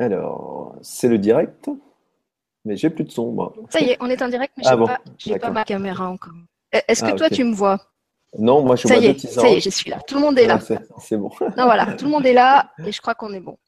Alors, 0.00 0.74
c'est 0.80 1.08
le 1.08 1.18
direct, 1.18 1.68
mais 2.64 2.76
j'ai 2.76 2.88
plus 2.88 3.04
de 3.04 3.10
son, 3.10 3.32
moi. 3.32 3.52
Ça 3.68 3.80
y 3.80 3.90
est, 3.90 3.98
on 4.00 4.06
est 4.06 4.22
en 4.22 4.28
direct, 4.28 4.54
mais 4.56 4.64
je 4.64 4.68
Ah 4.70 4.72
n'ai 4.72 4.78
bon, 4.80 5.38
pas, 5.38 5.50
ma 5.50 5.64
caméra 5.64 6.08
encore. 6.08 6.32
Euh, 6.74 6.80
Est-ce 6.88 7.02
que 7.02 7.10
Ah, 7.10 7.12
toi, 7.12 7.28
tu 7.28 7.44
me 7.44 7.54
vois? 7.54 7.78
Non, 8.38 8.62
moi 8.62 8.76
je 8.76 8.86
Ça 8.86 8.94
vois 8.94 9.02
y 9.02 9.06
est, 9.08 9.18
ça 9.18 9.48
y 9.48 9.54
est, 9.54 9.60
je 9.60 9.70
suis 9.70 9.90
là. 9.90 9.98
Tout 10.06 10.14
le 10.14 10.20
monde 10.20 10.38
est 10.38 10.46
là. 10.46 10.58
Ah, 10.60 10.64
c'est 10.64 10.78
c'est 11.00 11.16
bon. 11.16 11.30
Non, 11.56 11.64
voilà, 11.64 11.94
tout 11.94 12.04
le 12.04 12.12
monde 12.12 12.24
est 12.24 12.32
là 12.32 12.70
et 12.86 12.92
je 12.92 13.00
crois 13.00 13.16
qu'on 13.16 13.32
est 13.32 13.40
bon. 13.40 13.58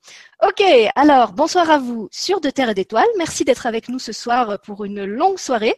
Ok, 0.46 0.62
alors 0.94 1.32
bonsoir 1.32 1.68
à 1.68 1.78
vous 1.78 2.08
sur 2.12 2.40
De 2.40 2.48
Terre 2.48 2.70
et 2.70 2.74
d'Étoiles. 2.74 3.08
Merci 3.18 3.44
d'être 3.44 3.66
avec 3.66 3.88
nous 3.88 3.98
ce 3.98 4.12
soir 4.12 4.60
pour 4.64 4.84
une 4.84 5.04
longue 5.04 5.38
soirée 5.38 5.74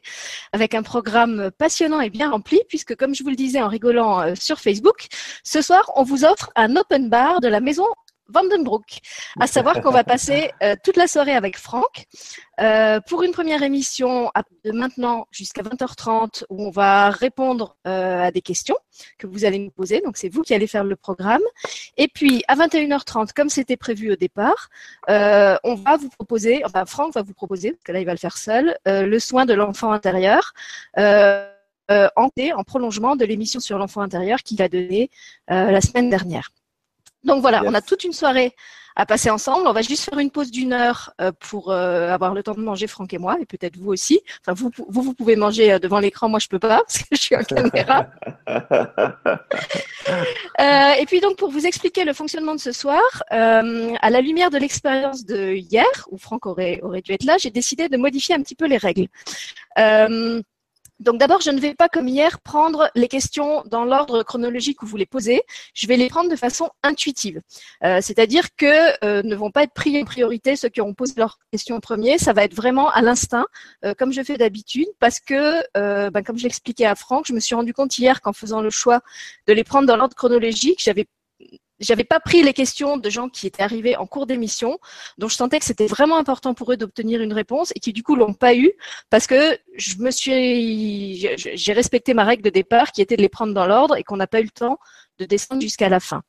avec 0.52 0.74
un 0.74 0.82
programme 0.82 1.50
passionnant 1.56 2.00
et 2.02 2.10
bien 2.10 2.30
rempli 2.30 2.60
puisque 2.68 2.94
comme 2.94 3.14
je 3.14 3.22
vous 3.22 3.30
le 3.30 3.36
disais 3.36 3.62
en 3.62 3.68
rigolant 3.68 4.20
euh, 4.20 4.34
sur 4.34 4.60
Facebook, 4.60 5.06
ce 5.44 5.62
soir 5.62 5.90
on 5.96 6.02
vous 6.02 6.26
offre 6.26 6.50
un 6.54 6.76
open 6.76 7.08
bar 7.08 7.40
de 7.40 7.48
la 7.48 7.60
maison 7.60 7.86
Vandenbroek. 8.28 9.00
À 9.40 9.46
savoir 9.46 9.80
qu'on 9.80 9.90
va 9.90 10.04
passer 10.14 10.50
euh, 10.62 10.74
toute 10.82 10.96
la 10.96 11.06
soirée 11.06 11.34
avec 11.34 11.58
Franck 11.58 12.06
euh, 12.60 13.00
pour 13.08 13.22
une 13.22 13.32
première 13.32 13.62
émission 13.62 14.30
à- 14.34 14.42
de 14.64 14.72
maintenant 14.72 15.26
jusqu'à 15.30 15.62
20h30 15.62 16.44
où 16.48 16.66
on 16.66 16.70
va 16.70 17.10
répondre 17.10 17.76
euh, 17.86 18.22
à 18.22 18.30
des 18.30 18.40
questions 18.40 18.76
que 19.18 19.26
vous 19.26 19.44
allez 19.44 19.58
nous 19.58 19.70
poser. 19.70 20.00
Donc 20.00 20.16
c'est 20.16 20.28
vous 20.28 20.42
qui 20.42 20.54
allez 20.54 20.66
faire 20.66 20.84
le 20.84 20.96
programme. 20.96 21.42
Et 21.96 22.08
puis 22.08 22.42
à 22.48 22.56
21h30, 22.56 23.32
comme 23.34 23.48
c'était 23.48 23.76
prévu 23.76 24.12
au 24.12 24.16
départ, 24.16 24.68
on 25.08 25.74
va 25.74 25.96
vous 25.96 26.08
proposer, 26.08 26.62
enfin 26.64 26.86
Franck 26.86 27.14
va 27.14 27.22
vous 27.22 27.34
proposer, 27.34 27.72
parce 27.72 27.82
que 27.84 27.92
là 27.92 28.00
il 28.00 28.06
va 28.06 28.12
le 28.12 28.18
faire 28.18 28.36
seul, 28.38 28.76
le 28.86 29.18
soin 29.18 29.46
de 29.46 29.54
l'enfant 29.54 29.92
intérieur. 29.92 30.52
En, 30.96 32.28
en 32.56 32.64
prolongement 32.64 33.14
de 33.16 33.24
l'émission 33.26 33.60
sur 33.60 33.76
l'enfant 33.78 34.00
intérieur 34.00 34.38
qu'il 34.42 34.62
a 34.62 34.68
donnée 34.68 35.10
la 35.48 35.80
semaine 35.80 36.08
dernière. 36.08 36.50
Donc 37.24 37.40
voilà, 37.40 37.60
Yes. 37.60 37.70
on 37.70 37.74
a 37.74 37.80
toute 37.80 38.04
une 38.04 38.12
soirée 38.12 38.54
à 38.96 39.06
passer 39.06 39.30
ensemble. 39.30 39.66
On 39.66 39.72
va 39.72 39.82
juste 39.82 40.04
faire 40.04 40.18
une 40.18 40.30
pause 40.30 40.50
d'une 40.50 40.72
heure 40.72 41.12
euh, 41.20 41.32
pour 41.40 41.70
euh, 41.70 42.10
avoir 42.10 42.32
le 42.32 42.42
temps 42.42 42.54
de 42.54 42.60
manger, 42.60 42.86
Franck 42.86 43.12
et 43.12 43.18
moi, 43.18 43.36
et 43.40 43.46
peut-être 43.46 43.76
vous 43.76 43.90
aussi. 43.90 44.20
Enfin, 44.40 44.52
vous, 44.52 44.70
vous, 44.88 45.02
vous 45.02 45.14
pouvez 45.14 45.36
manger 45.36 45.72
euh, 45.72 45.78
devant 45.78 45.98
l'écran, 45.98 46.28
moi 46.28 46.38
je 46.38 46.48
peux 46.48 46.58
pas 46.58 46.82
parce 46.86 46.98
que 46.98 47.04
je 47.12 47.20
suis 47.20 47.36
en 47.36 47.42
caméra. 47.42 48.06
Euh, 50.60 50.92
et 51.00 51.06
puis 51.06 51.20
donc 51.20 51.36
pour 51.36 51.50
vous 51.50 51.66
expliquer 51.66 52.04
le 52.04 52.12
fonctionnement 52.12 52.54
de 52.54 52.60
ce 52.60 52.72
soir, 52.72 53.00
euh, 53.32 53.92
à 54.00 54.10
la 54.10 54.20
lumière 54.20 54.50
de 54.50 54.58
l'expérience 54.58 55.24
de 55.24 55.54
hier, 55.54 55.86
où 56.10 56.18
Franck 56.18 56.46
aurait, 56.46 56.78
aurait 56.82 57.00
dû 57.00 57.12
être 57.12 57.24
là, 57.24 57.36
j'ai 57.38 57.50
décidé 57.50 57.88
de 57.88 57.96
modifier 57.96 58.34
un 58.34 58.42
petit 58.42 58.54
peu 58.54 58.66
les 58.66 58.76
règles. 58.76 59.06
Euh, 59.78 60.40
donc 61.00 61.18
d'abord, 61.18 61.40
je 61.40 61.50
ne 61.50 61.60
vais 61.60 61.74
pas 61.74 61.88
comme 61.88 62.08
hier 62.08 62.40
prendre 62.40 62.88
les 62.94 63.08
questions 63.08 63.62
dans 63.66 63.84
l'ordre 63.84 64.22
chronologique 64.22 64.82
où 64.82 64.86
vous 64.86 64.96
les 64.96 65.06
posez. 65.06 65.42
Je 65.74 65.86
vais 65.86 65.96
les 65.96 66.08
prendre 66.08 66.30
de 66.30 66.36
façon 66.36 66.70
intuitive, 66.82 67.40
Euh, 67.82 68.00
c'est-à-dire 68.00 68.54
que 68.56 69.04
euh, 69.04 69.22
ne 69.22 69.34
vont 69.34 69.50
pas 69.50 69.64
être 69.64 69.74
pris 69.74 70.00
en 70.00 70.04
priorité 70.04 70.56
ceux 70.56 70.68
qui 70.68 70.80
auront 70.80 70.94
posé 70.94 71.14
leurs 71.16 71.38
questions 71.50 71.76
en 71.76 71.80
premier. 71.80 72.18
Ça 72.18 72.32
va 72.32 72.44
être 72.44 72.54
vraiment 72.54 72.90
à 72.90 73.02
l'instinct, 73.02 73.46
euh, 73.84 73.94
comme 73.98 74.12
je 74.12 74.22
fais 74.22 74.36
d'habitude, 74.36 74.88
parce 75.00 75.20
que, 75.20 75.62
ben, 76.10 76.22
comme 76.22 76.38
je 76.38 76.44
l'expliquais 76.44 76.86
à 76.86 76.94
Franck, 76.94 77.26
je 77.26 77.32
me 77.32 77.40
suis 77.40 77.54
rendu 77.54 77.72
compte 77.74 77.98
hier 77.98 78.20
qu'en 78.20 78.32
faisant 78.32 78.60
le 78.60 78.70
choix 78.70 79.00
de 79.46 79.52
les 79.52 79.64
prendre 79.64 79.86
dans 79.86 79.96
l'ordre 79.96 80.14
chronologique, 80.14 80.80
j'avais 80.82 81.06
j'avais 81.84 82.04
pas 82.04 82.20
pris 82.20 82.42
les 82.42 82.52
questions 82.52 82.96
de 82.96 83.10
gens 83.10 83.28
qui 83.28 83.46
étaient 83.46 83.62
arrivés 83.62 83.96
en 83.96 84.06
cours 84.06 84.26
d'émission, 84.26 84.78
dont 85.18 85.28
je 85.28 85.36
sentais 85.36 85.58
que 85.58 85.64
c'était 85.64 85.86
vraiment 85.86 86.16
important 86.16 86.54
pour 86.54 86.72
eux 86.72 86.76
d'obtenir 86.76 87.20
une 87.20 87.32
réponse 87.32 87.72
et 87.74 87.80
qui 87.80 87.92
du 87.92 88.02
coup 88.02 88.16
l'ont 88.16 88.34
pas 88.34 88.54
eu 88.54 88.72
parce 89.10 89.26
que 89.26 89.58
je 89.76 89.96
me 89.98 90.10
suis, 90.10 91.28
j'ai 91.36 91.72
respecté 91.72 92.14
ma 92.14 92.24
règle 92.24 92.42
de 92.42 92.50
départ 92.50 92.92
qui 92.92 93.02
était 93.02 93.16
de 93.16 93.22
les 93.22 93.28
prendre 93.28 93.54
dans 93.54 93.66
l'ordre 93.66 93.96
et 93.96 94.02
qu'on 94.02 94.16
n'a 94.16 94.26
pas 94.26 94.40
eu 94.40 94.44
le 94.44 94.50
temps 94.50 94.78
de 95.18 95.24
descendre 95.24 95.62
jusqu'à 95.62 95.88
la 95.88 96.00
fin. 96.00 96.22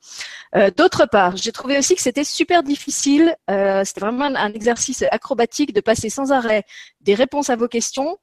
Euh, 0.55 0.69
D'autre 0.69 1.07
part, 1.07 1.37
j'ai 1.37 1.51
trouvé 1.51 1.77
aussi 1.77 1.95
que 1.95 2.01
c'était 2.01 2.23
super 2.23 2.61
difficile, 2.61 3.35
euh, 3.49 3.83
c'était 3.83 4.01
vraiment 4.01 4.25
un 4.25 4.53
exercice 4.53 5.03
acrobatique 5.09 5.73
de 5.73 5.81
passer 5.81 6.09
sans 6.09 6.31
arrêt 6.31 6.63
des 7.01 7.15
réponses 7.15 7.49
à 7.49 7.55
vos 7.55 7.67
questions 7.67 8.17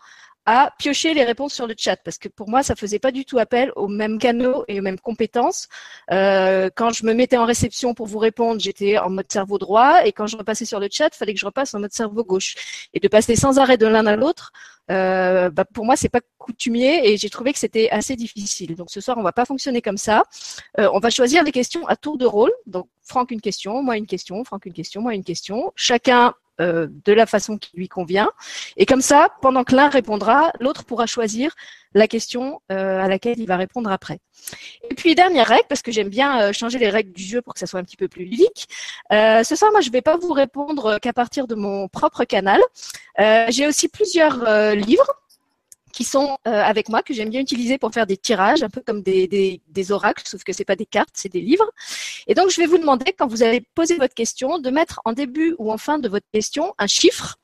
à 0.47 0.73
piocher 0.79 1.15
les 1.15 1.25
réponses 1.25 1.55
sur 1.55 1.67
le 1.67 1.75
chat 1.77 1.97
parce 1.97 2.19
que 2.19 2.29
pour 2.29 2.49
moi 2.49 2.63
ça 2.63 2.75
faisait 2.75 2.99
pas 2.99 3.13
du 3.13 3.25
tout 3.25 3.39
appel 3.39 3.73
aux 3.77 3.89
mêmes 3.89 4.19
canaux 4.19 4.65
et 4.69 4.81
aux 4.81 4.83
mêmes 4.83 4.99
compétences. 4.99 5.69
Euh, 6.11 6.69
quand 6.75 6.91
je 6.91 7.05
me 7.07 7.15
mettais 7.15 7.37
en 7.37 7.45
réception 7.45 7.95
pour 7.95 8.07
vous 8.07 8.19
répondre, 8.19 8.61
j'étais 8.61 8.99
en 8.99 9.11
mode 9.11 9.31
cerveau 9.31 9.59
droit 9.59 10.05
et 10.05 10.13
quand 10.13 10.27
je 10.27 10.37
repassais 10.37 10.65
sur 10.65 10.81
le 10.81 10.89
chat, 10.91 11.15
fallait 11.15 11.35
que 11.35 11.41
je 11.41 11.47
repasse 11.47 11.75
en 11.75 11.81
mode 11.81 11.93
cerveau 11.93 12.25
gauche 12.25 12.89
et 12.93 13.01
de 13.01 13.09
passer 13.09 13.37
sans 13.37 13.59
arrêt 13.59 13.77
de 13.77 13.87
l'un 13.87 14.07
à 14.07 14.17
l'autre. 14.17 14.53
Euh, 14.91 15.49
bah, 15.51 15.65
pour 15.65 15.85
moi, 15.85 15.97
c'est 15.97 16.09
pas 16.09 16.21
coutumier 16.39 17.09
et 17.09 17.17
j'ai 17.17 17.31
trouvé 17.31 17.53
que 17.53 17.59
c'était 17.59 17.89
assez 17.91 18.17
difficile. 18.17 18.75
Donc 18.75 18.91
ce 18.91 19.01
soir, 19.01 19.17
on 19.19 19.23
va 19.23 19.33
pas 19.33 19.45
fonctionner 19.45 19.81
comme 19.81 19.97
ça. 19.97 20.25
Euh, 20.79 20.89
on 20.93 20.99
va 20.99 21.11
choisir 21.11 21.45
des 21.45 21.53
questions 21.53 21.87
à 21.87 21.97
tour 21.97 22.19
de 22.19 22.27
rôle. 22.27 22.53
Donc 22.67 22.89
Franck 23.03 23.31
une 23.31 23.41
question, 23.41 23.83
moi 23.83 23.97
une 23.97 24.07
question, 24.07 24.43
Franck 24.45 24.67
une 24.67 24.73
question, 24.73 25.03
moi 25.03 25.15
une 25.15 25.25
question. 25.25 25.73
Chacun 25.77 26.35
euh, 26.61 26.87
de 27.07 27.13
la 27.15 27.25
façon 27.25 27.57
qui 27.57 27.71
lui 27.75 27.89
convient. 27.89 28.31
Et 28.77 28.85
comme 28.85 29.01
ça, 29.01 29.31
pendant 29.41 29.65
que 29.65 29.75
l'un 29.75 29.89
répondra, 29.89 30.53
l'autre 30.61 30.85
pourra 30.85 31.07
choisir 31.07 31.55
la 31.95 32.07
question 32.07 32.61
euh, 32.71 33.01
à 33.01 33.09
laquelle 33.09 33.39
il 33.39 33.47
va 33.47 33.57
répondre 33.57 33.91
après. 33.91 34.19
Et 34.91 34.95
puis 34.95 35.15
dernière 35.15 35.47
règle, 35.47 35.65
parce 35.69 35.81
que 35.81 35.91
j'aime 35.91 36.11
bien 36.11 36.43
euh, 36.43 36.53
changer 36.53 36.79
les 36.79 36.91
règles 36.91 37.13
du 37.13 37.23
jeu 37.23 37.41
pour 37.41 37.55
que 37.55 37.61
ça 37.61 37.67
soit 37.67 37.81
un 37.81 37.85
petit 37.85 37.97
peu 37.97 38.09
plus 38.09 38.25
ludique. 38.25 38.69
Ce 39.11 39.55
soir, 39.57 39.71
moi, 39.73 39.81
je 39.81 39.91
vais 39.91 40.03
pas 40.03 40.19
vous 40.19 40.33
répondre 40.33 40.99
qu'à 40.99 41.13
partir 41.13 41.47
de 41.47 41.55
mon 41.55 41.89
propre 41.89 42.25
canal. 42.25 42.61
J'ai 43.49 43.67
aussi 43.67 43.89
plusieurs 43.89 44.45
livres 44.75 45.22
qui 45.93 46.05
sont 46.05 46.39
euh, 46.47 46.51
avec 46.51 46.89
moi, 46.89 47.03
que 47.03 47.15
j'aime 47.15 47.31
bien 47.31 47.41
utiliser 47.41 47.79
pour 47.79 47.93
faire 47.93 48.07
des 48.07 48.17
tirages, 48.17 48.63
un 48.63 48.69
peu 48.71 48.81
comme 48.81 49.03
des, 49.03 49.61
des, 49.69 49.93
oracles, 49.93 50.25
sauf 50.27 50.43
que 50.43 50.53
c'est 50.53 50.65
pas 50.65 50.77
des 50.77 50.87
cartes, 50.87 51.15
c'est 51.15 51.31
des 51.31 51.41
livres. 51.41 51.71
Et 52.27 52.35
donc, 52.35 52.51
je 52.51 52.61
vais 52.61 52.67
vous 52.67 52.79
demander, 52.79 53.13
quand 53.17 53.27
vous 53.27 53.43
allez 53.43 53.61
poser 53.75 53.97
votre 53.97 54.15
question, 54.15 54.59
de 54.59 54.71
mettre 54.71 55.01
en 55.05 55.13
début 55.13 55.55
ou 55.59 55.71
en 55.71 55.79
fin 55.79 55.99
de 55.99 56.09
votre 56.09 56.27
question 56.33 56.75
un 56.79 56.87
chiffre 56.87 57.37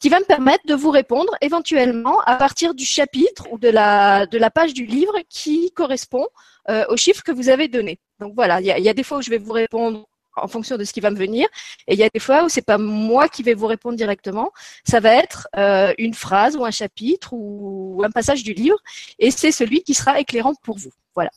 qui 0.00 0.08
va 0.08 0.18
me 0.18 0.24
permettre 0.24 0.66
de 0.66 0.74
vous 0.74 0.90
répondre 0.90 1.32
éventuellement 1.42 2.20
à 2.20 2.36
partir 2.36 2.74
du 2.74 2.84
chapitre 2.84 3.46
ou 3.50 3.58
de 3.58 3.68
la, 3.68 4.26
de 4.26 4.38
la 4.38 4.50
page 4.50 4.72
du 4.72 4.86
livre 4.86 5.14
qui 5.28 5.72
correspond 5.72 6.26
euh, 6.70 6.84
au 6.88 6.96
chiffre 6.96 7.22
que 7.22 7.32
vous 7.32 7.50
avez 7.50 7.68
donné. 7.68 7.98
Donc 8.18 8.34
voilà, 8.34 8.60
il 8.60 8.66
y 8.66 8.88
a 8.88 8.94
des 8.94 9.02
fois 9.02 9.18
où 9.18 9.22
je 9.22 9.30
vais 9.30 9.38
vous 9.38 9.52
répondre 9.52 10.06
en 10.42 10.48
fonction 10.48 10.76
de 10.76 10.84
ce 10.84 10.92
qui 10.92 11.00
va 11.00 11.10
me 11.10 11.16
venir, 11.16 11.46
et 11.86 11.94
il 11.94 11.98
y 11.98 12.04
a 12.04 12.08
des 12.12 12.20
fois 12.20 12.44
où 12.44 12.48
c'est 12.48 12.64
pas 12.64 12.78
moi 12.78 13.28
qui 13.28 13.42
vais 13.42 13.54
vous 13.54 13.66
répondre 13.66 13.96
directement, 13.96 14.50
ça 14.84 15.00
va 15.00 15.14
être 15.14 15.48
euh, 15.56 15.92
une 15.98 16.14
phrase 16.14 16.56
ou 16.56 16.64
un 16.64 16.70
chapitre 16.70 17.32
ou 17.32 18.02
un 18.04 18.10
passage 18.10 18.42
du 18.42 18.52
livre, 18.52 18.78
et 19.18 19.30
c'est 19.30 19.52
celui 19.52 19.82
qui 19.82 19.94
sera 19.94 20.20
éclairant 20.20 20.54
pour 20.62 20.78
vous. 20.78 20.92
Voilà. 21.14 21.30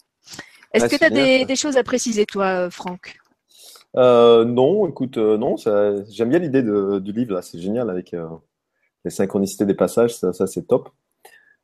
Est-ce 0.74 0.86
Ah, 0.86 0.90
que 0.90 0.96
tu 0.96 1.03
as 1.03 1.46
des, 1.46 1.56
choses 1.56 1.78
à 1.78 1.84
préciser, 1.84 2.25
toi, 2.25 2.69
Franck? 2.69 3.19
Euh, 3.96 4.44
non, 4.44 4.88
écoute, 4.88 5.18
euh, 5.18 5.38
non, 5.38 5.56
j'aime 6.09 6.30
bien 6.30 6.40
l'idée 6.40 6.64
de- 6.64 7.00
du 7.00 7.12
livre 7.12 7.35
là, 7.35 7.41
c'est 7.44 7.59
génial 7.59 7.90
avec 7.91 8.16
les 9.06 9.12
synchronicités 9.12 9.66
des 9.66 9.75
passages, 9.75 10.16
ça, 10.16 10.34
ça, 10.34 10.47
c'est 10.47 10.68
top. 10.68 10.90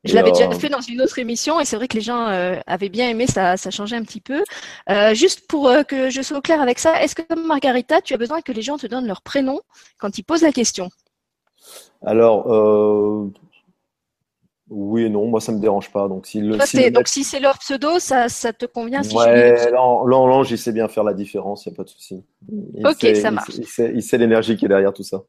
Je 0.06 0.16
l'avais 0.16 0.32
déjà 0.32 0.50
fait 0.52 0.70
dans 0.70 0.80
une 0.82 1.02
autre 1.02 1.20
émission 1.20 1.60
et 1.60 1.66
c'est 1.66 1.76
vrai 1.76 1.88
que 1.90 1.96
les 1.96 2.02
gens 2.02 2.28
euh, 2.28 2.56
avaient 2.68 2.88
bien 2.90 3.10
aimé, 3.10 3.28
ça, 3.28 3.58
ça 3.58 3.70
changeait 3.70 3.98
un 3.98 4.04
petit 4.04 4.22
peu. 4.22 4.44
Euh, 4.90 5.14
juste 5.14 5.46
pour 5.48 5.68
euh, 5.68 5.84
que 5.84 6.10
je 6.10 6.22
sois 6.22 6.38
au 6.38 6.42
clair 6.42 6.62
avec 6.62 6.80
ça, 6.80 7.02
est-ce 7.04 7.16
que 7.16 7.22
comme 7.22 7.46
Margarita, 7.46 8.02
tu 8.02 8.14
as 8.14 8.18
besoin 8.18 8.42
que 8.42 8.52
les 8.54 8.62
gens 8.62 8.78
te 8.78 8.88
donnent 8.88 9.08
leur 9.08 9.22
prénom 9.22 9.60
quand 9.98 10.18
ils 10.18 10.24
posent 10.24 10.42
la 10.42 10.54
question? 10.54 10.90
Alors, 12.02 12.48
oui 14.70 15.04
et 15.04 15.10
non, 15.10 15.26
moi 15.28 15.42
ça 15.42 15.52
me 15.52 15.60
dérange 15.60 15.92
pas. 15.92 16.08
Donc 16.08 16.28
si 16.28 16.40
le, 16.42 16.56
Toi, 16.58 16.66
si 16.66 16.78
c'est- 16.78 16.86
le 16.86 16.92
Donc 16.92 17.08
si 17.08 17.24
c'est 17.24 17.40
leur 17.40 17.58
pseudo, 17.58 18.00
ça, 18.00 18.30
ça 18.30 18.54
te 18.54 18.66
convient 18.66 19.04
si 19.04 19.10
je 19.10 19.16
ouais, 19.16 19.72
Lan- 19.72 20.06
Lange, 20.06 20.52
il 20.52 20.58
sait 20.58 20.72
bien 20.72 20.88
faire 20.88 21.04
la 21.04 21.14
différence, 21.14 21.66
il 21.66 21.70
n'y 21.70 21.76
a 21.76 21.78
pas 21.78 21.84
de 21.84 21.90
souci. 21.90 22.24
Ok, 22.86 22.98
sait, 23.00 23.16
ça 23.16 23.32
marche. 23.32 23.50
il 23.94 24.02
sait 24.04 24.18
l'énergie 24.18 24.56
qui 24.56 24.66
est 24.66 24.70
derrière 24.70 24.94
tout 24.94 25.04
ça. 25.04 25.24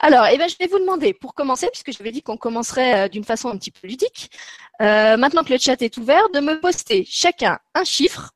Alors, 0.00 0.26
eh 0.26 0.38
ben, 0.38 0.48
je 0.48 0.56
vais 0.58 0.66
vous 0.66 0.78
demander, 0.78 1.14
pour 1.14 1.34
commencer, 1.34 1.68
puisque 1.72 1.92
ai 2.06 2.12
dit 2.12 2.22
qu'on 2.22 2.36
commencerait 2.36 3.06
euh, 3.06 3.08
d'une 3.08 3.24
façon 3.24 3.48
un 3.48 3.56
petit 3.56 3.70
peu 3.70 3.86
ludique, 3.86 4.30
euh, 4.80 5.16
maintenant 5.16 5.42
que 5.42 5.52
le 5.52 5.58
chat 5.58 5.80
est 5.82 5.96
ouvert, 5.96 6.28
de 6.30 6.40
me 6.40 6.60
poster 6.60 7.04
chacun 7.08 7.58
un 7.74 7.84
chiffre. 7.84 8.32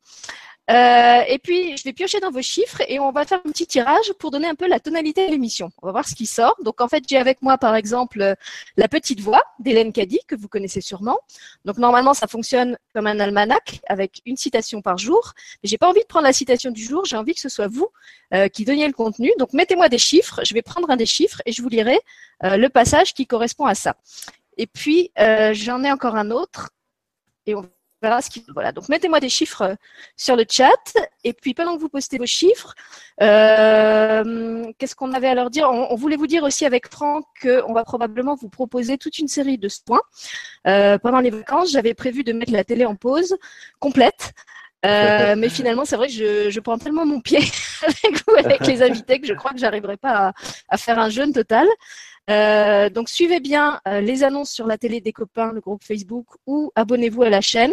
Euh, 0.71 1.23
et 1.27 1.39
puis, 1.39 1.77
je 1.77 1.83
vais 1.83 1.93
piocher 1.93 2.21
dans 2.21 2.31
vos 2.31 2.43
chiffres 2.43 2.81
et 2.87 3.01
on 3.01 3.11
va 3.11 3.25
faire 3.25 3.41
un 3.45 3.51
petit 3.51 3.67
tirage 3.67 4.13
pour 4.21 4.31
donner 4.31 4.47
un 4.47 4.55
peu 4.55 4.69
la 4.69 4.79
tonalité 4.79 5.27
de 5.27 5.33
l'émission. 5.33 5.73
On 5.83 5.87
va 5.87 5.93
voir 5.93 6.09
ce 6.09 6.15
qui 6.15 6.27
sort. 6.27 6.55
Donc, 6.63 6.81
en 6.81 6.87
fait, 6.87 7.03
j'ai 7.09 7.17
avec 7.17 7.43
moi, 7.43 7.59
par 7.59 7.75
exemple, 7.75 8.37
la 8.77 8.89
petite 8.89 9.21
voix 9.21 9.43
d'Hélène 9.59 9.93
Caddy, 9.93 10.21
que 10.29 10.37
vous 10.37 10.47
connaissez 10.47 10.81
sûrement. 10.81 11.19
Donc, 11.65 11.79
normalement, 11.79 12.15
ça 12.15 12.29
fonctionne 12.29 12.79
comme 12.95 13.09
un 13.09 13.19
almanach 13.19 13.81
avec 13.89 14.23
une 14.27 14.37
citation 14.37 14.81
par 14.81 14.97
jour. 14.97 15.33
Mais 15.63 15.69
j'ai 15.69 15.79
pas 15.79 15.89
envie 15.89 16.03
de 16.03 16.07
prendre 16.07 16.27
la 16.27 16.33
citation 16.33 16.71
du 16.71 16.85
jour. 16.85 17.05
J'ai 17.05 17.17
envie 17.17 17.35
que 17.35 17.41
ce 17.41 17.49
soit 17.49 17.69
vous 17.69 17.89
euh, 18.33 18.47
qui 18.47 18.65
donniez 18.65 18.87
le 18.87 18.93
contenu. 18.93 19.33
Donc, 19.39 19.53
mettez-moi 19.53 19.89
des 19.89 19.99
chiffres. 19.99 20.41
Je 20.45 20.55
vais 20.55 20.63
prendre 20.63 20.89
un 20.89 20.97
des 20.97 21.07
chiffres 21.07 21.43
et 21.47 21.53
je 21.53 21.63
vous 21.63 21.69
lirai 21.69 21.99
euh, 22.45 22.57
le 22.57 22.69
passage 22.69 23.13
qui 23.13 23.27
correspond 23.27 23.67
à 23.67 23.75
ça. 23.75 23.97
Et 24.57 24.69
puis, 24.69 25.11
euh, 25.19 25.53
j'en 25.53 25.83
ai 25.83 25.91
encore 25.91 26.15
un 26.15 26.31
autre. 26.31 26.71
Et 27.47 27.57
on 27.57 27.69
verra 28.03 28.23
ce 28.23 28.31
qui. 28.31 28.45
Voilà. 28.53 28.73
Donc, 28.73 28.89
mettez-moi 28.89 29.21
des 29.21 29.29
chiffres 29.29 29.63
euh, 29.63 29.75
sur 30.17 30.37
le 30.37 30.45
chat. 30.49 30.95
Et 31.25 31.33
puis, 31.33 31.55
pendant 31.55 31.77
que 31.77 31.81
vous 31.81 31.89
postez 31.89 32.19
vos 32.19 32.27
chiffres, 32.27 32.75
euh, 33.23 34.65
qu'est-ce 34.79 34.95
qu'on 34.95 35.13
avait 35.13 35.29
à 35.29 35.35
leur 35.35 35.51
dire? 35.51 35.69
On, 35.71 35.89
on 35.91 35.97
voulait 35.97 36.17
vous 36.17 36.27
dire 36.27 36.43
aussi 36.43 36.65
avec 36.65 36.91
Franck 36.91 37.25
qu'on 37.43 37.73
va 37.73 37.85
probablement 37.85 38.35
vous 38.35 38.49
proposer 38.49 38.99
toute 38.99 39.19
une 39.19 39.29
série 39.29 39.59
de 39.59 39.69
soins. 39.69 40.01
Euh, 40.67 40.99
pendant 40.99 41.21
les 41.21 41.31
vacances, 41.31 41.73
j'avais 41.73 41.95
prévu 41.95 42.25
de 42.25 42.33
mettre 42.33 42.53
la 42.53 42.65
télé 42.65 42.85
en 42.85 42.95
pause 42.95 43.37
complète. 43.79 44.33
Euh, 44.87 45.35
mais 45.39 45.49
finalement, 45.49 45.85
c'est 45.85 45.97
vrai 45.97 46.09
que 46.09 46.13
je, 46.13 46.51
je, 46.51 46.61
prends 46.61 46.79
tellement 46.79 47.07
mon 47.07 47.21
pied 47.21 47.39
avec 47.83 48.23
vous, 48.27 48.35
avec 48.37 48.67
les 48.67 48.83
invités, 48.83 49.21
que 49.21 49.27
je 49.27 49.35
crois 49.35 49.53
que 49.53 49.59
j'arriverai 49.59 49.97
pas 49.97 50.29
à, 50.29 50.33
à, 50.69 50.77
faire 50.77 50.99
un 50.99 51.11
jeûne 51.11 51.33
total. 51.33 51.67
Euh, 52.31 52.91
donc 52.91 53.09
suivez 53.09 53.41
bien 53.41 53.81
euh, 53.89 54.01
les 54.01 54.23
annonces 54.23 54.51
sur 54.51 54.67
la 54.67 54.79
télé 54.79 55.01
des 55.01 55.13
copains, 55.13 55.53
le 55.53 55.61
groupe 55.61 55.83
Facebook 55.83 56.27
ou 56.47 56.71
abonnez-vous 56.77 57.23
à 57.23 57.29
la 57.29 57.41
chaîne 57.41 57.73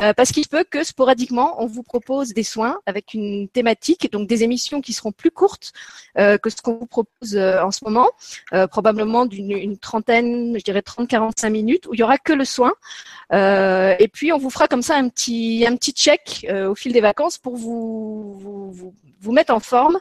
euh, 0.00 0.14
parce 0.14 0.32
qu'il 0.32 0.48
peut 0.48 0.64
que 0.68 0.82
sporadiquement 0.82 1.62
on 1.62 1.66
vous 1.66 1.82
propose 1.82 2.32
des 2.32 2.42
soins 2.42 2.78
avec 2.86 3.12
une 3.12 3.48
thématique, 3.48 4.10
donc 4.10 4.26
des 4.26 4.44
émissions 4.44 4.80
qui 4.80 4.92
seront 4.92 5.12
plus 5.12 5.30
courtes 5.30 5.72
que 6.16 6.50
ce 6.50 6.56
qu'on 6.56 6.78
vous 6.78 6.86
propose 6.86 7.36
en 7.36 7.70
ce 7.70 7.84
moment, 7.84 8.10
probablement 8.70 9.24
d'une 9.24 9.78
trentaine, 9.78 10.58
je 10.58 10.64
dirais 10.64 10.80
30-45 10.80 11.50
minutes 11.50 11.86
où 11.86 11.94
il 11.94 12.00
y 12.00 12.02
aura 12.02 12.18
que 12.18 12.32
le 12.32 12.44
soin. 12.44 12.72
et 13.32 14.08
puis 14.12 14.32
on 14.32 14.38
vous 14.38 14.50
fera 14.50 14.66
comme 14.66 14.82
ça 14.82 14.96
un 14.96 15.08
petit 15.08 15.64
un 15.68 15.76
petit 15.76 15.92
check 15.92 16.46
au 16.50 16.74
fil 16.74 16.92
des 16.92 17.00
vacances 17.00 17.38
pour 17.38 17.56
vous 17.56 18.36
vous, 18.38 18.72
vous, 18.72 18.94
vous 19.20 19.32
mettre 19.32 19.54
en 19.54 19.60
forme 19.60 19.98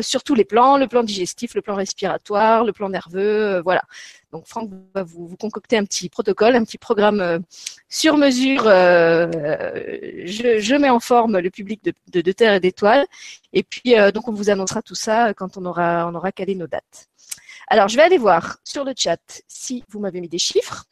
sur 0.00 0.22
tous 0.22 0.34
les 0.34 0.44
plans, 0.44 0.78
le 0.78 0.86
plan 0.86 1.02
digestif, 1.02 1.54
le 1.54 1.62
plan 1.62 1.74
respiratoire, 1.74 2.64
le 2.64 2.72
plan 2.72 2.88
nerveux 2.88 3.23
euh, 3.24 3.62
voilà. 3.62 3.82
Donc 4.32 4.46
Franck 4.46 4.70
va 4.94 5.02
vous, 5.02 5.36
concocter 5.36 5.76
un 5.76 5.84
petit 5.84 6.08
protocole, 6.08 6.56
un 6.56 6.64
petit 6.64 6.78
programme 6.78 7.20
euh, 7.20 7.38
sur 7.88 8.16
mesure. 8.16 8.64
Euh, 8.66 9.28
je, 10.24 10.76
mets 10.76 10.90
en 10.90 11.00
forme 11.00 11.38
le 11.38 11.50
public 11.50 11.82
de, 11.84 12.32
Terre 12.32 12.54
et 12.54 12.60
d'Étoiles. 12.60 13.06
Et 13.52 13.62
puis 13.62 13.94
donc 14.12 14.28
on 14.28 14.32
vous 14.32 14.50
annoncera 14.50 14.82
tout 14.82 14.94
ça 14.94 15.34
quand 15.34 15.56
on 15.56 15.64
aura 15.64 16.08
on 16.08 16.14
aura 16.14 16.32
calé 16.32 16.54
nos 16.54 16.66
dates. 16.66 17.08
Alors 17.68 17.88
je 17.88 17.96
vais 17.96 18.02
aller 18.02 18.18
voir 18.18 18.58
sur 18.64 18.84
le 18.84 18.92
chat 18.96 19.20
si 19.48 19.84
vous 19.88 20.00
m'avez 20.00 20.20
mis 20.20 20.28
des 20.28 20.38
chiffres. 20.38 20.84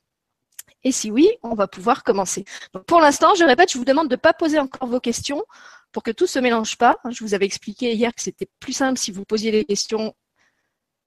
Et 0.85 0.93
si 0.93 1.11
oui, 1.11 1.31
on 1.43 1.55
va 1.55 1.69
pouvoir 1.69 2.03
commencer. 2.03 2.45
Donc 2.73 2.85
pour 2.85 3.01
l'instant, 3.01 3.35
je 3.35 3.45
répète, 3.45 3.73
je 3.73 3.79
vous 3.79 3.85
demande 3.85 4.09
de 4.09 4.15
ne 4.15 4.21
pas 4.21 4.33
poser 4.33 4.59
encore 4.59 4.89
vos 4.89 5.01
questions 5.01 5.45
pour 5.93 6.03
que 6.03 6.11
tout 6.11 6.27
se 6.27 6.39
mélange 6.39 6.77
pas. 6.77 6.97
Je 7.11 7.23
vous 7.23 7.35
avais 7.35 7.45
expliqué 7.45 7.93
hier 7.93 8.13
que 8.15 8.23
c'était 8.23 8.49
plus 8.59 8.73
simple 8.73 8.99
si 8.99 9.13
vous 9.13 9.25
posiez 9.25 9.51
les 9.53 9.65
questions. 9.65 10.15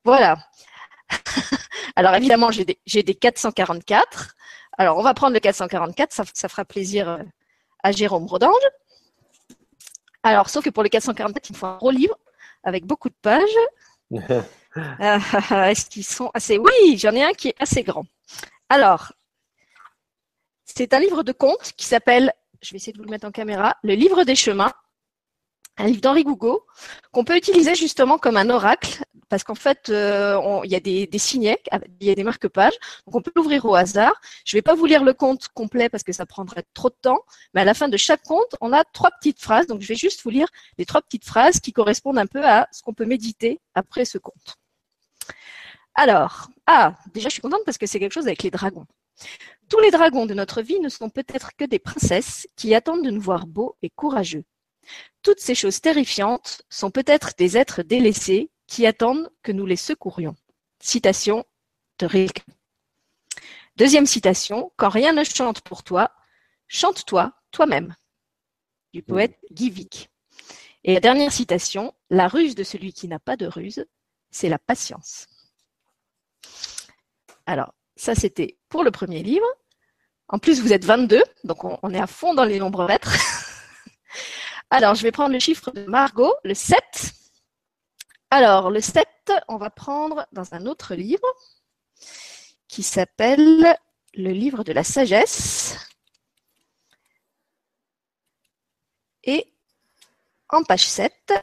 Voilà. 0.06 0.38
Alors 1.96 2.16
évidemment, 2.16 2.52
j'ai 2.52 2.66
des, 3.04 3.16
444. 3.16 4.36
Alors 4.78 4.98
on 4.98 5.04
va 5.04 5.14
prendre 5.14 5.34
le 5.34 5.40
444, 5.40 6.12
ça, 6.12 6.50
fera 6.50 6.66
plaisir 6.66 7.10
euh, 7.10 7.18
à 7.84 7.92
Jérôme 7.92 8.26
Rodange. 8.26 8.54
Alors, 10.24 10.50
sauf 10.50 10.66
que 10.66 10.72
pour 10.72 10.82
le 10.82 10.90
444, 10.90 11.50
il 11.52 11.56
faut 11.56 11.68
un 11.68 11.78
gros 11.78 11.92
livre 11.92 12.18
avec 12.64 12.86
beaucoup 12.86 13.10
de 13.10 13.16
pages. 13.22 13.44
Euh, 15.00 15.20
est-ce 15.70 15.86
qu'ils 15.90 16.04
sont 16.04 16.30
assez? 16.34 16.58
Oui, 16.58 16.98
j'en 16.98 17.14
ai 17.14 17.24
un 17.24 17.32
qui 17.32 17.48
est 17.48 17.56
assez 17.62 17.82
grand. 17.82 18.04
Alors, 18.68 19.14
c'est 20.66 20.94
un 20.94 21.00
livre 21.00 21.24
de 21.24 21.32
contes 21.32 21.72
qui 21.78 21.86
s'appelle, 21.86 22.34
je 22.62 22.72
vais 22.72 22.76
essayer 22.76 22.92
de 22.92 22.98
vous 22.98 23.06
le 23.06 23.10
mettre 23.10 23.26
en 23.26 23.32
caméra, 23.32 23.78
Le 23.84 23.94
livre 23.94 24.26
des 24.26 24.36
chemins 24.36 24.74
un 25.78 25.88
livre 25.88 26.02
d'Henri 26.02 26.24
Gougo 26.24 26.66
qu'on 27.12 27.24
peut 27.24 27.38
utiliser 27.38 27.76
justement 27.76 28.18
comme 28.18 28.38
un 28.38 28.50
oracle 28.50 29.04
parce 29.30 29.44
qu'en 29.44 29.56
fait, 29.56 29.90
euh, 29.90 30.40
il 30.64 30.72
y 30.72 30.76
a 30.76 30.80
des, 30.80 31.08
des 31.08 31.18
signets, 31.18 31.62
il 32.00 32.08
y 32.08 32.12
a 32.12 32.16
des 32.16 32.24
marque-pages, 32.24 32.78
donc 33.06 33.16
on 33.16 33.22
peut 33.22 33.32
l'ouvrir 33.36 33.66
au 33.66 33.76
hasard. 33.76 34.14
Je 34.46 34.56
ne 34.56 34.60
vais 34.60 34.62
pas 34.62 34.76
vous 34.76 34.86
lire 34.86 35.04
le 35.04 35.14
conte 35.14 35.48
complet 35.50 35.90
parce 35.90 36.04
que 36.04 36.14
ça 36.14 36.26
prendrait 36.26 36.64
trop 36.74 36.90
de 36.90 36.96
temps, 37.02 37.20
mais 37.54 37.62
à 37.62 37.66
la 37.66 37.74
fin 37.74 37.88
de 37.88 37.98
chaque 37.98 38.24
conte, 38.24 38.56
on 38.62 38.72
a 38.74 38.84
trois 38.84 39.12
petites 39.12 39.42
phrases, 39.42 39.68
donc 39.68 39.82
je 39.82 39.88
vais 39.88 39.96
juste 39.96 40.22
vous 40.24 40.30
lire 40.30 40.48
les 40.78 40.86
trois 40.86 41.02
petites 41.02 41.26
phrases 41.26 41.60
qui 41.60 41.74
correspondent 41.74 42.20
un 42.20 42.28
peu 42.28 42.44
à 42.46 42.68
ce 42.72 42.82
qu'on 42.82 42.94
peut 42.94 43.06
méditer 43.06 43.60
après 43.74 44.06
ce 44.06 44.18
conte. 44.18 44.56
Alors, 45.96 46.50
ah, 46.68 46.96
déjà 47.14 47.30
je 47.30 47.34
suis 47.34 47.42
contente 47.42 47.62
parce 47.66 47.78
que 47.78 47.86
c'est 47.86 48.00
quelque 48.00 48.14
chose 48.14 48.28
avec 48.28 48.44
les 48.44 48.52
dragons. 48.52 48.86
Tous 49.70 49.80
les 49.80 49.92
dragons 49.92 50.26
de 50.26 50.34
notre 50.34 50.62
vie 50.62 50.80
ne 50.80 50.90
sont 50.90 51.10
peut-être 51.10 51.56
que 51.58 51.66
des 51.66 51.80
princesses 51.80 52.48
qui 52.56 52.76
attendent 52.76 53.04
de 53.04 53.12
nous 53.12 53.22
voir 53.22 53.48
beaux 53.48 53.78
et 53.82 53.90
courageux. 53.90 54.44
Toutes 55.24 55.40
ces 55.40 55.56
choses 55.56 55.82
terrifiantes 55.82 56.62
sont 56.70 56.92
peut-être 56.92 57.32
des 57.38 57.58
êtres 57.58 57.82
délaissés 57.82 58.52
qui 58.68 58.86
attendent 58.86 59.30
que 59.44 59.52
nous 59.52 59.66
les 59.66 59.76
secourions. 59.76 60.36
Citation 60.80 61.46
de 62.00 62.06
Rilke. 62.06 62.44
Deuxième 63.76 64.06
citation, 64.06 64.72
Quand 64.78 64.90
rien 64.90 65.14
ne 65.14 65.24
chante 65.24 65.62
pour 65.62 65.84
toi, 65.84 66.12
chante-toi 66.68 67.34
toi-même, 67.52 67.96
du 68.94 69.04
poète 69.04 69.38
Guy. 69.52 69.88
Et 70.84 70.94
la 70.94 71.00
dernière 71.00 71.32
citation, 71.32 71.94
La 72.10 72.28
ruse 72.28 72.56
de 72.56 72.64
celui 72.64 72.94
qui 72.94 73.08
n'a 73.08 73.20
pas 73.20 73.36
de 73.36 73.48
ruse, 73.48 73.86
c'est 74.32 74.50
la 74.50 74.60
patience. 74.60 75.28
Alors, 77.46 77.74
ça 77.96 78.16
c'était 78.16 78.58
pour 78.70 78.84
le 78.84 78.92
premier 78.92 79.24
livre. 79.24 79.48
En 80.28 80.40
plus, 80.40 80.62
vous 80.62 80.74
êtes 80.74 80.86
22, 80.86 81.22
donc 81.44 81.64
on, 81.64 81.94
est 81.94 82.00
à 82.00 82.08
fond 82.08 82.34
dans 82.34 82.46
les 82.46 82.60
nombres 82.60 82.88
maîtres. 82.88 83.14
Alors, 84.70 84.96
je 84.96 85.04
vais 85.04 85.12
prendre 85.12 85.34
le 85.34 85.40
chiffre 85.40 85.72
de 85.72 85.86
Margot, 85.86 86.34
le 86.44 86.56
7. 86.56 86.78
Alors, 88.30 88.70
le 88.70 88.82
7, 88.82 89.08
on 89.48 89.58
va 89.58 89.70
prendre 89.70 90.28
dans 90.32 90.54
un 90.54 90.66
autre 90.66 90.96
livre 90.96 91.28
qui 92.68 92.84
s'appelle 92.84 93.78
le 94.14 94.32
livre 94.32 94.64
de 94.64 94.74
la 94.74 94.84
sagesse. 94.84 95.78
Et 99.24 99.52
en 100.50 100.64
page 100.64 100.88
7, 100.88 101.34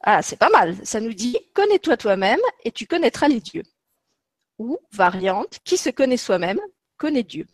ah, 0.00 0.22
c'est 0.22 0.36
pas 0.36 0.50
mal, 0.50 0.76
ça 0.84 1.00
nous 1.00 1.12
dit 1.12 1.36
connais-toi 1.52 1.96
toi-même 1.96 2.40
et 2.64 2.70
tu 2.70 2.86
connaîtras 2.86 3.28
les 3.28 3.40
dieux. 3.40 3.64
Ou 4.58 4.78
variante, 4.92 5.58
qui 5.64 5.76
se 5.76 5.90
connaît 5.90 6.16
soi-même 6.16 6.60
connaît 6.96 7.24
Dieu. 7.24 7.46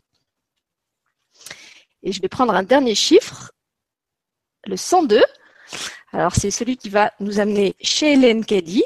Et 2.03 2.13
je 2.13 2.21
vais 2.21 2.29
prendre 2.29 2.55
un 2.55 2.63
dernier 2.63 2.95
chiffre, 2.95 3.53
le 4.67 4.77
102. 4.77 5.23
Alors, 6.13 6.35
c'est 6.35 6.51
celui 6.51 6.77
qui 6.77 6.91
va 6.91 7.13
nous 7.21 7.41
amener 7.41 7.75
chez 7.81 8.13
Hélène 8.13 8.45
Caddy. 8.45 8.85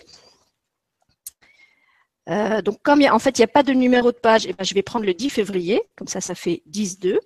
Euh, 2.28 2.62
donc, 2.62 2.80
comme 2.82 3.02
en 3.02 3.18
fait, 3.18 3.38
il 3.38 3.40
n'y 3.40 3.44
a 3.44 3.48
pas 3.48 3.64
de 3.64 3.72
numéro 3.72 4.12
de 4.12 4.16
page, 4.16 4.46
eh 4.46 4.52
ben, 4.52 4.64
je 4.64 4.74
vais 4.74 4.82
prendre 4.82 5.04
le 5.04 5.14
10 5.14 5.30
février. 5.30 5.82
Comme 5.96 6.06
ça, 6.06 6.20
ça 6.20 6.36
fait 6.36 6.62
10-2. 6.70 7.18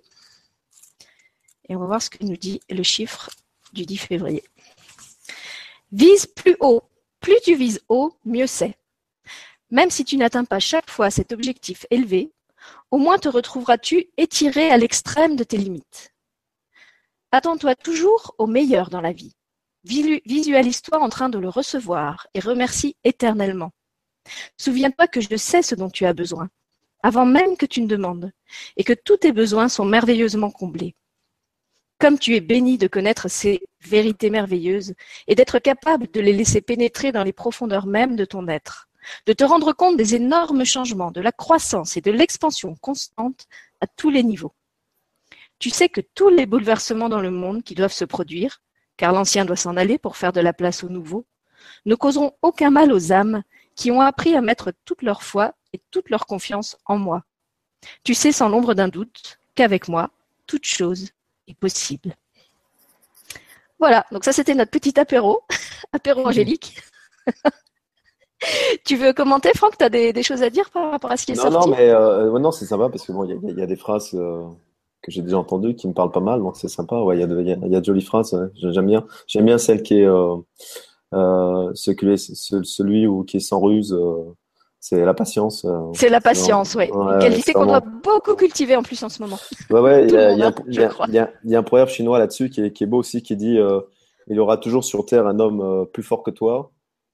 Et 1.69 1.75
on 1.75 1.79
va 1.79 1.85
voir 1.85 2.01
ce 2.01 2.09
que 2.09 2.23
nous 2.23 2.35
dit 2.35 2.61
le 2.69 2.81
chiffre 2.81 3.29
du 3.73 3.85
10 3.85 3.97
février. 3.97 4.43
Vise 5.91 6.25
plus 6.25 6.57
haut. 6.59 6.83
Plus 7.19 7.39
tu 7.43 7.55
vises 7.55 7.81
haut, 7.87 8.15
mieux 8.25 8.47
c'est. 8.47 8.75
Même 9.69 9.91
si 9.91 10.03
tu 10.03 10.17
n'atteins 10.17 10.45
pas 10.45 10.59
chaque 10.59 10.89
fois 10.89 11.11
cet 11.11 11.31
objectif 11.31 11.85
élevé, 11.91 12.31
au 12.89 12.97
moins 12.97 13.19
te 13.19 13.29
retrouveras-tu 13.29 14.07
étiré 14.17 14.71
à 14.71 14.77
l'extrême 14.77 15.35
de 15.35 15.43
tes 15.43 15.57
limites. 15.57 16.11
Attends-toi 17.31 17.75
toujours 17.75 18.35
au 18.39 18.47
meilleur 18.47 18.89
dans 18.89 19.01
la 19.01 19.13
vie. 19.13 19.35
Visualise-toi 19.83 20.99
en 20.99 21.09
train 21.09 21.29
de 21.29 21.39
le 21.39 21.49
recevoir 21.49 22.27
et 22.33 22.39
remercie 22.39 22.95
éternellement. 23.03 23.71
Souviens-toi 24.57 25.07
que 25.07 25.21
je 25.21 25.35
sais 25.35 25.63
ce 25.63 25.73
dont 25.73 25.89
tu 25.89 26.05
as 26.05 26.13
besoin, 26.13 26.49
avant 27.01 27.25
même 27.25 27.57
que 27.57 27.65
tu 27.65 27.81
ne 27.81 27.87
demandes, 27.87 28.31
et 28.77 28.83
que 28.83 28.93
tous 28.93 29.17
tes 29.17 29.31
besoins 29.31 29.69
sont 29.69 29.85
merveilleusement 29.85 30.51
comblés. 30.51 30.95
Comme 31.99 32.19
tu 32.19 32.35
es 32.35 32.41
béni 32.41 32.77
de 32.77 32.87
connaître 32.87 33.27
ces 33.27 33.61
vérités 33.81 34.29
merveilleuses 34.29 34.93
et 35.27 35.35
d'être 35.35 35.59
capable 35.59 36.09
de 36.11 36.19
les 36.19 36.33
laisser 36.33 36.61
pénétrer 36.61 37.11
dans 37.11 37.23
les 37.23 37.33
profondeurs 37.33 37.87
mêmes 37.87 38.15
de 38.15 38.25
ton 38.25 38.47
être, 38.47 38.87
de 39.25 39.33
te 39.33 39.43
rendre 39.43 39.73
compte 39.73 39.97
des 39.97 40.15
énormes 40.15 40.65
changements, 40.65 41.11
de 41.11 41.21
la 41.21 41.31
croissance 41.31 41.97
et 41.97 42.01
de 42.01 42.11
l'expansion 42.11 42.75
constante 42.75 43.47
à 43.81 43.87
tous 43.87 44.09
les 44.09 44.23
niveaux. 44.23 44.53
Tu 45.59 45.69
sais 45.69 45.89
que 45.89 46.01
tous 46.01 46.29
les 46.29 46.45
bouleversements 46.45 47.09
dans 47.09 47.21
le 47.21 47.31
monde 47.31 47.63
qui 47.63 47.75
doivent 47.75 47.93
se 47.93 48.05
produire 48.05 48.61
car 48.97 49.11
l'ancien 49.11 49.45
doit 49.45 49.55
s'en 49.55 49.77
aller 49.77 49.97
pour 49.97 50.17
faire 50.17 50.33
de 50.33 50.41
la 50.41 50.53
place 50.53 50.83
au 50.83 50.89
nouveau, 50.89 51.25
ne 51.85 51.95
causeront 51.95 52.33
aucun 52.41 52.69
mal 52.69 52.91
aux 52.91 53.11
âmes 53.11 53.43
qui 53.75 53.91
ont 53.91 54.01
appris 54.01 54.35
à 54.35 54.41
mettre 54.41 54.73
toute 54.85 55.01
leur 55.01 55.23
foi 55.23 55.53
et 55.73 55.81
toute 55.91 56.09
leur 56.09 56.25
confiance 56.25 56.77
en 56.85 56.97
moi. 56.97 57.23
Tu 58.03 58.13
sais 58.13 58.31
sans 58.31 58.49
l'ombre 58.49 58.73
d'un 58.73 58.87
doute 58.87 59.39
qu'avec 59.55 59.87
moi, 59.87 60.09
toute 60.45 60.65
chose 60.65 61.09
est 61.47 61.57
possible. 61.57 62.15
Voilà, 63.79 64.05
donc 64.11 64.23
ça 64.23 64.31
c'était 64.31 64.53
notre 64.53 64.71
petit 64.71 64.99
apéro, 64.99 65.41
apéro 65.93 66.27
angélique. 66.27 66.77
tu 68.85 68.95
veux 68.95 69.13
commenter, 69.13 69.51
Franck? 69.55 69.77
Tu 69.77 69.83
as 69.83 69.89
des, 69.89 70.23
choses 70.23 70.43
à 70.43 70.49
dire 70.49 70.69
par 70.69 70.91
rapport 70.91 71.11
à 71.11 71.17
ce 71.17 71.25
qui 71.25 71.31
est 71.31 71.35
non, 71.35 71.51
sorti? 71.51 71.69
Non, 71.69 71.75
mais 71.75 71.89
euh, 71.89 72.39
non, 72.39 72.51
c'est 72.51 72.65
sympa 72.65 72.89
parce 72.89 73.05
que 73.05 73.11
bon, 73.11 73.25
il 73.25 73.57
y, 73.57 73.61
a 73.61 73.65
des 73.65 73.75
phrases. 73.75 74.11
Euh, 74.13 74.47
que 75.01 75.11
j'ai 75.11 75.21
déjà 75.21 75.37
entendu 75.37 75.75
qui 75.75 75.87
me 75.87 75.93
parle 75.93 76.11
pas 76.11 76.19
mal, 76.19 76.41
donc 76.41 76.57
c'est 76.57 76.67
sympa. 76.67 76.97
Ouais, 76.97 77.17
il 77.17 77.19
y 77.19 77.23
a 77.23 77.27
de, 77.27 77.41
y 77.41 77.51
a, 77.51 77.79
de 77.79 77.85
jolies 77.85 78.03
phrases. 78.03 78.51
J'aime 78.55 78.85
bien. 78.85 79.05
J'aime 79.27 79.45
bien 79.45 79.57
celle 79.57 79.81
qui 79.81 79.99
est 79.99 80.05
euh, 80.05 80.35
euh, 81.13 81.71
celui 81.73 83.07
ou 83.07 83.23
qui 83.23 83.37
est 83.37 83.41
sans 83.41 83.59
ruse. 83.59 83.93
Euh, 83.93 84.35
c'est 84.79 85.03
la 85.03 85.13
patience. 85.13 85.65
C'est 85.93 86.09
la 86.09 86.21
patience, 86.21 86.75
oui. 86.75 86.89
Ouais, 86.91 87.19
Qualité 87.19 87.53
qu'on 87.53 87.67
doit 87.67 87.83
beaucoup 88.03 88.35
cultiver 88.35 88.75
en 88.75 88.81
plus 88.81 89.01
en 89.03 89.09
ce 89.09 89.21
moment. 89.21 89.37
Ouais, 89.69 89.79
ouais. 89.79 90.05
Il 90.05 90.11
y, 90.11 90.17
a, 90.17 90.33
y, 90.33 91.19
a, 91.19 91.31
y, 91.43 91.55
a 91.55 91.59
un 91.59 91.63
proverbe 91.63 91.89
chinois 91.89 92.17
là-dessus 92.17 92.49
qui 92.49 92.61
est, 92.61 92.71
qui 92.73 92.83
est 92.83 92.87
beau 92.87 92.97
aussi, 92.97 93.21
qui 93.21 93.35
dit 93.35 93.59
il 94.27 94.35
y 94.35 94.39
aura 94.39 94.57
toujours 94.57 94.83
sur 94.83 95.05
terre 95.05 95.27
un 95.27 95.39
homme 95.39 95.85
plus 95.93 96.03
fort 96.03 96.23
que 96.23 96.31
toi. 96.31 96.71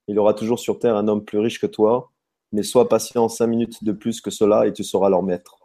Il 0.08 0.16
y 0.16 0.18
aura 0.18 0.34
toujours 0.34 0.60
sur 0.60 0.80
terre 0.80 0.96
un 0.96 1.10
homme 1.10 1.26
plus 1.26 1.40
riche 1.40 1.60
que 1.60 1.68
toi. 1.68 2.12
Mais 2.54 2.64
sois 2.64 2.88
patient 2.88 3.28
cinq 3.28 3.48
minutes 3.48 3.84
de 3.84 3.92
plus 3.92 4.22
que 4.22 4.32
cela 4.32 4.66
et 4.66 4.72
tu 4.72 4.86
seras 4.86 5.10
leur 5.10 5.22
maître. 5.22 5.58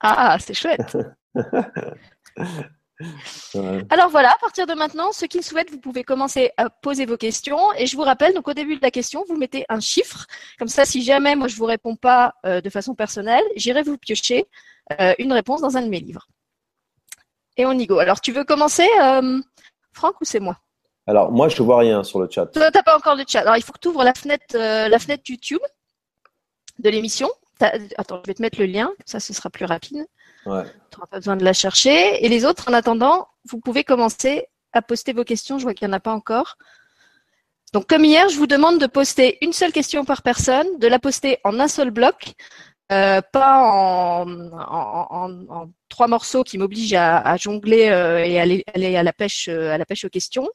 Ah, 0.00 0.36
c'est 0.40 0.54
chouette. 0.54 0.98
Alors 3.90 4.08
voilà, 4.10 4.30
à 4.32 4.38
partir 4.38 4.66
de 4.66 4.74
maintenant, 4.74 5.12
ceux 5.12 5.26
qui 5.26 5.38
le 5.38 5.42
souhaitent, 5.42 5.70
vous 5.70 5.80
pouvez 5.80 6.04
commencer 6.04 6.52
à 6.56 6.70
poser 6.70 7.06
vos 7.06 7.16
questions. 7.16 7.72
Et 7.76 7.86
je 7.86 7.96
vous 7.96 8.02
rappelle, 8.02 8.34
donc 8.34 8.46
au 8.48 8.54
début 8.54 8.76
de 8.76 8.82
la 8.82 8.90
question, 8.90 9.24
vous 9.28 9.36
mettez 9.36 9.64
un 9.68 9.80
chiffre. 9.80 10.26
Comme 10.58 10.68
ça, 10.68 10.84
si 10.84 11.02
jamais 11.02 11.34
moi 11.34 11.48
je 11.48 11.56
vous 11.56 11.64
réponds 11.64 11.96
pas 11.96 12.34
euh, 12.46 12.60
de 12.60 12.70
façon 12.70 12.94
personnelle, 12.94 13.42
j'irai 13.56 13.82
vous 13.82 13.98
piocher 13.98 14.46
euh, 15.00 15.14
une 15.18 15.32
réponse 15.32 15.60
dans 15.60 15.76
un 15.76 15.82
de 15.82 15.88
mes 15.88 16.00
livres. 16.00 16.28
Et 17.56 17.66
on 17.66 17.72
y 17.72 17.86
go. 17.86 17.98
Alors 17.98 18.20
tu 18.20 18.32
veux 18.32 18.44
commencer, 18.44 18.88
euh, 19.02 19.40
Franck, 19.92 20.20
ou 20.20 20.24
c'est 20.24 20.40
moi? 20.40 20.58
Alors 21.06 21.32
moi, 21.32 21.48
je 21.48 21.60
ne 21.60 21.66
vois 21.66 21.78
rien 21.78 22.02
sur 22.04 22.20
le 22.20 22.28
chat. 22.30 22.46
Toi, 22.46 22.70
n'as 22.70 22.82
pas 22.82 22.96
encore 22.96 23.16
le 23.16 23.24
chat. 23.26 23.40
Alors 23.40 23.56
il 23.56 23.62
faut 23.62 23.72
que 23.72 23.80
tu 23.80 23.88
ouvres 23.88 24.04
la 24.04 24.14
fenêtre, 24.14 24.56
la 24.56 24.98
fenêtre 24.98 25.24
YouTube 25.28 25.60
de 26.78 26.90
l'émission. 26.90 27.28
Attends, 27.60 28.20
je 28.24 28.30
vais 28.30 28.34
te 28.34 28.42
mettre 28.42 28.58
le 28.58 28.66
lien, 28.66 28.90
ça 29.04 29.20
ce 29.20 29.32
sera 29.32 29.50
plus 29.50 29.64
rapide. 29.64 30.06
Ouais. 30.46 30.64
Tu 30.90 30.96
n'auras 30.96 31.06
pas 31.10 31.18
besoin 31.18 31.36
de 31.36 31.44
la 31.44 31.52
chercher. 31.52 32.24
Et 32.24 32.28
les 32.28 32.44
autres, 32.44 32.68
en 32.68 32.72
attendant, 32.72 33.28
vous 33.48 33.58
pouvez 33.58 33.84
commencer 33.84 34.46
à 34.72 34.82
poster 34.82 35.12
vos 35.12 35.24
questions. 35.24 35.58
Je 35.58 35.64
vois 35.64 35.74
qu'il 35.74 35.86
n'y 35.88 35.94
en 35.94 35.96
a 35.96 36.00
pas 36.00 36.12
encore. 36.12 36.56
Donc, 37.72 37.88
comme 37.88 38.04
hier, 38.04 38.28
je 38.28 38.36
vous 38.36 38.46
demande 38.46 38.78
de 38.78 38.86
poster 38.86 39.38
une 39.40 39.52
seule 39.52 39.72
question 39.72 40.04
par 40.04 40.22
personne, 40.22 40.78
de 40.78 40.86
la 40.86 40.98
poster 40.98 41.38
en 41.42 41.58
un 41.58 41.68
seul 41.68 41.90
bloc, 41.90 42.34
euh, 42.92 43.22
pas 43.32 43.62
en, 43.62 44.26
en, 44.52 45.70
trois 45.88 46.06
morceaux 46.06 46.44
qui 46.44 46.58
m'obligent 46.58 46.94
à, 46.94 47.34
jongler 47.38 47.88
euh, 47.88 48.22
et 48.22 48.38
aller, 48.38 48.62
aller, 48.74 48.94
à 48.94 49.02
la 49.02 49.14
pêche 49.14 49.48
euh, 49.48 49.72
à 49.72 49.78
la 49.78 49.86
pêche 49.86 50.04
aux 50.04 50.10
questions. 50.10 50.50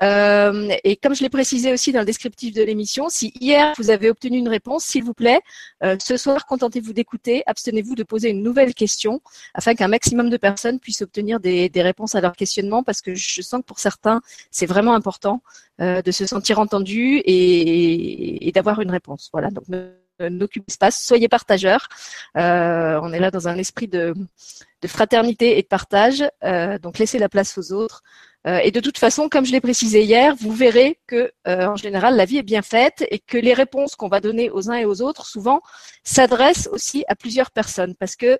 et 0.00 0.96
comme 1.02 1.14
je 1.14 1.22
l'ai 1.22 1.28
précisé 1.28 1.70
aussi 1.70 1.92
dans 1.92 2.00
le 2.00 2.06
descriptif 2.06 2.54
de 2.54 2.62
l'émission, 2.62 3.10
si 3.10 3.30
hier 3.38 3.74
vous 3.76 3.90
avez 3.90 4.08
obtenu 4.08 4.38
une 4.38 4.48
réponse, 4.48 4.84
s'il 4.84 5.04
vous 5.04 5.12
plaît, 5.12 5.40
ce 5.82 6.16
soir 6.16 6.46
contentez-vous 6.46 6.94
d'écouter, 6.94 7.42
abstenez-vous 7.44 7.94
de 7.94 8.04
poser 8.04 8.30
une 8.30 8.42
nouvelle 8.42 8.72
question 8.72 9.20
afin 9.52 9.74
qu'un 9.74 9.88
maximum 9.88 10.30
de 10.30 10.38
personnes 10.38 10.80
puissent 10.80 11.02
obtenir 11.02 11.40
des, 11.40 11.68
des, 11.68 11.82
réponses 11.82 12.14
à 12.14 12.22
leurs 12.22 12.36
questionnements 12.36 12.82
parce 12.82 13.02
que 13.02 13.14
je 13.14 13.42
sens 13.42 13.60
que 13.60 13.66
pour 13.66 13.80
certains 13.80 14.22
c'est 14.50 14.66
vraiment 14.66 14.94
important 14.94 15.42
de 15.78 16.10
se 16.10 16.24
sentir 16.24 16.58
entendu 16.58 17.18
et, 17.18 18.48
et 18.48 18.52
d'avoir 18.52 18.80
une 18.80 18.90
réponse. 18.90 19.28
Voilà 19.32 19.50
n'occupez 20.28 20.72
pas, 20.78 20.90
soyez 20.90 21.28
partageurs. 21.28 21.88
Euh, 22.36 23.00
on 23.02 23.12
est 23.12 23.18
là 23.18 23.30
dans 23.30 23.48
un 23.48 23.56
esprit 23.56 23.88
de, 23.88 24.14
fraternité 24.86 25.58
et 25.58 25.62
de 25.62 25.66
partage, 25.66 26.24
euh, 26.44 26.78
donc 26.78 26.98
laissez 26.98 27.18
la 27.18 27.28
place 27.28 27.56
aux 27.58 27.72
autres. 27.72 28.02
Euh, 28.46 28.58
et 28.58 28.70
de 28.70 28.80
toute 28.80 28.96
façon, 28.98 29.28
comme 29.28 29.44
je 29.44 29.52
l'ai 29.52 29.60
précisé 29.60 30.02
hier, 30.02 30.34
vous 30.34 30.52
verrez 30.52 30.98
que 31.06 31.30
en 31.46 31.76
général 31.76 32.16
la 32.16 32.24
vie 32.24 32.38
est 32.38 32.42
bien 32.42 32.62
faite 32.62 33.04
et 33.10 33.18
que 33.18 33.36
les 33.36 33.52
réponses 33.52 33.96
qu'on 33.96 34.08
va 34.08 34.20
donner 34.20 34.50
aux 34.50 34.70
uns 34.70 34.76
et 34.76 34.86
aux 34.86 35.02
autres 35.02 35.26
souvent 35.26 35.60
s'adressent 36.04 36.68
aussi 36.72 37.04
à 37.08 37.16
plusieurs 37.16 37.50
personnes 37.50 37.94
parce 37.96 38.16
que 38.16 38.38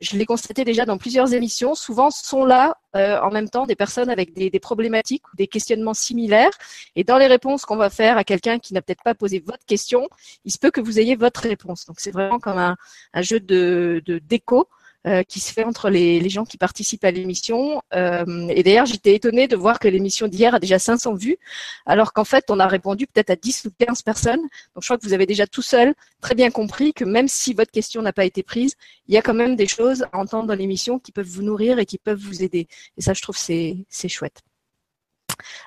je 0.00 0.16
l'ai 0.16 0.24
constaté 0.24 0.64
déjà 0.64 0.86
dans 0.86 0.98
plusieurs 0.98 1.34
émissions, 1.34 1.74
souvent 1.74 2.10
sont 2.10 2.44
là 2.44 2.78
euh, 2.96 3.20
en 3.20 3.30
même 3.30 3.48
temps 3.48 3.66
des 3.66 3.76
personnes 3.76 4.08
avec 4.08 4.32
des, 4.32 4.50
problématiques 4.58 5.22
ou 5.32 5.36
des 5.36 5.46
questionnements 5.46 5.94
similaires. 5.94 6.52
Et 6.96 7.04
dans 7.04 7.18
les 7.18 7.26
réponses 7.26 7.64
qu'on 7.64 7.76
va 7.76 7.90
faire 7.90 8.16
à 8.16 8.24
quelqu'un 8.24 8.58
qui 8.58 8.74
n'a 8.74 8.82
peut-être 8.82 9.02
pas 9.02 9.14
posé 9.14 9.42
votre 9.44 9.64
question, 9.66 10.08
il 10.44 10.52
se 10.52 10.58
peut 10.58 10.70
que 10.70 10.80
vous 10.80 10.98
ayez 10.98 11.16
votre 11.16 11.42
réponse. 11.42 11.86
Donc 11.86 12.00
c'est 12.00 12.10
vraiment 12.10 12.38
comme 12.38 12.58
un, 12.58 12.76
jeu 13.22 13.40
de 13.40 14.02
d'écho 14.24 14.68
euh, 15.06 15.22
qui 15.22 15.40
se 15.40 15.50
fait 15.50 15.64
entre 15.64 15.88
les, 15.88 16.28
gens 16.28 16.44
qui 16.44 16.58
participent 16.58 17.04
à 17.04 17.10
l'émission. 17.10 17.80
Euh, 17.94 18.48
et 18.48 18.62
d'ailleurs, 18.62 18.84
j'étais 18.84 19.14
étonnée 19.14 19.48
de 19.48 19.56
voir 19.56 19.78
que 19.78 19.88
l'émission 19.88 20.28
d'hier 20.28 20.54
a 20.54 20.58
déjà 20.58 20.78
500 20.78 21.14
vues, 21.14 21.38
alors 21.86 22.12
qu'en 22.12 22.24
fait, 22.24 22.50
on 22.50 22.60
a 22.60 22.66
répondu 22.66 23.06
peut-être 23.06 23.30
à 23.30 23.36
10 23.36 23.64
ou 23.64 23.70
15 23.78 24.02
personnes. 24.02 24.40
Donc, 24.40 24.82
je 24.82 24.86
crois 24.86 24.98
que 24.98 25.06
vous 25.06 25.14
avez 25.14 25.24
déjà 25.24 25.46
tout 25.46 25.62
seul 25.62 25.94
très 26.20 26.34
bien 26.34 26.50
compris 26.50 26.92
que 26.92 27.04
même 27.04 27.28
si 27.28 27.54
votre 27.54 27.70
question 27.70 28.02
n'a 28.02 28.12
pas 28.12 28.26
été 28.26 28.42
prise, 28.42 28.74
il 29.08 29.14
y 29.14 29.16
a 29.16 29.22
quand 29.22 29.32
même 29.32 29.56
des 29.56 29.66
choses 29.66 30.04
à 30.12 30.18
entendre 30.18 30.48
dans 30.48 30.54
l'émission 30.54 30.98
qui 30.98 31.12
peuvent 31.12 31.26
vous 31.26 31.42
nourrir 31.42 31.78
et 31.78 31.86
qui 31.86 31.96
peuvent 31.96 32.20
vous 32.20 32.42
aider. 32.42 32.68
Et 32.98 33.00
ça, 33.00 33.14
je 33.14 33.22
trouve, 33.22 33.38
c'est 33.38 33.86
chouette. 34.06 34.42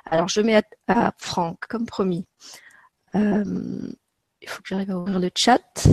Alors, 0.06 0.28
je 0.28 0.42
mets 0.42 0.62
à, 0.88 1.12
Franck, 1.18 1.66
comme 1.68 1.88
promis. 1.88 2.28
Euh, 3.16 3.44
il 4.42 4.48
faut 4.48 4.62
que 4.62 4.68
j'arrive 4.68 4.92
à 4.92 4.98
ouvrir 5.00 5.20
le 5.20 5.32
chat, 5.36 5.88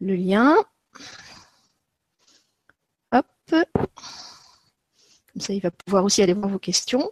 le 0.00 0.16
lien. 0.16 0.56
Comme 3.60 5.40
ça, 5.40 5.52
il 5.52 5.60
va 5.60 5.70
pouvoir 5.70 6.04
aussi 6.04 6.22
aller 6.22 6.34
voir 6.34 6.48
vos 6.48 6.58
questions. 6.58 7.10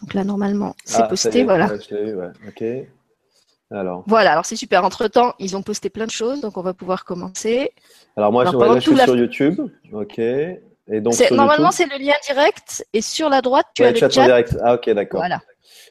Donc 0.00 0.14
là, 0.14 0.24
normalement, 0.24 0.74
c'est 0.84 1.02
ah, 1.02 1.08
posté. 1.08 1.44
voilà. 1.44 1.70
Alors. 3.70 4.04
Voilà, 4.06 4.32
alors 4.32 4.46
c'est 4.46 4.56
super. 4.56 4.84
Entre-temps, 4.84 5.34
ils 5.38 5.56
ont 5.56 5.62
posté 5.62 5.90
plein 5.90 6.06
de 6.06 6.10
choses, 6.10 6.40
donc 6.40 6.56
on 6.56 6.62
va 6.62 6.72
pouvoir 6.72 7.04
commencer. 7.04 7.72
Alors 8.16 8.32
moi, 8.32 8.44
je, 8.46 8.80
suis 8.80 8.96
sur 8.96 9.16
YouTube. 9.16 9.60
OK. 9.92 10.18
Et 10.18 11.00
donc, 11.02 11.14
normalement, 11.30 11.70
c'est 11.70 11.86
le 11.86 11.98
lien 11.98 12.14
direct. 12.26 12.86
Et 12.92 13.02
sur 13.02 13.28
la 13.28 13.42
droite, 13.42 13.66
tu 13.74 13.84
as 13.84 13.90
le 13.90 13.96
chat. 13.96 14.08
direct. 14.08 14.56
Ah, 14.62 14.74
OK, 14.74 14.88
d'accord. 14.90 15.20
Voilà. 15.20 15.40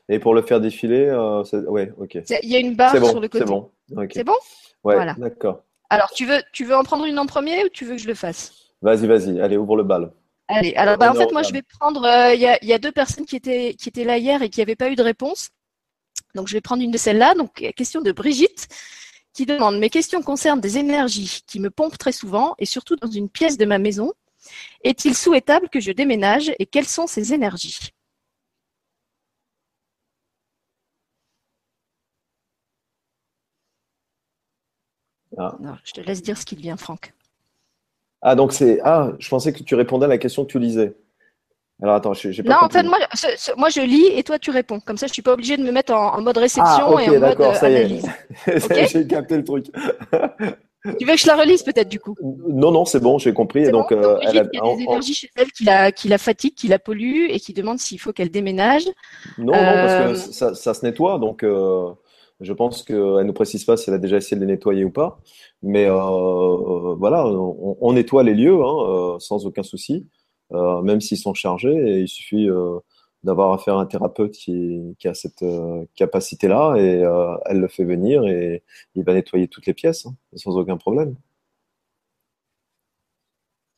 Et 0.10 0.20
pour 0.20 0.34
le 0.34 0.42
faire 0.42 0.60
défiler, 0.60 1.06
euh, 1.06 1.44
ouais, 1.68 1.92
OK. 2.00 2.18
Il 2.42 2.50
y 2.50 2.56
a 2.56 2.60
une 2.60 2.76
barre 2.76 2.96
sur 2.96 3.20
le 3.20 3.28
côté. 3.28 3.40
C'est 3.40 3.46
bon. 3.46 3.70
C'est 4.12 4.24
bon? 4.24 4.36
Ouais, 4.84 4.96
voilà. 4.96 5.16
d'accord. 5.18 5.64
Alors, 5.90 6.12
tu 6.12 6.26
veux, 6.26 6.42
tu 6.52 6.66
veux 6.66 6.76
en 6.76 6.84
prendre 6.84 7.06
une 7.06 7.20
en 7.20 7.26
premier 7.26 7.64
ou 7.64 7.70
tu 7.70 7.86
veux 7.86 7.96
que 7.96 8.02
je 8.02 8.08
le 8.08 8.16
fasse? 8.16 8.54
Vas-y, 8.82 9.08
vas-y. 9.08 9.40
Allez, 9.40 9.58
ouvre 9.58 9.78
le 9.78 9.84
bal. 9.84 10.12
Allez, 10.50 10.74
alors 10.76 10.98
bah, 10.98 11.12
en 11.12 11.16
fait, 11.16 11.32
moi, 11.32 11.44
je 11.44 11.52
vais 11.52 11.62
prendre. 11.62 12.04
Euh, 12.06 12.34
il 12.34 12.42
y, 12.42 12.74
a, 12.74 12.80
deux 12.80 12.92
personnes 12.92 13.26
qui 13.26 13.36
étaient, 13.36 13.74
qui 13.74 13.90
étaient 13.90 14.06
là 14.06 14.18
hier 14.18 14.42
et 14.42 14.50
qui 14.50 14.60
n'avaient 14.60 14.76
pas 14.76 14.90
eu 14.90 14.96
de 14.96 15.04
réponse. 15.04 15.50
Donc, 16.36 16.48
je 16.48 16.54
vais 16.54 16.62
prendre 16.62 16.84
une 16.84 16.92
de 16.92 16.98
celles-là. 16.98 17.34
Donc, 17.36 17.54
question 17.76 18.02
de 18.02 18.12
Brigitte 18.12 18.68
qui 19.34 19.46
demande 19.46 19.78
Mes 19.78 19.90
questions 19.90 20.22
concernent 20.22 20.62
des 20.62 20.78
énergies 20.78 21.42
qui 21.48 21.60
me 21.60 21.70
pompent 21.70 21.98
très 21.98 22.12
souvent 22.12 22.56
et 22.60 22.66
surtout 22.66 22.96
dans 22.96 23.10
une 23.10 23.30
pièce 23.30 23.58
de 23.58 23.66
ma 23.66 23.78
maison. 23.78 24.14
Est-il 24.84 25.16
souhaitable 25.16 25.70
que 25.70 25.80
je 25.80 25.92
déménage 25.92 26.52
et 26.60 26.66
quelles 26.66 26.88
sont 26.88 27.08
ces 27.08 27.34
énergies? 27.34 27.92
Ah. 35.38 35.56
je 35.84 35.94
te 35.94 36.02
laisse 36.02 36.22
dire 36.22 36.38
ce 36.38 36.46
qu'il 36.46 36.60
vient, 36.60 36.78
Franck. 36.78 37.14
Ah, 38.22 38.36
donc 38.36 38.54
c'est. 38.54 38.80
Ah, 38.84 39.12
je 39.20 39.30
pensais 39.30 39.54
que 39.54 39.64
tu 39.64 39.76
répondais 39.76 40.06
à 40.06 40.10
la 40.10 40.18
question 40.18 40.46
que 40.46 40.52
tu 40.52 40.60
lisais. 40.60 40.96
Alors 41.82 41.96
attends, 41.96 42.14
j'ai 42.14 42.42
pas. 42.42 42.54
Non, 42.54 42.66
en 42.66 42.70
fait, 42.70 42.84
moi, 42.84 42.98
moi, 43.56 43.70
je 43.70 43.82
lis 43.82 44.08
et 44.08 44.24
toi 44.24 44.40
tu 44.40 44.50
réponds. 44.50 44.80
Comme 44.80 44.98
ça, 44.98 45.06
je 45.06 45.14
suis 45.14 45.22
pas 45.22 45.34
obligé 45.34 45.58
de 45.58 45.64
me 45.64 45.72
mettre 45.72 45.94
en, 45.94 46.20
mode 46.22 46.38
réception 46.38 46.98
ah, 46.98 47.04
et 47.04 47.10
en 47.10 47.20
mode 47.20 47.40
euh, 47.40 47.54
ça 47.54 47.68
analyse. 47.68 48.08
j'ai 48.92 49.06
capté 49.06 49.38
le 49.38 49.44
truc. 49.44 49.68
tu 49.72 51.06
veux 51.06 51.14
que 51.14 51.20
je 51.20 51.28
la 51.28 51.36
relise 51.36 51.62
peut-être 51.62 51.90
du 51.90 52.00
coup? 52.00 52.16
Non, 52.48 52.72
non, 52.72 52.86
c'est 52.86 53.00
bon, 53.00 53.20
j'ai 53.20 53.32
compris. 53.32 53.70
donc, 53.70 53.92
euh, 53.92 54.18
il 54.24 54.34
y 54.34 54.40
a 54.40 54.44
des 54.44 54.84
énergies 54.84 55.14
chez 55.14 55.30
elle 55.36 55.52
qui 55.52 55.66
la, 55.66 55.92
qui 55.92 56.08
la 56.08 56.18
fatigue, 56.18 56.56
qui 56.56 56.68
la 56.68 56.80
pollue 56.80 57.28
et 57.30 57.40
qui 57.40 57.54
demande 57.54 57.78
s'il 57.78 58.00
faut 58.00 58.12
qu'elle 58.12 58.32
déménage. 58.32 58.88
Non, 59.38 59.46
non, 59.46 59.52
parce 59.54 59.94
que 59.94 60.10
euh, 60.10 60.16
ça, 60.16 60.56
ça, 60.56 60.74
se 60.74 60.84
nettoie, 60.84 61.20
donc. 61.20 61.46
Je 62.40 62.54
pense 62.54 62.84
qu'elle 62.84 63.26
ne 63.26 63.32
précise 63.32 63.66
pas 63.66 63.78
si 63.78 63.90
elle 63.90 63.96
a 63.96 64.00
déjà 64.00 64.18
essayé 64.18 64.36
de 64.40 64.46
les 64.46 64.54
nettoyer 64.54 64.86
ou 64.86 64.92
pas. 64.92 65.20
Mais 65.64 65.86
euh, 65.86 65.96
euh, 65.96 66.96
voilà, 66.96 67.26
on, 67.26 67.94
nettoie 67.94 68.24
les 68.24 68.36
lieux 68.36 68.62
hein, 68.64 69.16
euh, 69.16 69.20
sans 69.20 69.46
aucun 69.48 69.64
souci, 69.64 70.08
même 70.52 71.02
s'ils 71.02 71.18
sont 71.18 71.34
chargés. 71.34 71.76
Et 71.76 72.02
il 72.02 72.08
suffit 72.08 72.48
d'avoir 73.24 73.54
affaire 73.54 73.78
à 73.78 73.82
un 73.82 73.86
thérapeute 73.88 74.34
qui, 74.34 74.96
a 75.06 75.14
cette 75.14 75.44
capacité-là 75.96 76.76
et 76.78 77.04
elle 77.46 77.60
le 77.60 77.68
fait 77.68 77.86
venir 77.86 78.26
et 78.28 78.64
il 78.96 79.04
va 79.04 79.14
nettoyer 79.14 79.48
toutes 79.48 79.66
les 79.66 79.74
pièces 79.74 80.06
hein, 80.06 80.16
sans 80.36 80.58
aucun 80.58 80.78
problème. 80.78 81.16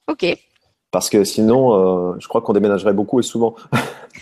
Ok. 0.08 0.49
Parce 0.92 1.10
que 1.10 1.24
sinon, 1.24 2.20
je 2.20 2.28
crois 2.28 2.42
qu'on 2.42 2.54
déménagerait 2.54 2.94
beaucoup 2.94 3.20
et 3.20 3.24
souvent. 3.24 3.56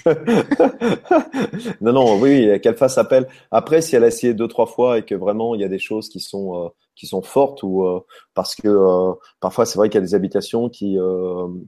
non, 1.82 1.94
non, 1.94 2.20
oui, 2.20 2.60
qu'elle 2.62 2.78
fasse 2.78 2.98
appel. 2.98 3.28
Après, 3.52 3.82
si 3.82 3.96
elle 3.96 4.04
a 4.04 4.08
essayé 4.08 4.34
deux, 4.34 4.48
trois 4.48 4.66
fois 4.66 4.98
et 4.98 5.04
que 5.04 5.16
vraiment 5.16 5.56
il 5.56 5.62
y 5.62 5.64
a 5.64 5.68
des 5.68 5.80
choses 5.80 6.10
qui 6.10 6.20
sont 6.20 6.66
euh, 6.66 6.70
qui 6.96 7.06
sont 7.06 7.22
fortes 7.22 7.62
ou 7.64 7.86
euh, 7.86 8.00
parce 8.34 8.56
que 8.56 8.68
euh, 8.68 9.14
parfois 9.40 9.66
c'est 9.66 9.78
vrai 9.78 9.90
qu'il 9.90 10.00
y 10.00 10.04
a 10.04 10.06
des 10.06 10.16
habitations 10.16 10.70
qui 10.70 10.98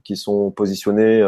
qui 0.04 0.16
sont 0.16 0.50
positionnées 0.50 1.22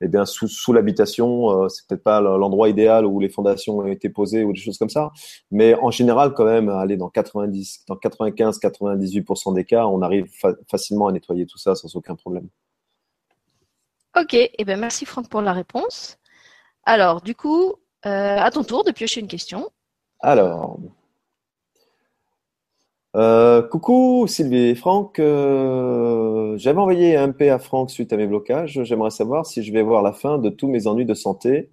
eh 0.00 0.08
bien 0.08 0.24
sous 0.24 0.48
sous 0.48 0.72
l'habitation, 0.72 1.68
c'est 1.68 1.86
peut-être 1.86 2.02
pas 2.04 2.20
l'endroit 2.20 2.68
idéal 2.68 3.06
où 3.06 3.20
les 3.20 3.28
fondations 3.28 3.78
ont 3.78 3.86
été 3.86 4.08
posées 4.08 4.44
ou 4.44 4.52
des 4.52 4.60
choses 4.60 4.78
comme 4.78 4.90
ça, 4.90 5.12
mais 5.50 5.74
en 5.74 5.90
général 5.90 6.34
quand 6.34 6.44
même, 6.44 6.68
aller 6.68 6.96
dans 6.96 7.08
90, 7.08 7.84
dans 7.88 7.96
95, 7.96 8.58
98% 8.60 9.54
des 9.54 9.64
cas, 9.64 9.86
on 9.86 10.02
arrive 10.02 10.26
facilement 10.70 11.08
à 11.08 11.12
nettoyer 11.12 11.46
tout 11.46 11.58
ça 11.58 11.74
sans 11.74 11.94
aucun 11.96 12.14
problème. 12.14 12.48
Ok, 14.18 14.34
eh 14.34 14.64
ben 14.64 14.80
merci 14.80 15.04
Franck 15.04 15.28
pour 15.28 15.42
la 15.42 15.52
réponse. 15.52 16.18
Alors, 16.84 17.20
du 17.20 17.34
coup, 17.34 17.74
euh, 18.06 18.38
à 18.38 18.50
ton 18.50 18.64
tour 18.64 18.82
de 18.82 18.90
piocher 18.90 19.20
une 19.20 19.28
question. 19.28 19.68
Alors, 20.20 20.78
euh, 23.16 23.62
coucou 23.62 24.26
Sylvie 24.26 24.68
et 24.68 24.74
Franck, 24.74 25.18
euh, 25.18 26.56
j'avais 26.56 26.78
envoyé 26.78 27.16
un 27.16 27.28
MP 27.28 27.50
à 27.50 27.58
Franck 27.58 27.90
suite 27.90 28.12
à 28.12 28.16
mes 28.16 28.26
blocages. 28.26 28.82
J'aimerais 28.84 29.10
savoir 29.10 29.44
si 29.44 29.62
je 29.62 29.72
vais 29.72 29.82
voir 29.82 30.02
la 30.02 30.12
fin 30.12 30.38
de 30.38 30.48
tous 30.48 30.68
mes 30.68 30.86
ennuis 30.86 31.06
de 31.06 31.14
santé 31.14 31.70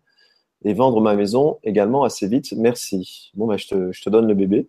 et 0.65 0.73
vendre 0.73 0.99
ma 1.01 1.15
maison 1.15 1.59
également 1.63 2.03
assez 2.03 2.27
vite. 2.27 2.53
Merci. 2.57 3.31
Bon, 3.35 3.47
ben, 3.47 3.57
je, 3.57 3.67
te, 3.67 3.91
je 3.91 4.01
te 4.01 4.09
donne 4.09 4.27
le 4.27 4.33
bébé. 4.33 4.67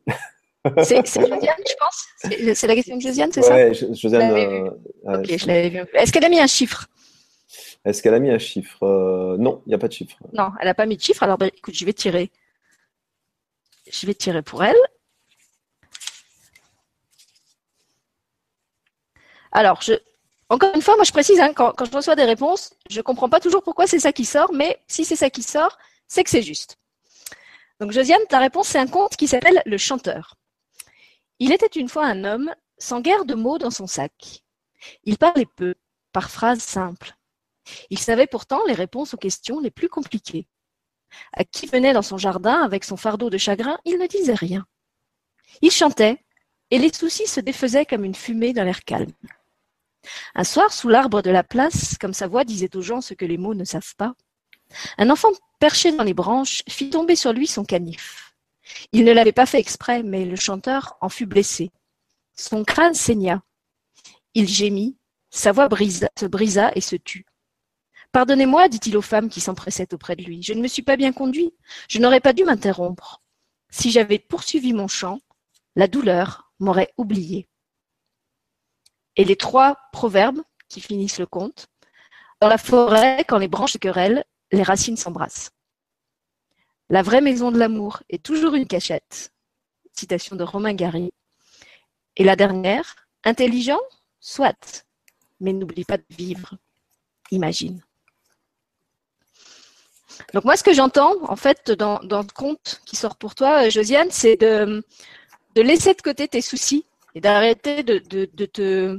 C'est 0.83 1.07
Josiane, 1.07 1.41
je 1.67 1.75
pense 1.79 2.55
C'est 2.55 2.67
la 2.67 2.75
question 2.75 2.97
de 2.97 3.03
Josiane, 3.03 3.31
c'est 3.33 3.43
ça? 3.43 3.55
Oui, 3.55 3.75
Josiane. 3.93 4.33
Euh, 4.33 5.19
ok, 5.19 5.37
je 5.37 5.47
l'avais 5.47 5.69
vu. 5.69 5.81
Est-ce 5.95 6.11
qu'elle 6.13 6.25
a 6.25 6.29
mis 6.29 6.41
un 6.41 6.47
chiffre? 6.47 6.87
Est-ce 7.85 8.03
qu'elle 8.03 8.15
a 8.15 8.19
mis 8.19 8.31
un 8.31 8.39
chiffre? 8.39 8.83
Euh, 8.83 9.37
Non, 9.39 9.63
il 9.67 9.71
n'y 9.71 9.75
a 9.75 9.79
pas 9.79 9.89
de 9.89 9.93
chiffre. 9.93 10.17
Non, 10.33 10.51
elle 10.61 10.67
n'a 10.67 10.75
pas 10.75 10.87
mis 10.87 10.97
de 10.97 11.03
chiffre. 11.03 11.23
Alors, 11.23 11.39
bah, 11.39 11.47
écoute, 11.47 11.75
je 11.75 11.85
vais 11.85 11.93
tirer. 11.93 12.31
Je 13.91 14.07
vais 14.07 14.15
tirer 14.15 14.43
pour 14.43 14.65
elle. 14.65 14.77
Alors, 19.53 19.81
encore 20.51 20.75
une 20.75 20.83
fois, 20.83 20.97
moi 20.97 21.05
je 21.05 21.13
précise, 21.13 21.39
hein, 21.41 21.53
quand, 21.55 21.73
je 21.85 21.91
reçois 21.91 22.17
des 22.17 22.25
réponses, 22.25 22.75
je 22.91 22.99
ne 22.99 23.03
comprends 23.03 23.29
pas 23.29 23.41
toujours 23.41 23.63
pourquoi 23.63 23.87
c'est 23.87 24.01
ça 24.01 24.13
qui 24.13 24.25
sort, 24.25 24.53
mais 24.53 24.83
si 24.89 25.05
c'est 25.05 25.17
ça 25.17 25.31
qui 25.31 25.43
sort, 25.43 25.79
c'est 26.09 26.25
que 26.25 26.31
c'est 26.31 26.43
juste. 26.43 26.77
Donc 27.81 27.93
Josiane, 27.93 28.21
ta 28.29 28.39
réponse, 28.39 28.69
c'est 28.69 28.79
un 28.79 28.87
conte 28.87 29.17
qui 29.17 29.29
s'appelle 29.29 29.63
Le 29.65 29.79
chanteur. 29.79 30.37
Il 31.39 31.53
était 31.53 31.79
une 31.79 31.89
fois 31.89 32.07
un 32.07 32.25
homme 32.25 32.53
sans 32.79 33.01
guère 33.01 33.25
de 33.25 33.35
mots 33.35 33.59
dans 33.59 33.71
son 33.71 33.87
sac. 33.87 34.43
Il 35.05 35.19
parlait 35.19 35.47
peu, 35.57 35.75
par 36.13 36.31
phrases 36.31 36.63
simples. 36.63 37.15
Il 37.91 37.99
savait 37.99 38.27
pourtant 38.27 38.65
les 38.67 38.75
réponses 38.75 39.15
aux 39.15 39.19
questions 39.19 39.61
les 39.61 39.71
plus 39.71 39.89
compliquées. 39.89 40.47
À 41.33 41.45
qui 41.45 41.67
venait 41.67 41.93
dans 41.93 42.03
son 42.03 42.19
jardin 42.19 42.63
avec 42.63 42.85
son 42.85 42.97
fardeau 42.97 43.31
de 43.31 43.39
chagrin, 43.39 43.79
il 43.85 43.99
ne 43.99 44.07
disait 44.07 44.35
rien. 44.35 44.67
Il 45.63 45.71
chantait, 45.71 46.25
et 46.71 46.79
les 46.79 46.93
soucis 46.93 47.27
se 47.27 47.41
défaisaient 47.41 47.87
comme 47.87 48.05
une 48.05 48.15
fumée 48.15 48.53
dans 48.53 48.65
l'air 48.65 48.85
calme. 48.85 49.13
Un 50.35 50.45
soir, 50.45 50.73
sous 50.73 50.89
l'arbre 50.89 51.23
de 51.23 51.31
la 51.31 51.45
place, 51.45 51.97
comme 51.99 52.13
sa 52.15 52.27
voix 52.27 52.45
disait 52.45 52.77
aux 52.77 52.83
gens 52.83 53.01
ce 53.01 53.15
que 53.15 53.25
les 53.25 53.39
mots 53.39 53.55
ne 53.55 53.65
savent 53.65 53.95
pas, 53.97 54.15
un 54.99 55.11
enfant 55.11 55.29
perché 55.61 55.93
dans 55.93 56.05
les 56.05 56.15
branches 56.15 56.63
fit 56.69 56.91
tomber 56.91 57.17
sur 57.17 57.33
lui 57.33 57.47
son 57.47 57.65
canif. 57.65 58.35
Il 58.93 59.05
ne 59.05 59.13
l'avait 59.13 59.33
pas 59.33 59.47
fait 59.47 59.61
exprès, 59.61 60.03
mais 60.03 60.25
le 60.25 60.37
chanteur 60.37 60.97
en 61.01 61.09
fut 61.09 61.27
blessé. 61.27 61.71
Son 62.37 62.65
crâne 62.65 62.95
saigna. 62.95 63.43
Il 64.35 64.49
gémit, 64.49 64.97
sa 65.31 65.53
voix 65.53 65.69
se 65.69 66.27
brisa 66.27 66.73
et 66.75 66.81
se 66.81 66.97
tut. 66.97 67.27
Pardonnez-moi, 68.15 68.69
dit-il 68.69 68.97
aux 68.97 69.03
femmes 69.03 69.29
qui 69.29 69.43
s'empressaient 69.43 69.93
auprès 69.93 70.17
de 70.17 70.23
lui, 70.23 70.43
je 70.43 70.55
ne 70.55 70.63
me 70.63 70.69
suis 70.69 70.83
pas 70.83 70.97
bien 70.97 71.13
conduit, 71.13 71.53
je 71.91 71.99
n'aurais 71.99 72.21
pas 72.21 72.33
dû 72.33 72.45
m'interrompre. 72.45 73.21
Si 73.69 73.91
j'avais 73.91 74.19
poursuivi 74.19 74.73
mon 74.73 74.89
chant, 74.89 75.21
la 75.77 75.89
douleur 75.89 76.51
m'aurait 76.61 76.95
oublié 76.97 77.49
et 79.17 79.25
les 79.25 79.37
trois 79.37 79.79
proverbes 79.93 80.43
qui 80.69 80.81
finissent 80.81 81.19
le 81.19 81.27
conte. 81.27 81.67
Dans 82.41 82.49
la 82.49 82.59
forêt, 82.59 83.25
quand 83.29 83.39
les 83.39 83.49
branches 83.49 83.73
se 83.73 83.79
querellent, 83.79 84.25
les 84.53 84.63
racines 84.63 84.97
s'embrassent. 84.97 85.51
La 86.91 87.03
vraie 87.03 87.21
maison 87.21 87.51
de 87.51 87.59
l'amour 87.59 88.03
est 88.09 88.23
toujours 88.23 88.55
une 88.55 88.67
cachette. 88.67 89.33
Citation 89.93 90.37
de 90.37 90.45
Romain 90.45 90.75
Gary. 90.75 91.13
Et 92.17 92.25
la 92.25 92.37
dernière, 92.37 92.95
intelligent, 93.25 93.81
soit, 94.21 94.87
mais 95.41 95.53
n'oublie 95.53 95.85
pas 95.85 95.97
de 95.97 96.05
vivre. 96.11 96.57
Imagine. 97.31 97.83
Donc 100.33 100.45
moi, 100.45 100.57
ce 100.57 100.63
que 100.63 100.73
j'entends, 100.73 101.15
en 101.29 101.37
fait, 101.37 101.71
dans, 101.71 101.99
dans, 102.01 102.21
le 102.21 102.33
conte 102.35 102.81
qui 102.87 102.97
sort 102.97 103.17
pour 103.17 103.35
toi, 103.35 103.69
Josiane, 103.69 104.09
c'est 104.11 104.37
de, 104.37 104.83
laisser 105.57 105.95
de 105.95 106.03
côté 106.03 106.29
tes 106.29 106.43
soucis 106.43 106.85
et 107.15 107.21
d'arrêter 107.21 107.83
de, 107.83 107.99
te 107.99 108.99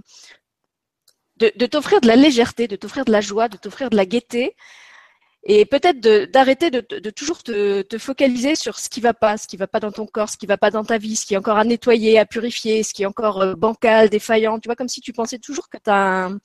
t'offrir 1.66 2.02
de 2.02 2.08
la 2.08 2.16
légèreté, 2.16 2.68
de 2.68 2.76
t'offrir 2.76 3.06
de 3.06 3.12
la 3.12 3.22
joie, 3.22 3.48
de 3.50 3.58
t'offrir 3.58 3.90
de 3.90 3.96
la 3.96 4.06
gaieté, 4.06 4.56
et 5.48 5.66
peut-être 5.66 6.00
d'arrêter 6.32 6.72
de, 6.72 7.10
toujours 7.12 7.44
te, 7.44 7.98
focaliser 8.00 8.56
sur 8.56 8.80
ce 8.80 8.90
qui 8.90 9.00
va 9.00 9.14
pas, 9.14 9.38
ce 9.38 9.48
qui 9.48 9.58
va 9.58 9.68
pas 9.68 9.80
dans 9.80 9.92
ton 9.92 10.08
corps, 10.08 10.30
ce 10.30 10.38
qui 10.38 10.48
va 10.48 10.58
pas 10.58 10.72
dans 10.72 10.84
ta 10.84 10.98
vie, 10.98 11.16
ce 11.16 11.25
qui 11.25 11.36
est 11.36 11.38
encore 11.38 11.58
à 11.58 11.64
nettoyer, 11.64 12.18
à 12.18 12.25
purifier, 12.25 12.82
ce 12.82 12.94
qui 12.94 13.04
est 13.04 13.06
encore 13.06 13.42
euh, 13.42 13.56
bancal, 13.56 14.10
défaillant. 14.10 14.60
Tu 14.60 14.68
vois, 14.68 14.75
comme 14.75 14.88
si 14.88 15.01
tu 15.01 15.14
pensais 15.14 15.38
toujours 15.38 15.70
que 15.70 15.78
tu 15.78 15.90
as 15.92 16.25
un, 16.25 16.40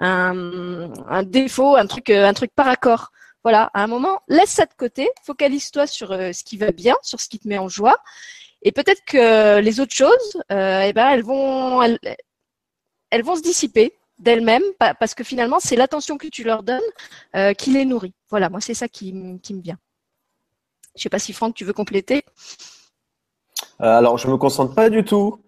un, 0.00 0.92
un, 1.08 1.22
défaut, 1.22 1.76
un 1.76 1.86
truc, 1.86 2.10
euh, 2.10 2.26
un 2.26 2.34
truc 2.34 2.50
par 2.54 2.66
accord. 2.66 3.12
Voilà, 3.42 3.70
à 3.74 3.82
un 3.82 3.86
moment, 3.86 4.20
laisse 4.28 4.50
ça 4.50 4.66
de 4.66 4.74
côté, 4.76 5.10
focalise-toi 5.24 5.86
sur 5.86 6.12
euh, 6.12 6.32
ce 6.32 6.44
qui 6.44 6.56
va 6.56 6.70
bien, 6.70 6.96
sur 7.02 7.20
ce 7.20 7.28
qui 7.28 7.38
te 7.38 7.48
met 7.48 7.58
en 7.58 7.68
joie, 7.68 7.98
et 8.62 8.72
peut-être 8.72 9.02
que 9.04 9.58
les 9.58 9.80
autres 9.80 9.94
choses, 9.94 10.42
euh, 10.52 10.82
eh 10.82 10.92
ben, 10.92 11.08
elles 11.10 11.22
vont, 11.24 11.82
se 13.36 13.42
dissiper 13.42 13.92
d'elles-mêmes 14.18 14.62
parce 14.78 15.14
que 15.14 15.24
finalement, 15.24 15.58
c'est 15.58 15.74
l'attention 15.74 16.16
que 16.16 16.28
tu 16.28 16.44
leur 16.44 16.62
donnes 16.62 16.80
euh, 17.34 17.54
qui 17.54 17.72
les 17.72 17.84
nourrit. 17.84 18.14
Voilà, 18.30 18.48
moi, 18.48 18.60
c'est 18.60 18.74
ça 18.74 18.86
qui, 18.86 19.12
me 19.12 19.38
vient. 19.60 19.78
Je 20.94 21.00
ne 21.00 21.02
sais 21.02 21.08
pas 21.08 21.18
si 21.18 21.32
Franck, 21.32 21.54
tu 21.54 21.64
veux 21.64 21.72
compléter? 21.72 22.24
Alors, 23.80 24.16
je 24.18 24.28
me 24.28 24.36
concentre 24.36 24.74
pas 24.74 24.90
du 24.90 25.04
tout 25.04 25.42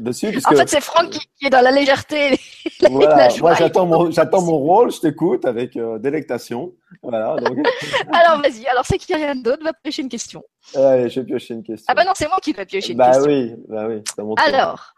dessus. 0.00 0.28
En 0.44 0.50
fait, 0.54 0.68
c'est 0.68 0.80
Franck 0.80 1.10
qui, 1.10 1.46
est 1.46 1.50
dans 1.50 1.60
la 1.60 1.70
légèreté. 1.70 2.38
Voilà, 2.90 3.28
moi, 3.40 3.54
j'attends 3.54 3.86
mon, 3.86 4.10
j'attends 4.10 4.42
mon 4.42 4.56
rôle, 4.58 4.92
je 4.92 5.00
t'écoute 5.00 5.44
avec 5.44 5.76
euh, 5.76 5.98
délectation. 5.98 6.74
Voilà, 7.02 7.34
donc... 7.36 7.58
alors, 8.12 8.40
vas-y. 8.40 8.66
Alors, 8.66 8.84
c'est 8.86 8.98
qu'il 8.98 9.16
n'y 9.16 9.22
a 9.22 9.26
rien 9.26 9.34
d'autre, 9.34 9.64
va 9.64 9.72
piocher 9.72 10.02
une 10.02 10.08
question. 10.08 10.44
Je 10.74 11.20
vais 11.20 11.24
piocher 11.24 11.54
une 11.54 11.62
question. 11.64 11.86
Ah, 11.88 11.94
bah 11.94 12.04
non, 12.04 12.12
c'est 12.14 12.28
moi 12.28 12.38
qui 12.40 12.52
vais 12.52 12.66
piocher 12.66 12.92
une 12.92 12.98
bah 12.98 13.12
question. 13.12 13.24
Oui, 13.24 13.54
bah 13.68 13.88
oui, 13.88 14.02
ça 14.14 14.22
Alors, 14.44 14.94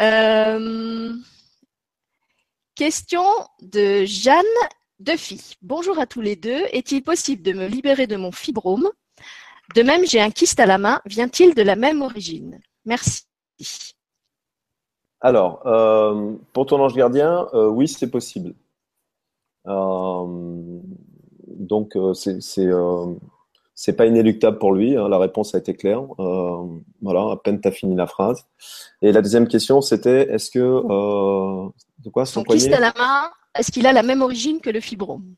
euh, 0.00 1.12
question 2.74 3.24
de 3.62 4.04
Jeanne 4.04 4.44
Defy. 4.98 5.56
Bonjour 5.62 5.98
à 5.98 6.06
tous 6.06 6.20
les 6.20 6.36
deux. 6.36 6.62
Est-il 6.72 7.02
possible 7.02 7.42
de 7.42 7.52
me 7.52 7.66
libérer 7.66 8.06
de 8.06 8.16
mon 8.16 8.32
fibrome? 8.32 8.90
De 9.74 9.82
même, 9.82 10.06
j'ai 10.06 10.20
un 10.20 10.30
kyste 10.30 10.60
à 10.60 10.66
la 10.66 10.78
main. 10.78 11.00
Vient-il 11.06 11.54
de 11.54 11.62
la 11.62 11.76
même 11.76 12.02
origine? 12.02 12.60
Merci. 12.84 13.25
Alors, 15.20 15.66
euh, 15.66 16.34
pour 16.52 16.66
ton 16.66 16.80
ange 16.80 16.94
gardien, 16.94 17.48
euh, 17.54 17.68
oui, 17.68 17.88
c'est 17.88 18.10
possible. 18.10 18.54
Euh, 19.66 20.80
donc, 21.48 21.96
c'est 23.74 23.96
pas 23.96 24.06
inéluctable 24.06 24.58
pour 24.58 24.72
lui. 24.72 24.96
Hein, 24.96 25.08
la 25.08 25.18
réponse 25.18 25.54
a 25.54 25.58
été 25.58 25.74
claire. 25.74 26.02
voilà, 27.02 27.32
à 27.32 27.36
peine 27.42 27.60
tu 27.60 27.68
as 27.68 27.72
fini 27.72 27.96
la 27.96 28.06
phrase. 28.06 28.46
Et 29.02 29.12
la 29.12 29.22
deuxième 29.22 29.48
question, 29.48 29.80
c'était 29.80 30.30
est-ce 30.32 30.50
que 30.50 30.58
de 30.58 32.10
quoi 32.10 32.26
son, 32.26 32.44
kyste 32.44 32.72
à 32.72 32.80
la 32.80 32.92
main, 32.96 33.30
est-ce 33.58 33.72
qu'il 33.72 33.86
a 33.86 33.92
la 33.92 34.02
même 34.02 34.22
origine 34.22 34.60
que 34.60 34.70
le 34.70 34.80
fibrome? 34.80 35.34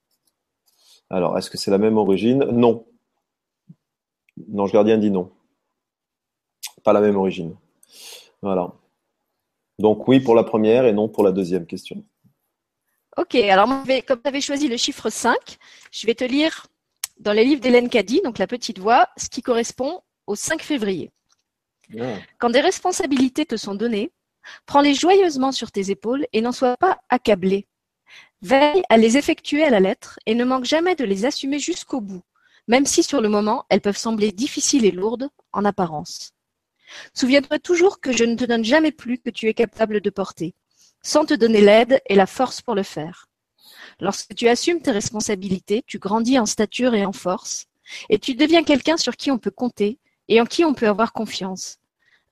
Alors, 1.09 1.38
est-ce 1.38 1.48
que 1.48 1.57
c'est 1.57 1.70
la 1.70 1.78
même 1.78 1.96
origine? 1.96 2.44
Non. 2.52 2.85
L'ange 4.52 4.72
gardien 4.72 4.98
dit 4.98 5.11
non 5.11 5.31
pas 6.88 6.94
la 6.94 7.00
même 7.00 7.16
origine. 7.16 7.54
Voilà. 8.42 8.72
Donc 9.79 10.09
oui 10.09 10.20
pour 10.20 10.35
la 10.35 10.44
première 10.44 10.85
et 10.87 10.92
non 10.92 11.09
pour 11.09 11.24
la 11.24 11.33
deuxième 11.33 11.66
question. 11.66 12.05
Ok, 13.16 13.35
alors 13.35 13.68
comme 14.07 14.22
tu 14.22 14.29
avais 14.29 14.40
choisi 14.40 14.68
le 14.68 14.77
chiffre 14.77 15.11
5, 15.11 15.35
je 15.90 16.07
vais 16.07 16.14
te 16.14 16.24
lire 16.24 16.66
dans 17.18 17.33
les 17.33 17.44
livres 17.44 17.61
d'Hélène 17.61 17.88
Caddy, 17.88 18.20
donc 18.22 18.38
la 18.38 18.46
petite 18.46 18.79
voix, 18.79 19.09
ce 19.16 19.29
qui 19.29 19.42
correspond 19.42 20.03
au 20.27 20.37
5 20.37 20.62
février. 20.62 21.11
Ah. 21.98 22.16
Quand 22.38 22.51
des 22.51 22.61
responsabilités 22.61 23.46
te 23.46 23.57
sont 23.57 23.74
données, 23.74 24.12
prends-les 24.66 24.94
joyeusement 24.94 25.53
sur 25.53 25.72
tes 25.72 25.90
épaules 25.90 26.27
et 26.33 26.40
n'en 26.40 26.53
sois 26.53 26.77
pas 26.77 27.01
accablé. 27.09 27.66
Veille 28.40 28.83
à 28.88 28.96
les 28.96 29.16
effectuer 29.16 29.64
à 29.64 29.70
la 29.70 29.81
lettre 29.81 30.20
et 30.27 30.35
ne 30.35 30.44
manque 30.44 30.64
jamais 30.64 30.94
de 30.94 31.05
les 31.05 31.24
assumer 31.24 31.59
jusqu'au 31.59 32.01
bout, 32.01 32.22
même 32.68 32.87
si 32.87 33.03
sur 33.03 33.20
le 33.20 33.29
moment 33.29 33.64
elles 33.68 33.81
peuvent 33.81 33.96
sembler 33.96 34.31
difficiles 34.31 34.85
et 34.85 34.92
lourdes 34.92 35.29
en 35.53 35.64
apparence. 35.64 36.35
Souviens-toi 37.14 37.59
toujours 37.59 38.01
que 38.01 38.12
je 38.12 38.24
ne 38.24 38.37
te 38.37 38.44
donne 38.44 38.64
jamais 38.64 38.92
plus 38.92 39.18
que 39.18 39.31
tu 39.31 39.46
es 39.48 39.55
capable 39.55 40.01
de 40.01 40.11
porter, 40.11 40.55
sans 41.03 41.24
te 41.24 41.35
donner 41.35 41.61
l'aide 41.61 42.01
et 42.07 42.14
la 42.14 42.27
force 42.27 42.61
pour 42.61 42.74
le 42.74 42.83
faire. 42.83 43.27
Lorsque 44.01 44.35
tu 44.35 44.48
assumes 44.48 44.81
tes 44.81 44.90
responsabilités, 44.90 45.83
tu 45.87 45.98
grandis 45.98 46.38
en 46.38 46.46
stature 46.46 46.94
et 46.94 47.05
en 47.05 47.12
force, 47.12 47.66
et 48.09 48.18
tu 48.18 48.35
deviens 48.35 48.64
quelqu'un 48.64 48.96
sur 48.96 49.16
qui 49.16 49.31
on 49.31 49.38
peut 49.38 49.51
compter 49.51 49.98
et 50.29 50.40
en 50.40 50.44
qui 50.44 50.64
on 50.64 50.74
peut 50.74 50.88
avoir 50.88 51.12
confiance. 51.12 51.79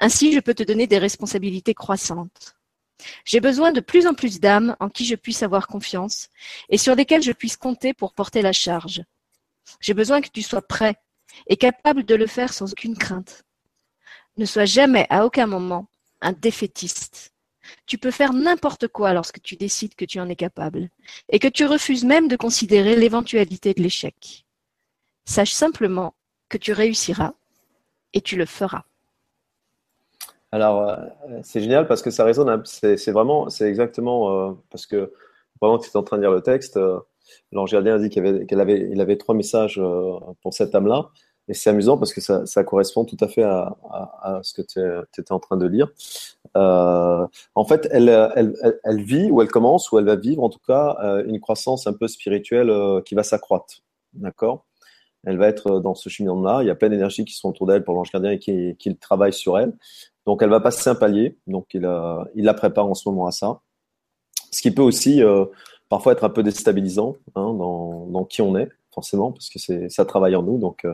Ainsi, 0.01 0.33
je 0.33 0.41
peux 0.41 0.55
te 0.55 0.63
donner 0.63 0.87
des 0.87 0.99
responsabilités 0.99 1.75
croissantes. 1.75 2.57
J'ai 3.25 3.41
besoin 3.41 3.73
de 3.73 3.81
plus 3.81 4.07
en 4.07 4.15
plus 4.15 4.41
d'âmes 4.41 4.77
en 4.81 4.89
qui 4.89 5.05
je 5.05 5.15
puisse 5.15 5.43
avoir 5.43 5.67
confiance 5.67 6.29
et 6.69 6.79
sur 6.79 6.95
lesquelles 6.95 7.23
je 7.23 7.33
puisse 7.33 7.57
compter 7.57 7.95
pour 7.95 8.13
porter 8.13 8.43
la 8.43 8.53
charge. 8.53 9.03
J'ai 9.81 9.95
besoin 9.95 10.21
que 10.21 10.29
tu 10.29 10.43
sois 10.43 10.63
prêt 10.63 10.97
et 11.47 11.57
capable 11.57 12.05
de 12.05 12.15
le 12.15 12.27
faire 12.27 12.53
sans 12.53 12.73
aucune 12.73 12.97
crainte. 12.97 13.46
Ne 14.37 14.45
sois 14.45 14.65
jamais, 14.65 15.07
à 15.11 15.25
aucun 15.25 15.47
moment, 15.47 15.87
un 16.21 16.33
défaitiste. 16.33 17.33
Tu 17.87 17.99
peux 17.99 18.11
faire 18.11 18.33
n'importe 18.33 18.89
quoi 18.89 19.13
lorsque 19.13 19.41
tu 19.43 19.57
décides 19.57 19.95
que 19.95 20.05
tu 20.05 20.21
en 20.21 20.29
es 20.29 20.37
capable, 20.37 20.89
et 21.31 21.39
que 21.39 21.49
tu 21.49 21.65
refuses 21.65 22.05
même 22.05 22.29
de 22.29 22.37
considérer 22.37 22.97
l'éventualité 22.97 23.75
de 23.75 23.83
l'échec. 23.83 24.45
Sache 25.25 25.53
simplement 25.53 26.15
que 26.49 26.59
tu 26.59 26.73
réussiras, 26.73 27.33
et 28.13 28.21
tu 28.21 28.37
le 28.37 28.47
feras. 28.47 28.85
Alors, 30.53 30.89
euh, 30.89 30.97
c'est 31.43 31.61
génial 31.61 31.87
parce 31.87 32.03
que 32.03 32.11
ça 32.11 32.25
résonne, 32.25 32.63
c'est 32.65 33.11
vraiment, 33.11 33.51
c'est 33.51 33.69
exactement, 33.69 34.31
euh, 34.31 34.53
parce 34.71 34.87
que 34.87 35.13
pendant 35.61 35.79
que 35.79 35.85
tu 35.85 35.91
es 35.91 35.97
en 35.97 36.03
train 36.03 36.17
de 36.17 36.23
lire 36.23 36.31
le 36.31 36.41
texte, 36.41 36.77
euh, 36.77 37.01
l'ange 37.53 37.73
gardien 37.73 37.97
a 37.97 37.99
dit 37.99 38.09
qu'il 38.11 38.61
avait, 38.61 39.17
trois 39.17 39.35
messages 39.35 39.81
pour 40.43 40.55
cette 40.55 40.75
âme-là. 40.75 41.11
Et 41.49 41.55
c'est 41.55 41.71
amusant 41.71 41.97
parce 41.97 42.13
que 42.13 42.21
ça, 42.21 42.65
correspond 42.65 43.05
tout 43.05 43.17
à 43.21 43.29
fait 43.29 43.45
à, 43.45 44.41
ce 44.43 44.53
que 44.53 44.63
tu 44.63 44.81
étais 45.21 45.33
en 45.33 45.39
train 45.39 45.57
de 45.57 45.67
lire. 45.67 45.89
Euh, 46.57 47.27
en 47.55 47.65
fait, 47.65 47.89
elle, 47.93 49.03
vit 49.03 49.31
ou 49.31 49.43
elle 49.43 49.49
commence 49.49 49.93
ou 49.93 49.99
elle 49.99 50.07
va 50.07 50.17
vivre 50.17 50.43
en 50.43 50.49
tout 50.49 50.59
cas 50.67 50.97
euh, 51.03 51.25
une 51.27 51.41
croissance 51.41 51.87
un 51.87 51.93
peu 51.93 52.09
spirituelle 52.09 52.71
euh, 52.71 53.01
qui 53.01 53.15
va 53.15 53.23
s'accroître. 53.23 53.83
D'accord? 54.15 54.65
Elle 55.25 55.39
va 55.39 55.49
être 55.49 55.81
dans 55.81 55.95
ce 55.95 56.09
cheminement-là. 56.09 56.63
Il 56.63 56.67
y 56.67 56.71
a 56.71 56.75
plein 56.75 56.89
d'énergies 56.89 57.25
qui 57.25 57.35
sont 57.35 57.51
autour 57.51 57.67
d'elle 57.67 57.85
pour 57.85 57.95
l'ange 57.95 58.11
gardien 58.11 58.33
et 58.33 58.39
qui, 58.39 58.77
qui 58.77 58.97
travaillent 58.97 59.33
sur 59.33 59.59
elle. 59.59 59.73
Donc, 60.25 60.43
elle 60.43 60.51
va 60.51 60.61
passer 60.61 60.91
un 60.91 60.95
palier. 60.95 61.39
Donc, 61.47 61.75
il, 61.75 61.83
la 61.83 62.55
prépare 62.55 62.87
en 62.87 62.95
ce 62.95 63.09
moment 63.09 63.27
à 63.27 63.33
ça. 63.33 63.61
Ce 64.53 64.63
qui 64.63 64.71
peut 64.71 64.83
aussi 64.83 65.23
parfois 65.89 66.13
être 66.13 66.25
un 66.25 66.29
peu 66.29 66.43
déstabilisant 66.43 67.17
hein, 67.35 67.55
dans, 67.55 68.25
qui 68.25 68.41
on 68.43 68.57
est, 68.57 68.69
forcément, 68.97 69.31
parce 69.31 69.49
que 69.49 69.61
c'est 69.61 69.89
ça 69.89 70.05
travaille 70.05 70.35
en 70.35 70.43
nous. 70.43 70.59
Donc, 70.59 70.85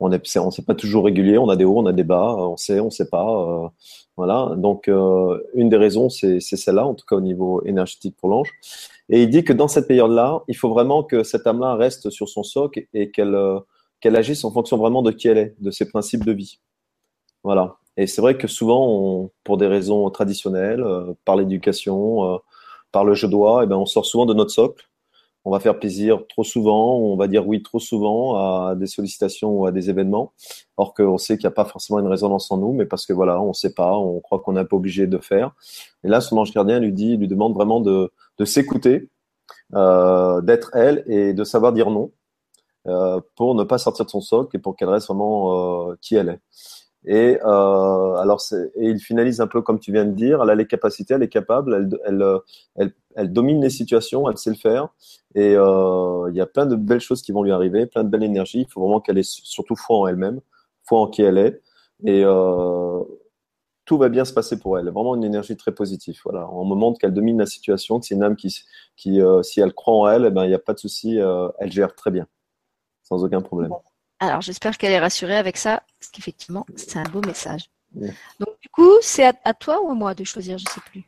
on 0.00 0.12
est, 0.12 0.36
on 0.36 0.50
pas 0.62 0.74
toujours 0.74 1.04
régulier, 1.04 1.38
on 1.38 1.48
a 1.48 1.56
des 1.56 1.64
hauts, 1.64 1.78
on 1.78 1.86
a 1.86 1.92
des 1.92 2.04
bas, 2.04 2.36
on 2.36 2.56
sait, 2.56 2.80
on 2.80 2.90
sait 2.90 3.08
pas, 3.08 3.26
euh, 3.26 3.68
voilà. 4.16 4.54
Donc 4.56 4.88
euh, 4.88 5.42
une 5.54 5.68
des 5.68 5.76
raisons, 5.76 6.08
c'est 6.08 6.40
celle-là, 6.40 6.86
en 6.86 6.94
tout 6.94 7.04
cas 7.06 7.16
au 7.16 7.20
niveau 7.20 7.62
énergétique 7.64 8.16
pour 8.16 8.28
l'ange. 8.28 8.52
Et 9.08 9.22
il 9.22 9.30
dit 9.30 9.44
que 9.44 9.52
dans 9.52 9.68
cette 9.68 9.88
période-là, 9.88 10.42
il 10.48 10.56
faut 10.56 10.68
vraiment 10.68 11.02
que 11.02 11.24
cette 11.24 11.46
âme-là 11.46 11.74
reste 11.74 12.10
sur 12.10 12.28
son 12.28 12.42
socle 12.42 12.86
et 12.94 13.10
qu'elle 13.10 13.34
euh, 13.34 13.58
agisse 14.04 14.44
en 14.44 14.52
fonction 14.52 14.76
vraiment 14.76 15.02
de 15.02 15.10
qui 15.10 15.28
elle 15.28 15.38
est, 15.38 15.54
de 15.60 15.70
ses 15.70 15.88
principes 15.88 16.24
de 16.24 16.32
vie. 16.32 16.60
Voilà. 17.42 17.76
Et 17.96 18.06
c'est 18.06 18.20
vrai 18.20 18.36
que 18.38 18.46
souvent, 18.46 19.30
pour 19.42 19.56
des 19.56 19.66
raisons 19.66 20.08
traditionnelles, 20.10 20.84
par 21.24 21.34
l'éducation, 21.34 22.40
par 22.92 23.04
le 23.04 23.14
je 23.14 23.26
dois, 23.26 23.64
eh 23.64 23.66
ben 23.66 23.76
on 23.76 23.86
sort 23.86 24.06
souvent 24.06 24.24
de 24.24 24.34
notre 24.34 24.52
socle 24.52 24.87
on 25.48 25.50
va 25.50 25.60
faire 25.60 25.78
plaisir 25.78 26.26
trop 26.28 26.44
souvent, 26.44 26.96
on 26.98 27.16
va 27.16 27.26
dire 27.26 27.48
oui 27.48 27.62
trop 27.62 27.78
souvent 27.78 28.36
à 28.36 28.74
des 28.74 28.86
sollicitations 28.86 29.50
ou 29.50 29.64
à 29.64 29.72
des 29.72 29.88
événements, 29.88 30.34
or 30.76 30.92
qu'on 30.92 31.16
sait 31.16 31.38
qu'il 31.38 31.46
n'y 31.46 31.52
a 31.52 31.54
pas 31.54 31.64
forcément 31.64 31.98
une 32.00 32.06
résonance 32.06 32.50
en 32.50 32.58
nous, 32.58 32.74
mais 32.74 32.84
parce 32.84 33.06
que 33.06 33.14
voilà, 33.14 33.40
on 33.40 33.48
ne 33.48 33.52
sait 33.54 33.72
pas, 33.72 33.96
on 33.96 34.20
croit 34.20 34.40
qu'on 34.40 34.56
est 34.56 34.60
un 34.60 34.66
peu 34.66 34.76
obligé 34.76 35.06
de 35.06 35.16
faire. 35.16 35.52
Et 36.04 36.08
là, 36.08 36.20
son 36.20 36.36
ange 36.36 36.52
gardien 36.52 36.80
lui 36.80 36.92
dit, 36.92 37.16
lui 37.16 37.28
demande 37.28 37.54
vraiment 37.54 37.80
de, 37.80 38.12
s'écouter, 38.44 39.08
euh, 39.74 40.42
d'être 40.42 40.70
elle 40.74 41.02
et 41.06 41.32
de 41.32 41.44
savoir 41.44 41.72
dire 41.72 41.90
non 41.90 42.10
euh, 42.86 43.18
pour 43.34 43.54
ne 43.54 43.64
pas 43.64 43.78
sortir 43.78 44.04
de 44.04 44.10
son 44.10 44.20
socle 44.20 44.54
et 44.54 44.58
pour 44.58 44.76
qu'elle 44.76 44.90
reste 44.90 45.06
vraiment 45.06 45.90
euh, 45.90 45.94
qui 46.02 46.14
elle 46.16 46.28
est. 46.28 46.40
Et 47.04 47.38
euh, 47.44 48.14
alors, 48.16 48.40
et 48.52 48.88
il 48.88 48.98
finalise 48.98 49.40
un 49.40 49.46
peu 49.46 49.62
comme 49.62 49.78
tu 49.78 49.92
viens 49.92 50.04
de 50.04 50.12
dire. 50.12 50.42
Elle 50.42 50.50
a 50.50 50.54
les 50.54 50.66
capacités, 50.66 51.14
elle 51.14 51.22
est 51.22 51.28
capable, 51.28 51.74
elle, 51.74 51.98
elle, 52.04 52.38
elle, 52.76 52.92
elle 53.14 53.32
domine 53.32 53.62
les 53.62 53.70
situations, 53.70 54.28
elle 54.28 54.36
sait 54.36 54.50
le 54.50 54.56
faire. 54.56 54.88
Et 55.34 55.54
euh, 55.56 56.28
il 56.30 56.36
y 56.36 56.40
a 56.40 56.46
plein 56.46 56.66
de 56.66 56.76
belles 56.76 57.00
choses 57.00 57.22
qui 57.22 57.32
vont 57.32 57.42
lui 57.42 57.52
arriver, 57.52 57.86
plein 57.86 58.04
de 58.04 58.08
belles 58.08 58.24
énergies. 58.24 58.62
Il 58.62 58.72
faut 58.72 58.80
vraiment 58.80 59.00
qu'elle 59.00 59.18
ait 59.18 59.22
surtout 59.22 59.76
foi 59.76 59.98
en 59.98 60.06
elle-même, 60.06 60.40
foi 60.84 61.00
en 61.00 61.06
qui 61.08 61.22
elle 61.22 61.38
est. 61.38 61.62
Et 62.04 62.22
euh, 62.24 63.02
tout 63.84 63.96
va 63.98 64.10
bien 64.10 64.24
se 64.26 64.34
passer 64.34 64.58
pour 64.58 64.78
elle. 64.78 64.90
Vraiment 64.90 65.14
une 65.14 65.24
énergie 65.24 65.56
très 65.56 65.72
positive. 65.72 66.20
Voilà, 66.24 66.46
en 66.48 66.64
moment 66.64 66.92
qu'elle 66.92 67.14
domine 67.14 67.38
la 67.38 67.46
situation, 67.46 67.98
que 67.98 68.06
c'est 68.06 68.14
une 68.14 68.22
âme 68.22 68.36
qui, 68.36 68.54
qui 68.96 69.20
euh, 69.20 69.42
si 69.42 69.60
elle 69.60 69.72
croit 69.72 69.94
en 69.94 70.08
elle, 70.08 70.26
eh 70.26 70.30
ben 70.30 70.44
il 70.44 70.48
n'y 70.48 70.54
a 70.54 70.58
pas 70.58 70.74
de 70.74 70.78
souci, 70.78 71.18
euh, 71.18 71.48
elle 71.58 71.72
gère 71.72 71.94
très 71.94 72.10
bien, 72.10 72.26
sans 73.02 73.24
aucun 73.24 73.40
problème. 73.40 73.72
Alors, 74.20 74.40
j'espère 74.40 74.76
qu'elle 74.78 74.92
est 74.92 74.98
rassurée 74.98 75.36
avec 75.36 75.56
ça, 75.56 75.82
parce 76.00 76.10
qu'effectivement, 76.10 76.66
c'est 76.74 76.98
un 76.98 77.04
beau 77.04 77.20
message. 77.20 77.70
Donc, 77.94 78.60
du 78.60 78.68
coup, 78.70 78.92
c'est 79.00 79.24
à, 79.44 79.54
toi 79.54 79.80
ou 79.82 79.90
à 79.90 79.94
moi 79.94 80.14
de 80.14 80.24
choisir, 80.24 80.58
je 80.58 80.64
ne 80.64 80.70
sais 80.70 80.80
plus. 80.80 81.04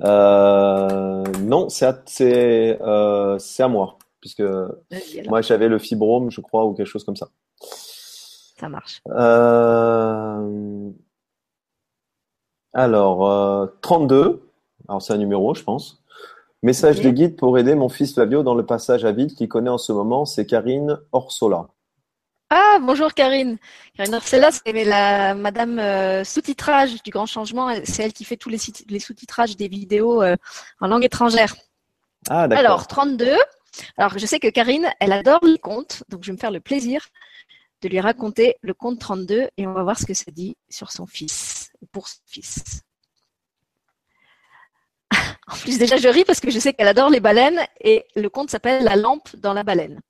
Euh, 0.00 1.24
non, 1.40 1.68
c'est 1.68 1.86
à, 1.86 2.02
euh, 2.20 3.38
à, 3.58 3.68
moi, 3.68 3.98
puisque 4.20 4.42
moi 5.26 5.40
j'avais 5.40 5.68
le 5.68 5.78
fibrome, 5.78 6.30
je 6.30 6.40
crois, 6.42 6.66
ou 6.66 6.74
quelque 6.74 6.86
chose 6.86 7.04
comme 7.04 7.16
ça. 7.16 7.28
Ça 8.60 8.68
marche. 8.68 9.00
Euh, 9.08 10.90
alors, 12.74 13.70
32, 13.80 14.50
alors 14.88 15.00
c'est 15.00 15.14
un 15.14 15.18
numéro, 15.18 15.54
je 15.54 15.62
pense. 15.62 16.02
Message 16.62 17.00
de 17.00 17.10
guide 17.10 17.36
pour 17.36 17.58
aider 17.58 17.74
mon 17.74 17.88
fils 17.88 18.14
Flavio 18.14 18.42
dans 18.42 18.54
le 18.54 18.66
passage 18.66 19.04
à 19.04 19.12
vide 19.12 19.34
qu'il 19.34 19.48
connaît 19.48 19.70
en 19.70 19.78
ce 19.78 19.92
moment, 19.92 20.24
c'est 20.24 20.46
Karine 20.46 20.98
Orsola. 21.12 21.68
Ah, 22.48 22.78
bonjour 22.80 23.12
Karine. 23.12 23.58
Karine 23.96 24.14
Orcella, 24.14 24.52
c'est 24.52 24.84
la 24.84 25.34
madame 25.34 25.80
euh, 25.80 26.22
sous-titrage 26.22 27.02
du 27.02 27.10
Grand 27.10 27.26
Changement. 27.26 27.74
C'est 27.84 28.04
elle 28.04 28.12
qui 28.12 28.24
fait 28.24 28.36
tous 28.36 28.48
les, 28.48 28.58
les 28.88 29.00
sous-titrages 29.00 29.56
des 29.56 29.66
vidéos 29.66 30.22
euh, 30.22 30.36
en 30.80 30.86
langue 30.86 31.04
étrangère. 31.04 31.56
Ah, 32.28 32.46
d'accord. 32.46 32.64
Alors, 32.64 32.86
32. 32.86 33.36
Alors, 33.96 34.16
je 34.16 34.24
sais 34.26 34.38
que 34.38 34.46
Karine, 34.46 34.88
elle 35.00 35.12
adore 35.12 35.44
les 35.44 35.58
contes, 35.58 36.04
donc 36.08 36.22
je 36.22 36.28
vais 36.28 36.34
me 36.34 36.38
faire 36.38 36.52
le 36.52 36.60
plaisir 36.60 37.08
de 37.82 37.88
lui 37.88 37.98
raconter 37.98 38.56
le 38.62 38.74
conte 38.74 39.00
32 39.00 39.48
et 39.56 39.66
on 39.66 39.72
va 39.72 39.82
voir 39.82 39.98
ce 39.98 40.06
que 40.06 40.14
ça 40.14 40.30
dit 40.30 40.56
sur 40.68 40.92
son 40.92 41.06
fils, 41.06 41.72
ou 41.82 41.86
pour 41.86 42.06
son 42.06 42.22
fils. 42.26 42.82
en 45.48 45.56
plus, 45.56 45.78
déjà, 45.78 45.96
je 45.96 46.08
ris 46.08 46.24
parce 46.24 46.38
que 46.38 46.50
je 46.52 46.60
sais 46.60 46.72
qu'elle 46.72 46.88
adore 46.88 47.10
les 47.10 47.20
baleines 47.20 47.60
et 47.80 48.06
le 48.14 48.28
conte 48.30 48.50
s'appelle 48.50 48.84
La 48.84 48.94
lampe 48.94 49.34
dans 49.34 49.52
la 49.52 49.64
baleine. 49.64 50.00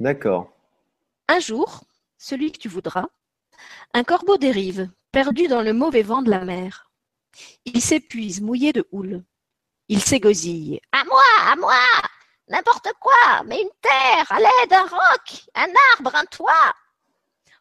D'accord. 0.00 0.55
Un 1.28 1.40
jour, 1.40 1.84
celui 2.18 2.52
que 2.52 2.58
tu 2.58 2.68
voudras, 2.68 3.06
un 3.94 4.04
corbeau 4.04 4.36
dérive, 4.36 4.90
perdu 5.10 5.48
dans 5.48 5.62
le 5.62 5.72
mauvais 5.72 6.02
vent 6.02 6.22
de 6.22 6.30
la 6.30 6.44
mer. 6.44 6.90
Il 7.64 7.80
s'épuise, 7.80 8.40
mouillé 8.40 8.72
de 8.72 8.86
houle. 8.92 9.24
Il 9.88 10.02
s'égosille. 10.02 10.80
À 10.92 11.04
moi, 11.04 11.22
à 11.46 11.56
moi 11.56 11.78
N'importe 12.48 12.92
quoi, 13.00 13.42
mais 13.44 13.60
une 13.60 13.68
terre, 13.82 14.30
à 14.30 14.38
l'aide, 14.38 14.72
un 14.72 14.86
roc, 14.86 15.44
un 15.54 15.66
arbre, 15.92 16.14
un 16.14 16.24
toit. 16.26 16.74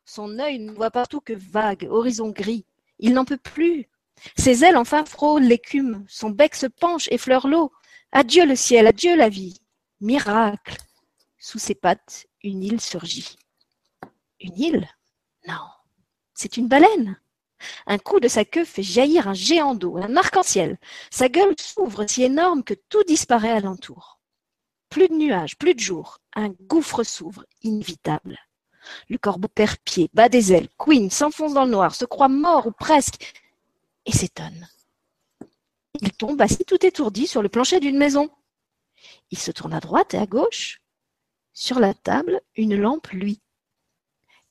Son 0.05 0.37
œil 0.37 0.59
ne 0.59 0.71
voit 0.71 0.91
partout 0.91 1.21
que 1.21 1.33
vague, 1.33 1.87
horizon 1.89 2.29
gris. 2.29 2.65
Il 2.99 3.13
n'en 3.13 3.25
peut 3.25 3.37
plus. 3.37 3.89
Ses 4.37 4.63
ailes 4.63 4.77
enfin 4.77 5.03
frôlent 5.03 5.43
l'écume, 5.43 6.05
son 6.07 6.29
bec 6.29 6.53
se 6.53 6.67
penche, 6.67 7.07
effleure 7.09 7.47
l'eau. 7.47 7.71
Adieu 8.11 8.45
le 8.45 8.55
ciel, 8.55 8.85
adieu 8.85 9.15
la 9.15 9.29
vie. 9.29 9.59
Miracle. 10.01 10.77
Sous 11.39 11.59
ses 11.59 11.75
pattes, 11.75 12.27
une 12.43 12.63
île 12.63 12.79
surgit. 12.79 13.37
Une 14.45 14.59
île? 14.59 14.89
Non, 15.47 15.65
c'est 16.35 16.57
une 16.57 16.67
baleine. 16.67 17.19
Un 17.87 17.97
coup 17.97 18.19
de 18.19 18.27
sa 18.27 18.45
queue 18.45 18.63
fait 18.63 18.83
jaillir 18.83 19.27
un 19.27 19.33
géant 19.33 19.73
d'eau, 19.73 19.97
un 19.97 20.15
arc-en-ciel. 20.17 20.77
Sa 21.09 21.29
gueule 21.29 21.55
s'ouvre 21.59 22.05
si 22.05 22.21
énorme 22.21 22.63
que 22.63 22.75
tout 22.75 23.03
disparaît 23.05 23.49
alentour. 23.49 24.19
Plus 24.89 25.07
de 25.07 25.15
nuages, 25.15 25.57
plus 25.57 25.73
de 25.73 25.79
jour. 25.79 26.19
Un 26.35 26.49
gouffre 26.49 27.01
s'ouvre, 27.01 27.43
inévitable. 27.63 28.37
Le 29.09 29.17
corbeau 29.17 29.47
perd 29.47 29.77
pied, 29.83 30.11
bat 30.13 30.29
des 30.29 30.53
ailes, 30.53 30.69
Queen 30.77 31.09
s'enfonce 31.09 31.55
dans 31.55 31.65
le 31.65 31.71
noir, 31.71 31.95
se 31.95 32.05
croit 32.05 32.29
mort 32.29 32.67
ou 32.67 32.71
presque, 32.71 33.33
et 34.05 34.11
s'étonne. 34.11 34.67
Il 36.01 36.11
tombe 36.11 36.39
assis 36.39 36.65
tout 36.65 36.85
étourdi 36.85 37.25
sur 37.25 37.41
le 37.41 37.49
plancher 37.49 37.79
d'une 37.79 37.97
maison. 37.97 38.29
Il 39.31 39.39
se 39.39 39.49
tourne 39.49 39.73
à 39.73 39.79
droite 39.79 40.13
et 40.13 40.19
à 40.19 40.27
gauche. 40.27 40.81
Sur 41.51 41.79
la 41.79 41.95
table, 41.95 42.41
une 42.55 42.75
lampe 42.75 43.07
lui. 43.07 43.41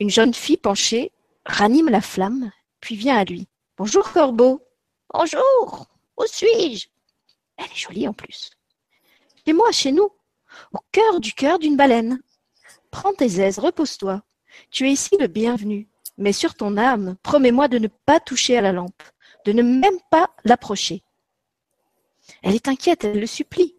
Une 0.00 0.11
jeune 0.11 0.35
fille 0.35 0.57
penchée 0.57 1.12
ranime 1.46 1.88
la 1.88 2.00
flamme, 2.00 2.50
puis 2.80 2.96
vient 2.96 3.16
à 3.16 3.24
lui. 3.24 3.46
Bonjour, 3.76 4.11
Corbeau. 4.12 4.61
Bonjour. 5.12 5.87
Où 6.18 6.26
suis-je? 6.26 6.88
Elle 7.57 7.66
est 7.66 7.76
jolie 7.76 8.09
en 8.09 8.12
plus. 8.12 8.50
Chez 9.46 9.52
moi, 9.52 9.70
chez 9.70 9.92
nous, 9.92 10.11
au 10.72 10.78
cœur 10.90 11.20
du 11.20 11.33
cœur 11.33 11.61
d'une 11.61 11.76
baleine. 11.76 12.20
Prends 12.90 13.14
tes 13.14 13.40
aises, 13.40 13.59
repose-toi. 13.59 14.22
Tu 14.70 14.88
es 14.88 14.92
ici 14.92 15.16
le 15.18 15.28
bienvenu. 15.28 15.88
Mais 16.16 16.33
sur 16.33 16.54
ton 16.54 16.76
âme, 16.76 17.16
promets-moi 17.22 17.68
de 17.68 17.78
ne 17.78 17.88
pas 17.88 18.20
toucher 18.20 18.57
à 18.57 18.61
la 18.61 18.72
lampe, 18.72 19.02
de 19.44 19.52
ne 19.52 19.62
même 19.62 19.98
pas 20.11 20.30
l'approcher. 20.44 21.02
Elle 22.42 22.54
est 22.54 22.68
inquiète, 22.68 23.04
elle 23.04 23.20
le 23.20 23.26
supplie. 23.26 23.76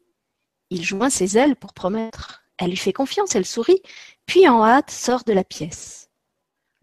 Il 0.70 0.84
joint 0.84 1.10
ses 1.10 1.38
ailes 1.38 1.56
pour 1.56 1.74
promettre. 1.74 2.44
Elle 2.58 2.70
lui 2.70 2.78
fait 2.78 2.94
confiance, 2.94 3.36
elle 3.36 3.46
sourit, 3.46 3.82
puis 4.26 4.48
en 4.48 4.64
hâte 4.64 4.92
sort 4.92 5.24
de 5.24 5.34
la 5.34 5.44
pièce. 5.44 6.05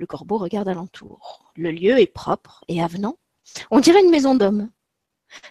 Le 0.03 0.07
corbeau 0.09 0.37
regarde 0.37 0.67
alentour. 0.67 1.53
Le 1.55 1.71
lieu 1.71 1.97
est 2.01 2.13
propre 2.13 2.65
et 2.67 2.83
avenant. 2.83 3.19
On 3.71 3.79
dirait 3.79 4.03
une 4.03 4.11
maison 4.11 4.35
d'homme. 4.35 4.69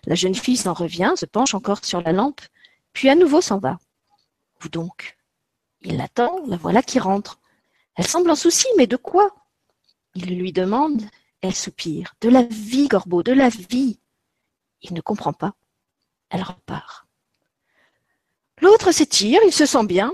La 0.03 0.15
jeune 0.15 0.35
fille 0.35 0.57
s'en 0.57 0.73
revient, 0.73 1.13
se 1.15 1.25
penche 1.25 1.53
encore 1.53 1.85
sur 1.85 2.01
la 2.01 2.11
lampe, 2.11 2.41
puis 2.91 3.07
à 3.07 3.15
nouveau 3.15 3.39
s'en 3.39 3.59
va. 3.59 3.79
Où 4.61 4.67
donc? 4.67 5.17
Il 5.83 5.95
l'attend, 5.95 6.45
la 6.47 6.57
voilà 6.57 6.83
qui 6.83 6.99
rentre. 6.99 7.39
Elle 7.95 8.05
semble 8.05 8.29
en 8.29 8.35
souci, 8.35 8.67
mais 8.75 8.87
de 8.87 8.97
quoi? 8.97 9.33
Il 10.15 10.37
lui 10.37 10.51
demande, 10.51 11.01
elle 11.39 11.55
soupire. 11.55 12.13
De 12.19 12.27
la 12.27 12.41
vie, 12.43 12.89
Corbeau, 12.89 13.23
de 13.23 13.31
la 13.31 13.47
vie. 13.47 14.01
Il 14.81 14.93
ne 14.93 14.99
comprend 14.99 15.31
pas. 15.31 15.53
Elle 16.29 16.43
repart. 16.43 17.07
L'autre 18.59 18.91
s'étire, 18.91 19.39
il 19.45 19.53
se 19.53 19.65
sent 19.65 19.85
bien. 19.85 20.11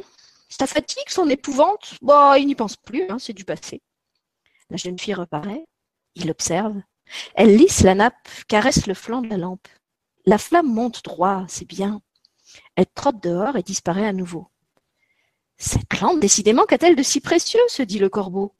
Sa 0.47 0.67
fatigue, 0.67 1.09
son 1.09 1.27
épouvante, 1.27 1.95
bah, 2.03 2.37
il 2.37 2.45
n'y 2.45 2.53
pense 2.53 2.75
plus, 2.75 3.09
hein, 3.09 3.17
c'est 3.17 3.33
du 3.33 3.43
passé. 3.45 3.81
La 4.69 4.77
jeune 4.77 4.99
fille 4.99 5.13
reparaît. 5.13 5.65
Il 6.15 6.29
observe. 6.31 6.81
Elle 7.35 7.55
lisse 7.55 7.81
la 7.81 7.95
nappe, 7.95 8.27
caresse 8.47 8.87
le 8.87 8.93
flanc 8.93 9.21
de 9.21 9.29
la 9.29 9.37
lampe. 9.37 9.67
La 10.25 10.37
flamme 10.37 10.71
monte 10.71 11.03
droit, 11.03 11.45
c'est 11.47 11.67
bien. 11.67 12.01
Elle 12.75 12.87
trotte 12.87 13.23
dehors 13.23 13.55
et 13.55 13.63
disparaît 13.63 14.05
à 14.05 14.13
nouveau. 14.13 14.49
Cette 15.57 15.99
lampe, 15.99 16.19
décidément, 16.19 16.65
qu'a-t-elle 16.65 16.95
de 16.95 17.03
si 17.03 17.21
précieux 17.21 17.61
se 17.67 17.81
dit 17.81 17.99
le 17.99 18.09
corbeau. 18.09 18.53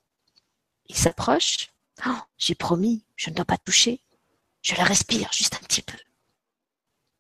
Il 0.87 0.95
s'approche. 0.95 1.69
Oh, 2.05 2.19
j'ai 2.37 2.55
promis, 2.55 3.03
je 3.15 3.29
ne 3.29 3.35
dois 3.35 3.45
pas 3.45 3.57
toucher. 3.57 4.01
Je 4.61 4.75
la 4.75 4.83
respire 4.83 5.31
juste 5.33 5.55
un 5.55 5.65
petit 5.65 5.81
peu. 5.81 5.97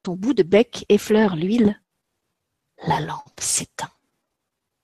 Ton 0.03 0.15
bout 0.15 0.33
de 0.33 0.43
bec 0.43 0.85
effleure 0.89 1.35
l'huile. 1.35 1.81
La 2.85 2.99
lampe 3.01 3.39
s'éteint. 3.39 3.91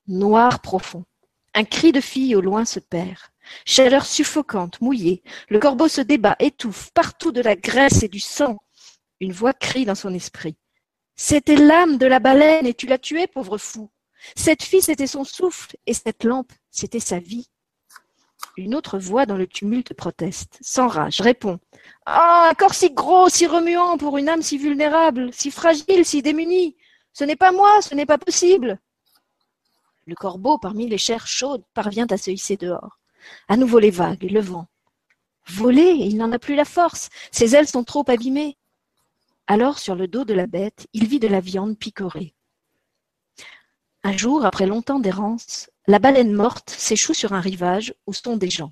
Noir 0.07 0.61
profond. 0.61 1.05
Un 1.53 1.63
cri 1.63 1.91
de 1.91 2.01
fille 2.01 2.35
au 2.35 2.41
loin 2.41 2.65
se 2.65 2.79
perd. 2.79 3.19
Chaleur 3.65 4.05
suffocante, 4.05 4.81
mouillée. 4.81 5.23
Le 5.49 5.59
corbeau 5.59 5.87
se 5.87 6.01
débat, 6.01 6.35
étouffe, 6.39 6.91
partout 6.91 7.31
de 7.31 7.41
la 7.41 7.55
graisse 7.55 8.03
et 8.03 8.07
du 8.07 8.19
sang. 8.19 8.57
Une 9.19 9.31
voix 9.31 9.53
crie 9.53 9.85
dans 9.85 9.95
son 9.95 10.13
esprit. 10.13 10.55
C'était 11.15 11.55
l'âme 11.55 11.97
de 11.97 12.05
la 12.05 12.19
baleine 12.19 12.65
et 12.65 12.73
tu 12.73 12.87
l'as 12.87 12.97
tuée, 12.97 13.27
pauvre 13.27 13.57
fou. 13.57 13.89
Cette 14.35 14.63
fille, 14.63 14.81
c'était 14.81 15.07
son 15.07 15.23
souffle 15.23 15.75
et 15.85 15.93
cette 15.93 16.23
lampe, 16.23 16.51
c'était 16.71 16.99
sa 16.99 17.19
vie. 17.19 17.49
Une 18.57 18.75
autre 18.75 18.99
voix 18.99 19.25
dans 19.25 19.37
le 19.37 19.47
tumulte 19.47 19.93
proteste, 19.93 20.59
s'enrage, 20.61 21.21
répond. 21.21 21.59
Ah, 22.05 22.49
un 22.51 22.53
corps 22.53 22.73
si 22.73 22.91
gros, 22.91 23.29
si 23.29 23.47
remuant 23.47 23.97
pour 23.97 24.17
une 24.17 24.29
âme 24.29 24.41
si 24.41 24.57
vulnérable, 24.57 25.33
si 25.33 25.49
fragile, 25.49 26.05
si 26.05 26.21
démunie. 26.21 26.75
Ce 27.13 27.23
n'est 27.23 27.35
pas 27.35 27.51
moi, 27.51 27.81
ce 27.81 27.95
n'est 27.95 28.05
pas 28.05 28.17
possible. 28.17 28.79
Le 30.05 30.15
corbeau, 30.15 30.57
parmi 30.57 30.87
les 30.87 30.97
chairs 30.97 31.27
chaudes, 31.27 31.63
parvient 31.73 32.07
à 32.09 32.17
se 32.17 32.29
hisser 32.29 32.57
dehors. 32.57 32.99
À 33.47 33.57
nouveau 33.57 33.79
les 33.79 33.91
vagues, 33.91 34.29
le 34.29 34.41
vent. 34.41 34.67
Voler, 35.47 35.95
il 35.99 36.17
n'en 36.17 36.31
a 36.31 36.39
plus 36.39 36.55
la 36.55 36.65
force. 36.65 37.09
Ses 37.31 37.55
ailes 37.55 37.67
sont 37.67 37.83
trop 37.83 38.03
abîmées. 38.07 38.57
Alors, 39.47 39.79
sur 39.79 39.95
le 39.95 40.07
dos 40.07 40.23
de 40.23 40.33
la 40.33 40.47
bête, 40.47 40.87
il 40.93 41.07
vit 41.07 41.19
de 41.19 41.27
la 41.27 41.41
viande 41.41 41.77
picorée. 41.77 42.33
Un 44.03 44.15
jour, 44.15 44.45
après 44.45 44.65
longtemps 44.65 44.99
d'errance, 44.99 45.69
la 45.87 45.99
baleine 45.99 46.33
morte 46.33 46.69
s'échoue 46.69 47.13
sur 47.13 47.33
un 47.33 47.41
rivage 47.41 47.93
où 48.07 48.13
sont 48.13 48.37
des 48.37 48.49
gens. 48.49 48.71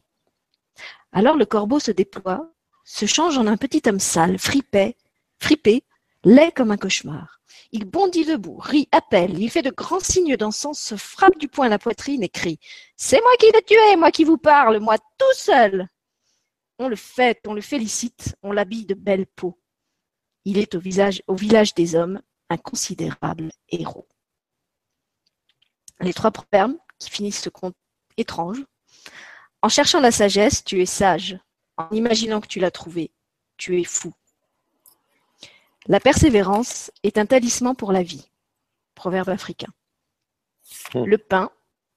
Alors 1.12 1.36
le 1.36 1.46
corbeau 1.46 1.80
se 1.80 1.92
déploie, 1.92 2.52
se 2.86 3.06
change 3.06 3.38
en 3.38 3.48
un 3.48 3.58
petit 3.58 3.82
homme 3.88 4.00
sale, 4.00 4.38
fripé, 4.38 4.96
fripé, 5.40 5.84
laid 6.24 6.52
comme 6.52 6.72
un 6.72 6.78
cauchemar. 6.78 7.41
Il 7.74 7.86
bondit 7.86 8.26
debout, 8.26 8.58
rit, 8.58 8.90
appelle, 8.92 9.40
il 9.40 9.50
fait 9.50 9.62
de 9.62 9.70
grands 9.70 10.02
signes 10.02 10.36
d'encens, 10.36 10.78
se 10.78 10.96
frappe 10.96 11.38
du 11.38 11.48
poing 11.48 11.70
la 11.70 11.80
poitrine 11.80 12.22
et 12.22 12.30
crie 12.30 12.60
C'est 12.98 13.22
moi 13.22 13.32
qui 13.40 13.46
l'ai 13.52 13.62
tué, 13.62 13.96
moi 13.96 14.12
qui 14.12 14.26
vous 14.26 14.38
parle, 14.38 14.80
moi 14.80 14.98
tout 14.98 15.34
seul 15.36 15.88
On 16.80 16.90
le 16.90 16.98
fête, 16.98 17.42
on 17.48 17.54
le 17.54 17.62
félicite, 17.62 18.36
on 18.44 18.52
l'habille 18.52 18.86
de 18.86 18.94
belle 18.94 19.26
peau. 19.26 19.58
Il 20.44 20.58
est 20.58 20.76
au, 20.76 20.80
visage, 20.80 21.24
au 21.28 21.36
village 21.36 21.74
des 21.74 21.96
hommes 21.96 22.22
un 22.50 22.58
considérable 22.58 23.52
héros. 23.70 24.08
Les 26.02 26.14
trois 26.14 26.32
proverbes 26.32 26.76
qui 27.00 27.10
finissent 27.10 27.42
ce 27.42 27.50
conte 27.50 27.76
étrange. 28.18 28.66
En 29.62 29.70
cherchant 29.70 30.02
la 30.02 30.12
sagesse, 30.12 30.64
tu 30.64 30.82
es 30.82 30.86
sage. 30.86 31.40
En 31.78 31.90
imaginant 31.92 32.42
que 32.42 32.48
tu 32.48 32.60
l'as 32.60 32.72
trouvée, 32.72 33.12
tu 33.56 33.80
es 33.80 33.84
fou. 33.86 34.14
La 35.88 36.00
persévérance 36.00 36.92
est 37.04 37.18
un 37.18 37.26
talisman 37.26 37.76
pour 37.76 37.92
la 37.92 38.04
vie. 38.04 38.30
Proverbe 38.96 39.30
africain. 39.30 39.72
Hmm. 40.94 41.06
Le 41.06 41.18
pain 41.18 41.50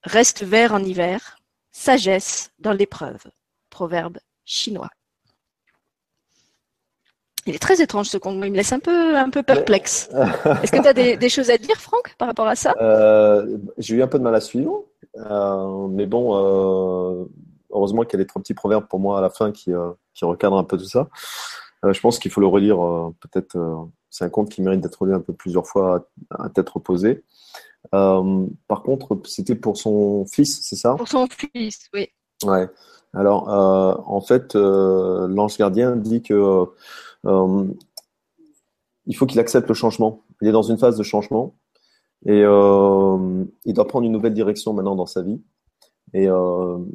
reste 0.02 0.42
vert 0.42 0.72
en 0.72 0.82
hiver, 0.82 1.36
sagesse 1.70 2.50
dans 2.58 2.72
l'épreuve. 2.72 3.24
Proverbe 3.70 4.18
chinois. 4.44 4.90
Il 7.46 7.54
est 7.54 7.58
très 7.58 7.82
étrange 7.82 8.06
ce 8.06 8.16
conte, 8.16 8.36
il 8.42 8.52
me 8.52 8.56
laisse 8.56 8.72
un 8.72 8.78
peu, 8.78 9.16
un 9.16 9.28
peu 9.28 9.42
perplexe. 9.42 10.08
Est-ce 10.62 10.72
que 10.72 10.80
tu 10.80 10.88
as 10.88 10.94
des, 10.94 11.28
choses 11.28 11.50
à 11.50 11.58
dire, 11.58 11.76
Franck, 11.76 12.14
par 12.16 12.28
rapport 12.28 12.46
à 12.46 12.56
ça? 12.56 12.74
Euh, 12.80 13.58
J'ai 13.76 13.96
eu 13.96 14.02
un 14.02 14.06
peu 14.06 14.18
de 14.18 14.24
mal 14.24 14.34
à 14.34 14.40
suivre, 14.40 14.84
euh, 15.16 15.86
mais 15.88 16.06
bon, 16.06 16.34
euh, 16.36 17.24
heureusement 17.70 18.02
qu'il 18.04 18.18
y 18.18 18.22
a 18.22 18.24
des 18.24 18.26
trois 18.26 18.40
petits 18.40 18.54
proverbes 18.54 18.86
pour 18.88 18.98
moi 18.98 19.18
à 19.18 19.20
la 19.20 19.28
fin 19.28 19.52
qui, 19.52 19.72
qui 20.14 20.24
recadrent 20.24 20.56
un 20.56 20.64
peu 20.64 20.78
tout 20.78 20.86
ça. 20.86 21.08
Euh, 21.84 21.92
je 21.92 22.00
pense 22.00 22.18
qu'il 22.18 22.30
faut 22.30 22.40
le 22.40 22.46
relire. 22.46 22.82
Euh, 22.82 23.14
peut-être, 23.20 23.56
euh, 23.56 23.76
c'est 24.10 24.24
un 24.24 24.30
conte 24.30 24.48
qui 24.48 24.62
mérite 24.62 24.80
d'être 24.80 25.00
relu 25.00 25.14
un 25.14 25.20
peu 25.20 25.32
plusieurs 25.32 25.66
fois 25.66 26.08
à, 26.30 26.48
tête 26.48 26.68
reposée. 26.68 27.22
par 27.90 28.82
contre, 28.82 29.20
c'était 29.24 29.54
pour 29.54 29.76
son 29.76 30.24
fils, 30.26 30.60
c'est 30.62 30.76
ça? 30.76 30.94
Pour 30.94 31.08
son 31.08 31.26
fils, 31.26 31.88
oui. 31.92 32.08
Ouais. 32.44 32.68
Alors, 33.12 33.48
en 33.48 34.20
fait, 34.20 34.54
l'ange 34.54 35.56
gardien 35.56 35.96
dit 35.96 36.22
que 36.22 36.66
il 39.06 39.16
faut 39.16 39.26
qu'il 39.26 39.38
accepte 39.38 39.68
le 39.68 39.74
changement. 39.74 40.22
Il 40.40 40.48
est 40.48 40.52
dans 40.52 40.62
une 40.62 40.78
phase 40.78 40.96
de 40.96 41.02
changement 41.02 41.54
et 42.26 42.40
il 42.40 43.74
doit 43.74 43.86
prendre 43.86 44.06
une 44.06 44.12
nouvelle 44.12 44.34
direction 44.34 44.72
maintenant 44.72 44.96
dans 44.96 45.06
sa 45.06 45.22
vie. 45.22 45.40
Et 46.12 46.28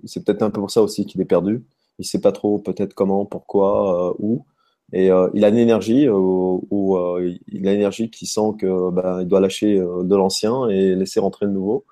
c'est 0.06 0.25
peut-être 0.25 0.41
un 0.41 0.49
peu 0.49 0.60
pour 0.60 0.71
ça 0.71 0.82
aussi 0.82 1.06
qu'il 1.06 1.21
est 1.21 1.25
perdu. 1.25 1.63
Il 1.99 2.06
sait 2.06 2.21
pas 2.21 2.32
trop 2.32 2.60
peut-être 2.60 2.93
comment, 2.93 3.25
pourquoi, 3.25 4.15
où. 4.19 4.45
Et 4.91 5.12
euh, 5.12 5.30
il 5.34 5.45
a 5.45 5.49
une 5.49 5.58
énergie 5.58 6.08
euh, 6.08 6.13
où, 6.13 6.97
euh, 6.97 7.36
il 7.47 7.67
a 7.67 7.71
une 7.71 7.78
énergie 7.78 8.10
qui 8.10 8.25
sent 8.25 8.54
que 8.60 8.91
ben, 8.91 9.21
il 9.21 9.28
doit 9.28 9.39
lâcher 9.39 9.78
de 9.78 10.15
l'ancien 10.15 10.67
et 10.67 10.95
laisser 10.95 11.19
rentrer 11.19 11.45
le 11.45 11.52
nouveau. 11.52 11.86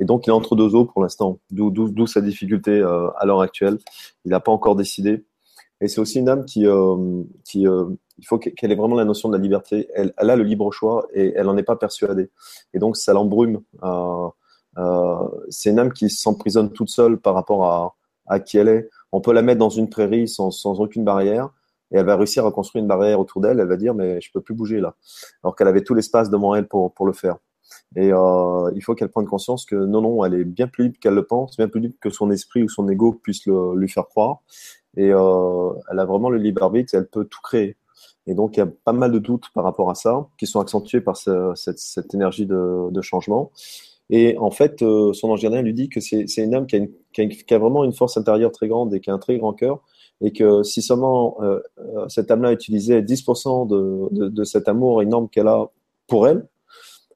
Et 0.00 0.04
donc 0.04 0.26
il 0.26 0.30
est 0.30 0.34
entre 0.34 0.56
deux 0.56 0.74
eaux 0.74 0.84
pour 0.84 1.02
l'instant, 1.02 1.38
d'où 1.50 2.06
sa 2.06 2.20
difficulté 2.20 2.82
à 2.82 3.24
l'heure 3.24 3.40
actuelle. 3.40 3.78
Il 4.24 4.32
n'a 4.32 4.40
pas 4.40 4.52
encore 4.52 4.74
décidé. 4.74 5.24
Et 5.80 5.88
c'est 5.88 6.00
aussi 6.00 6.18
une 6.18 6.28
âme 6.28 6.44
qui, 6.44 6.62
il 6.62 8.26
faut 8.26 8.38
qu'elle 8.38 8.72
ait 8.72 8.76
vraiment 8.76 8.96
la 8.96 9.04
notion 9.04 9.28
de 9.28 9.36
la 9.36 9.42
liberté. 9.42 9.88
Elle, 9.94 10.12
a 10.16 10.36
le 10.36 10.42
libre 10.42 10.72
choix 10.72 11.06
et 11.14 11.32
elle 11.36 11.46
n'en 11.46 11.56
est 11.56 11.62
pas 11.62 11.76
persuadée. 11.76 12.30
Et 12.74 12.78
donc 12.78 12.96
ça 12.96 13.12
l'embrume. 13.12 13.62
c'est 15.50 15.70
une 15.70 15.78
âme 15.78 15.92
qui 15.92 16.10
s'emprisonne 16.10 16.72
toute 16.72 16.90
seule 16.90 17.18
par 17.18 17.34
rapport 17.34 17.94
à, 18.26 18.40
qui 18.40 18.58
elle 18.58 18.68
est. 18.68 18.90
On 19.12 19.20
peut 19.20 19.32
la 19.32 19.42
mettre 19.42 19.60
dans 19.60 19.70
une 19.70 19.88
prairie 19.88 20.26
sans 20.26 20.80
aucune 20.80 21.04
barrière 21.04 21.50
et 21.92 21.98
elle 21.98 22.06
va 22.06 22.16
réussir 22.16 22.46
à 22.46 22.52
construire 22.52 22.82
une 22.82 22.88
barrière 22.88 23.20
autour 23.20 23.40
d'elle. 23.40 23.60
Elle 23.60 23.68
va 23.68 23.76
dire 23.76 23.94
mais 23.94 24.20
je 24.20 24.30
peux 24.32 24.40
plus 24.40 24.54
bouger 24.54 24.80
là, 24.80 24.94
alors 25.42 25.56
qu'elle 25.56 25.68
avait 25.68 25.84
tout 25.84 25.94
l'espace 25.94 26.30
devant 26.30 26.54
elle 26.54 26.66
pour 26.66 26.92
pour 26.92 27.06
le 27.06 27.12
faire. 27.12 27.36
Et 27.96 28.12
euh, 28.12 28.70
il 28.74 28.82
faut 28.82 28.94
qu'elle 28.94 29.10
prenne 29.10 29.26
conscience 29.26 29.66
que 29.66 29.76
non 29.76 30.00
non, 30.00 30.24
elle 30.24 30.34
est 30.34 30.44
bien 30.44 30.66
plus 30.66 30.84
libre 30.84 30.98
qu'elle 31.00 31.14
le 31.14 31.24
pense, 31.24 31.56
bien 31.56 31.68
plus 31.68 31.80
libre 31.80 31.94
que 32.00 32.10
son 32.10 32.30
esprit 32.30 32.62
ou 32.62 32.68
son 32.68 32.88
ego 32.88 33.12
puisse 33.12 33.46
lui 33.46 33.88
faire 33.88 34.08
croire. 34.08 34.40
Et 34.96 35.10
euh, 35.12 35.72
elle 35.90 35.98
a 35.98 36.04
vraiment 36.04 36.30
le 36.30 36.38
libre 36.38 36.62
arbitre, 36.62 36.94
elle 36.94 37.06
peut 37.06 37.24
tout 37.24 37.40
créer. 37.42 37.76
Et 38.26 38.34
donc 38.34 38.56
il 38.56 38.60
y 38.60 38.62
a 38.62 38.68
pas 38.84 38.92
mal 38.92 39.10
de 39.12 39.18
doutes 39.18 39.46
par 39.54 39.64
rapport 39.64 39.90
à 39.90 39.94
ça, 39.94 40.26
qui 40.38 40.46
sont 40.46 40.60
accentués 40.60 41.00
par 41.00 41.16
cette, 41.16 42.14
énergie 42.14 42.46
de, 42.46 43.00
changement. 43.02 43.50
Et 44.10 44.36
en 44.38 44.50
fait, 44.50 44.82
euh, 44.82 45.12
son 45.12 45.30
ange 45.30 45.40
gardien 45.40 45.62
lui 45.62 45.74
dit 45.74 45.88
que 45.88 46.00
c'est 46.00 46.26
une 46.38 46.54
âme 46.54 46.66
qui, 46.66 46.76
a, 46.76 47.26
qui 47.26 47.54
a, 47.54 47.58
vraiment 47.58 47.84
une 47.84 47.94
force 47.94 48.16
intérieure 48.16 48.52
très 48.52 48.68
grande 48.68 48.94
et 48.94 49.00
qui 49.00 49.10
a 49.10 49.14
un 49.14 49.18
très 49.18 49.38
grand 49.38 49.54
cœur, 49.54 49.80
et 50.22 50.32
que 50.32 50.62
si 50.62 50.82
seulement 50.82 51.36
euh, 51.42 51.60
euh, 51.78 52.08
cette 52.08 52.30
âme-là 52.30 52.52
utilisait 52.52 53.02
10% 53.02 53.66
de, 53.66 54.44
cet 54.44 54.68
amour 54.68 55.02
énorme 55.02 55.28
qu'elle 55.28 55.48
a 55.48 55.68
pour 56.06 56.28
elle, 56.28 56.46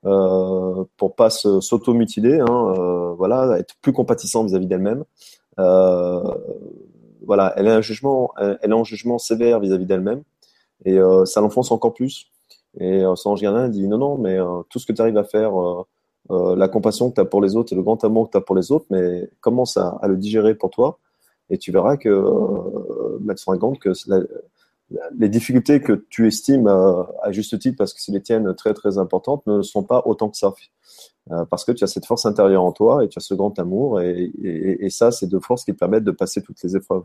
euh, 0.05 0.85
pour 0.97 1.14
pas 1.14 1.31
s'auto-mutiler, 1.31 2.40
hein, 2.40 2.75
euh, 2.79 3.14
voilà, 3.14 3.59
être 3.59 3.75
plus 3.81 3.92
compatissante 3.92 4.49
vis-à-vis 4.49 4.66
d'elle-même. 4.66 5.05
Euh, 5.59 6.23
voilà, 7.25 7.53
elle 7.57 7.69
a 7.69 7.77
un 7.77 7.81
jugement, 7.81 8.33
elle, 8.38 8.73
a 8.73 8.77
un 8.77 8.85
jugement 8.85 9.19
sévère 9.19 9.61
vis-à-vis 9.61 9.87
d'elle-même, 9.87 10.23
et 10.85 10.99
ça 11.25 11.40
l'enfonce 11.40 11.73
encore 11.73 11.95
plus. 11.95 12.31
Et 12.79 13.03
son 13.16 13.31
ange 13.31 13.40
gardien 13.40 13.69
dit 13.69 13.88
non, 13.88 13.99
non, 13.99 14.19
mais 14.19 14.38
tout 14.69 14.79
ce 14.79 14.87
que 14.87 14.92
tu 14.92 15.01
arrives 15.01 15.16
à 15.16 15.25
faire, 15.25 15.53
la 16.31 16.69
compassion 16.69 17.11
que 17.11 17.16
tu 17.16 17.21
as 17.21 17.25
pour 17.25 17.40
les 17.40 17.57
autres 17.57 17.73
et 17.73 17.77
le 17.77 17.83
grand 17.83 18.05
amour 18.05 18.27
que 18.27 18.33
tu 18.33 18.37
as 18.37 18.42
pour 18.42 18.55
les 18.55 18.71
autres, 18.71 18.87
mais 18.90 19.29
commence 19.40 19.77
à, 19.77 19.99
à 20.03 20.07
le 20.07 20.16
digérer 20.16 20.55
pour 20.55 20.71
toi? 20.71 20.99
Et 21.50 21.59
tu 21.59 21.72
verras 21.72 21.96
que 21.96 22.09
euh, 22.09 23.18
bah, 23.20 23.35
te 23.35 23.56
compte 23.56 23.78
que 23.78 23.92
les 25.18 25.28
difficultés 25.28 25.80
que 25.80 26.06
tu 26.09 26.28
estimes 26.28 26.68
euh, 26.68 27.02
à 27.22 27.32
juste 27.32 27.59
titre 27.59 27.76
parce 27.76 27.92
que 27.92 28.00
c'est 28.00 28.12
les 28.12 28.22
tiennes 28.22 28.54
très 28.54 28.72
très 28.72 28.98
importantes 28.98 29.44
ne 29.46 29.62
sont 29.62 29.82
pas 29.82 30.02
autant 30.06 30.28
que 30.30 30.37
ça. 30.37 30.54
Euh, 31.32 31.44
parce 31.46 31.64
que 31.64 31.72
tu 31.72 31.82
as 31.82 31.88
cette 31.88 32.06
force 32.06 32.24
intérieure 32.24 32.62
en 32.62 32.70
toi 32.70 33.04
et 33.04 33.09
tu 33.09 33.18
as 33.18 33.20
ce 33.20 33.35
grand 33.35 33.59
amour 33.59 34.00
et, 34.00 34.30
et, 34.42 34.85
et 34.85 34.90
ça, 34.90 35.11
c'est 35.11 35.26
deux 35.26 35.40
forces 35.40 35.64
qui 35.64 35.72
te 35.72 35.78
permettent 35.78 36.04
de 36.04 36.12
passer 36.12 36.40
toutes 36.40 36.62
les 36.62 36.76
épreuves. 36.76 37.04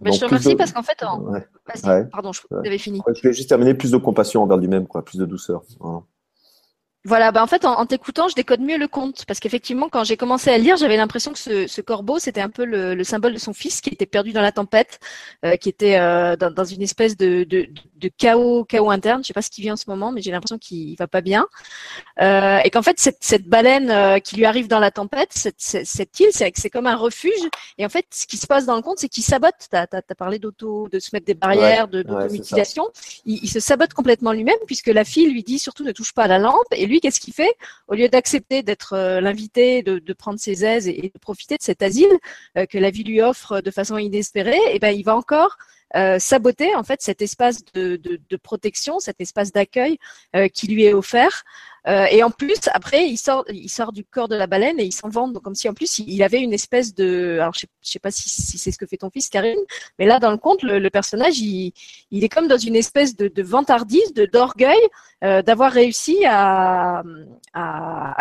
Mais 0.00 0.12
je 0.12 0.20
te 0.20 0.24
remercie 0.24 0.54
parce 0.54 0.72
qu'en 0.72 0.82
fait, 0.82 1.02
en... 1.02 1.22
ouais. 1.24 2.06
pardon, 2.10 2.32
je 2.32 2.40
avais 2.64 2.78
fini. 2.78 3.02
je 3.14 3.28
vais 3.28 3.34
juste 3.34 3.48
terminer 3.48 3.74
plus 3.74 3.90
de 3.90 3.98
compassion 3.98 4.42
envers 4.42 4.56
lui-même, 4.56 4.86
quoi, 4.86 5.04
plus 5.04 5.18
de 5.18 5.26
douceur. 5.26 5.62
Voilà. 5.80 6.02
Voilà, 7.08 7.32
bah 7.32 7.42
en 7.42 7.46
fait, 7.46 7.64
en, 7.64 7.86
t'écoutant, 7.86 8.28
je 8.28 8.34
décode 8.34 8.60
mieux 8.60 8.76
le 8.76 8.86
conte. 8.86 9.24
Parce 9.24 9.40
qu'effectivement, 9.40 9.88
quand 9.88 10.04
j'ai 10.04 10.18
commencé 10.18 10.50
à 10.50 10.58
lire, 10.58 10.76
j'avais 10.76 10.98
l'impression 10.98 11.32
que 11.32 11.38
ce, 11.66 11.80
corbeau, 11.80 12.18
c'était 12.18 12.42
un 12.42 12.50
peu 12.50 12.66
le, 12.66 13.02
symbole 13.02 13.32
de 13.32 13.38
son 13.38 13.54
fils 13.54 13.80
qui 13.80 13.88
était 13.88 14.04
perdu 14.04 14.32
dans 14.32 14.42
la 14.42 14.52
tempête, 14.52 15.00
euh, 15.42 15.56
qui 15.56 15.70
était 15.70 15.98
euh, 15.98 16.36
dans, 16.36 16.64
une 16.66 16.82
espèce 16.82 17.16
de, 17.16 17.46
chaos, 18.18 18.64
chaos 18.64 18.90
interne. 18.90 19.22
Je 19.22 19.28
sais 19.28 19.32
pas 19.32 19.40
ce 19.40 19.48
qui 19.48 19.62
vit 19.62 19.70
en 19.72 19.76
ce 19.76 19.86
moment, 19.88 20.12
mais 20.12 20.20
j'ai 20.20 20.30
l'impression 20.30 20.58
qu'il 20.58 20.96
va 20.98 21.06
pas 21.06 21.22
bien. 21.22 21.46
euh, 22.20 22.58
et 22.62 22.68
qu'en 22.68 22.82
fait 22.82 23.00
cette, 23.00 23.18
cette 23.20 23.46
baleine 23.46 24.20
qui 24.20 24.36
lui 24.36 24.44
arrive 24.44 24.68
dans 24.68 24.78
la 24.78 24.90
tempête, 24.90 25.30
cette, 25.32 25.56
cette, 25.56 25.86
cette 25.86 26.20
île, 26.20 26.28
c'est, 26.32 26.52
comme 26.68 26.86
un 26.86 26.96
refuge. 26.96 27.32
Et 27.78 27.86
en 27.86 27.88
fait, 27.88 28.04
ce 28.10 28.26
qui 28.26 28.36
se 28.36 28.46
passe 28.46 28.66
dans 28.66 28.76
le 28.76 28.82
conte, 28.82 28.98
c'est 28.98 29.08
qu'il 29.08 29.24
sabote. 29.24 29.54
T'as 29.70 29.86
as, 29.90 30.14
parlé 30.14 30.38
d'auto, 30.38 30.90
de 30.92 30.98
se 30.98 31.08
mettre 31.14 31.24
des 31.24 31.34
barrières, 31.34 31.88
de 31.88 32.02
d'automutilation. 32.02 32.84
il, 33.24 33.42
il, 33.42 33.48
se 33.48 33.60
sabote 33.60 33.94
complètement 33.94 34.32
lui-même 34.32 34.58
puisque 34.66 34.88
la 34.88 35.04
fille 35.04 35.30
lui 35.30 35.42
dit 35.42 35.58
surtout 35.58 35.84
ne 35.84 35.92
touche 35.92 36.12
pas 36.12 36.24
à 36.24 36.28
la 36.28 36.38
lampe. 36.38 36.66
Et 36.72 36.84
lui, 36.84 36.97
qu'est-ce 37.00 37.20
qu'il 37.20 37.34
fait? 37.34 37.54
Au 37.88 37.94
lieu 37.94 38.08
d'accepter 38.08 38.62
d'être 38.62 38.94
euh, 38.94 39.20
l'invité, 39.20 39.82
de, 39.82 40.12
prendre 40.12 40.38
ses 40.38 40.64
aises 40.64 40.88
et, 40.88 41.10
de 41.14 41.18
profiter 41.18 41.56
de 41.56 41.62
cet 41.62 41.82
asile 41.82 42.10
que 42.68 42.78
la 42.78 42.90
vie 42.90 43.04
lui 43.04 43.20
offre 43.22 43.60
de 43.60 43.70
façon 43.70 43.98
inespérée, 43.98 44.56
et 44.56 44.74
eh 44.74 44.78
ben 44.78 44.90
il 44.90 45.04
va 45.04 45.16
encore 45.16 45.56
euh, 45.96 46.18
saboter 46.18 46.74
en 46.74 46.84
fait 46.84 47.00
cet 47.00 47.22
espace 47.22 47.64
de, 47.72 48.20
protection, 48.42 49.00
cet 49.00 49.22
espace 49.22 49.52
d'accueil 49.52 49.98
euh, 50.36 50.48
qui 50.48 50.66
lui 50.66 50.84
est 50.84 50.92
offert. 50.92 51.44
Euh, 51.88 52.06
et 52.10 52.22
en 52.22 52.30
plus, 52.30 52.58
après, 52.72 53.08
il 53.08 53.16
sort, 53.16 53.44
il 53.48 53.68
sort 53.70 53.92
du 53.92 54.04
corps 54.04 54.28
de 54.28 54.36
la 54.36 54.46
baleine 54.46 54.78
et 54.78 54.84
il 54.84 54.92
s'en 54.92 55.08
vend, 55.08 55.32
comme 55.32 55.54
si 55.54 55.68
en 55.68 55.74
plus 55.74 56.00
il 56.00 56.22
avait 56.22 56.40
une 56.40 56.52
espèce 56.52 56.94
de, 56.94 57.38
alors 57.40 57.54
je 57.54 57.60
sais, 57.60 57.68
sais 57.80 57.98
pas 57.98 58.10
si, 58.10 58.28
c'est 58.28 58.70
ce 58.70 58.76
que 58.76 58.86
fait 58.86 58.98
ton 58.98 59.10
fils 59.10 59.30
Karine, 59.30 59.58
mais 59.98 60.04
là 60.04 60.18
dans 60.18 60.30
le 60.30 60.36
conte, 60.36 60.62
le, 60.62 60.88
personnage, 60.90 61.38
il, 61.38 61.72
est 62.12 62.28
comme 62.28 62.46
dans 62.46 62.58
une 62.58 62.76
espèce 62.76 63.16
de, 63.16 63.42
vantardise, 63.42 64.12
de 64.12 64.26
d'orgueil, 64.26 64.78
euh, 65.24 65.40
d'avoir 65.40 65.72
réussi 65.72 66.24
à, 66.26 67.02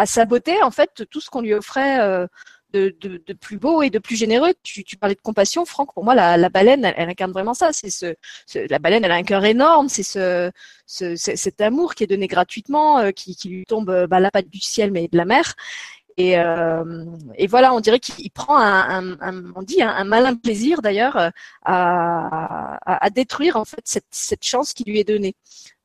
saboter 0.06 0.64
en 0.64 0.72
fait 0.72 1.04
tout 1.10 1.20
ce 1.20 1.30
qu'on 1.30 1.42
lui 1.42 1.54
offrait 1.54 2.00
euh, 2.00 2.26
de, 2.74 3.34
plus 3.34 3.58
beau 3.58 3.82
et 3.82 3.90
de 3.90 4.00
plus 4.00 4.16
généreux. 4.16 4.54
Tu, 4.64 4.84
parlais 4.98 5.16
de 5.16 5.22
compassion, 5.22 5.66
Franck. 5.66 5.94
Pour 5.94 6.04
moi, 6.04 6.16
la, 6.16 6.50
baleine, 6.50 6.86
elle, 6.86 7.10
incarne 7.10 7.32
vraiment 7.32 7.54
ça. 7.54 7.72
C'est 7.74 7.90
ce, 7.90 8.16
la 8.70 8.80
baleine, 8.80 9.04
elle 9.06 9.12
a 9.12 9.16
un 9.16 9.24
cœur 9.24 9.46
énorme. 9.46 9.90
C'est 9.90 10.04
ce, 10.04 10.52
ce, 10.86 11.16
cet 11.16 11.62
amour 11.62 11.96
qui 11.96 12.04
est 12.04 12.08
donné 12.08 12.28
gratuitement, 12.28 13.00
euh, 13.00 13.12
qui, 13.12 13.36
lui 13.46 13.66
tombe 13.66 14.08
bah, 14.10 14.20
la 14.20 14.32
patte 14.32 14.50
du 14.50 14.60
ciel, 14.60 14.92
mais 14.92 15.08
de 15.08 15.18
la 15.18 15.26
mer. 15.26 15.56
Et, 16.18 16.38
euh, 16.40 17.06
voilà, 17.48 17.74
on 17.74 17.80
dirait 17.80 18.00
qu'il 18.00 18.32
prend 18.32 18.58
un, 18.58 19.18
un, 19.22 19.54
on 19.56 19.62
dit 19.62 19.84
un, 19.84 20.04
malin 20.04 20.36
plaisir 20.36 20.82
d'ailleurs 20.82 21.32
à, 21.64 23.10
détruire 23.14 23.56
en 23.56 23.66
fait 23.66 23.82
cette, 23.86 24.44
chance 24.44 24.74
qui 24.74 24.84
lui 24.84 25.00
est 25.00 25.04
donnée. 25.04 25.36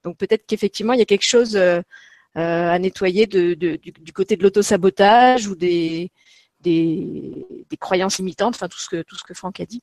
Donc 0.05 0.17
peut-être 0.17 0.47
qu'effectivement 0.47 0.95
il 0.95 0.99
y 0.99 1.03
a 1.03 1.07
quelque 1.07 1.27
chose 1.27 1.55
euh, 1.55 1.83
à 2.35 2.79
nettoyer 2.79 3.27
du, 3.27 3.57
du, 3.57 4.13
côté 4.15 4.37
de 4.37 4.43
l'autosabotage 4.43 5.49
ou 5.49 5.55
des, 5.55 6.11
des, 6.63 7.47
croyances 7.81 8.19
limitantes, 8.19 8.55
enfin 8.55 8.69
tout 8.69 8.79
ce 8.79 8.89
que 9.25 9.35
Franck 9.35 9.61
a 9.61 9.67
dit. 9.67 9.83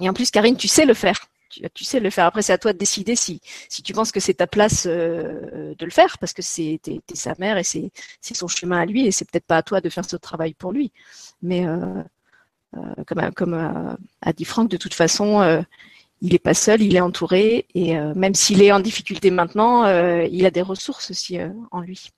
Et 0.00 0.08
en 0.08 0.12
plus, 0.12 0.30
Karine, 0.30 0.56
tu 0.56 0.68
sais 0.68 0.84
le 0.84 0.94
faire. 0.94 1.28
Tu, 1.74 1.84
sais 1.84 2.00
le 2.00 2.10
faire. 2.10 2.26
Après, 2.26 2.42
c'est 2.42 2.52
à 2.52 2.58
toi 2.58 2.72
de 2.72 2.78
décider 2.78 3.16
si 3.16 3.40
tu 3.82 3.92
penses 3.94 4.12
que 4.12 4.20
c'est 4.20 4.34
ta 4.34 4.46
place 4.46 4.84
euh, 4.86 5.74
de 5.78 5.84
le 5.84 5.90
faire, 5.90 6.18
parce 6.18 6.34
que 6.34 6.42
c'est 6.42 6.80
t'es, 6.82 7.00
t'es 7.06 7.14
sa 7.14 7.34
mère 7.38 7.56
et 7.56 7.64
c'est 7.64 7.90
son 8.34 8.48
chemin 8.48 8.80
à 8.80 8.84
lui 8.84 9.06
et 9.06 9.10
c'est 9.10 9.24
peut-être 9.30 9.46
pas 9.46 9.56
à 9.58 9.62
toi 9.62 9.80
de 9.80 9.88
faire 9.88 10.04
ce 10.04 10.16
travail 10.16 10.52
pour 10.52 10.72
lui. 10.72 10.92
Mais 11.42 11.66
euh, 11.66 12.02
euh, 12.76 13.04
comme 13.06 13.54
a 13.54 14.32
dit 14.32 14.44
Franck, 14.44 14.68
de 14.70 14.76
toute 14.76 14.94
façon. 14.94 15.64
Il 16.22 16.32
n'est 16.32 16.38
pas 16.38 16.54
seul, 16.54 16.80
il 16.80 16.96
est 16.96 17.00
entouré 17.00 17.66
et 17.74 17.94
même 17.94 18.34
s'il 18.34 18.62
est 18.62 18.72
en 18.72 18.80
difficulté 18.80 19.30
maintenant, 19.30 19.84
il 20.24 20.46
a 20.46 20.50
des 20.50 20.62
ressources 20.62 21.10
aussi 21.10 21.36
en 21.70 21.80
lui. 21.82 22.08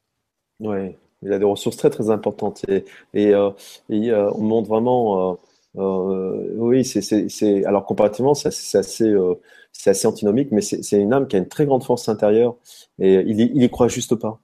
Ouais, 0.60 0.96
il 1.22 1.32
a 1.32 1.38
des 1.38 1.44
ressources 1.44 1.76
très 1.76 1.90
très 1.90 2.10
importantes 2.10 2.64
et, 2.68 2.84
et, 3.14 3.34
euh, 3.34 3.50
et 3.90 4.10
euh, 4.10 4.30
on 4.34 4.42
montre 4.42 4.68
vraiment. 4.68 5.32
Euh, 5.32 5.34
euh 5.76 6.54
oui, 6.56 6.84
c'est 6.84 7.64
alors 7.64 7.84
comparativement, 7.84 8.34
c'est 8.34 8.48
assez, 8.48 9.14
c'est 9.72 9.90
assez 9.90 10.06
antinomique, 10.06 10.48
mais 10.50 10.60
c'est 10.60 10.96
une 11.00 11.12
âme 11.12 11.28
qui 11.28 11.36
a 11.36 11.38
une 11.38 11.48
très 11.48 11.66
grande 11.66 11.84
force 11.84 12.08
intérieure 12.08 12.56
et 12.98 13.14
il, 13.14 13.40
il 13.40 13.62
y 13.62 13.70
croit 13.70 13.88
juste 13.88 14.14
pas. 14.16 14.40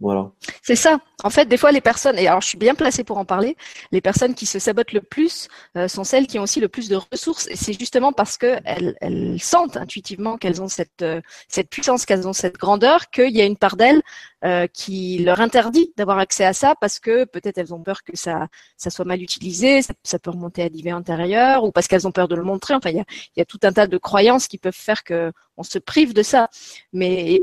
Voilà. 0.00 0.30
C'est 0.62 0.76
ça. 0.76 1.00
En 1.22 1.30
fait, 1.30 1.46
des 1.46 1.56
fois, 1.56 1.70
les 1.70 1.80
personnes, 1.80 2.18
et 2.18 2.26
alors 2.26 2.40
je 2.40 2.48
suis 2.48 2.58
bien 2.58 2.74
placée 2.74 3.04
pour 3.04 3.18
en 3.18 3.24
parler, 3.24 3.56
les 3.92 4.00
personnes 4.00 4.34
qui 4.34 4.46
se 4.46 4.58
sabotent 4.58 4.92
le 4.92 5.00
plus 5.00 5.48
euh, 5.76 5.86
sont 5.86 6.04
celles 6.04 6.26
qui 6.26 6.38
ont 6.38 6.42
aussi 6.42 6.60
le 6.60 6.68
plus 6.68 6.88
de 6.88 6.96
ressources. 6.96 7.46
Et 7.48 7.56
c'est 7.56 7.72
justement 7.78 8.12
parce 8.12 8.36
qu'elles 8.36 8.96
elles 9.00 9.40
sentent 9.40 9.76
intuitivement 9.76 10.36
qu'elles 10.38 10.60
ont 10.60 10.68
cette, 10.68 11.02
euh, 11.02 11.20
cette 11.48 11.70
puissance, 11.70 12.04
qu'elles 12.04 12.26
ont 12.26 12.32
cette 12.32 12.58
grandeur, 12.58 13.10
qu'il 13.10 13.30
y 13.30 13.40
a 13.40 13.44
une 13.44 13.56
part 13.56 13.76
d'elles 13.76 14.02
euh, 14.44 14.66
qui 14.66 15.18
leur 15.18 15.40
interdit 15.40 15.92
d'avoir 15.96 16.18
accès 16.18 16.44
à 16.44 16.52
ça 16.52 16.74
parce 16.78 16.98
que 16.98 17.24
peut-être 17.24 17.56
elles 17.58 17.72
ont 17.72 17.82
peur 17.82 18.02
que 18.02 18.14
ça, 18.14 18.48
soit 18.76 19.04
mal 19.04 19.22
utilisé, 19.22 19.80
ça, 19.82 20.18
peut 20.18 20.30
remonter 20.30 20.62
à 20.62 20.68
l'IV 20.68 20.88
intérieur, 20.88 21.64
ou 21.64 21.72
parce 21.72 21.88
qu'elles 21.88 22.06
ont 22.06 22.12
peur 22.12 22.28
de 22.28 22.34
le 22.34 22.42
montrer. 22.42 22.74
Enfin, 22.74 22.90
il 22.90 22.96
y 22.96 23.00
a, 23.00 23.04
y 23.36 23.46
tout 23.46 23.60
un 23.62 23.72
tas 23.72 23.86
de 23.86 23.96
croyances 23.98 24.48
qui 24.48 24.58
peuvent 24.58 24.74
faire 24.74 25.02
que 25.04 25.32
on 25.56 25.62
se 25.62 25.78
prive 25.78 26.14
de 26.14 26.22
ça. 26.22 26.50
Mais 26.92 27.40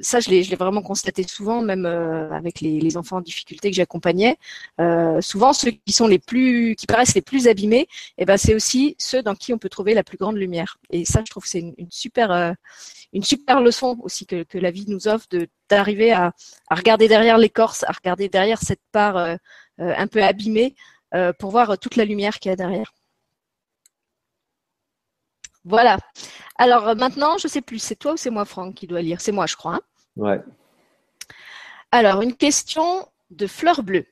ça, 0.00 0.20
je 0.20 0.30
l'ai 0.30 0.42
vraiment 0.56 0.82
constaté 0.82 1.22
souvent, 1.22 1.62
même 1.62 1.86
avec 1.86 2.60
les, 2.60 2.96
enfants 2.96 3.11
en 3.12 3.20
difficulté 3.20 3.70
que 3.70 3.76
j'accompagnais. 3.76 4.36
Euh, 4.80 5.20
souvent, 5.20 5.52
ceux 5.52 5.70
qui 5.70 5.92
sont 5.92 6.06
les 6.06 6.18
plus, 6.18 6.74
qui 6.76 6.86
paraissent 6.86 7.14
les 7.14 7.22
plus 7.22 7.48
abîmés, 7.48 7.88
eh 8.18 8.24
ben 8.24 8.36
c'est 8.36 8.54
aussi 8.54 8.96
ceux 8.98 9.22
dans 9.22 9.34
qui 9.34 9.52
on 9.52 9.58
peut 9.58 9.68
trouver 9.68 9.94
la 9.94 10.02
plus 10.02 10.18
grande 10.18 10.36
lumière. 10.36 10.78
Et 10.90 11.04
ça, 11.04 11.22
je 11.24 11.30
trouve 11.30 11.44
que 11.44 11.48
c'est 11.48 11.74
une, 11.76 11.90
super, 11.90 12.30
euh, 12.32 12.52
une 13.12 13.24
super 13.24 13.60
leçon 13.60 13.98
aussi 14.02 14.26
que, 14.26 14.44
la 14.54 14.70
vie 14.70 14.84
nous 14.88 15.08
offre 15.08 15.26
de 15.30 15.48
d'arriver 15.68 16.12
à, 16.12 16.32
à, 16.68 16.74
regarder 16.74 17.08
derrière 17.08 17.38
l'écorce, 17.38 17.84
à 17.84 17.92
regarder 17.92 18.28
derrière 18.28 18.60
cette 18.60 18.82
part 18.92 19.16
euh, 19.16 19.36
un 19.78 20.06
peu 20.06 20.22
abîmée, 20.22 20.74
pour 21.38 21.50
voir 21.50 21.78
toute 21.78 21.96
la 21.96 22.06
lumière 22.06 22.38
qu'il 22.38 22.48
y 22.50 22.52
a 22.52 22.56
derrière. 22.56 22.94
Voilà. 25.64 25.98
Alors 26.56 26.96
maintenant, 26.96 27.38
je 27.38 27.48
sais 27.48 27.60
plus, 27.60 27.78
c'est 27.78 27.96
toi 27.96 28.14
ou 28.14 28.16
c'est 28.16 28.30
moi, 28.30 28.44
Franck, 28.44 28.74
qui 28.74 28.86
doit 28.86 29.02
lire? 29.02 29.20
C'est 29.20 29.32
moi, 29.32 29.46
je 29.46 29.56
crois. 29.56 29.74
Hein 29.74 29.80
ouais. 30.16 30.40
Alors, 31.94 32.22
une 32.22 32.34
question 32.34 33.06
de 33.30 33.46
Fleur 33.46 33.82
Bleue. 33.82 34.06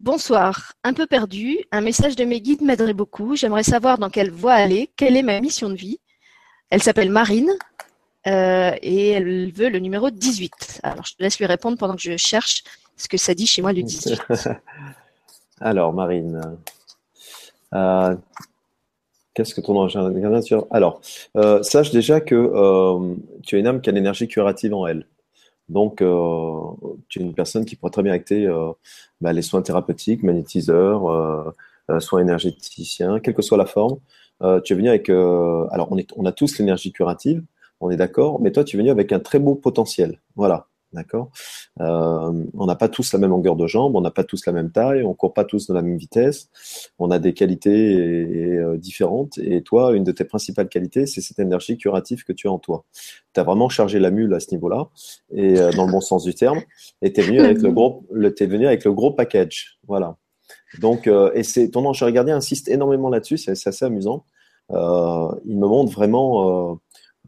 Bonsoir, 0.00 0.72
un 0.82 0.94
peu 0.94 1.06
perdu. 1.06 1.58
Un 1.70 1.82
message 1.82 2.16
de 2.16 2.24
mes 2.24 2.40
guides 2.40 2.62
m'aiderait 2.62 2.94
beaucoup. 2.94 3.36
J'aimerais 3.36 3.64
savoir 3.64 3.98
dans 3.98 4.08
quelle 4.08 4.30
voie 4.30 4.54
aller, 4.54 4.90
quelle 4.96 5.14
est 5.14 5.22
ma 5.22 5.38
mission 5.42 5.68
de 5.68 5.74
vie? 5.74 6.00
Elle 6.70 6.82
s'appelle 6.82 7.10
Marine 7.10 7.52
euh, 8.26 8.72
et 8.80 9.10
elle 9.10 9.52
veut 9.52 9.68
le 9.68 9.78
numéro 9.78 10.08
18. 10.08 10.80
Alors, 10.84 11.04
je 11.04 11.16
te 11.16 11.22
laisse 11.22 11.38
lui 11.38 11.44
répondre 11.44 11.76
pendant 11.76 11.96
que 11.96 12.00
je 12.00 12.16
cherche 12.16 12.64
ce 12.96 13.08
que 13.08 13.18
ça 13.18 13.34
dit 13.34 13.46
chez 13.46 13.60
moi 13.60 13.74
le 13.74 13.82
18. 13.82 14.22
Alors, 15.60 15.92
Marine, 15.92 16.40
euh, 17.74 18.16
Qu'est-ce 19.34 19.54
que 19.54 19.60
ton 19.60 19.86
gardien 19.86 20.64
Alors, 20.70 21.02
euh, 21.36 21.62
sache 21.62 21.90
déjà 21.90 22.22
que 22.22 23.14
tu 23.42 23.56
as 23.56 23.58
une 23.58 23.66
âme 23.66 23.82
qui 23.82 23.90
a 23.90 23.92
l'énergie 23.92 24.28
curative 24.28 24.72
en 24.72 24.86
elle. 24.86 25.06
Donc, 25.68 26.00
euh, 26.00 26.60
tu 27.08 27.20
es 27.20 27.22
une 27.22 27.34
personne 27.34 27.64
qui 27.64 27.76
pourrait 27.76 27.90
très 27.90 28.02
bien 28.02 28.12
acter 28.12 28.46
euh, 28.46 28.72
bah, 29.20 29.32
les 29.32 29.42
soins 29.42 29.62
thérapeutiques, 29.62 30.22
magnétiseurs, 30.22 31.08
euh, 31.10 31.50
euh, 31.90 32.00
soins 32.00 32.20
énergéticiens, 32.20 33.20
quelle 33.20 33.34
que 33.34 33.42
soit 33.42 33.58
la 33.58 33.66
forme. 33.66 33.98
tu 34.64 34.72
es 34.72 34.76
venu 34.76 34.88
avec. 34.88 35.08
alors, 35.10 35.88
on, 35.90 35.98
est, 35.98 36.10
on 36.16 36.24
a 36.26 36.32
tous 36.32 36.58
l'énergie 36.58 36.92
curative, 36.92 37.42
on 37.80 37.90
est 37.90 37.96
d'accord, 37.96 38.40
mais 38.40 38.52
toi, 38.52 38.64
tu 38.64 38.76
es 38.76 38.78
venu 38.78 38.90
avec 38.90 39.12
un 39.12 39.20
très 39.20 39.38
beau 39.38 39.54
potentiel. 39.54 40.20
Voilà. 40.36 40.68
D'accord 40.92 41.30
euh, 41.80 42.44
On 42.54 42.66
n'a 42.66 42.76
pas 42.76 42.88
tous 42.88 43.12
la 43.12 43.18
même 43.18 43.30
longueur 43.30 43.56
de 43.56 43.66
jambe, 43.66 43.96
on 43.96 44.00
n'a 44.00 44.12
pas 44.12 44.24
tous 44.24 44.46
la 44.46 44.52
même 44.52 44.70
taille, 44.70 45.02
on 45.02 45.14
court 45.14 45.34
pas 45.34 45.44
tous 45.44 45.66
dans 45.66 45.74
la 45.74 45.82
même 45.82 45.98
vitesse, 45.98 46.48
on 46.98 47.10
a 47.10 47.18
des 47.18 47.34
qualités 47.34 47.92
et, 47.92 48.20
et, 48.20 48.52
euh, 48.52 48.76
différentes. 48.76 49.36
Et 49.38 49.62
toi, 49.62 49.94
une 49.94 50.04
de 50.04 50.12
tes 50.12 50.24
principales 50.24 50.68
qualités, 50.68 51.06
c'est 51.06 51.20
cette 51.20 51.40
énergie 51.40 51.76
curative 51.76 52.24
que 52.24 52.32
tu 52.32 52.46
as 52.48 52.52
en 52.52 52.58
toi. 52.58 52.84
Tu 53.34 53.40
as 53.40 53.42
vraiment 53.42 53.68
chargé 53.68 53.98
la 53.98 54.10
mule 54.10 54.32
à 54.32 54.40
ce 54.40 54.52
niveau-là, 54.52 54.88
et 55.34 55.58
euh, 55.58 55.72
dans 55.72 55.86
le 55.86 55.92
bon 55.92 56.00
sens 56.00 56.22
du 56.22 56.34
terme, 56.34 56.60
et 57.02 57.12
tu 57.12 57.20
es 57.20 57.24
venu 57.24 57.40
avec 57.40 57.60
le 57.60 57.72
gros, 57.72 58.04
le, 58.12 58.34
es 58.40 58.46
venu 58.46 58.66
avec 58.66 58.84
le 58.84 58.92
gros 58.92 59.10
package. 59.10 59.78
Voilà. 59.88 60.16
Donc, 60.80 61.08
et 61.08 61.42
c'est 61.42 61.70
ton 61.70 61.84
ange 61.86 62.04
gardien 62.12 62.36
insiste 62.36 62.68
énormément 62.68 63.08
là-dessus, 63.08 63.38
c'est 63.38 63.52
assez 63.52 63.84
amusant. 63.84 64.24
Il 64.70 64.76
me 65.58 65.66
montre 65.66 65.92
vraiment 65.92 66.78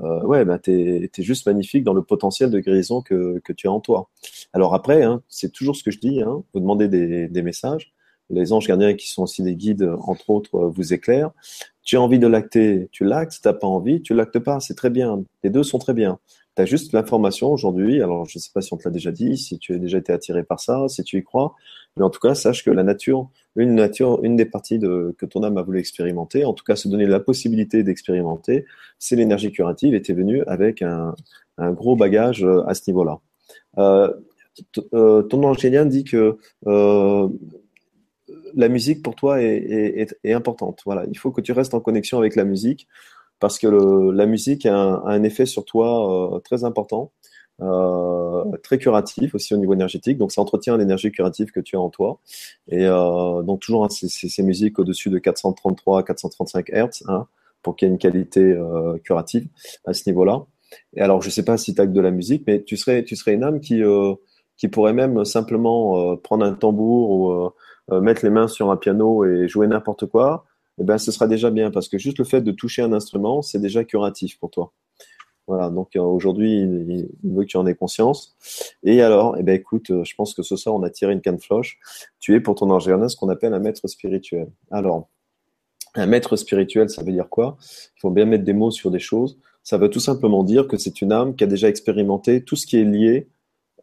euh, 0.01 0.23
ouais, 0.23 0.45
bah, 0.45 0.59
tu 0.59 0.73
es, 0.73 1.23
juste 1.23 1.47
magnifique 1.47 1.85
dans 1.85 1.95
le 1.95 2.03
potentiel 2.03 2.51
de 2.51 2.61
guérison 2.61 3.03
que, 3.03 3.41
que 3.45 3.53
tu 3.53 3.69
as 3.69 3.73
en 3.73 3.81
toi. 3.81 4.11
Alors 4.53 4.75
après, 4.75 5.03
hein, 5.03 5.23
c'est 5.29 5.53
toujours 5.53 5.77
ce 5.77 5.83
que 5.83 5.91
je 5.91 5.99
dis, 5.99 6.23
hein, 6.23 6.43
vous 6.53 6.61
demandez 6.61 6.89
des, 6.89 7.29
des 7.29 7.43
messages, 7.43 7.93
les 8.31 8.53
anges 8.53 8.67
gardiens 8.67 8.95
qui 8.95 9.09
sont 9.09 9.23
aussi 9.23 9.43
des 9.43 9.55
guides, 9.55 9.91
entre 10.03 10.31
autres, 10.31 10.55
euh, 10.57 10.69
vous 10.69 10.93
éclairent. 10.93 11.33
Tu 11.83 11.97
as 11.97 12.03
envie 12.03 12.19
de 12.19 12.27
lacter, 12.27 12.89
tu 12.93 13.05
lactes. 13.05 13.41
Tu 13.43 13.43
pas 13.43 13.67
envie, 13.67 14.03
tu 14.03 14.15
lactes 14.15 14.39
pas. 14.39 14.61
C'est 14.61 14.75
très 14.75 14.91
bien. 14.91 15.25
Les 15.43 15.51
deux 15.51 15.63
sont 15.63 15.79
très 15.79 15.95
bien. 15.95 16.19
Tu 16.55 16.63
as 16.63 16.67
juste 16.67 16.93
l'information 16.93 17.51
aujourd'hui. 17.51 18.03
Alors, 18.03 18.27
je 18.27 18.39
ne 18.39 18.41
sais 18.41 18.51
pas 18.53 18.61
si 18.61 18.73
on 18.75 18.77
te 18.77 18.85
l'a 18.85 18.91
déjà 18.91 19.13
dit, 19.13 19.39
si 19.39 19.59
tu 19.59 19.75
as 19.75 19.79
déjà 19.79 19.99
été 19.99 20.13
attiré 20.13 20.45
par 20.45 20.61
ça, 20.61 20.87
si 20.89 21.03
tu 21.03 21.19
y 21.19 21.25
crois. 21.25 21.55
Mais 21.99 22.05
en 22.05 22.11
tout 22.11 22.21
cas, 22.21 22.35
sache 22.35 22.65
que 22.65 22.71
la 22.71 22.83
nature, 22.83 23.29
une 23.57 23.75
nature, 23.75 24.23
une 24.23 24.37
des 24.37 24.45
parties 24.45 24.79
que 24.79 25.27
ton 25.27 25.43
âme 25.43 25.59
a 25.59 25.63
voulu 25.63 25.79
expérimenter, 25.81 26.45
en 26.45 26.55
tout 26.55 26.65
cas 26.65 26.77
se 26.77 26.89
donner 26.89 27.07
la 27.07 27.21
possibilité 27.21 27.83
d'expérimenter, 27.83 28.65
c'est 28.99 29.17
l'énergie 29.17 29.53
curative 29.53 29.95
et 29.95 30.03
tu 30.03 30.13
es 30.13 30.15
venu 30.15 30.43
avec 30.47 30.83
un, 30.83 31.15
gros 31.59 31.97
bagage 31.97 32.45
euh, 32.45 32.63
à 32.69 32.75
ce 32.75 32.83
niveau-là. 32.87 33.19
Euh, 33.79 34.13
euh, 34.95 35.23
ton 35.23 35.43
angélien 35.43 35.87
dit 35.87 36.05
que 36.05 36.37
la 38.55 38.69
musique 38.69 39.03
pour 39.03 39.15
toi 39.15 39.43
est, 39.43 40.15
importante. 40.27 40.83
Voilà, 40.85 41.05
il 41.11 41.19
faut 41.19 41.31
que 41.31 41.41
tu 41.41 41.53
restes 41.53 41.75
en 41.75 41.81
connexion 41.81 42.19
avec 42.19 42.37
la 42.37 42.45
musique 42.45 42.87
parce 43.41 43.59
que 43.59 43.67
la 44.11 44.27
musique 44.27 44.67
a 44.67 44.75
un, 44.75 45.23
effet 45.23 45.47
sur 45.47 45.65
toi 45.65 46.41
très 46.45 46.65
important. 46.65 47.13
Euh, 47.61 48.45
très 48.63 48.79
curatif 48.79 49.35
aussi 49.35 49.55
au 49.55 49.57
niveau 49.57 49.75
énergétique. 49.75 50.19
Donc, 50.19 50.33
ça 50.33 50.41
entretient 50.41 50.77
l'énergie 50.77 51.11
curative 51.11 51.51
que 51.51 51.61
tu 51.61 51.77
as 51.77 51.81
en 51.81 51.91
toi. 51.91 52.21
Et 52.69 52.87
euh, 52.87 53.43
donc, 53.43 53.61
toujours 53.61 53.85
hein, 53.85 53.89
ces, 53.91 54.43
musiques 54.43 54.79
au-dessus 54.79 55.11
de 55.11 55.19
433 55.19 56.01
à 56.01 56.03
435 56.03 56.71
Hz 56.71 57.03
hein, 57.09 57.27
pour 57.63 57.77
qu'il 57.77 57.89
y 57.89 57.91
ait 57.91 57.93
une 57.93 57.99
qualité 57.99 58.41
euh, 58.41 58.99
curative 58.99 59.49
à 59.85 59.93
ce 59.93 60.09
niveau-là. 60.09 60.47
Et 60.95 61.01
alors, 61.01 61.23
je 61.23 61.31
sais 61.31 61.45
pas 61.45 61.57
si 61.57 61.75
tu 61.75 61.81
as 61.81 61.87
de 61.87 62.01
la 62.01 62.11
musique, 62.11 62.45
mais 62.47 62.63
tu 62.63 62.77
serais, 62.77 63.03
tu 63.03 63.17
serais 63.17 63.35
une 63.35 63.43
âme 63.43 63.61
qui, 63.61 63.83
qui 64.59 64.69
pourrait 64.69 64.93
même 64.93 65.25
simplement 65.25 66.17
prendre 66.19 66.45
un 66.45 66.53
tambour 66.53 67.11
ou 67.89 68.01
mettre 68.03 68.23
les 68.23 68.31
mains 68.31 68.49
sur 68.49 68.71
un 68.71 68.77
piano 68.77 69.25
et 69.25 69.49
jouer 69.49 69.67
n'importe 69.67 70.05
quoi. 70.05 70.45
Eh 70.79 70.85
ben, 70.85 70.99
ce 70.99 71.11
sera 71.11 71.27
déjà 71.27 71.51
bien 71.51 71.71
parce 71.71 71.89
que 71.89 71.97
juste 71.97 72.19
le 72.19 72.25
fait 72.25 72.43
de 72.43 72.53
toucher 72.53 72.83
un 72.83 72.93
instrument, 72.93 73.41
c'est 73.41 73.59
déjà 73.59 73.83
curatif 73.83 74.39
pour 74.39 74.51
toi. 74.51 74.75
Voilà, 75.49 75.71
donc 75.71 75.97
euh, 75.97 76.01
aujourd'hui, 76.01 76.61
il, 76.61 77.09
veut 77.25 77.45
que 77.45 77.49
tu 77.49 77.57
en 77.57 77.67
aies 77.67 77.75
conscience. 77.75 78.37
Et 78.85 79.01
alors, 79.01 79.35
eh 79.39 79.43
ben, 79.43 79.55
écoute, 79.55 79.91
euh, 79.91 80.05
je 80.05 80.15
pense 80.15 80.35
que 80.35 80.43
ce 80.43 80.57
soir, 80.57 80.75
on 80.75 80.83
a 80.83 80.91
tiré 80.91 81.15
une 81.15 81.23
canne 81.23 81.41
floche. 81.41 81.79
Tu 82.21 82.35
es 82.35 82.41
pour 82.41 82.55
ton 82.55 82.71
ange 82.71 82.85
ce 82.85 83.17
qu'on 83.17 83.31
appelle 83.31 83.55
un 83.55 83.59
maître 83.59 83.89
spirituel. 83.89 84.49
Alors, 84.71 85.09
un 85.95 86.07
maître 86.07 86.37
spirituel, 86.37 86.91
ça 86.91 87.03
veut 87.03 87.13
dire 87.13 87.31
quoi? 87.31 87.57
Il 87.97 88.01
faut 88.01 88.11
bien 88.11 88.27
mettre 88.27 88.45
des 88.45 88.53
mots 88.53 88.71
sur 88.71 88.91
des 88.91 88.99
choses. 88.99 89.39
Ça 89.63 89.79
veut 89.79 89.89
tout 89.89 90.01
simplement 90.01 90.45
dire 90.45 90.69
que 90.69 90.77
c'est 90.77 91.01
une 91.01 91.13
âme 91.13 91.35
qui 91.35 91.45
a 91.45 91.47
déjà 91.47 91.69
expérimenté 91.69 92.45
tout 92.45 92.57
ce 92.57 92.67
qui 92.67 92.77
est 92.77 92.85
lié 92.85 93.29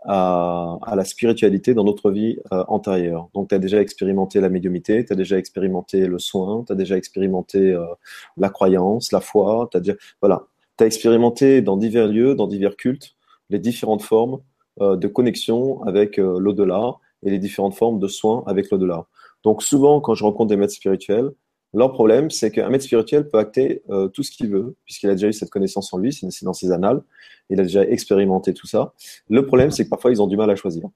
à, 0.04 0.78
la 0.96 1.04
spiritualité 1.04 1.74
dans 1.74 1.84
notre 1.84 2.12
vie 2.12 2.38
euh, 2.54 2.64
antérieure. 2.68 3.30
Donc, 3.34 3.50
tu 3.50 3.56
as 3.56 3.60
déjà 3.60 3.82
expérimenté 3.82 4.40
la 4.40 4.50
médiumité, 4.50 5.04
tu 5.04 5.14
as 5.14 5.16
déjà 5.16 5.40
expérimenté 5.40 6.06
le 6.06 6.20
soin, 6.20 6.64
tu 6.64 6.74
as 6.74 6.76
déjà 6.76 6.96
expérimenté 6.96 7.76
la 8.38 8.50
croyance, 8.50 9.12
la 9.12 9.20
foi, 9.20 9.68
tu 9.72 9.78
as 9.78 9.80
déjà... 9.80 9.96
Voilà, 10.22 10.46
tu 10.78 10.84
as 10.84 10.88
expérimenté 10.88 11.62
dans 11.62 11.78
divers 11.78 12.08
lieux, 12.08 12.36
dans 12.36 12.48
divers 12.48 12.76
cultes, 12.76 13.16
les 13.50 13.60
différentes 13.60 14.02
formes 14.02 14.42
euh, 14.82 14.96
de 14.96 15.08
connexion 15.08 15.84
avec 15.84 16.20
euh, 16.20 16.38
l'au-delà 16.40 16.96
et 17.24 17.30
les 17.30 17.40
différentes 17.40 17.76
formes 17.76 18.00
de 18.00 18.08
soins 18.08 18.44
avec 18.46 18.70
l'au-delà. 18.72 19.06
Donc 19.44 19.64
souvent, 19.64 20.02
quand 20.02 20.16
je 20.16 20.24
rencontre 20.24 20.50
des 20.50 20.58
maîtres 20.58 20.74
spirituels, 20.74 21.32
leur 21.74 21.92
problème, 21.92 22.32
c'est 22.32 22.52
qu'un 22.52 22.70
maître 22.70 22.86
spirituel 22.86 23.30
peut 23.30 23.38
acter 23.38 23.84
euh, 23.90 24.08
tout 24.08 24.24
ce 24.24 24.32
qu'il 24.32 24.50
veut, 24.50 24.76
puisqu'il 24.86 25.10
a 25.10 25.14
déjà 25.14 25.28
eu 25.28 25.34
cette 25.34 25.50
connaissance 25.50 25.94
en 25.94 25.98
lui, 25.98 26.14
c'est 26.14 26.46
dans 26.46 26.54
ses 26.54 26.72
annales, 26.72 27.04
il 27.50 27.60
a 27.60 27.64
déjà 27.64 27.84
expérimenté 27.84 28.54
tout 28.54 28.66
ça. 28.66 28.94
Le 29.30 29.46
problème, 29.46 29.72
c'est 29.72 29.84
que 29.84 29.90
parfois, 29.90 30.12
ils 30.12 30.22
ont 30.22 30.28
du 30.28 30.38
mal 30.38 30.50
à 30.50 30.56
choisir. 30.56 30.88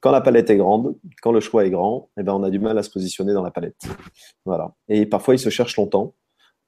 Quand 0.00 0.12
la 0.12 0.20
palette 0.20 0.50
est 0.50 0.56
grande, 0.56 0.94
quand 1.20 1.32
le 1.32 1.40
choix 1.40 1.66
est 1.66 1.70
grand, 1.70 2.10
eh 2.16 2.22
ben, 2.22 2.32
on 2.32 2.44
a 2.44 2.50
du 2.50 2.60
mal 2.60 2.78
à 2.78 2.84
se 2.84 2.90
positionner 2.90 3.32
dans 3.32 3.42
la 3.42 3.50
palette. 3.50 3.82
Voilà. 4.44 4.72
Et 4.88 5.04
parfois, 5.06 5.34
ils 5.34 5.40
se 5.40 5.50
cherchent 5.50 5.76
longtemps 5.76 6.14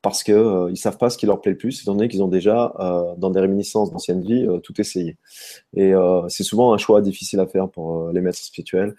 parce 0.02 0.22
qu'ils 0.22 0.34
euh, 0.34 0.70
ne 0.70 0.74
savent 0.74 0.96
pas 0.96 1.10
ce 1.10 1.18
qui 1.18 1.26
leur 1.26 1.40
plaît 1.40 1.52
le 1.52 1.58
plus, 1.58 1.82
étant 1.82 1.94
donné 1.94 2.08
qu'ils 2.08 2.22
ont 2.22 2.28
déjà, 2.28 2.72
euh, 2.80 3.14
dans 3.16 3.30
des 3.30 3.40
réminiscences 3.40 3.90
d'ancienne 3.90 4.22
vie, 4.22 4.46
euh, 4.46 4.58
tout 4.58 4.78
essayé. 4.80 5.16
Et 5.74 5.92
c'est 6.28 6.42
souvent 6.42 6.72
un 6.72 6.78
choix 6.78 7.00
difficile 7.00 7.40
à 7.40 7.46
faire 7.46 7.68
pour 7.68 8.10
les 8.10 8.20
maîtres 8.20 8.38
spirituels. 8.38 8.94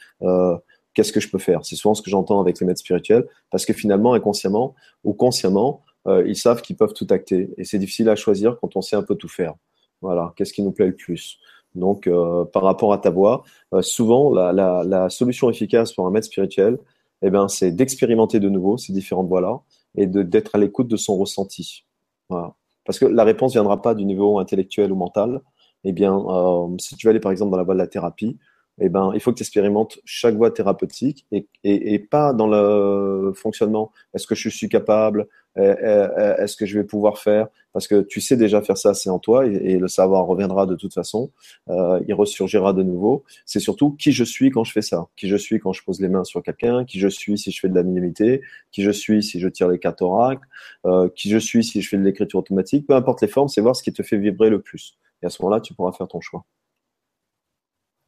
Qu'est-ce 0.93 1.13
que 1.13 1.21
je 1.21 1.29
peux 1.29 1.39
faire? 1.39 1.65
C'est 1.65 1.75
souvent 1.75 1.93
ce 1.93 2.01
que 2.01 2.09
j'entends 2.09 2.41
avec 2.41 2.59
les 2.59 2.65
maîtres 2.65 2.81
spirituels, 2.81 3.25
parce 3.49 3.65
que 3.65 3.73
finalement, 3.73 4.13
inconsciemment 4.13 4.75
ou 5.03 5.13
consciemment, 5.13 5.81
ils 6.07 6.35
savent 6.35 6.61
qu'ils 6.61 6.75
peuvent 6.75 6.93
tout 6.93 7.07
acter. 7.09 7.49
Et 7.57 7.63
c'est 7.63 7.79
difficile 7.79 8.09
à 8.09 8.15
choisir 8.15 8.57
quand 8.59 8.75
on 8.75 8.81
sait 8.81 8.95
un 8.95 9.03
peu 9.03 9.15
tout 9.15 9.29
faire. 9.29 9.53
Voilà, 10.01 10.33
qu'est-ce 10.35 10.53
qui 10.53 10.63
nous 10.63 10.71
plaît 10.71 10.87
le 10.87 10.95
plus? 10.95 11.37
Donc, 11.75 12.09
par 12.51 12.63
rapport 12.63 12.93
à 12.93 12.97
ta 12.97 13.09
voix, 13.09 13.43
souvent, 13.81 14.33
la, 14.33 14.51
la, 14.51 14.83
la, 14.85 15.09
solution 15.09 15.49
efficace 15.49 15.93
pour 15.93 16.05
un 16.07 16.11
maître 16.11 16.27
spirituel, 16.27 16.77
eh 17.21 17.29
ben, 17.29 17.47
c'est 17.47 17.71
d'expérimenter 17.71 18.39
de 18.39 18.49
nouveau 18.49 18.77
ces 18.77 18.93
différentes 18.93 19.27
voies-là 19.27 19.61
et 19.95 20.07
d'être 20.07 20.55
à 20.55 20.57
l'écoute 20.57 20.87
de 20.87 20.97
son 20.97 21.17
ressenti. 21.17 21.85
Parce 22.85 22.99
que 22.99 23.05
la 23.05 23.23
réponse 23.23 23.53
viendra 23.53 23.81
pas 23.81 23.93
du 23.93 24.05
niveau 24.05 24.39
intellectuel 24.39 24.91
ou 24.91 24.95
mental. 24.95 25.41
Eh 25.83 25.91
bien, 25.91 26.17
euh, 26.17 26.67
si 26.79 26.95
tu 26.95 27.07
veux 27.07 27.11
aller 27.11 27.19
par 27.19 27.31
exemple 27.31 27.51
dans 27.51 27.57
la 27.57 27.63
voie 27.63 27.73
de 27.73 27.79
la 27.79 27.87
thérapie, 27.87 28.37
eh 28.81 28.89
ben, 28.89 29.11
il 29.13 29.19
faut 29.19 29.31
que 29.31 29.37
tu 29.37 29.43
expérimentes 29.43 29.99
chaque 30.05 30.35
voie 30.35 30.49
thérapeutique 30.49 31.27
et, 31.31 31.47
et, 31.63 31.93
et, 31.93 31.99
pas 31.99 32.33
dans 32.33 32.47
le 32.47 33.31
fonctionnement. 33.35 33.91
Est-ce 34.13 34.25
que 34.25 34.33
je 34.35 34.49
suis 34.49 34.69
capable? 34.69 35.27
Euh, 35.57 35.75
euh, 35.83 36.37
Est-ce 36.37 36.55
que 36.55 36.65
je 36.65 36.79
vais 36.79 36.83
pouvoir 36.83 37.19
faire? 37.19 37.47
Parce 37.73 37.87
que 37.87 38.01
tu 38.01 38.21
sais 38.21 38.37
déjà 38.37 38.61
faire 38.61 38.77
ça, 38.77 38.93
c'est 38.93 39.09
en 39.09 39.19
toi 39.19 39.45
et, 39.45 39.77
le 39.77 39.87
savoir 39.87 40.25
reviendra 40.25 40.65
de 40.65 40.75
toute 40.75 40.93
façon. 40.93 41.31
Euh, 41.69 42.01
il 42.07 42.13
ressurgira 42.13 42.73
de 42.73 42.81
nouveau. 42.83 43.23
C'est 43.45 43.59
surtout 43.59 43.91
qui 43.91 44.11
je 44.11 44.23
suis 44.23 44.49
quand 44.49 44.63
je 44.63 44.71
fais 44.71 44.81
ça. 44.81 45.07
Qui 45.15 45.27
je 45.27 45.35
suis 45.35 45.59
quand 45.59 45.73
je 45.73 45.83
pose 45.83 46.01
les 46.01 46.09
mains 46.09 46.23
sur 46.23 46.41
quelqu'un? 46.41 46.83
Qui 46.83 46.99
je 46.99 47.07
suis 47.07 47.37
si 47.37 47.51
je 47.51 47.59
fais 47.59 47.69
de 47.69 47.75
la 47.75 47.83
minimité. 47.83 48.41
Qui 48.71 48.81
je 48.83 48.91
suis 48.91 49.21
si 49.21 49.39
je 49.39 49.47
tire 49.47 49.67
les 49.67 49.79
cartes 49.79 50.01
oracles? 50.01 50.47
Euh, 50.85 51.07
qui 51.15 51.29
je 51.29 51.37
suis 51.37 51.63
si 51.63 51.81
je 51.81 51.87
fais 51.87 51.97
de 51.97 52.03
l'écriture 52.03 52.39
automatique? 52.39 52.87
Peu 52.87 52.95
importe 52.95 53.21
les 53.21 53.27
formes, 53.27 53.47
c'est 53.47 53.61
voir 53.61 53.75
ce 53.75 53.83
qui 53.83 53.93
te 53.93 54.01
fait 54.03 54.17
vibrer 54.17 54.49
le 54.49 54.59
plus. 54.61 54.97
Et 55.21 55.27
à 55.27 55.29
ce 55.29 55.41
moment-là, 55.43 55.61
tu 55.61 55.73
pourras 55.73 55.91
faire 55.91 56.07
ton 56.07 56.19
choix. 56.19 56.45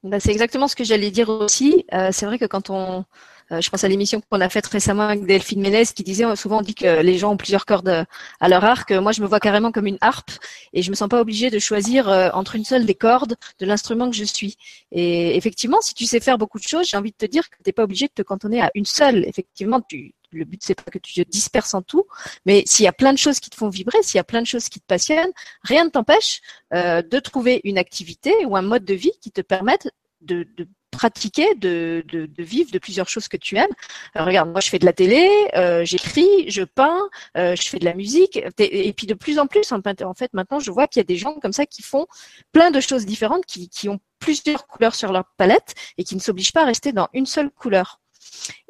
Bah, 0.03 0.19
c'est 0.19 0.31
exactement 0.31 0.67
ce 0.67 0.75
que 0.75 0.83
j'allais 0.83 1.11
dire 1.11 1.29
aussi. 1.29 1.85
Euh, 1.93 2.09
c'est 2.11 2.25
vrai 2.25 2.37
que 2.37 2.43
quand 2.45 2.69
on, 2.69 3.05
euh, 3.51 3.61
je 3.61 3.69
pense 3.69 3.85
à 3.85 3.87
l'émission 3.87 4.21
qu'on 4.29 4.41
a 4.41 4.49
faite 4.49 4.67
récemment 4.67 5.03
avec 5.03 5.25
Delphine 5.25 5.61
Ménez 5.61 5.85
qui 5.95 6.03
disait 6.03 6.35
souvent 6.35 6.57
on 6.59 6.61
dit 6.61 6.75
que 6.75 7.01
les 7.01 7.17
gens 7.17 7.31
ont 7.31 7.37
plusieurs 7.37 7.65
cordes 7.65 8.05
à 8.41 8.49
leur 8.49 8.65
arc. 8.65 8.91
Moi, 8.91 9.13
je 9.13 9.21
me 9.21 9.27
vois 9.27 9.39
carrément 9.39 9.71
comme 9.71 9.87
une 9.87 9.97
harpe 10.01 10.31
et 10.73 10.81
je 10.81 10.89
me 10.89 10.95
sens 10.95 11.07
pas 11.07 11.21
obligée 11.21 11.49
de 11.49 11.57
choisir 11.57 12.09
euh, 12.09 12.29
entre 12.33 12.55
une 12.57 12.65
seule 12.65 12.85
des 12.85 12.95
cordes 12.95 13.35
de 13.59 13.65
l'instrument 13.65 14.09
que 14.09 14.15
je 14.17 14.25
suis. 14.25 14.57
Et 14.91 15.37
effectivement, 15.37 15.79
si 15.79 15.93
tu 15.93 16.05
sais 16.05 16.19
faire 16.19 16.37
beaucoup 16.37 16.59
de 16.59 16.63
choses, 16.67 16.89
j'ai 16.89 16.97
envie 16.97 17.11
de 17.11 17.17
te 17.17 17.25
dire 17.25 17.49
que 17.49 17.55
tu 17.55 17.63
n'es 17.67 17.73
pas 17.73 17.83
obligé 17.83 18.07
de 18.07 18.13
te 18.13 18.23
cantonner 18.23 18.61
à 18.61 18.71
une 18.75 18.85
seule. 18.85 19.23
Effectivement, 19.25 19.79
tu, 19.87 20.13
le 20.37 20.45
but 20.45 20.61
c'est 20.63 20.75
pas 20.75 20.91
que 20.91 20.99
tu 20.99 21.13
te 21.13 21.29
disperses 21.29 21.73
en 21.73 21.81
tout, 21.81 22.05
mais 22.45 22.63
s'il 22.65 22.85
y 22.85 22.87
a 22.87 22.93
plein 22.93 23.13
de 23.13 23.17
choses 23.17 23.39
qui 23.39 23.49
te 23.49 23.55
font 23.55 23.69
vibrer, 23.69 24.01
s'il 24.03 24.17
y 24.17 24.19
a 24.19 24.23
plein 24.23 24.41
de 24.41 24.47
choses 24.47 24.69
qui 24.69 24.79
te 24.79 24.85
passionnent, 24.85 25.31
rien 25.63 25.85
ne 25.85 25.89
t'empêche 25.89 26.41
euh, 26.73 27.01
de 27.01 27.19
trouver 27.19 27.61
une 27.63 27.77
activité 27.77 28.45
ou 28.45 28.55
un 28.55 28.61
mode 28.61 28.85
de 28.85 28.93
vie 28.93 29.13
qui 29.21 29.31
te 29.31 29.41
permette 29.41 29.89
de, 30.21 30.47
pratiquer, 30.89 31.55
de, 31.55 32.03
vivre 32.37 32.71
de 32.71 32.79
plusieurs 32.79 33.09
choses 33.09 33.27
que 33.27 33.35
tu 33.35 33.57
aimes. 33.57 33.73
Euh, 34.15 34.23
regarde, 34.23 34.49
moi 34.49 34.61
je 34.61 34.69
fais 34.69 34.79
de 34.79 34.85
la 34.85 34.93
télé, 34.93 35.27
euh, 35.55 35.83
j'écris, 35.83 36.49
je 36.49 36.63
peins, 36.63 37.09
je 37.35 37.61
fais 37.61 37.79
de 37.79 37.85
la 37.85 37.93
musique, 37.93 38.39
et 38.59 38.93
puis 38.93 39.07
de 39.07 39.13
plus 39.15 39.39
en 39.39 39.47
plus, 39.47 39.71
en 39.71 39.81
fait, 40.13 40.33
maintenant 40.33 40.59
je 40.59 40.71
vois 40.71 40.87
qu'il 40.87 40.99
y 40.99 41.01
a 41.01 41.05
des 41.05 41.17
gens 41.17 41.33
comme 41.41 41.53
ça 41.53 41.65
qui 41.65 41.81
font 41.81 42.05
plein 42.51 42.71
de 42.71 42.79
choses 42.79 43.05
différentes, 43.05 43.45
qui, 43.45 43.69
qui 43.69 43.89
ont 43.89 43.99
plusieurs 44.19 44.67
couleurs 44.67 44.95
sur 44.95 45.11
leur 45.11 45.25
palette 45.35 45.73
et 45.97 46.03
qui 46.03 46.15
ne 46.15 46.21
s'obligent 46.21 46.53
pas 46.53 46.61
à 46.61 46.65
rester 46.65 46.93
dans 46.93 47.09
une 47.13 47.25
seule 47.25 47.51
couleur. 47.51 47.99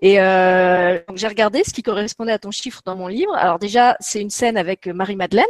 Et 0.02 0.20
euh, 0.20 1.00
j'ai 1.16 1.28
regardé 1.28 1.64
ce 1.64 1.72
qui 1.74 1.82
correspondait 1.82 2.32
à 2.32 2.40
ton 2.40 2.52
chiffre 2.52 2.82
dans 2.86 2.96
mon 2.96 3.08
livre. 3.08 3.34
Alors 3.36 3.60
déjà, 3.60 3.96
c'est 4.00 4.22
une 4.22 4.30
scène 4.30 4.58
avec 4.58 4.88
Marie-Madeleine. 4.88 5.46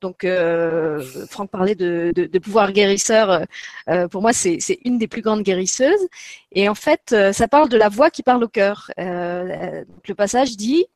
Donc, 0.00 0.24
euh, 0.24 1.02
Franck 1.28 1.50
parlait 1.50 1.74
de, 1.74 2.12
de, 2.14 2.38
pouvoir 2.38 2.72
guérisseur. 2.72 3.44
Euh, 3.88 4.08
pour 4.08 4.22
moi, 4.22 4.32
c'est 4.32 4.58
une 4.84 4.98
des 4.98 5.08
plus 5.08 5.22
grandes 5.22 5.42
guérisseuses. 5.42 6.06
Et 6.52 6.68
en 6.68 6.74
fait, 6.74 7.14
ça 7.32 7.48
parle 7.48 7.68
de 7.68 7.76
la 7.76 7.88
voix 7.88 8.10
qui 8.10 8.22
parle 8.22 8.44
au 8.44 8.48
cœur. 8.48 8.90
le 8.96 10.14
passage 10.16 10.56
dit 10.56 10.86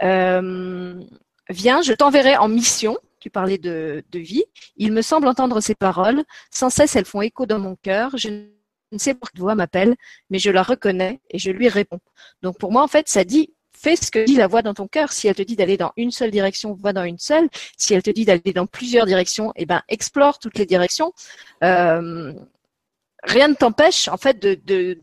Viens, 0.00 1.82
je 1.82 1.92
t'enverrai 1.92 2.36
en 2.36 2.48
mission. 2.48 2.96
Tu 3.20 3.30
parlais 3.30 3.58
de, 3.58 4.04
de 4.12 4.18
vie. 4.18 4.44
Il 4.76 4.92
me 4.92 5.02
semble 5.02 5.26
entendre 5.26 5.60
ces 5.60 5.74
paroles. 5.74 6.22
Sans 6.50 6.70
cesse, 6.70 6.96
elles 6.96 7.04
font 7.04 7.22
écho 7.22 7.44
dans 7.44 7.58
mon 7.58 7.76
cœur. 7.76 8.16
Je 8.16 8.28
ne 8.92 8.98
sais 8.98 9.14
pas 9.14 9.26
quelle 9.32 9.42
voix 9.42 9.54
m'appelle, 9.54 9.94
mais 10.30 10.38
je 10.38 10.50
la 10.50 10.62
reconnais 10.62 11.20
et 11.30 11.38
je 11.38 11.50
lui 11.50 11.68
réponds. 11.68 12.00
Donc 12.42 12.58
pour 12.58 12.72
moi, 12.72 12.82
en 12.82 12.88
fait, 12.88 13.08
ça 13.08 13.24
dit 13.24 13.52
fais 13.76 13.96
ce 13.96 14.10
que 14.10 14.24
dit 14.24 14.36
la 14.36 14.46
voix 14.46 14.62
dans 14.62 14.74
ton 14.74 14.88
cœur. 14.88 15.12
Si 15.12 15.28
elle 15.28 15.34
te 15.34 15.42
dit 15.42 15.56
d'aller 15.56 15.76
dans 15.76 15.92
une 15.96 16.10
seule 16.10 16.30
direction, 16.30 16.74
va 16.74 16.92
dans 16.92 17.04
une 17.04 17.18
seule. 17.18 17.48
Si 17.76 17.94
elle 17.94 18.02
te 18.02 18.10
dit 18.10 18.24
d'aller 18.24 18.52
dans 18.54 18.66
plusieurs 18.66 19.06
directions, 19.06 19.52
eh 19.56 19.66
ben 19.66 19.82
explore 19.88 20.38
toutes 20.38 20.58
les 20.58 20.66
directions. 20.66 21.12
Euh, 21.62 22.32
rien 23.22 23.48
ne 23.48 23.54
t'empêche 23.54 24.08
en 24.08 24.16
fait 24.16 24.38
de, 24.38 24.98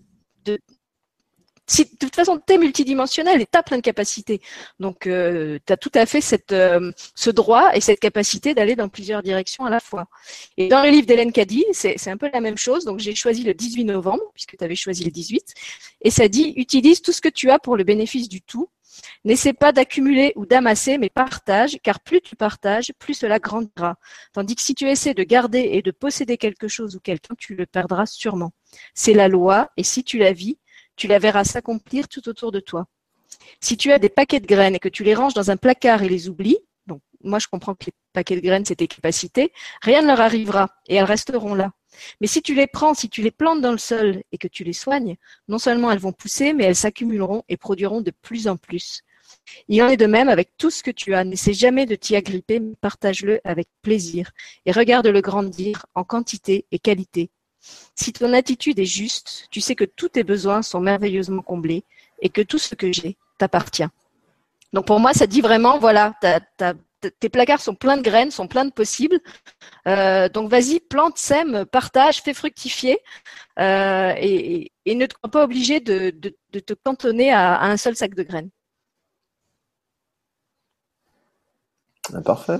si, 1.67 1.85
de 1.85 1.97
toute 1.97 2.15
façon, 2.15 2.39
tu 2.45 2.53
es 2.53 2.57
multidimensionnel 2.57 3.41
et 3.41 3.45
tu 3.45 3.57
as 3.57 3.63
plein 3.63 3.77
de 3.77 3.81
capacités. 3.81 4.41
Donc, 4.79 5.07
euh, 5.07 5.59
tu 5.65 5.73
as 5.73 5.77
tout 5.77 5.91
à 5.93 6.05
fait 6.05 6.21
cette, 6.21 6.51
euh, 6.51 6.91
ce 7.15 7.29
droit 7.29 7.75
et 7.75 7.81
cette 7.81 7.99
capacité 7.99 8.53
d'aller 8.53 8.75
dans 8.75 8.89
plusieurs 8.89 9.23
directions 9.23 9.65
à 9.65 9.69
la 9.69 9.79
fois. 9.79 10.07
Et 10.57 10.67
dans 10.67 10.83
le 10.83 10.89
livre 10.89 11.07
d'Hélène 11.07 11.31
Caddy, 11.31 11.63
c'est 11.71 12.09
un 12.09 12.17
peu 12.17 12.29
la 12.33 12.41
même 12.41 12.57
chose. 12.57 12.85
Donc, 12.85 12.99
j'ai 12.99 13.15
choisi 13.15 13.43
le 13.43 13.53
18 13.53 13.85
novembre, 13.85 14.23
puisque 14.33 14.57
tu 14.57 14.75
choisi 14.75 15.03
le 15.03 15.11
18. 15.11 15.53
Et 16.01 16.09
ça 16.09 16.27
dit, 16.27 16.53
utilise 16.57 17.01
tout 17.01 17.11
ce 17.11 17.21
que 17.21 17.29
tu 17.29 17.49
as 17.49 17.59
pour 17.59 17.77
le 17.77 17.83
bénéfice 17.83 18.27
du 18.27 18.41
tout. 18.41 18.69
N'essaie 19.23 19.53
pas 19.53 19.71
d'accumuler 19.71 20.33
ou 20.35 20.45
d'amasser, 20.45 20.97
mais 20.97 21.09
partage, 21.09 21.79
car 21.81 21.99
plus 21.99 22.21
tu 22.21 22.35
partages, 22.35 22.93
plus 22.99 23.13
cela 23.13 23.39
grandira. 23.39 23.95
Tandis 24.33 24.55
que 24.55 24.61
si 24.61 24.75
tu 24.75 24.87
essaies 24.87 25.13
de 25.13 25.23
garder 25.23 25.69
et 25.71 25.81
de 25.81 25.91
posséder 25.91 26.37
quelque 26.37 26.67
chose 26.67 26.95
ou 26.95 26.99
quelqu'un, 26.99 27.35
tu 27.37 27.55
le 27.55 27.65
perdras 27.65 28.05
sûrement. 28.05 28.51
C'est 28.93 29.13
la 29.13 29.27
loi, 29.27 29.71
et 29.77 29.83
si 29.83 30.03
tu 30.03 30.17
la 30.17 30.33
vis, 30.33 30.57
tu 30.95 31.07
la 31.07 31.19
verras 31.19 31.43
s'accomplir 31.43 32.07
tout 32.07 32.27
autour 32.29 32.51
de 32.51 32.59
toi. 32.59 32.87
Si 33.59 33.77
tu 33.77 33.91
as 33.91 33.99
des 33.99 34.09
paquets 34.09 34.39
de 34.39 34.47
graines 34.47 34.75
et 34.75 34.79
que 34.79 34.89
tu 34.89 35.03
les 35.03 35.15
ranges 35.15 35.33
dans 35.33 35.51
un 35.51 35.57
placard 35.57 36.03
et 36.03 36.09
les 36.09 36.29
oublies, 36.29 36.59
donc 36.87 37.01
moi 37.23 37.39
je 37.39 37.47
comprends 37.47 37.75
que 37.75 37.85
les 37.87 37.93
paquets 38.13 38.35
de 38.35 38.41
graines 38.41 38.65
c'est 38.65 38.75
tes 38.75 38.87
capacités, 38.87 39.51
rien 39.81 40.01
ne 40.01 40.07
leur 40.07 40.21
arrivera 40.21 40.69
et 40.87 40.95
elles 40.95 41.03
resteront 41.03 41.55
là. 41.55 41.71
Mais 42.21 42.27
si 42.27 42.41
tu 42.41 42.55
les 42.55 42.67
prends, 42.67 42.93
si 42.93 43.09
tu 43.09 43.21
les 43.21 43.31
plantes 43.31 43.61
dans 43.61 43.71
le 43.71 43.77
sol 43.77 44.23
et 44.31 44.37
que 44.37 44.47
tu 44.47 44.63
les 44.63 44.73
soignes, 44.73 45.15
non 45.47 45.59
seulement 45.59 45.91
elles 45.91 45.99
vont 45.99 46.11
pousser, 46.11 46.53
mais 46.53 46.65
elles 46.65 46.75
s'accumuleront 46.75 47.43
et 47.49 47.57
produiront 47.57 48.01
de 48.01 48.11
plus 48.11 48.47
en 48.47 48.57
plus. 48.57 49.03
Il 49.67 49.81
en 49.81 49.89
est 49.89 49.97
de 49.97 50.05
même 50.05 50.29
avec 50.29 50.51
tout 50.57 50.69
ce 50.69 50.83
que 50.83 50.91
tu 50.91 51.13
as. 51.13 51.23
N'essaie 51.23 51.53
jamais 51.53 51.85
de 51.85 51.95
t'y 51.95 52.15
agripper, 52.15 52.59
mais 52.59 52.75
partage-le 52.81 53.39
avec 53.43 53.67
plaisir 53.81 54.31
et 54.65 54.71
regarde-le 54.71 55.21
grandir 55.21 55.85
en 55.95 56.03
quantité 56.03 56.65
et 56.71 56.79
qualité. 56.79 57.29
Si 57.95 58.11
ton 58.11 58.33
attitude 58.33 58.79
est 58.79 58.85
juste, 58.85 59.47
tu 59.51 59.61
sais 59.61 59.75
que 59.75 59.85
tous 59.85 60.09
tes 60.09 60.23
besoins 60.23 60.61
sont 60.61 60.79
merveilleusement 60.79 61.41
comblés 61.41 61.83
et 62.21 62.29
que 62.29 62.41
tout 62.41 62.57
ce 62.57 62.75
que 62.75 62.91
j'ai 62.91 63.17
t'appartient. 63.37 63.87
Donc 64.73 64.87
pour 64.87 64.99
moi, 64.99 65.13
ça 65.13 65.27
dit 65.27 65.41
vraiment, 65.41 65.77
voilà, 65.77 66.13
tes 67.19 67.29
placards 67.29 67.61
sont 67.61 67.75
pleins 67.75 67.97
de 67.97 68.01
graines, 68.01 68.31
sont 68.31 68.47
pleins 68.47 68.65
de 68.65 68.71
possibles. 68.71 69.19
Euh, 69.87 70.29
donc 70.29 70.49
vas-y, 70.49 70.79
plante, 70.79 71.17
sème, 71.17 71.65
partage, 71.65 72.21
fais 72.21 72.33
fructifier 72.33 72.97
euh, 73.59 74.13
et, 74.17 74.71
ne 74.85 75.05
te 75.05 75.13
crois 75.13 75.29
pas 75.29 75.43
obligé 75.43 75.79
de, 75.79 76.11
te 76.11 76.73
cantonner 76.73 77.31
à, 77.31 77.61
un 77.61 77.77
seul 77.77 77.95
sac 77.95 78.15
de 78.15 78.23
graines. 78.23 78.49
Ah, 82.13 82.21
parfait. 82.21 82.59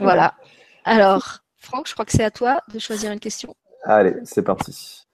voilà. 0.00 0.34
Alors, 0.84 1.38
Franck, 1.56 1.86
je 1.88 1.92
crois 1.92 2.04
que 2.04 2.12
c'est 2.12 2.24
à 2.24 2.30
toi 2.30 2.60
de 2.72 2.78
choisir 2.78 3.12
une 3.12 3.20
question. 3.20 3.54
Allez, 3.84 4.14
c'est 4.24 4.42
parti. 4.42 5.06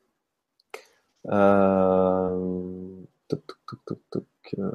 Euh... 1.27 2.69
Toc, 3.29 3.43
toc, 3.67 3.79
toc, 3.85 3.99
toc, 4.11 4.25
euh. 4.59 4.73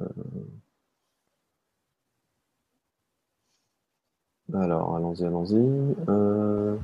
Alors, 4.53 4.95
allons-y, 4.95 5.23
allons-y. 5.25 5.95
Euh, 6.09 6.77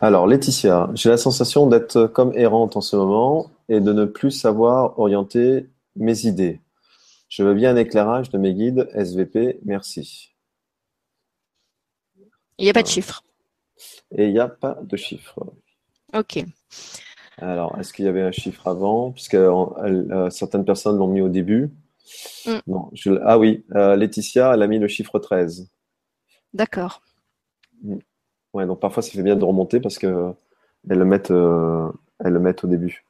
alors, 0.00 0.26
Laetitia, 0.26 0.90
j'ai 0.94 1.10
la 1.10 1.16
sensation 1.16 1.68
d'être 1.68 2.06
comme 2.06 2.32
errante 2.34 2.76
en 2.76 2.80
ce 2.80 2.96
moment 2.96 3.50
et 3.68 3.80
de 3.80 3.92
ne 3.92 4.04
plus 4.04 4.32
savoir 4.32 4.98
orienter 4.98 5.68
mes 5.94 6.26
idées. 6.26 6.60
Je 7.28 7.44
veux 7.44 7.54
bien 7.54 7.72
un 7.72 7.76
éclairage 7.76 8.30
de 8.30 8.38
mes 8.38 8.54
guides 8.54 8.88
SVP, 8.94 9.60
merci. 9.64 10.34
Il 12.58 12.64
n'y 12.64 12.70
a 12.70 12.72
pas 12.72 12.82
de 12.82 12.88
chiffre. 12.88 13.22
Et 14.10 14.26
il 14.26 14.32
n'y 14.32 14.40
a 14.40 14.48
pas 14.48 14.78
de 14.82 14.96
chiffre. 14.96 15.38
Ok. 16.14 16.44
Alors, 17.38 17.78
est-ce 17.78 17.92
qu'il 17.92 18.04
y 18.04 18.08
avait 18.08 18.22
un 18.22 18.32
chiffre 18.32 18.66
avant? 18.68 19.12
Puisque 19.12 19.34
euh, 19.34 20.30
certaines 20.30 20.64
personnes 20.64 20.98
l'ont 20.98 21.08
mis 21.08 21.20
au 21.20 21.28
début. 21.28 21.70
Mm. 22.46 22.58
Non, 22.66 22.90
ah 23.24 23.38
oui, 23.38 23.64
euh, 23.74 23.96
Laetitia, 23.96 24.52
elle 24.54 24.62
a 24.62 24.66
mis 24.66 24.78
le 24.78 24.88
chiffre 24.88 25.18
13. 25.18 25.68
D'accord. 26.52 27.02
Mm. 27.82 27.98
Ouais, 28.52 28.66
donc 28.66 28.80
parfois, 28.80 29.02
ça 29.02 29.10
fait 29.12 29.22
bien 29.22 29.36
de 29.36 29.44
remonter 29.44 29.80
parce 29.80 29.98
qu'elles 29.98 30.34
le, 30.86 31.04
mettent, 31.04 31.30
euh, 31.30 31.88
le 32.20 32.40
mettent 32.40 32.64
au 32.64 32.68
début. 32.68 33.04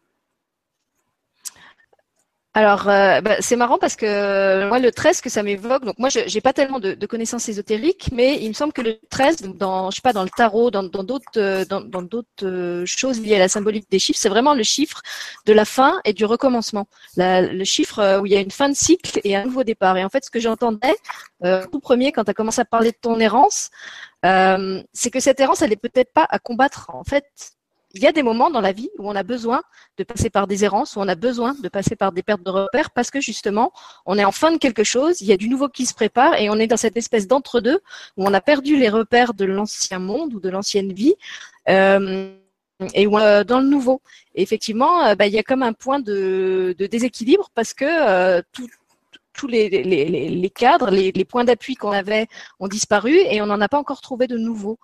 Alors, 2.53 2.89
euh, 2.89 3.21
bah, 3.21 3.37
c'est 3.39 3.55
marrant 3.55 3.79
parce 3.79 3.95
que 3.95 4.05
euh, 4.07 4.69
moi, 4.69 4.81
le 4.81 4.91
13 4.91 5.21
que 5.21 5.31
ça 5.31 5.45
m'évoque, 5.45 5.85
donc 5.85 5.97
moi, 6.01 6.09
je 6.09 6.19
n'ai 6.35 6.41
pas 6.41 6.53
tellement 6.53 6.81
de, 6.81 7.07
connaissances 7.07 7.49
ésotériques, 7.49 8.09
mais 8.13 8.43
il 8.43 8.49
me 8.49 8.55
semble 8.55 8.73
que 8.73 8.83
le 8.83 8.99
13, 9.09 9.43
dans, 9.55 9.91
je 9.93 9.97
sais 9.97 10.03
pas, 10.03 10.13
dans 10.13 10.25
le 10.25 10.31
tarot, 10.37 10.73
dans 10.73 10.83
d'autres 10.83 11.27
euh, 11.37 11.65
dans, 11.65 11.81
dans 11.81 12.03
d'autres 12.03 12.83
choses 12.87 13.21
liées 13.21 13.37
à 13.37 13.39
la 13.39 13.49
symbolique 13.49 13.89
des 13.89 14.01
chiffres, 14.01 14.19
c'est 14.21 14.29
vraiment 14.29 14.55
le 14.55 14.65
chiffre 14.65 15.01
de 15.47 15.53
la 15.53 15.65
fin 15.65 16.01
et 16.05 16.13
du 16.13 16.25
recommencement. 16.25 16.89
le 17.17 17.65
chiffre 17.65 18.19
où 18.21 18.27
il 18.27 18.33
y 18.33 18.37
a 18.37 18.41
une 18.41 18.51
fin 18.51 18.69
de 18.69 18.75
cycle 18.75 19.21
et 19.23 19.37
un 19.37 19.45
nouveau 19.45 19.63
départ. 19.63 19.97
Et 19.97 20.05
en 20.05 20.09
fait, 20.09 20.25
ce 20.25 20.31
que 20.31 20.41
j'entendais 20.41 20.97
tout 21.71 21.81
premier 21.81 22.11
quand 22.11 22.25
tu 22.25 22.31
as 22.31 22.35
commencé 22.35 22.61
à 22.61 22.65
parler 22.65 22.91
de 22.91 22.99
ton 23.01 23.21
errance, 23.21 23.71
c'est 24.25 25.11
que 25.11 25.21
cette 25.21 25.39
errance, 25.39 25.63
elle 25.63 25.73
est 25.73 25.77
peut-être 25.77 26.13
pas 26.13 26.27
à 26.29 26.41
combattre. 26.41 26.91
En 26.93 27.05
fait, 27.05 27.25
il 27.95 28.03
y 28.03 28.07
a 28.07 28.13
des 28.13 28.23
moments 28.23 28.51
dans 28.51 28.61
la 28.61 28.73
vie 28.73 28.91
où 28.99 29.09
on 29.09 29.17
a 29.17 29.23
besoin 29.23 29.63
de 29.97 30.05
passer 30.05 30.31
par 30.31 30.47
des 30.47 30.65
errances, 30.65 30.97
où 30.97 31.01
on 31.01 31.09
a 31.09 31.15
besoin 31.15 31.55
de 31.55 31.69
passer 31.69 31.97
par 31.97 32.13
des 32.13 32.23
pertes 32.23 32.43
de 32.43 32.51
repères 32.51 32.91
parce 32.91 33.11
que 33.11 33.21
justement, 33.21 33.73
on 34.07 34.19
est 34.19 34.25
en 34.25 34.33
fin 34.33 34.53
de 34.53 34.59
quelque 34.59 34.85
chose, 34.85 35.21
il 35.21 35.27
y 35.27 35.33
a 35.33 35.37
du 35.37 35.49
nouveau 35.49 35.69
qui 35.69 35.87
se 35.87 35.95
prépare 35.95 36.35
et 36.37 36.51
on 36.51 36.57
est 36.57 36.67
dans 36.67 36.77
cette 36.77 36.97
espèce 36.97 37.27
d'entre-deux 37.27 37.81
où 38.17 38.27
on 38.27 38.33
a 38.33 38.41
perdu 38.41 38.77
les 38.77 38.89
repères 38.89 39.35
de 39.35 39.45
l'ancien 39.45 39.99
monde 39.99 40.35
ou 40.35 40.41
de 40.41 40.49
l'ancienne 40.49 40.93
vie. 40.93 41.15
Euh, 41.69 42.33
et 42.95 43.07
euh, 43.07 43.45
dans 43.45 43.61
le 43.61 43.67
nouveau. 43.67 44.01
Effectivement, 44.35 45.05
euh, 45.05 45.15
bah, 45.15 45.27
il 45.27 45.35
y 45.35 45.39
a 45.39 45.43
comme 45.43 45.63
un 45.63 45.73
point 45.73 46.01
de, 46.01 46.75
de 46.79 46.87
déséquilibre 46.87 47.51
parce 47.55 47.75
que 47.75 47.85
euh, 47.85 48.43
tout, 48.53 48.69
tous 49.41 49.47
les, 49.47 49.71
les, 49.71 50.05
les, 50.29 50.51
cadres, 50.51 50.91
les, 50.91 51.25
points 51.25 51.45
d'appui 51.45 51.75
qu'on 51.75 51.93
avait 51.93 52.27
ont 52.59 52.69
disparu 52.69 53.15
et 53.17 53.41
on 53.41 53.47
n'en 53.47 53.59
a 53.63 53.69
pas 53.71 53.79
encore 53.79 54.03
trouvé 54.03 54.27
de 54.27 54.37
nouveaux. 54.37 54.79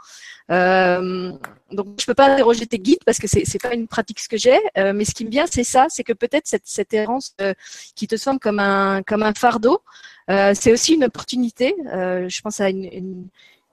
Euh, 0.51 1.31
donc 1.73 1.89
je 2.01 2.07
peux 2.07 2.15
pas 2.15 2.33
interroger 2.33 2.67
tes 2.67 2.79
guides 2.79 3.05
parce 3.05 3.19
que 3.19 3.27
c'est 3.27 3.45
c'est 3.45 3.61
pas 3.61 3.75
une 3.75 3.87
pratique 3.87 4.19
ce 4.19 4.31
que 4.31 4.39
j'ai, 4.39 4.59
euh, 4.79 4.95
mais 4.95 5.05
ce 5.05 5.13
qui 5.13 5.27
me 5.27 5.31
vient 5.31 5.47
c'est 5.47 5.63
ça, 5.63 5.89
c'est 5.91 6.05
que 6.05 6.15
peut-être 6.15 6.47
cette, 6.47 6.63
cette 6.65 6.95
errance 6.95 7.35
euh, 7.43 7.53
qui 7.95 8.07
te 8.07 8.17
semble 8.17 8.41
comme 8.41 8.59
un 8.59 9.03
comme 9.03 9.23
un 9.23 9.35
fardeau, 9.35 9.83
c'est 10.29 10.73
aussi 10.73 10.95
une 10.95 11.05
opportunité. 11.05 11.75
je 11.85 12.41
pense 12.41 12.59
à 12.61 12.71
une, 12.71 13.29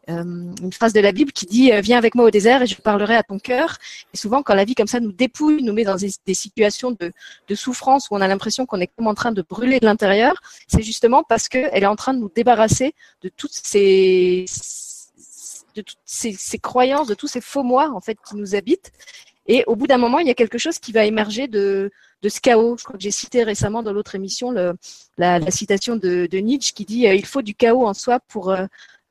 une 0.08 0.74
phrase 0.74 0.92
de 0.94 1.00
la 1.00 1.12
Bible 1.12 1.32
qui 1.32 1.46
dit 1.46 1.72
euh, 1.72 1.82
Viens 1.82 1.98
avec 1.98 2.16
moi 2.16 2.26
au 2.26 2.30
désert 2.30 2.62
et 2.62 2.68
je 2.68 2.76
parlerai 2.76 3.16
à 3.16 3.24
ton 3.24 3.40
cœur. 3.40 3.78
Et 4.14 4.18
souvent, 4.18 4.44
quand 4.44 4.54
la 4.54 4.66
vie 4.66 4.76
comme 4.76 4.88
ça 4.88 5.00
nous 5.00 5.12
dépouille, 5.12 5.64
nous 5.64 5.74
met 5.74 5.84
dans 5.84 5.96
des, 5.96 6.34
situations 6.34 6.92
de, 6.92 7.12
souffrance 7.56 8.10
où 8.10 8.16
on 8.16 8.22
a 8.22 8.28
l'impression 8.28 8.66
qu'on 8.66 8.82
est 8.82 8.88
comme 8.88 9.08
en 9.08 9.14
train 9.14 9.32
de 9.32 9.42
brûler 9.42 9.80
de 9.80 9.86
l'intérieur, 9.86 10.42
c'est 10.68 10.82
justement 10.82 11.24
parce 11.24 11.48
qu'elle 11.48 11.84
est 11.84 11.88
en 11.88 11.96
train 11.96 12.14
de 12.14 12.20
nous 12.20 12.32
débarrasser 12.34 12.94
de 13.22 13.30
toutes 13.30 13.54
ces, 13.54 14.46
de 15.76 15.82
toutes 15.82 15.98
ces, 16.06 16.34
ces, 16.34 16.60
croyances, 16.60 17.08
de 17.08 17.14
tous 17.14 17.28
ces 17.28 17.42
faux 17.42 17.64
moi 17.64 17.92
en 17.94 18.02
fait 18.02 18.18
qui 18.28 18.36
nous 18.36 18.56
habitent. 18.56 18.92
Et 19.46 19.64
au 19.68 19.76
bout 19.76 19.88
d'un 19.88 19.98
moment, 19.98 20.20
il 20.20 20.28
y 20.28 20.32
a 20.32 20.36
quelque 20.36 20.58
chose 20.58 20.80
qui 20.80 20.94
va 20.94 21.06
émerger 21.06 21.48
de, 21.48 21.92
de 22.22 22.30
ce 22.30 22.40
chaos. 22.40 22.78
Je 22.78 22.84
crois 22.84 22.96
que 22.98 23.04
j'ai 23.04 23.12
cité 23.12 23.44
récemment 23.44 23.84
dans 23.84 23.92
l'autre 23.92 24.16
émission 24.16 24.52
le, 24.52 24.74
la, 25.18 25.52
citation 25.52 25.96
de, 25.96 26.28
de 26.32 26.38
Nietzsche 26.40 26.74
qui 26.74 26.86
dit 26.86 27.08
euh, 27.08 27.14
il 27.14 27.26
faut 27.26 27.42
du 27.42 27.54
chaos 27.54 27.86
en 27.86 27.94
soi 27.94 28.20
pour 28.20 28.56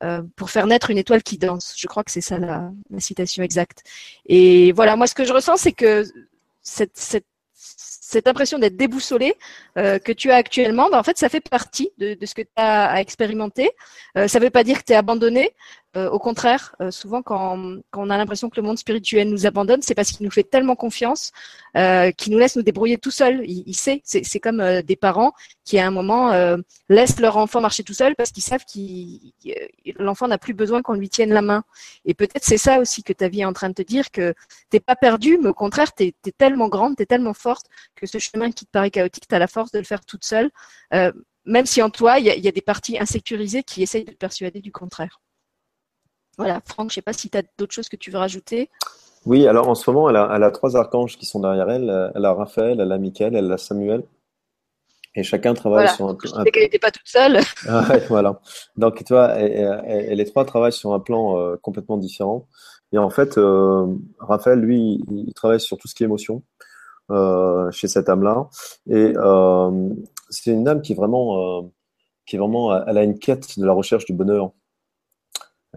euh, 0.03 0.23
pour 0.37 0.51
faire 0.51 0.67
naître 0.67 0.91
une 0.91 0.99
étoile 0.99 1.23
qui 1.23 1.39
danse. 1.39 1.75
Je 1.77 1.87
crois 1.87 2.03
que 2.03 2.11
c'est 2.11 2.21
ça 2.21 2.39
la, 2.39 2.71
citation 2.99 3.43
exacte. 3.43 3.85
Et 4.27 4.73
voilà, 4.73 4.97
moi 4.97 5.07
ce 5.07 5.15
que 5.15 5.25
je 5.25 5.33
ressens, 5.33 5.57
c'est 5.59 5.73
que 5.73 6.05
cette, 6.63 8.27
impression 8.27 8.59
d'être 8.59 8.77
déboussolé 8.77 9.35
euh, 9.79 9.99
que 9.99 10.13
tu 10.13 10.31
as 10.31 10.37
actuellement, 10.37 10.91
bah, 10.91 10.99
en 10.99 11.03
fait, 11.03 11.19
ça 11.19 11.29
fait 11.29 11.41
partie 11.41 11.91
de, 11.99 12.15
de 12.15 12.27
ce 12.27 12.35
que 12.35 12.43
tu 12.43 12.49
as 12.57 12.91
à 12.91 13.01
expérimenter. 13.01 13.71
Euh, 14.19 14.29
ça 14.29 14.39
ne 14.39 14.45
veut 14.45 14.51
pas 14.51 14.65
dire 14.65 14.81
que 14.81 14.85
tu 14.85 14.93
es 14.93 14.97
abandonné, 14.97 15.53
euh, 15.95 16.09
au 16.09 16.18
contraire, 16.18 16.74
euh, 16.80 16.90
souvent 16.90 17.20
quand, 17.22 17.76
quand, 17.90 18.07
on 18.07 18.09
a 18.09 18.16
l'impression 18.16 18.49
que 18.49 18.59
le 18.59 18.66
monde 18.66 18.78
spirituel 18.78 19.28
nous 19.28 19.47
abandonne, 19.47 19.82
c'est 19.82 19.95
parce 19.95 20.11
qu'il 20.11 20.24
nous 20.24 20.30
fait 20.30 20.43
tellement 20.43 20.74
confiance 20.74 21.32
euh, 21.76 22.11
qu'il 22.12 22.32
nous 22.32 22.38
laisse 22.38 22.57
nous 22.57 22.62
débrouiller 22.62 22.97
tout 22.97 23.11
seul. 23.11 23.43
Il, 23.45 23.62
il 23.66 23.74
sait, 23.74 24.01
c'est 24.05 24.40
comme 24.40 24.80
des 24.82 24.97
parents 24.97 25.32
qui 25.64 25.78
à 25.78 25.86
un 25.86 25.90
moment 25.90 26.32
laissent 26.88 27.20
leur 27.20 27.36
enfant 27.36 27.61
marcher 27.61 27.84
tout 27.84 27.93
seul 27.93 28.14
parce 28.16 28.32
qu'ils 28.32 28.43
savent 28.43 28.64
que 28.64 28.78
l'enfant 30.03 30.28
n'a 30.28 30.38
plus 30.38 30.55
besoin 30.55 30.82
qu'on 30.82 30.95
lui 30.95 31.11
tienne 31.11 31.30
la 31.30 31.43
main. 31.43 31.62
Et 32.07 32.14
peut-être 32.14 32.45
c'est 32.45 32.59
ça 32.59 32.80
aussi 32.80 33.03
que 33.03 33.12
ta 33.12 33.28
vie 33.28 33.43
est 33.43 33.45
en 33.45 33.53
train 33.53 33.68
de 33.68 33.74
te 33.74 33.82
dire 33.82 34.11
que 34.11 34.34
t'es 34.70 34.80
pas 34.80 34.97
perdu, 34.97 35.38
mais 35.43 35.51
au 35.51 35.55
contraire, 35.55 35.95
tu 35.95 36.05
es, 36.05 36.14
tellement 36.38 36.68
grande, 36.68 36.97
tu 36.97 37.03
es 37.03 37.07
tellement 37.07 37.34
forte 37.34 37.66
que 37.97 38.07
ce 38.07 38.18
chemin 38.18 38.51
qui 38.51 38.64
te 38.66 38.70
paraît 38.70 38.90
chaotique, 38.90 39.28
tu 39.28 39.34
as 39.34 39.38
la 39.38 39.47
force 39.47 39.72
de 39.72 39.78
le 39.78 39.84
faire 39.84 40.05
toute 40.05 40.24
seule. 40.24 40.51
même 41.45 41.66
si 41.66 41.82
en 41.82 41.90
toi, 41.90 42.18
il 42.18 42.26
y 42.26 42.30
a, 42.30 42.36
y 42.36 42.49
a 42.49 42.53
des 42.53 42.62
parties 42.62 42.99
insécurisées 42.99 43.62
qui 43.62 43.82
essayent 43.82 44.05
de 44.05 44.12
te 44.12 44.16
persuader 44.16 44.61
du 44.61 44.72
contraire. 44.72 45.20
Voilà, 46.39 46.61
Franck, 46.64 46.91
je 46.91 46.93
ne 46.93 46.95
sais 46.97 47.03
pas 47.03 47.12
si 47.12 47.28
tu 47.30 47.39
as 47.39 47.43
d'autres 47.59 47.74
choses 47.74 47.89
que 47.89 47.97
tu 47.97 48.11
veux 48.11 48.18
rajouter. 48.18 48.70
Oui, 49.24 49.47
alors 49.47 49.68
en 49.68 49.74
ce 49.74 49.89
moment, 49.91 50.09
elle 50.09 50.16
a, 50.16 50.51
trois 50.51 50.76
archanges 50.76 51.16
qui 51.16 51.26
sont 51.26 51.41
derrière 51.41 51.68
elle. 51.70 52.12
Elle 52.14 52.24
a 52.24 52.33
Raphaël, 52.33 52.80
elle 52.80 52.91
a 52.91 52.99
Michael, 52.99 53.37
elle 53.37 53.53
a 53.53 53.59
Samuel. 53.59 54.03
Et 55.14 55.22
chacun 55.22 55.53
travaille 55.53 55.89
sur 55.89 56.09
un 56.09 56.14
plan. 56.14 56.43
qu'elle 56.45 56.62
n'était 56.62 56.78
pas 56.78 56.91
toute 56.91 57.07
seule. 57.07 57.39
Ah 57.68 57.99
voilà. 58.09 58.41
Donc, 58.76 59.05
tu 59.05 59.12
vois, 59.12 59.39
et, 59.41 60.14
les 60.14 60.24
trois 60.24 60.45
travaillent 60.45 60.72
sur 60.72 60.95
un 60.95 61.01
plan 61.01 61.39
euh, 61.39 61.57
complètement 61.61 61.99
différent. 61.99 62.49
Et 62.93 62.99
en 62.99 63.11
fait, 63.11 63.37
euh, 63.39 63.87
Raphaël, 64.18 64.59
lui, 64.59 65.05
il, 65.11 65.33
travaille 65.35 65.61
sur 65.61 65.76
tout 65.76 65.87
ce 65.87 65.95
qui 65.95 66.03
est 66.03 66.07
émotion 66.07 66.43
euh, 67.11 67.70
chez 67.70 67.89
cette 67.89 68.09
âme-là. 68.09 68.49
Et 68.89 69.12
c'est 70.30 70.53
une 70.53 70.66
âme 70.66 70.80
qui 70.80 70.93
est 70.93 70.97
vraiment, 70.97 71.70
qui 72.26 72.37
est 72.37 72.39
vraiment, 72.39 72.74
elle 72.87 72.99
a 72.99 73.05
une 73.05 73.18
quête 73.18 73.59
de 73.59 73.66
la 73.66 73.72
recherche 73.72 74.07
du 74.07 74.14
bonheur 74.14 74.53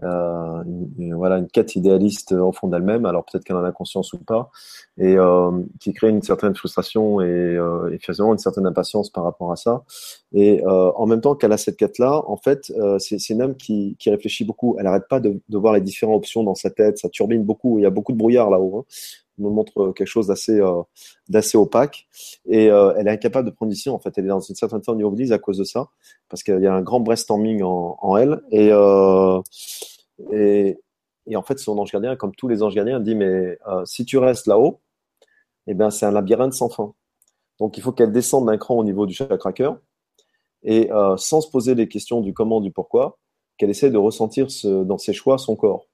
euh, 0.02 0.62
une, 0.98 1.14
voilà 1.14 1.38
une 1.38 1.48
quête 1.48 1.74
idéaliste 1.76 2.32
au 2.32 2.52
fond 2.52 2.68
d'elle-même, 2.68 3.06
alors 3.06 3.24
peut-être 3.24 3.44
qu'elle 3.44 3.56
en 3.56 3.64
a 3.64 3.72
conscience 3.72 4.12
ou 4.12 4.18
pas, 4.18 4.50
et 4.98 5.16
euh, 5.16 5.50
qui 5.80 5.92
crée 5.92 6.10
une 6.10 6.22
certaine 6.22 6.54
frustration 6.54 7.20
et, 7.20 7.24
euh, 7.24 7.90
et 7.90 7.98
une 8.18 8.38
certaine 8.38 8.66
impatience 8.66 9.10
par 9.10 9.24
rapport 9.24 9.52
à 9.52 9.56
ça. 9.56 9.84
Et 10.32 10.62
euh, 10.64 10.92
en 10.96 11.06
même 11.06 11.20
temps 11.20 11.34
qu'elle 11.34 11.52
a 11.52 11.56
cette 11.56 11.76
quête-là, 11.76 12.22
en 12.26 12.36
fait, 12.36 12.72
euh, 12.78 12.98
c'est 12.98 13.28
une 13.30 13.42
âme 13.42 13.56
qui, 13.56 13.96
qui 13.98 14.10
réfléchit 14.10 14.44
beaucoup. 14.44 14.76
Elle 14.78 14.84
n'arrête 14.84 15.08
pas 15.08 15.20
de, 15.20 15.40
de, 15.48 15.58
voir 15.58 15.72
les 15.74 15.80
différentes 15.80 16.16
options 16.16 16.42
dans 16.42 16.54
sa 16.54 16.70
tête, 16.70 16.98
ça 16.98 17.08
turbine 17.08 17.44
beaucoup. 17.44 17.78
Il 17.78 17.82
y 17.82 17.86
a 17.86 17.90
beaucoup 17.90 18.12
de 18.12 18.18
brouillard 18.18 18.50
là-haut. 18.50 18.78
Hein. 18.78 18.84
Nous 19.38 19.50
montre 19.50 19.92
quelque 19.92 20.08
chose 20.08 20.26
d'assez 20.26 20.60
euh, 20.60 21.58
opaque 21.58 22.06
et 22.46 22.66
elle 22.66 23.06
est 23.06 23.10
incapable 23.10 23.48
de 23.48 23.54
prendre 23.54 23.70
décision. 23.70 23.94
En 23.94 23.98
fait, 23.98 24.16
elle 24.16 24.24
est 24.24 24.28
dans 24.28 24.40
une 24.40 24.54
certaine 24.54 24.82
forme 24.82 24.98
d'immobilisme 24.98 25.32
à 25.34 25.38
cause 25.38 25.58
de 25.58 25.64
ça, 25.64 25.88
parce 26.28 26.42
qu'il 26.42 26.60
y 26.60 26.66
a 26.66 26.74
un 26.74 26.82
grand 26.82 27.00
brainstorming 27.00 27.62
en, 27.62 27.98
en 28.00 28.16
elle 28.16 28.40
et 28.50 28.72
en 28.72 29.42
fait, 31.42 31.58
son 31.58 31.76
ange 31.78 31.92
gardien, 31.92 32.16
comme 32.16 32.34
tous 32.34 32.48
les 32.48 32.62
anges 32.62 32.74
gardiens, 32.74 33.00
dit 33.00 33.14
mais 33.14 33.58
euh, 33.66 33.84
si 33.84 34.04
tu 34.04 34.16
restes 34.18 34.46
là-haut, 34.46 34.80
eh 35.66 35.74
bien 35.74 35.90
c'est 35.90 36.06
un 36.06 36.12
labyrinthe 36.12 36.54
sans 36.54 36.68
fin. 36.68 36.94
Donc 37.58 37.76
il 37.76 37.82
faut 37.82 37.92
qu'elle 37.92 38.12
descende 38.12 38.46
d'un 38.46 38.56
cran 38.56 38.76
au 38.76 38.84
niveau 38.84 39.06
du 39.06 39.14
chakra 39.14 39.52
cœur 39.52 39.78
et 40.62 40.90
sans 41.16 41.40
se 41.40 41.50
poser 41.50 41.74
les 41.74 41.88
questions 41.88 42.20
du 42.20 42.34
comment, 42.34 42.60
du 42.60 42.72
pourquoi, 42.72 43.18
qu'elle 43.56 43.70
essaie 43.70 43.90
de 43.90 43.98
ressentir 43.98 44.48
dans 44.64 44.98
ses 44.98 45.12
choix 45.12 45.38
son 45.38 45.56
corps 45.56 45.86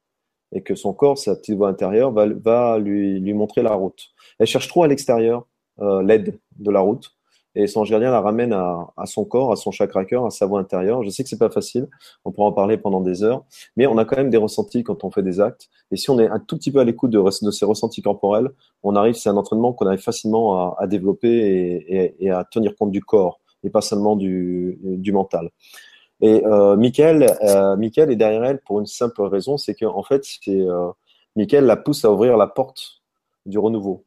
et 0.53 0.63
que 0.63 0.75
son 0.75 0.93
corps, 0.93 1.19
sa 1.19 1.35
petite 1.37 1.57
voix 1.57 1.69
intérieure, 1.69 2.13
va, 2.13 2.79
lui, 2.79 3.35
montrer 3.35 3.63
la 3.63 3.75
route. 3.75 4.11
Elle 4.39 4.47
cherche 4.47 4.69
trop 4.69 4.83
à 4.83 4.89
l'extérieur 4.89 5.47
l'aide 5.81 6.39
de 6.59 6.71
la 6.71 6.81
route 6.81 7.13
et 7.55 7.67
son 7.67 7.83
gardien 7.83 8.11
la 8.11 8.21
ramène 8.21 8.53
à, 8.53 9.07
son 9.07 9.25
corps, 9.25 9.53
à 9.53 9.57
son 9.57 9.71
chakra 9.71 10.05
cœur, 10.05 10.25
à 10.25 10.31
sa 10.31 10.47
voix 10.47 10.61
intérieure. 10.61 11.03
Je 11.03 11.11
sais 11.11 11.23
que 11.23 11.29
c'est 11.29 11.39
pas 11.39 11.51
facile, 11.51 11.89
on 12.25 12.33
pourra 12.33 12.49
en 12.49 12.53
parler 12.53 12.79
pendant 12.79 13.01
des 13.01 13.23
heures, 13.23 13.45
mais 13.77 13.87
on 13.87 13.99
a 13.99 14.05
quand 14.05 14.17
même 14.17 14.31
des 14.31 14.39
ressentis 14.39 14.83
quand 14.83 15.05
on 15.05 15.11
fait 15.11 15.23
des 15.23 15.41
actes. 15.41 15.69
Et 15.91 15.97
si 15.97 16.09
on 16.11 16.19
est 16.19 16.29
un 16.29 16.39
tout 16.39 16.57
petit 16.57 16.73
peu 16.73 16.81
à 16.81 16.85
l'écoute 16.85 17.11
de, 17.11 17.21
de, 17.21 17.51
ces 17.51 17.65
ressentis 17.65 18.03
corporels, 18.03 18.51
on 18.83 18.97
arrive, 18.97 19.15
c'est 19.15 19.29
un 19.29 19.37
entraînement 19.37 19.73
qu'on 19.73 19.87
arrive 19.87 20.01
facilement 20.01 20.75
à, 20.77 20.87
développer 20.87 22.15
et, 22.19 22.31
à 22.31 22.45
tenir 22.45 22.75
compte 22.77 22.91
du 22.91 23.03
corps 23.03 23.41
et 23.65 23.71
pas 23.71 23.83
seulement 23.83 24.17
du, 24.17 24.79
mental. 25.13 25.51
Et 26.23 26.47
euh, 26.47 26.77
Michael, 26.77 27.37
euh, 27.43 27.77
est 27.77 28.17
derrière 28.17 28.45
elle 28.45 28.61
pour 28.61 28.79
une 28.79 28.87
simple 28.87 29.23
raison, 29.23 29.59
c'est 29.59 29.75
qu'en 29.75 30.05
fait, 30.05 30.25
c'est 30.25 30.61
euh, 30.61 30.91
Michael 31.35 31.67
la 31.67 31.77
pousse 31.77 32.05
à 32.05 32.13
ouvrir 32.13 32.37
la 32.37 32.47
porte 32.47 33.03
du 33.45 33.59
renouveau. 33.59 34.05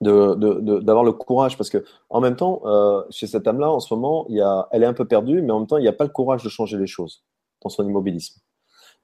D'avoir 0.00 0.36
de, 0.36 0.80
de, 0.80 1.04
le 1.04 1.12
courage 1.12 1.56
parce 1.56 1.70
que 1.70 1.84
en 2.10 2.20
même 2.20 2.34
temps 2.34 2.60
euh, 2.64 3.04
chez 3.10 3.28
cette 3.28 3.46
âme 3.46 3.60
là 3.60 3.70
en 3.70 3.78
ce 3.78 3.94
moment 3.94 4.26
elle 4.72 4.82
est 4.82 4.86
un 4.86 4.94
peu 4.94 5.06
perdue 5.06 5.42
mais 5.42 5.52
en 5.52 5.60
même 5.60 5.68
temps 5.68 5.76
il 5.76 5.82
n'y 5.82 5.88
a 5.88 5.92
pas 5.92 6.02
le 6.02 6.10
courage 6.10 6.42
de 6.42 6.48
changer 6.48 6.76
les 6.76 6.88
choses 6.88 7.24
dans 7.62 7.68
son 7.68 7.86
immobilisme. 7.86 8.40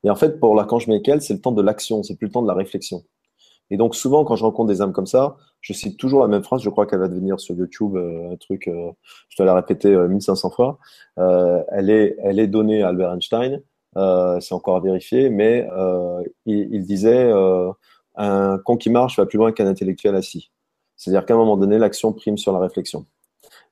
Et 0.02 0.10
en 0.10 0.16
fait 0.16 0.40
pour 0.40 0.56
l'archange 0.56 0.88
Michael 0.88 1.22
c'est 1.22 1.34
le 1.34 1.40
temps 1.40 1.52
de 1.52 1.62
l'action 1.62 2.02
c'est 2.02 2.16
plus 2.16 2.26
le 2.26 2.32
temps 2.32 2.42
de 2.42 2.48
la 2.48 2.54
réflexion 2.54 3.04
et 3.70 3.76
donc 3.76 3.94
souvent 3.94 4.24
quand 4.24 4.36
je 4.36 4.44
rencontre 4.44 4.68
des 4.68 4.82
âmes 4.82 4.92
comme 4.92 5.06
ça 5.06 5.36
je 5.60 5.72
cite 5.72 5.98
toujours 5.98 6.20
la 6.20 6.28
même 6.28 6.42
phrase 6.42 6.62
je 6.62 6.70
crois 6.70 6.86
qu'elle 6.86 7.00
va 7.00 7.08
devenir 7.08 7.40
sur 7.40 7.54
YouTube 7.54 7.96
euh, 7.96 8.32
un 8.32 8.36
truc 8.36 8.68
euh, 8.68 8.90
je 9.28 9.36
dois 9.36 9.46
la 9.46 9.54
répéter 9.54 9.96
1500 9.96 10.50
fois 10.50 10.78
elle 11.16 11.90
est 11.90 12.16
elle 12.22 12.38
est 12.38 12.46
donnée 12.46 12.82
à 12.82 12.88
Albert 12.88 13.12
Einstein 13.12 13.62
c'est 13.94 14.54
encore 14.54 14.76
à 14.76 14.80
vérifier 14.80 15.30
mais 15.30 15.68
il, 16.46 16.84
disait 16.84 17.32
un 18.16 18.58
con 18.58 18.76
qui 18.76 18.90
marche 18.90 19.18
va 19.18 19.26
plus 19.26 19.38
loin 19.38 19.52
qu'un 19.52 19.66
intellectuel 19.66 20.14
assis 20.14 20.50
c'est-à-dire 20.98 21.24
qu'à 21.24 21.34
un 21.34 21.38
moment 21.38 21.56
donné, 21.56 21.78
l'action 21.78 22.12
prime 22.12 22.36
sur 22.36 22.52
la 22.52 22.58
réflexion. 22.58 23.06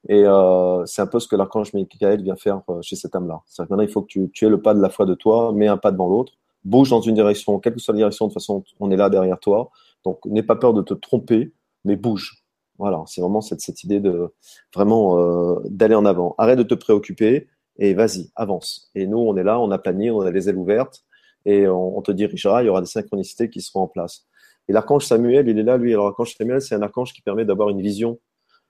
Et 0.09 0.23
euh, 0.25 0.87
c'est 0.87 1.03
un 1.03 1.09
peu 1.09 1.19
ce 1.19 1.27
que 1.27 1.35
l'archange 1.35 1.75
Michael 1.75 2.23
vient 2.23 2.37
faire 2.37 2.63
euh, 2.71 2.81
chez 2.81 2.95
cette 2.95 3.15
âme-là. 3.17 3.43
C'est-à-dire 3.47 3.69
que 3.69 3.73
maintenant, 3.75 3.89
il 3.89 3.93
faut 3.93 4.03
que 4.03 4.07
tu, 4.07 4.31
tu 4.33 4.47
aies 4.47 4.49
le 4.49 4.63
pas 4.63 4.73
de 4.73 4.81
la 4.81 4.89
foi 4.89 5.05
de 5.05 5.15
toi, 5.15 5.53
mets 5.53 5.67
un 5.67 5.77
pas 5.77 5.91
devant 5.91 6.09
l'autre, 6.09 6.35
bouge 6.65 6.91
dans 6.91 7.01
une 7.01 7.17
direction, 7.17 7.59
quelle 7.59 7.75
que 7.75 7.81
soit 7.81 7.93
la 7.93 7.99
direction, 7.99 8.27
de 8.27 8.33
toute 8.33 8.41
façon, 8.41 8.63
on 8.79 8.93
est 8.93 8.97
là 8.97 9.11
derrière 9.11 9.41
toi. 9.41 9.71
Donc, 10.07 10.25
n'aie 10.25 10.45
pas 10.45 10.55
peur 10.55 10.73
de 10.73 10.83
te 10.83 10.95
tromper, 10.95 11.53
mais 11.85 11.97
bouge. 11.97 12.45
Voilà, 12.79 13.03
c'est 13.09 13.21
vraiment 13.21 13.41
cette, 13.41 13.61
cette 13.61 13.83
idée 13.83 13.99
de 13.99 14.33
vraiment 14.73 15.19
euh, 15.19 15.61
d'aller 15.65 15.97
en 15.97 16.05
avant. 16.05 16.37
Arrête 16.39 16.59
de 16.59 16.63
te 16.63 16.75
préoccuper 16.75 17.49
et 17.77 17.93
vas-y, 17.93 18.31
avance. 18.37 18.89
Et 18.95 19.09
nous, 19.09 19.19
on 19.19 19.37
est 19.37 19.43
là, 19.43 19.59
on 19.59 19.73
a 19.73 19.79
plané, 19.79 20.13
on 20.13 20.21
a 20.21 20.31
les 20.31 20.49
ailes 20.49 20.59
ouvertes 20.59 21.05
et 21.45 21.67
on, 21.67 22.01
te 22.03 22.13
dirigera. 22.13 22.63
Il 22.63 22.67
y 22.67 22.69
aura 22.69 22.83
des 22.83 22.87
synchronicités 22.87 23.51
qui 23.51 23.61
seront 23.61 23.81
en 23.81 23.89
place. 23.89 24.29
Et 24.69 24.73
l'archange 24.73 25.07
Samuel, 25.07 25.49
il 25.49 25.59
est 25.59 25.65
là, 25.65 25.77
lui. 25.77 25.93
Alors, 25.93 26.07
l'archange 26.07 26.37
Samuel, 26.37 26.61
c'est 26.61 26.77
un 26.77 26.83
archange 26.83 27.13
qui 27.13 27.21
permet 27.21 27.45
d'avoir 27.45 27.71
une 27.71 27.83
vision. 27.83 28.21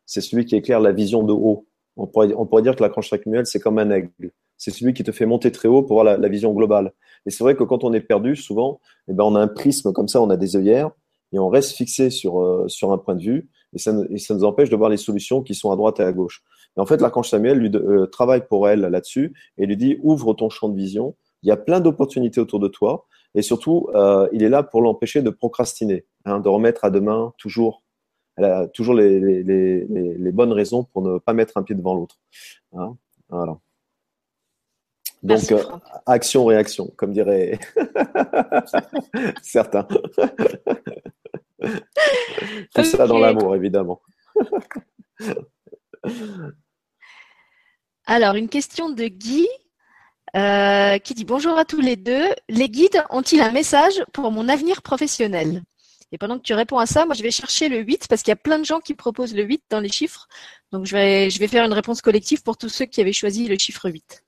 C'est 0.06 0.22
celui 0.22 0.46
qui 0.46 0.56
éclaire 0.56 0.80
la 0.80 0.92
vision 0.92 1.22
de 1.22 1.34
haut. 1.34 1.66
On 1.98 2.06
pourrait, 2.06 2.32
on 2.34 2.46
pourrait 2.46 2.62
dire 2.62 2.76
que 2.76 2.82
l'archange 2.82 3.10
Samuel, 3.10 3.44
c'est 3.44 3.60
comme 3.60 3.78
un 3.78 3.90
aigle. 3.90 4.30
C'est 4.56 4.70
celui 4.70 4.94
qui 4.94 5.04
te 5.04 5.12
fait 5.12 5.26
monter 5.26 5.52
très 5.52 5.68
haut 5.68 5.82
pour 5.82 6.00
voir 6.00 6.18
la, 6.18 6.28
vision 6.28 6.54
globale. 6.54 6.92
Et 7.26 7.30
c'est 7.30 7.44
vrai 7.44 7.56
que 7.56 7.64
quand 7.64 7.84
on 7.84 7.92
est 7.92 8.00
perdu, 8.00 8.36
souvent, 8.36 8.80
eh 9.08 9.12
ben, 9.12 9.24
on 9.24 9.34
a 9.34 9.40
un 9.40 9.48
prisme 9.48 9.92
comme 9.92 10.08
ça, 10.08 10.22
on 10.22 10.30
a 10.30 10.38
des 10.38 10.56
œillères, 10.56 10.92
et 11.32 11.38
on 11.38 11.48
reste 11.48 11.72
fixé 11.72 12.10
sur, 12.10 12.40
euh, 12.40 12.68
sur 12.68 12.92
un 12.92 12.98
point 12.98 13.14
de 13.14 13.22
vue, 13.22 13.48
et 13.72 13.78
ça, 13.78 13.92
et 14.10 14.18
ça, 14.18 14.34
nous 14.34 14.44
empêche 14.44 14.70
de 14.70 14.76
voir 14.76 14.90
les 14.90 14.96
solutions 14.96 15.42
qui 15.42 15.54
sont 15.54 15.70
à 15.70 15.76
droite 15.76 16.00
et 16.00 16.04
à 16.04 16.12
gauche. 16.12 16.42
Et 16.76 16.80
en 16.80 16.86
fait, 16.86 17.00
l'archange 17.00 17.28
Samuel 17.28 17.58
lui 17.58 17.70
euh, 17.74 18.06
travaille 18.06 18.46
pour 18.46 18.68
elle 18.68 18.80
là-dessus, 18.80 19.34
et 19.58 19.66
lui 19.66 19.76
dit, 19.76 19.98
ouvre 20.02 20.34
ton 20.34 20.48
champ 20.50 20.68
de 20.68 20.76
vision, 20.76 21.16
il 21.42 21.48
y 21.48 21.52
a 21.52 21.56
plein 21.56 21.80
d'opportunités 21.80 22.40
autour 22.40 22.60
de 22.60 22.68
toi, 22.68 23.06
et 23.34 23.42
surtout, 23.42 23.88
euh, 23.94 24.28
il 24.32 24.42
est 24.42 24.48
là 24.48 24.62
pour 24.62 24.80
l'empêcher 24.80 25.22
de 25.22 25.30
procrastiner, 25.30 26.06
hein, 26.24 26.40
de 26.40 26.48
remettre 26.48 26.84
à 26.84 26.90
demain 26.90 27.34
toujours. 27.38 27.82
Elle 28.36 28.44
a 28.44 28.66
toujours 28.66 28.94
les, 28.94 29.20
les, 29.20 29.42
les, 29.42 29.84
les, 29.86 30.32
bonnes 30.32 30.52
raisons 30.52 30.84
pour 30.84 31.02
ne 31.02 31.18
pas 31.18 31.32
mettre 31.32 31.56
un 31.56 31.62
pied 31.62 31.74
devant 31.74 31.94
l'autre. 31.94 32.18
Hein, 32.74 32.96
voilà. 33.28 33.58
Donc, 35.22 35.50
euh, 35.52 35.62
action-réaction, 36.06 36.92
comme 36.96 37.12
diraient 37.12 37.58
certains. 39.42 39.86
Tout 42.74 42.84
ça 42.84 43.06
dans 43.06 43.18
l'amour, 43.18 43.54
évidemment. 43.54 44.00
Alors, 48.06 48.34
une 48.36 48.48
question 48.48 48.90
de 48.90 49.04
Guy 49.06 49.48
euh, 50.36 50.98
qui 50.98 51.14
dit 51.14 51.24
bonjour 51.24 51.56
à 51.56 51.64
tous 51.64 51.80
les 51.80 51.96
deux. 51.96 52.26
Les 52.48 52.68
guides 52.68 53.02
ont-ils 53.10 53.40
un 53.40 53.52
message 53.52 54.04
pour 54.12 54.30
mon 54.30 54.48
avenir 54.48 54.82
professionnel? 54.82 55.62
Et 56.12 56.18
pendant 56.18 56.36
que 56.38 56.42
tu 56.42 56.54
réponds 56.54 56.78
à 56.78 56.86
ça, 56.86 57.04
moi 57.06 57.14
je 57.14 57.22
vais 57.22 57.30
chercher 57.30 57.68
le 57.68 57.78
8 57.78 58.06
parce 58.08 58.22
qu'il 58.22 58.30
y 58.30 58.32
a 58.32 58.36
plein 58.36 58.58
de 58.58 58.64
gens 58.64 58.80
qui 58.80 58.94
proposent 58.94 59.34
le 59.34 59.42
8 59.42 59.62
dans 59.70 59.80
les 59.80 59.88
chiffres. 59.88 60.28
Donc 60.72 60.84
je 60.84 60.94
vais, 60.94 61.30
je 61.30 61.38
vais 61.38 61.48
faire 61.48 61.64
une 61.64 61.72
réponse 61.72 62.02
collective 62.02 62.42
pour 62.42 62.56
tous 62.56 62.68
ceux 62.68 62.84
qui 62.84 63.00
avaient 63.00 63.12
choisi 63.12 63.48
le 63.48 63.56
chiffre 63.58 63.88
8. 63.88 64.24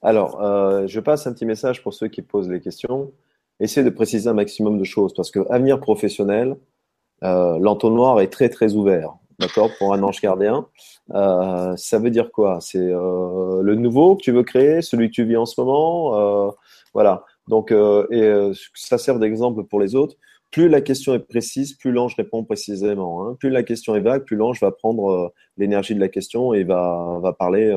Alors, 0.00 0.40
euh, 0.42 0.86
je 0.86 1.00
passe 1.00 1.26
un 1.26 1.32
petit 1.32 1.44
message 1.44 1.82
pour 1.82 1.92
ceux 1.92 2.08
qui 2.08 2.22
posent 2.22 2.48
les 2.48 2.60
questions. 2.60 3.12
Essayez 3.60 3.84
de 3.84 3.90
préciser 3.90 4.28
un 4.28 4.34
maximum 4.34 4.78
de 4.78 4.84
choses 4.84 5.12
parce 5.12 5.30
que 5.30 5.40
avenir 5.50 5.80
professionnel, 5.80 6.56
euh, 7.22 7.58
l'entonnoir 7.58 8.20
est 8.20 8.28
très 8.28 8.48
très 8.48 8.74
ouvert 8.74 9.18
d'accord, 9.38 9.70
pour 9.78 9.94
un 9.94 10.02
ange 10.02 10.20
gardien. 10.20 10.66
Euh, 11.14 11.74
ça 11.76 11.98
veut 11.98 12.10
dire 12.10 12.30
quoi? 12.32 12.58
C'est 12.60 12.78
euh, 12.78 13.62
le 13.62 13.74
nouveau 13.74 14.16
que 14.16 14.22
tu 14.22 14.32
veux 14.32 14.42
créer, 14.42 14.82
celui 14.82 15.08
que 15.08 15.14
tu 15.14 15.24
vis 15.24 15.36
en 15.36 15.46
ce 15.46 15.60
moment, 15.60 16.48
euh, 16.48 16.50
voilà. 16.94 17.24
Donc, 17.46 17.72
euh, 17.72 18.06
et 18.10 18.22
euh, 18.22 18.52
ça 18.74 18.98
sert 18.98 19.18
d'exemple 19.18 19.64
pour 19.64 19.80
les 19.80 19.94
autres. 19.94 20.16
Plus 20.50 20.68
la 20.68 20.80
question 20.80 21.14
est 21.14 21.18
précise, 21.18 21.74
plus 21.74 21.92
l'ange 21.92 22.14
répond 22.16 22.42
précisément. 22.42 23.26
Hein. 23.26 23.36
Plus 23.38 23.50
la 23.50 23.62
question 23.62 23.94
est 23.94 24.00
vague, 24.00 24.24
plus 24.24 24.36
l'ange 24.36 24.60
va 24.60 24.70
prendre 24.70 25.32
l'énergie 25.58 25.94
de 25.94 26.00
la 26.00 26.08
question 26.08 26.54
et 26.54 26.64
va, 26.64 27.18
va 27.22 27.34
parler 27.34 27.70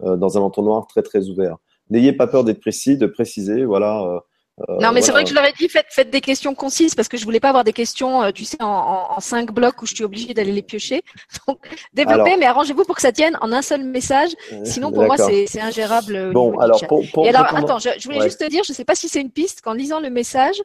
dans 0.00 0.36
un 0.36 0.40
entonnoir 0.40 0.88
très 0.88 1.02
très 1.02 1.28
ouvert. 1.28 1.58
N'ayez 1.88 2.12
pas 2.12 2.26
peur 2.26 2.42
d'être 2.42 2.58
précis, 2.58 2.96
de 2.96 3.06
préciser. 3.06 3.64
Voilà, 3.64 4.24
non, 4.68 4.92
mais 4.92 5.00
c'est 5.02 5.12
vrai 5.12 5.24
que 5.24 5.30
je 5.30 5.34
leur 5.34 5.44
ai 5.44 5.52
dit 5.52 5.68
faites, 5.68 5.86
faites, 5.90 6.10
des 6.10 6.20
questions 6.20 6.54
concises 6.54 6.94
parce 6.94 7.08
que 7.08 7.16
je 7.16 7.24
voulais 7.24 7.40
pas 7.40 7.48
avoir 7.48 7.64
des 7.64 7.72
questions, 7.72 8.22
euh, 8.22 8.30
tu 8.30 8.44
sais, 8.44 8.62
en, 8.62 9.06
en, 9.16 9.20
cinq 9.20 9.52
blocs 9.52 9.80
où 9.82 9.86
je 9.86 9.94
suis 9.94 10.04
obligée 10.04 10.34
d'aller 10.34 10.52
les 10.52 10.62
piocher. 10.62 11.02
Donc, 11.48 11.58
développez, 11.94 12.36
mais 12.36 12.46
arrangez-vous 12.46 12.84
pour 12.84 12.94
que 12.94 13.02
ça 13.02 13.12
tienne 13.12 13.38
en 13.40 13.52
un 13.52 13.62
seul 13.62 13.82
message. 13.84 14.30
Euh, 14.52 14.60
Sinon, 14.64 14.92
pour 14.92 15.04
moi, 15.04 15.16
c'est 15.16 15.60
ingérable. 15.60 16.32
Bon, 16.32 16.58
alors, 16.58 16.86
pour, 16.86 17.04
pour, 17.12 17.26
Et 17.26 17.30
alors, 17.30 17.54
attends, 17.54 17.78
je, 17.78 17.88
je 17.98 18.04
voulais 18.04 18.20
juste 18.20 18.40
te 18.40 18.48
dire, 18.48 18.62
je 18.64 18.72
sais 18.72 18.84
pas 18.84 18.94
si 18.94 19.08
c'est 19.08 19.20
une 19.20 19.30
piste, 19.30 19.62
qu'en 19.62 19.72
lisant 19.72 20.00
le 20.00 20.10
message, 20.10 20.60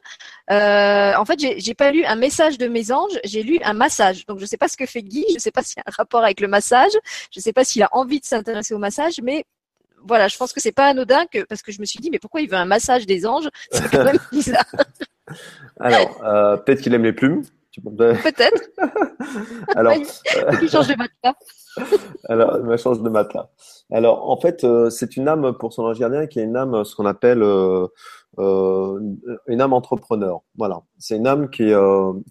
euh, 0.50 1.12
en 1.16 1.24
fait, 1.24 1.38
j'ai 1.38 1.74
pas 1.74 1.90
lu 1.90 2.04
un 2.04 2.16
message 2.16 2.58
de 2.58 2.68
mes 2.68 2.92
anges, 2.92 3.18
j'ai 3.24 3.42
lu 3.42 3.58
un 3.64 3.72
massage. 3.72 4.26
Donc, 4.26 4.38
je 4.40 4.46
sais 4.46 4.58
pas 4.58 4.68
ce 4.68 4.76
que 4.76 4.86
fait 4.86 5.02
Guy, 5.02 5.24
je 5.32 5.38
sais 5.38 5.50
pas 5.50 5.62
s'il 5.62 5.78
y 5.78 5.80
a 5.80 5.84
un 5.86 5.94
rapport 5.96 6.22
avec 6.22 6.40
le 6.40 6.48
massage, 6.48 6.92
je 7.30 7.40
sais 7.40 7.52
pas 7.52 7.64
s'il 7.64 7.82
a 7.82 7.88
envie 7.92 8.20
de 8.20 8.26
s'intéresser 8.26 8.74
au 8.74 8.78
massage, 8.78 9.20
mais 9.22 9.44
voilà, 10.06 10.28
je 10.28 10.36
pense 10.36 10.52
que 10.52 10.60
c'est 10.60 10.72
pas 10.72 10.86
anodin 10.86 11.26
que 11.26 11.44
parce 11.44 11.62
que 11.62 11.72
je 11.72 11.80
me 11.80 11.86
suis 11.86 11.98
dit 11.98 12.10
mais 12.10 12.18
pourquoi 12.18 12.40
il 12.40 12.48
veut 12.48 12.56
un 12.56 12.64
massage 12.64 13.06
des 13.06 13.26
anges? 13.26 13.48
C'est 13.70 13.90
quand 13.90 14.04
même 14.04 14.18
bizarre. 14.32 14.64
Alors 15.80 16.22
euh, 16.24 16.56
peut-être 16.56 16.80
qu'il 16.80 16.94
aime 16.94 17.04
les 17.04 17.12
plumes. 17.12 17.42
Peut-être. 17.82 18.70
Alors, 19.76 19.92
il 20.62 20.68
change 20.68 20.88
de 20.88 20.94
matelas. 20.94 21.34
Alors, 22.28 22.72
il 22.72 22.78
change 22.78 23.02
de 23.02 23.08
matelas. 23.10 23.50
Alors, 23.92 24.30
en 24.30 24.40
fait, 24.40 24.64
euh, 24.64 24.88
c'est 24.88 25.16
une 25.18 25.28
âme 25.28 25.52
pour 25.58 25.74
son 25.74 25.84
ange 25.84 25.98
gardien 25.98 26.26
qui 26.26 26.40
est 26.40 26.44
une 26.44 26.56
âme, 26.56 26.84
ce 26.84 26.94
qu'on 26.94 27.04
appelle 27.04 27.42
euh, 27.42 27.88
une 28.38 29.60
âme 29.60 29.74
entrepreneur. 29.74 30.40
Voilà, 30.56 30.80
c'est 30.98 31.16
une 31.16 31.26
âme 31.26 31.50
qui, 31.50 31.70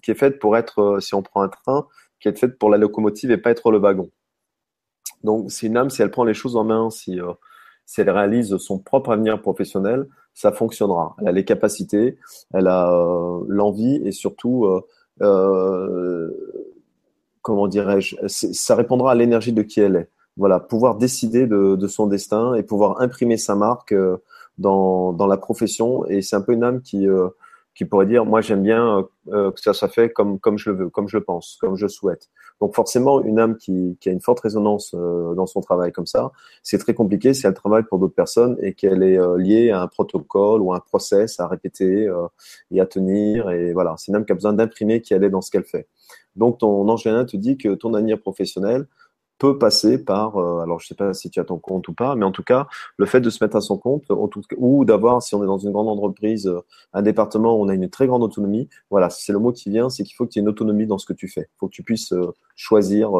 qui 0.02 0.10
est 0.10 0.18
faite 0.18 0.40
pour 0.40 0.56
être, 0.56 0.98
si 1.00 1.14
on 1.14 1.22
prend 1.22 1.42
un 1.42 1.48
train, 1.48 1.86
qui 2.20 2.28
est 2.28 2.36
faite 2.36 2.58
pour 2.58 2.68
la 2.68 2.76
locomotive 2.76 3.30
et 3.30 3.38
pas 3.38 3.50
être 3.50 3.70
le 3.70 3.78
wagon. 3.78 4.10
Donc, 5.22 5.52
c'est 5.52 5.68
une 5.68 5.76
âme, 5.76 5.90
si 5.90 6.02
elle 6.02 6.10
prend 6.10 6.24
les 6.24 6.34
choses 6.34 6.56
en 6.56 6.64
main, 6.64 6.90
si 6.90 7.20
si 7.86 8.00
elle 8.00 8.10
réalise 8.10 8.56
son 8.58 8.78
propre 8.78 9.12
avenir 9.12 9.40
professionnel, 9.40 10.06
ça 10.34 10.52
fonctionnera. 10.52 11.16
Elle 11.20 11.28
a 11.28 11.32
les 11.32 11.44
capacités, 11.44 12.18
elle 12.52 12.66
a 12.66 12.92
euh, 12.92 13.44
l'envie 13.48 14.02
et 14.04 14.12
surtout, 14.12 14.66
euh, 14.66 14.84
euh, 15.22 16.30
comment 17.42 17.68
dirais-je, 17.68 18.16
ça 18.26 18.74
répondra 18.74 19.12
à 19.12 19.14
l'énergie 19.14 19.52
de 19.52 19.62
qui 19.62 19.80
elle 19.80 19.96
est. 19.96 20.10
Voilà, 20.36 20.60
pouvoir 20.60 20.96
décider 20.96 21.46
de, 21.46 21.86
son 21.86 22.06
destin 22.06 22.54
et 22.54 22.62
pouvoir 22.62 23.00
imprimer 23.00 23.38
sa 23.38 23.54
marque 23.54 23.94
dans, 24.58 25.16
la 25.26 25.36
profession. 25.38 26.04
Et 26.06 26.20
c'est 26.20 26.36
un 26.36 26.42
peu 26.42 26.52
une 26.52 26.64
âme 26.64 26.82
qui, 26.82 27.06
qui 27.74 27.86
pourrait 27.86 28.04
dire 28.04 28.26
moi 28.26 28.42
j'aime 28.42 28.62
bien 28.62 29.08
que 29.30 29.58
ça 29.60 29.72
soit 29.72 29.88
fait 29.88 30.10
comme 30.10 30.38
comme 30.38 30.58
je 30.58 30.68
le 30.68 30.76
veux, 30.76 30.90
comme 30.90 31.08
je 31.08 31.16
le 31.16 31.24
pense, 31.24 31.56
comme 31.58 31.76
je 31.76 31.86
souhaite. 31.86 32.28
Donc 32.60 32.74
forcément 32.74 33.22
une 33.22 33.38
âme 33.38 33.56
qui, 33.56 33.98
a 34.06 34.10
une 34.10 34.20
forte 34.20 34.40
résonance 34.40 34.94
euh, 34.94 35.34
dans 35.34 35.46
son 35.46 35.60
travail 35.60 35.92
comme 35.92 36.06
ça, 36.06 36.32
c'est 36.62 36.78
très 36.78 36.94
compliqué 36.94 37.34
si 37.34 37.46
elle 37.46 37.54
travaille 37.54 37.82
pour 37.84 37.98
d'autres 37.98 38.14
personnes 38.14 38.56
et 38.60 38.72
qu'elle 38.72 39.02
est 39.02 39.18
liée 39.36 39.70
à 39.70 39.82
un 39.82 39.88
protocole 39.88 40.62
ou 40.62 40.72
un 40.72 40.80
process 40.80 41.38
à 41.40 41.48
répéter 41.48 42.10
et 42.70 42.80
à 42.80 42.86
tenir 42.86 43.50
et 43.50 43.72
voilà, 43.72 43.94
c'est 43.98 44.10
une 44.10 44.16
âme 44.16 44.24
qui 44.24 44.32
a 44.32 44.34
besoin 44.34 44.52
d'imprimer 44.52 45.02
qui 45.02 45.12
elle 45.14 45.24
est 45.24 45.30
dans 45.30 45.42
ce 45.42 45.50
qu'elle 45.50 45.64
fait. 45.64 45.88
Donc 46.34 46.58
ton 46.58 46.88
ange 46.88 47.04
te 47.04 47.36
dit 47.36 47.56
que 47.56 47.74
ton 47.74 47.94
avenir 47.94 48.20
professionnel 48.20 48.86
peut 49.38 49.58
passer 49.58 50.02
par, 50.02 50.36
euh, 50.36 50.60
alors 50.60 50.80
je 50.80 50.86
sais 50.86 50.94
pas 50.94 51.12
si 51.12 51.30
tu 51.30 51.40
as 51.40 51.44
ton 51.44 51.58
compte 51.58 51.88
ou 51.88 51.92
pas, 51.92 52.14
mais 52.16 52.24
en 52.24 52.32
tout 52.32 52.42
cas, 52.42 52.66
le 52.96 53.06
fait 53.06 53.20
de 53.20 53.30
se 53.30 53.42
mettre 53.44 53.56
à 53.56 53.60
son 53.60 53.76
compte, 53.78 54.04
ou 54.56 54.84
d'avoir, 54.84 55.22
si 55.22 55.34
on 55.34 55.42
est 55.42 55.46
dans 55.46 55.58
une 55.58 55.72
grande 55.72 55.88
entreprise, 55.88 56.46
euh, 56.46 56.60
un 56.92 57.02
département 57.02 57.56
où 57.56 57.62
on 57.62 57.68
a 57.68 57.74
une 57.74 57.90
très 57.90 58.06
grande 58.06 58.22
autonomie, 58.22 58.68
voilà, 58.90 59.10
c'est 59.10 59.32
le 59.32 59.38
mot 59.38 59.52
qui 59.52 59.70
vient, 59.70 59.90
c'est 59.90 60.04
qu'il 60.04 60.14
faut 60.14 60.26
qu'il 60.26 60.40
y 60.40 60.42
ait 60.42 60.44
une 60.44 60.48
autonomie 60.48 60.86
dans 60.86 60.98
ce 60.98 61.06
que 61.06 61.12
tu 61.12 61.28
fais. 61.28 61.42
Il 61.42 61.58
faut 61.58 61.68
que 61.68 61.74
tu 61.74 61.82
puisses 61.82 62.12
euh, 62.12 62.32
choisir 62.54 63.10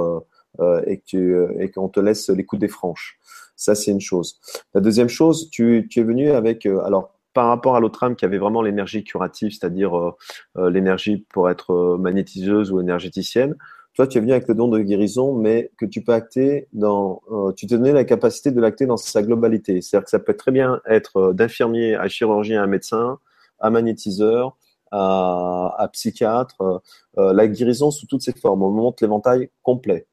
et 0.86 1.02
que 1.06 1.54
et 1.58 1.70
qu'on 1.70 1.90
te 1.90 2.00
laisse 2.00 2.30
les 2.30 2.46
coups 2.46 2.60
des 2.60 2.68
franches. 2.68 3.18
Ça, 3.56 3.74
c'est 3.74 3.90
une 3.90 4.00
chose. 4.00 4.40
La 4.72 4.80
deuxième 4.80 5.10
chose, 5.10 5.50
tu, 5.50 5.86
tu 5.90 6.00
es 6.00 6.02
venu 6.02 6.30
avec, 6.30 6.64
alors 6.64 7.12
par 7.34 7.48
rapport 7.48 7.76
à 7.76 7.80
l'autre 7.80 8.02
âme 8.04 8.16
qui 8.16 8.24
avait 8.24 8.38
vraiment 8.38 8.62
l'énergie 8.62 9.04
curative, 9.04 9.50
c'est-à-dire 9.50 10.12
l'énergie 10.56 11.26
pour 11.28 11.50
être 11.50 11.98
magnétiseuse 11.98 12.72
ou 12.72 12.80
énergéticienne, 12.80 13.54
toi, 13.96 14.06
tu 14.06 14.18
es 14.18 14.20
venu 14.20 14.32
avec 14.32 14.46
le 14.46 14.54
don 14.54 14.68
de 14.68 14.78
guérison, 14.80 15.32
mais 15.32 15.70
que 15.78 15.86
tu 15.86 16.02
peux 16.02 16.12
acter 16.12 16.68
dans, 16.74 17.22
euh, 17.32 17.52
tu 17.52 17.66
te 17.66 17.74
donnes 17.74 17.94
la 17.94 18.04
capacité 18.04 18.50
de 18.50 18.60
l'acter 18.60 18.84
dans 18.84 18.98
sa 18.98 19.22
globalité. 19.22 19.80
C'est-à-dire 19.80 20.04
que 20.04 20.10
ça 20.10 20.18
peut 20.18 20.34
très 20.34 20.52
bien 20.52 20.82
être 20.86 21.16
euh, 21.16 21.32
d'infirmier 21.32 21.96
à 21.96 22.06
chirurgien 22.06 22.62
à 22.62 22.66
médecin, 22.66 23.18
à 23.58 23.70
magnétiseur, 23.70 24.54
à, 24.92 25.88
psychiatre, 25.92 26.82
euh, 27.16 27.32
la 27.32 27.48
guérison 27.48 27.90
sous 27.90 28.06
toutes 28.06 28.20
ses 28.20 28.32
formes. 28.32 28.62
On 28.62 28.70
montre 28.70 29.02
l'éventail 29.02 29.48
complet. 29.62 30.06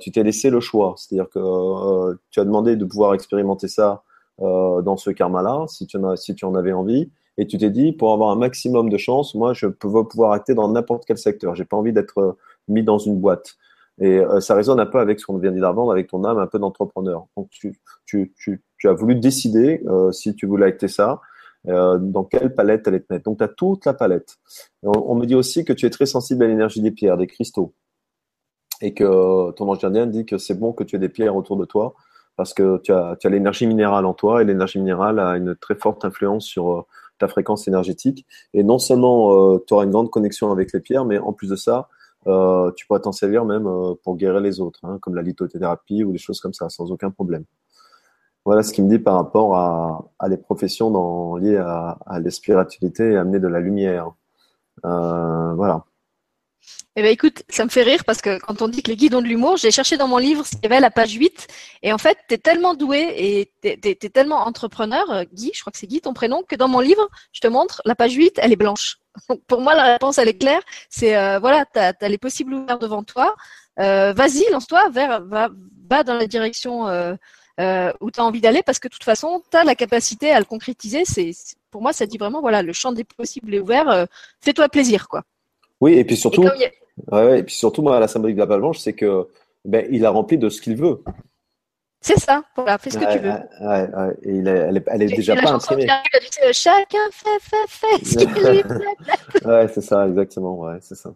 tu 0.00 0.10
t'es 0.10 0.22
laissé 0.22 0.48
le 0.50 0.60
choix, 0.60 0.94
c'est-à-dire 0.96 1.28
que 1.28 2.18
tu 2.30 2.40
as 2.40 2.44
demandé 2.44 2.76
de 2.76 2.84
pouvoir 2.86 3.14
expérimenter 3.14 3.68
ça 3.68 4.02
dans 4.38 4.96
ce 4.96 5.10
karma-là, 5.10 5.66
si 5.68 5.86
tu 5.86 5.96
en 5.98 6.16
si 6.16 6.34
tu 6.34 6.44
en 6.44 6.54
avais 6.54 6.72
envie, 6.72 7.10
et 7.38 7.46
tu 7.46 7.56
t'es 7.56 7.70
dit 7.70 7.92
pour 7.92 8.12
avoir 8.12 8.30
un 8.30 8.36
maximum 8.36 8.90
de 8.90 8.98
chance, 8.98 9.34
moi 9.34 9.54
je 9.54 9.66
peux 9.66 10.04
pouvoir 10.04 10.32
acter 10.32 10.54
dans 10.54 10.68
n'importe 10.68 11.04
quel 11.06 11.18
secteur. 11.18 11.54
J'ai 11.54 11.64
pas 11.64 11.76
envie 11.76 11.92
d'être 11.92 12.36
mis 12.70 12.82
dans 12.82 12.98
une 12.98 13.18
boîte. 13.18 13.56
Et 14.00 14.18
euh, 14.18 14.40
ça 14.40 14.54
résonne 14.54 14.80
un 14.80 14.86
peu 14.86 14.98
avec 14.98 15.20
ce 15.20 15.26
qu'on 15.26 15.36
vient 15.38 15.50
de 15.50 15.56
dire 15.56 15.66
avant, 15.66 15.90
avec 15.90 16.08
ton 16.08 16.24
âme 16.24 16.38
un 16.38 16.46
peu 16.46 16.58
d'entrepreneur. 16.58 17.26
Donc 17.36 17.50
tu, 17.50 17.78
tu, 18.06 18.32
tu, 18.38 18.88
as 18.88 18.94
voulu 18.94 19.14
décider 19.14 19.82
euh, 19.86 20.10
si 20.10 20.34
tu 20.34 20.46
voulais 20.46 20.66
acter 20.66 20.88
ça, 20.88 21.20
euh, 21.68 21.98
dans 21.98 22.24
quelle 22.24 22.54
palette 22.54 22.88
allait 22.88 23.00
te 23.00 23.12
mettre. 23.12 23.24
Donc 23.24 23.38
tu 23.38 23.44
as 23.44 23.48
toute 23.48 23.84
la 23.84 23.92
palette. 23.92 24.38
On, 24.82 25.14
me 25.14 25.26
dit 25.26 25.34
aussi 25.34 25.66
que 25.66 25.74
tu 25.74 25.84
es 25.84 25.90
très 25.90 26.06
sensible 26.06 26.44
à 26.44 26.48
l'énergie 26.48 26.80
des 26.80 26.90
pierres, 26.90 27.18
des 27.18 27.26
cristaux. 27.26 27.74
Et 28.80 28.94
que 28.94 29.50
ton 29.52 29.68
ange 29.68 29.80
gardien 29.80 30.06
dit 30.06 30.24
que 30.24 30.38
c'est 30.38 30.54
bon 30.54 30.72
que 30.72 30.82
tu 30.82 30.96
aies 30.96 31.00
des 31.00 31.10
pierres 31.10 31.36
autour 31.36 31.58
de 31.58 31.66
toi 31.66 31.94
parce 32.36 32.54
que 32.54 32.78
tu 32.78 32.92
as, 32.92 33.16
tu 33.20 33.26
as 33.26 33.30
l'énergie 33.30 33.66
minérale 33.66 34.06
en 34.06 34.14
toi 34.14 34.40
et 34.40 34.46
l'énergie 34.46 34.78
minérale 34.78 35.18
a 35.18 35.36
une 35.36 35.54
très 35.54 35.74
forte 35.74 36.06
influence 36.06 36.46
sur 36.46 36.86
ta 37.18 37.28
fréquence 37.28 37.68
énergétique. 37.68 38.26
Et 38.54 38.62
non 38.62 38.78
seulement 38.78 39.58
tu 39.58 39.74
auras 39.74 39.84
une 39.84 39.90
grande 39.90 40.08
connexion 40.08 40.50
avec 40.50 40.72
les 40.72 40.80
pierres, 40.80 41.04
mais 41.04 41.18
en 41.18 41.34
plus 41.34 41.50
de 41.50 41.56
ça, 41.56 41.90
euh, 42.26 42.70
tu 42.76 42.86
pourrais 42.86 43.00
t'en 43.00 43.12
servir 43.12 43.44
même 43.44 43.66
euh, 43.66 43.94
pour 44.02 44.16
guérir 44.16 44.40
les 44.40 44.60
autres, 44.60 44.80
hein, 44.84 44.98
comme 45.00 45.14
la 45.14 45.22
lithothérapie 45.22 46.04
ou 46.04 46.12
des 46.12 46.18
choses 46.18 46.40
comme 46.40 46.52
ça, 46.52 46.68
sans 46.68 46.90
aucun 46.92 47.10
problème. 47.10 47.44
Voilà 48.44 48.62
ce 48.62 48.72
qu'il 48.72 48.84
me 48.84 48.90
dit 48.90 48.98
par 48.98 49.16
rapport 49.16 49.56
à, 49.56 50.10
à 50.18 50.28
les 50.28 50.36
professions 50.36 50.90
dans, 50.90 51.36
liées 51.36 51.56
à, 51.56 51.98
à 52.06 52.20
la 52.20 52.30
et 52.30 53.16
amener 53.16 53.38
de 53.38 53.48
la 53.48 53.60
lumière. 53.60 54.12
Euh, 54.84 55.54
voilà. 55.54 55.84
Eh 56.96 57.02
ben 57.02 57.12
écoute, 57.12 57.44
ça 57.48 57.64
me 57.64 57.70
fait 57.70 57.84
rire 57.84 58.04
parce 58.04 58.20
que 58.20 58.38
quand 58.40 58.62
on 58.62 58.68
dit 58.68 58.82
que 58.82 58.90
les 58.90 58.96
guides 58.96 59.14
ont 59.14 59.22
de 59.22 59.26
l'humour, 59.28 59.56
j'ai 59.56 59.70
cherché 59.70 59.96
dans 59.96 60.08
mon 60.08 60.18
livre 60.18 60.44
qu'il 60.44 60.58
y 60.64 60.66
avait 60.66 60.80
la 60.80 60.90
page 60.90 61.12
8 61.12 61.46
et 61.82 61.92
en 61.92 61.98
fait, 61.98 62.18
tu 62.28 62.34
es 62.34 62.38
tellement 62.38 62.74
doué 62.74 63.14
et 63.16 63.52
tu 63.62 63.88
es, 63.88 63.94
tellement 64.10 64.38
entrepreneur, 64.38 65.08
euh, 65.10 65.24
Guy, 65.32 65.52
je 65.54 65.60
crois 65.60 65.70
que 65.70 65.78
c'est 65.78 65.86
Guy 65.86 66.00
ton 66.00 66.14
prénom, 66.14 66.42
que 66.42 66.56
dans 66.56 66.66
mon 66.66 66.80
livre, 66.80 67.08
je 67.32 67.40
te 67.40 67.46
montre, 67.46 67.80
la 67.84 67.94
page 67.94 68.14
8, 68.14 68.40
elle 68.42 68.52
est 68.52 68.56
blanche. 68.56 68.98
Donc 69.28 69.40
pour 69.46 69.60
moi, 69.60 69.74
la 69.76 69.92
réponse, 69.92 70.18
elle 70.18 70.28
est 70.28 70.38
claire. 70.38 70.62
C'est, 70.88 71.16
euh, 71.16 71.38
voilà, 71.38 71.64
tu 71.64 71.78
as, 71.78 72.08
les 72.08 72.18
possibles 72.18 72.54
ouverts 72.54 72.80
devant 72.80 73.04
toi. 73.04 73.36
Euh, 73.78 74.12
vas-y, 74.12 74.44
lance-toi, 74.50 74.88
va, 74.90 75.20
va 75.20 76.02
dans 76.02 76.14
la 76.14 76.26
direction 76.26 76.86
où 76.86 78.10
tu 78.10 78.20
as 78.20 78.24
envie 78.24 78.40
d'aller 78.40 78.62
parce 78.64 78.80
que 78.80 78.88
de 78.88 78.92
toute 78.92 79.04
façon, 79.04 79.42
tu 79.48 79.56
as 79.56 79.62
la 79.64 79.76
capacité 79.76 80.32
à 80.32 80.40
le 80.40 80.44
concrétiser. 80.44 81.04
C'est, 81.04 81.30
pour 81.70 81.82
moi, 81.82 81.92
ça 81.92 82.06
dit 82.06 82.18
vraiment, 82.18 82.40
voilà, 82.40 82.62
le 82.62 82.72
champ 82.72 82.90
des 82.90 83.04
possibles 83.04 83.54
est 83.54 83.60
ouvert. 83.60 84.06
Fais-toi 84.40 84.68
plaisir, 84.68 85.08
quoi. 85.08 85.24
Oui, 85.80 85.94
et 85.94 86.04
puis 86.04 86.16
surtout, 86.16 86.46
ouais, 87.12 87.40
et 87.40 87.42
puis 87.42 87.54
surtout, 87.54 87.82
moi, 87.82 87.98
la 87.98 88.08
symbolique 88.08 88.36
de 88.36 88.40
la 88.40 88.46
balle 88.46 88.60
blanche, 88.60 88.78
c'est 88.78 88.92
que 88.92 89.28
ben, 89.64 89.86
il 89.90 90.04
a 90.04 90.10
rempli 90.10 90.38
de 90.38 90.48
ce 90.48 90.60
qu'il 90.60 90.76
veut. 90.76 91.02
C'est 92.02 92.18
ça, 92.18 92.42
voilà, 92.56 92.78
fais 92.78 92.90
ce 92.90 92.98
que 92.98 93.12
tu 93.12 93.18
veux. 93.18 93.30
Ouais, 93.30 94.16
et 94.22 94.30
il 94.30 94.48
est, 94.48 94.50
elle 94.50 94.76
est, 94.78 94.84
elle 94.86 95.02
est 95.02 95.16
déjà 95.16 95.36
pas 95.36 95.52
imprimée. 95.52 95.86
Chacun 96.52 96.98
fait, 97.12 97.38
fait, 97.40 97.56
fait 97.68 98.04
ce 98.04 98.18
qu'il 98.18 98.48
lui 98.50 98.62
plaît. 98.62 99.44
ouais, 99.44 99.68
c'est 99.68 99.82
ça, 99.82 100.06
exactement, 100.08 100.58
ouais, 100.58 100.78
c'est 100.80 100.94
ça. 100.94 101.12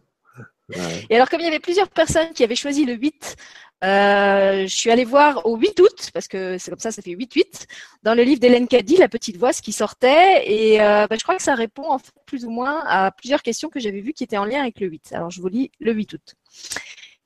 Et 1.10 1.16
alors, 1.16 1.28
comme 1.28 1.40
il 1.40 1.44
y 1.44 1.48
avait 1.48 1.58
plusieurs 1.58 1.88
personnes 1.88 2.32
qui 2.34 2.42
avaient 2.42 2.54
choisi 2.54 2.84
le 2.84 2.94
8, 2.94 3.36
euh, 3.82 4.62
je 4.62 4.74
suis 4.74 4.90
allée 4.90 5.04
voir 5.04 5.44
au 5.46 5.56
8 5.56 5.80
août, 5.80 6.10
parce 6.14 6.28
que 6.28 6.56
c'est 6.58 6.70
comme 6.70 6.80
ça, 6.80 6.90
ça 6.90 7.02
fait 7.02 7.10
8-8, 7.10 7.66
dans 8.02 8.14
le 8.14 8.22
livre 8.22 8.40
d'Hélène 8.40 8.68
Caddy, 8.68 8.96
La 8.96 9.08
petite 9.08 9.36
voix, 9.36 9.52
ce 9.52 9.60
qui 9.62 9.72
sortait. 9.72 10.50
Et 10.50 10.80
euh, 10.80 11.06
bah, 11.08 11.16
je 11.18 11.22
crois 11.22 11.36
que 11.36 11.42
ça 11.42 11.54
répond 11.54 11.90
en 11.90 11.98
fait, 11.98 12.12
plus 12.26 12.44
ou 12.44 12.50
moins 12.50 12.82
à 12.86 13.10
plusieurs 13.10 13.42
questions 13.42 13.68
que 13.68 13.80
j'avais 13.80 14.00
vues 14.00 14.12
qui 14.12 14.24
étaient 14.24 14.38
en 14.38 14.44
lien 14.44 14.60
avec 14.60 14.80
le 14.80 14.86
8. 14.86 15.12
Alors, 15.12 15.30
je 15.30 15.40
vous 15.40 15.48
lis 15.48 15.70
le 15.80 15.92
8 15.92 16.14
août. 16.14 16.34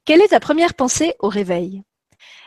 Quelle 0.05 0.21
est 0.21 0.29
ta 0.29 0.41
première 0.41 0.75
pensée 0.75 1.15
au 1.21 1.29
réveil? 1.29 1.83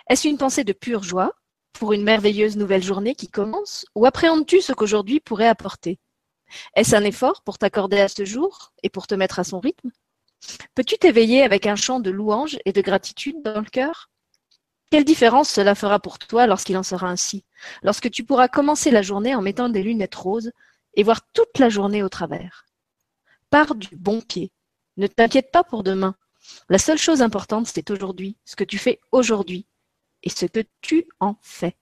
Est-ce 0.09 0.27
une 0.27 0.37
pensée 0.37 0.63
de 0.63 0.73
pure 0.73 1.03
joie 1.03 1.33
pour 1.73 1.93
une 1.93 2.03
merveilleuse 2.03 2.57
nouvelle 2.57 2.83
journée 2.83 3.15
qui 3.15 3.29
commence 3.29 3.85
Ou 3.95 4.05
appréhendes-tu 4.05 4.61
ce 4.61 4.73
qu'aujourd'hui 4.73 5.19
pourrait 5.19 5.47
apporter? 5.47 5.99
Est-ce 6.75 6.95
un 6.95 7.03
effort 7.03 7.43
pour 7.43 7.57
t'accorder 7.57 7.99
à 7.99 8.09
ce 8.09 8.25
jour 8.25 8.73
et 8.83 8.89
pour 8.89 9.07
te 9.07 9.15
mettre 9.15 9.39
à 9.39 9.43
son 9.43 9.59
rythme? 9.59 9.89
Peux-tu 10.75 10.97
t'éveiller 10.97 11.43
avec 11.43 11.67
un 11.67 11.75
chant 11.75 11.99
de 11.99 12.09
louange 12.09 12.57
et 12.65 12.73
de 12.73 12.81
gratitude 12.81 13.41
dans 13.43 13.59
le 13.59 13.69
cœur? 13.69 14.09
Quelle 14.89 15.05
différence 15.05 15.49
cela 15.49 15.75
fera 15.75 15.99
pour 15.99 16.19
toi 16.19 16.47
lorsqu'il 16.47 16.77
en 16.77 16.83
sera 16.83 17.07
ainsi? 17.07 17.45
Lorsque 17.81 18.11
tu 18.11 18.23
pourras 18.23 18.47
commencer 18.47 18.91
la 18.91 19.01
journée 19.01 19.35
en 19.35 19.41
mettant 19.41 19.69
des 19.69 19.83
lunettes 19.83 20.15
roses 20.15 20.51
et 20.95 21.03
voir 21.03 21.21
toute 21.33 21.59
la 21.59 21.69
journée 21.69 22.03
au 22.03 22.09
travers. 22.09 22.65
Pars 23.49 23.75
du 23.75 23.95
bon 23.95 24.21
pied. 24.21 24.51
Ne 24.97 25.07
t'inquiète 25.07 25.51
pas 25.51 25.63
pour 25.63 25.83
demain. 25.83 26.15
La 26.69 26.77
seule 26.77 26.97
chose 26.97 27.21
importante, 27.21 27.67
c'est 27.67 27.91
aujourd'hui, 27.91 28.35
ce 28.45 28.55
que 28.55 28.63
tu 28.63 28.77
fais 28.77 28.99
aujourd'hui 29.11 29.65
et 30.23 30.29
ce 30.29 30.45
que 30.45 30.63
tu 30.81 31.07
en 31.19 31.37
fais. 31.41 31.77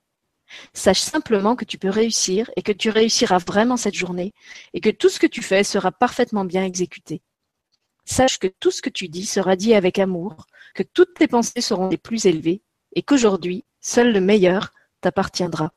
Sache 0.73 1.01
simplement 1.01 1.55
que 1.55 1.65
tu 1.65 1.77
peux 1.77 1.89
réussir 1.89 2.49
et 2.55 2.61
que 2.61 2.71
tu 2.71 2.89
réussiras 2.89 3.39
vraiment 3.39 3.77
cette 3.77 3.95
journée 3.95 4.33
et 4.73 4.81
que 4.81 4.89
tout 4.89 5.09
ce 5.09 5.19
que 5.19 5.27
tu 5.27 5.41
fais 5.41 5.63
sera 5.63 5.91
parfaitement 5.91 6.45
bien 6.45 6.63
exécuté. 6.63 7.21
Sache 8.09 8.39
que 8.39 8.47
tout 8.47 8.71
ce 8.71 8.81
que 8.81 8.89
tu 8.89 9.07
dis 9.07 9.27
sera 9.27 9.55
dit 9.55 9.75
avec 9.75 9.99
amour, 9.99 10.47
que 10.73 10.81
toutes 10.81 11.13
tes 11.13 11.27
pensées 11.27 11.61
seront 11.61 11.89
les 11.89 11.97
plus 11.97 12.25
élevées, 12.25 12.63
et 12.95 13.03
qu'aujourd'hui, 13.03 13.65
seul 13.81 14.11
le 14.11 14.19
meilleur 14.19 14.73
t'appartiendra. 14.99 15.73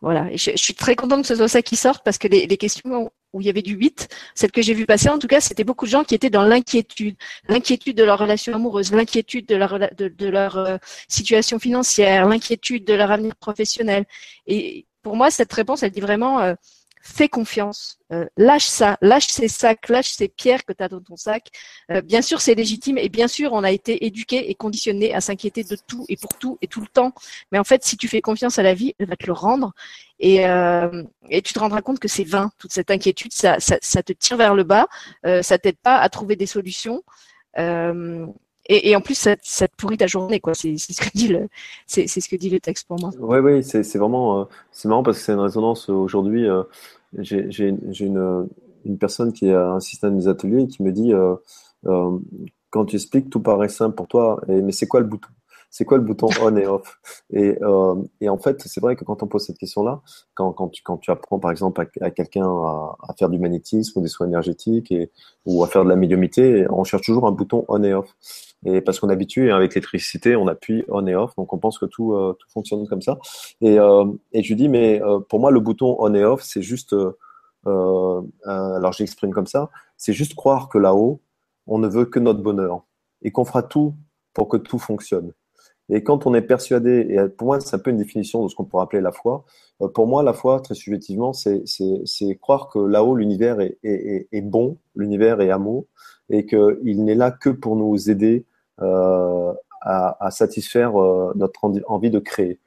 Voilà. 0.00 0.30
Et 0.30 0.38
je, 0.38 0.52
suis 0.54 0.74
très 0.74 0.94
contente 0.94 1.22
que 1.22 1.26
ce 1.26 1.34
soit 1.34 1.48
ça 1.48 1.60
qui 1.60 1.74
sorte 1.74 2.04
parce 2.04 2.18
que 2.18 2.28
les, 2.28 2.56
questions 2.56 3.10
où 3.32 3.40
il 3.40 3.46
y 3.46 3.50
avait 3.50 3.62
du 3.62 3.74
8, 3.74 4.08
celles 4.36 4.52
que 4.52 4.62
j'ai 4.62 4.74
vues 4.74 4.86
passer, 4.86 5.08
en 5.08 5.18
tout 5.18 5.26
cas, 5.26 5.40
c'était 5.40 5.64
beaucoup 5.64 5.86
de 5.86 5.90
gens 5.90 6.04
qui 6.04 6.14
étaient 6.14 6.30
dans 6.30 6.44
l'inquiétude. 6.44 7.16
L'inquiétude 7.48 7.96
de 7.96 8.04
leur 8.04 8.18
relation 8.18 8.54
amoureuse, 8.54 8.92
l'inquiétude 8.92 9.46
de 9.46 9.56
leur, 9.56 10.58
euh, 10.58 10.76
situation 11.08 11.58
financière, 11.58 12.28
l'inquiétude 12.28 12.84
de 12.84 12.94
leur 12.94 13.10
avenir 13.10 13.34
professionnel. 13.34 14.04
Et 14.46 14.86
pour 15.02 15.16
moi, 15.16 15.32
cette 15.32 15.52
réponse, 15.52 15.82
elle 15.82 15.90
dit 15.90 16.00
vraiment, 16.00 16.40
euh, 16.40 16.54
fais 17.02 17.28
confiance, 17.28 17.98
euh, 18.12 18.26
lâche 18.36 18.66
ça, 18.66 18.96
lâche 19.00 19.26
ces 19.26 19.48
sacs, 19.48 19.88
lâche 19.88 20.10
ces 20.10 20.28
pierres 20.28 20.64
que 20.64 20.72
tu 20.72 20.82
as 20.82 20.88
dans 20.88 21.00
ton 21.00 21.16
sac. 21.16 21.48
Euh, 21.90 22.00
bien 22.00 22.22
sûr, 22.22 22.40
c'est 22.40 22.54
légitime 22.54 22.96
et 22.96 23.08
bien 23.08 23.26
sûr, 23.26 23.52
on 23.52 23.64
a 23.64 23.72
été 23.72 24.06
éduqué 24.06 24.50
et 24.50 24.54
conditionné 24.54 25.12
à 25.12 25.20
s'inquiéter 25.20 25.64
de 25.64 25.76
tout 25.86 26.06
et 26.08 26.16
pour 26.16 26.38
tout 26.38 26.58
et 26.62 26.68
tout 26.68 26.80
le 26.80 26.86
temps. 26.86 27.12
Mais 27.50 27.58
en 27.58 27.64
fait, 27.64 27.84
si 27.84 27.96
tu 27.96 28.06
fais 28.06 28.20
confiance 28.20 28.58
à 28.58 28.62
la 28.62 28.72
vie, 28.72 28.94
elle 28.98 29.08
va 29.08 29.16
te 29.16 29.26
le 29.26 29.32
rendre 29.32 29.72
et, 30.20 30.46
euh, 30.46 31.02
tu 31.28 31.52
te 31.52 31.58
rendras 31.58 31.82
compte 31.82 31.98
que 31.98 32.08
c'est 32.08 32.24
vain, 32.24 32.52
toute 32.58 32.72
cette 32.72 32.92
inquiétude, 32.92 33.32
ça, 33.32 33.56
ça, 33.58 34.02
te 34.02 34.12
tire 34.12 34.36
vers 34.36 34.54
le 34.54 34.62
bas, 34.62 34.86
ça 35.24 35.58
t'aide 35.58 35.78
pas 35.78 35.98
à 35.98 36.08
trouver 36.08 36.36
des 36.36 36.46
solutions. 36.46 37.02
Et, 38.68 38.90
et, 38.90 38.96
en 38.96 39.00
plus, 39.00 39.14
ça, 39.14 39.36
te 39.36 39.76
pourrit 39.76 39.96
ta 39.96 40.06
journée, 40.06 40.40
quoi. 40.40 40.54
C'est 40.54 40.76
ce 40.76 41.00
que 41.00 41.10
dit 41.14 41.28
le, 41.28 41.48
c'est 41.86 42.06
ce 42.06 42.28
que 42.28 42.36
dit 42.36 42.50
le 42.50 42.60
texte 42.60 42.86
pour 42.86 42.98
moi. 43.00 43.10
Oui, 43.18 43.38
oui, 43.38 43.64
c'est 43.64 43.98
vraiment, 43.98 44.40
euh, 44.40 44.44
c'est 44.70 44.88
marrant 44.88 45.02
parce 45.02 45.18
que 45.18 45.24
c'est 45.24 45.32
une 45.32 45.40
résonance 45.40 45.88
aujourd'hui. 45.88 46.48
Euh, 46.48 46.62
J'ai 47.18 47.68
une, 47.68 48.48
une 48.84 48.98
personne 48.98 49.32
qui 49.32 49.50
a 49.50 49.72
un 49.72 49.80
système 49.80 50.16
des 50.18 50.28
ateliers 50.28 50.66
qui 50.68 50.82
me 50.82 50.92
dit, 50.92 51.12
euh, 51.12 51.34
quand 52.70 52.84
tu 52.84 52.96
expliques, 52.96 53.30
tout 53.30 53.40
paraît 53.40 53.68
simple 53.68 53.96
pour 53.96 54.08
toi, 54.08 54.40
et, 54.48 54.62
mais 54.62 54.72
c'est 54.72 54.86
quoi 54.86 55.00
le 55.00 55.06
bouton? 55.06 55.28
C'est 55.72 55.84
quoi 55.84 55.96
le 55.98 56.04
bouton 56.04 56.28
on 56.42 56.54
et 56.56 56.66
off? 56.66 57.00
Et, 57.32 57.58
euh, 57.62 57.96
et, 58.20 58.28
en 58.28 58.38
fait, 58.38 58.62
c'est 58.64 58.80
vrai 58.80 58.94
que 58.94 59.04
quand 59.04 59.22
on 59.24 59.26
pose 59.26 59.44
cette 59.44 59.58
question-là, 59.58 60.02
quand, 60.34 60.52
quand, 60.52 60.68
tu, 60.68 60.82
quand 60.82 60.98
tu 60.98 61.10
apprends 61.10 61.40
par 61.40 61.50
exemple 61.50 61.80
à, 61.80 62.04
à 62.04 62.10
quelqu'un 62.10 62.46
à, 62.46 62.96
à, 63.08 63.14
faire 63.18 63.30
du 63.30 63.38
magnétisme 63.38 63.98
ou 63.98 64.02
des 64.02 64.08
soins 64.08 64.28
énergétiques 64.28 64.92
et, 64.92 65.10
ou 65.46 65.64
à 65.64 65.66
faire 65.66 65.82
de 65.82 65.88
la 65.88 65.96
médiumité, 65.96 66.66
on 66.70 66.84
cherche 66.84 67.06
toujours 67.06 67.26
un 67.26 67.32
bouton 67.32 67.64
on 67.68 67.82
et 67.82 67.94
off. 67.94 68.14
Et 68.64 68.80
parce 68.80 69.00
qu'on 69.00 69.08
est 69.08 69.14
habitué 69.14 69.50
hein, 69.50 69.56
avec 69.56 69.74
l'électricité, 69.74 70.36
on 70.36 70.46
appuie 70.46 70.84
on 70.88 71.06
et 71.06 71.14
off, 71.14 71.34
donc 71.36 71.52
on 71.52 71.58
pense 71.58 71.78
que 71.78 71.86
tout, 71.86 72.12
euh, 72.12 72.36
tout 72.38 72.48
fonctionne 72.50 72.86
comme 72.86 73.02
ça. 73.02 73.18
Et, 73.60 73.78
euh, 73.78 74.04
et 74.32 74.42
je 74.42 74.48
lui 74.48 74.56
dis, 74.56 74.68
mais 74.68 75.02
euh, 75.02 75.18
pour 75.20 75.40
moi, 75.40 75.50
le 75.50 75.58
bouton 75.60 75.96
on 75.98 76.14
et 76.14 76.24
off, 76.24 76.42
c'est 76.42 76.62
juste, 76.62 76.92
euh, 76.92 77.12
euh, 77.66 78.22
alors 78.44 78.92
j'exprime 78.92 79.32
comme 79.32 79.46
ça, 79.46 79.70
c'est 79.96 80.12
juste 80.12 80.34
croire 80.34 80.68
que 80.68 80.78
là-haut, 80.78 81.20
on 81.66 81.78
ne 81.78 81.88
veut 81.88 82.04
que 82.04 82.18
notre 82.18 82.42
bonheur 82.42 82.84
et 83.22 83.30
qu'on 83.30 83.44
fera 83.44 83.62
tout 83.62 83.94
pour 84.34 84.48
que 84.48 84.56
tout 84.56 84.78
fonctionne. 84.78 85.32
Et 85.94 86.02
quand 86.02 86.26
on 86.26 86.32
est 86.32 86.42
persuadé, 86.42 87.06
et 87.10 87.28
pour 87.28 87.48
moi, 87.48 87.60
c'est 87.60 87.76
un 87.76 87.78
peu 87.78 87.90
une 87.90 87.98
définition 87.98 88.42
de 88.42 88.48
ce 88.48 88.56
qu'on 88.56 88.64
pourrait 88.64 88.84
appeler 88.84 89.02
la 89.02 89.12
foi. 89.12 89.44
Euh, 89.82 89.88
pour 89.88 90.06
moi, 90.06 90.22
la 90.22 90.32
foi, 90.32 90.60
très 90.60 90.74
subjectivement, 90.74 91.34
c'est 91.34 91.64
croire 92.40 92.70
que 92.70 92.78
là-haut, 92.78 93.14
l'univers 93.14 93.60
est, 93.60 94.40
bon, 94.40 94.78
l'univers 94.96 95.42
est 95.42 95.50
amour, 95.50 95.84
et 96.30 96.46
qu'il 96.46 97.04
n'est 97.04 97.14
là 97.14 97.30
que 97.30 97.50
pour 97.50 97.76
nous 97.76 98.10
aider 98.10 98.46
euh, 98.80 99.52
à, 99.82 100.30
satisfaire 100.30 100.96
euh, 100.96 101.32
notre 101.34 101.60
envie 101.86 102.10
de 102.10 102.20
créer. 102.20 102.58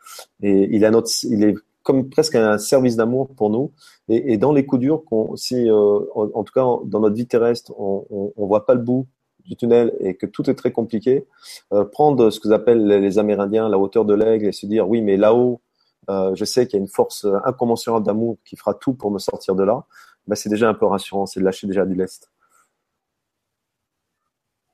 Et 0.44 0.68
il, 0.76 0.86
a 0.86 0.92
notre, 0.92 1.10
il 1.24 1.44
est 1.46 1.56
comme 1.82 2.10
presque 2.10 2.36
un 2.36 2.60
service 2.60 2.96
d'amour 2.96 3.30
pour 3.36 3.50
nous. 3.50 3.72
Et, 4.08 4.38
dans 4.38 4.52
les 4.52 4.66
coups 4.66 4.82
durs, 4.82 5.02
si, 5.36 5.68
euh, 5.68 6.00
en, 6.14 6.44
tout 6.44 6.54
cas 6.54 6.66
dans 6.86 7.00
notre 7.00 7.16
vie 7.16 7.26
terrestre, 7.26 7.74
on, 7.80 8.34
on 8.36 8.46
voit 8.46 8.66
pas 8.68 8.76
le 8.76 8.82
bout 8.82 9.08
du 9.46 9.56
tunnel 9.56 9.94
et 10.00 10.16
que 10.16 10.26
tout 10.26 10.50
est 10.50 10.56
très 10.56 10.72
compliqué, 10.72 11.26
euh, 11.74 11.86
prendre 11.86 12.30
ce 12.30 12.40
que 12.40 12.50
appellent 12.50 12.88
les 12.88 13.20
Amérindiens 13.20 13.70
la 13.70 13.78
hauteur 13.78 14.06
de 14.06 14.14
l'aigle 14.14 14.48
et 14.48 14.52
se 14.52 14.66
dire 14.66 14.90
oui, 14.90 15.02
mais 15.02 15.18
là-haut, 15.18 15.62
euh, 16.10 16.36
je 16.36 16.46
sais 16.46 16.68
qu'il 16.68 16.78
y 16.78 16.82
a 16.82 16.84
une 16.84 16.90
force 16.90 17.26
incommensurable 17.46 18.06
d'amour 18.06 18.38
qui 18.46 18.56
fera 18.56 18.74
tout 18.74 18.94
pour 18.94 19.12
me 19.12 19.20
sortir 19.20 19.56
de 19.56 19.64
là, 19.64 19.86
bah, 20.28 20.36
c'est 20.36 20.50
déjà 20.50 20.70
un 20.70 20.74
peu 20.74 20.86
rassurant, 20.86 21.26
c'est 21.26 21.40
de 21.40 21.46
lâcher 21.46 21.68
déjà 21.68 21.86
du 21.86 21.96
lest. 21.96 22.30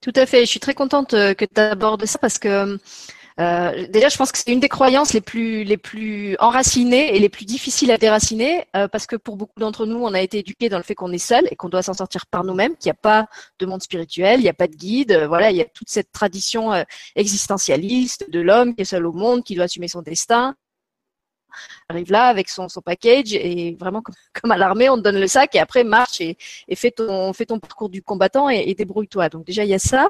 Tout 0.01 0.13
à 0.15 0.26
fait, 0.26 0.41
je 0.41 0.45
suis 0.45 0.59
très 0.59 0.74
contente 0.74 1.13
euh, 1.13 1.36
que 1.36 1.45
tu 1.45 1.61
abordes 1.61 2.05
ça 2.05 2.17
parce 2.17 2.39
que 2.39 2.80
euh, 3.42 3.88
déjà, 3.88 4.10
je 4.10 4.18
pense 4.18 4.32
que 4.32 4.38
c'est 4.38 4.52
une 4.52 4.60
des 4.60 4.70
croyances 4.70 5.14
les 5.14 5.22
plus 5.22 5.64
les 5.64 5.78
plus 5.78 6.36
enracinées 6.39 7.16
et 7.16 7.20
les 7.20 7.30
plus 7.30 7.46
difficiles 7.46 7.92
à 7.92 7.98
déraciner 7.98 8.66
euh, 8.76 8.88
parce 8.88 9.08
que 9.08 9.16
pour 9.16 9.36
beaucoup 9.36 9.60
d'entre 9.60 9.86
nous, 9.86 9.98
on 9.98 10.14
a 10.14 10.22
été 10.22 10.39
éduqués 10.39 10.70
dans 10.70 10.78
le 10.78 10.84
fait 10.84 10.96
qu'on 10.96 11.12
est 11.12 11.18
seul 11.18 11.48
et 11.50 11.56
qu'on 11.56 11.70
doit 11.70 11.82
s'en 11.82 11.94
sortir 11.94 12.28
par 12.28 12.44
nous-mêmes, 12.44 12.76
qu'il 12.78 12.89
n'y 12.89 12.92
a 12.92 13.02
pas 13.02 13.28
de 13.60 13.66
monde 13.66 13.82
spirituel, 13.82 14.39
il 14.39 14.44
n'y 14.44 14.50
a 14.50 14.54
pas 14.54 14.68
de 14.68 14.76
guide. 14.76 15.12
Euh, 15.14 15.28
voilà, 15.28 15.50
il 15.50 15.58
y 15.58 15.62
a 15.62 15.66
toute 15.66 15.89
cette 15.89 16.12
tradition 16.12 16.72
existentialiste 17.16 18.30
de 18.30 18.39
l'homme 18.42 18.76
qui 18.76 18.82
est 18.84 18.86
seul 18.86 19.06
au 19.08 19.14
monde, 19.14 19.44
qui 19.44 19.56
doit 19.56 19.66
assumer 19.66 19.88
son 19.88 20.02
destin 20.02 20.56
arrive 21.89 22.12
là 22.12 22.28
avec 22.28 22.50
son, 22.50 22.70
son 22.70 22.82
package 22.82 23.34
et 23.34 23.76
vraiment 23.80 24.02
comme, 24.42 24.52
à 24.52 24.58
l'armée, 24.58 24.89
on 24.89 24.98
te 24.98 25.02
donne 25.02 25.20
le 25.20 25.28
sac 25.28 25.56
et 25.56 25.60
après 25.60 25.84
marche 25.84 26.22
et, 26.22 26.38
et 26.68 26.76
fais 26.76 26.92
ton 26.92 27.34
fais 27.34 27.46
ton 27.46 27.60
parcours 27.60 27.89
du 27.89 28.02
combattant 28.02 28.50
et, 28.50 28.64
et 28.68 28.76
débrouille-toi. 28.76 29.30
Donc 29.30 29.46
déjà 29.46 29.64
il 29.64 29.70
y 29.70 29.74
a 29.74 29.80
ça. 29.80 30.10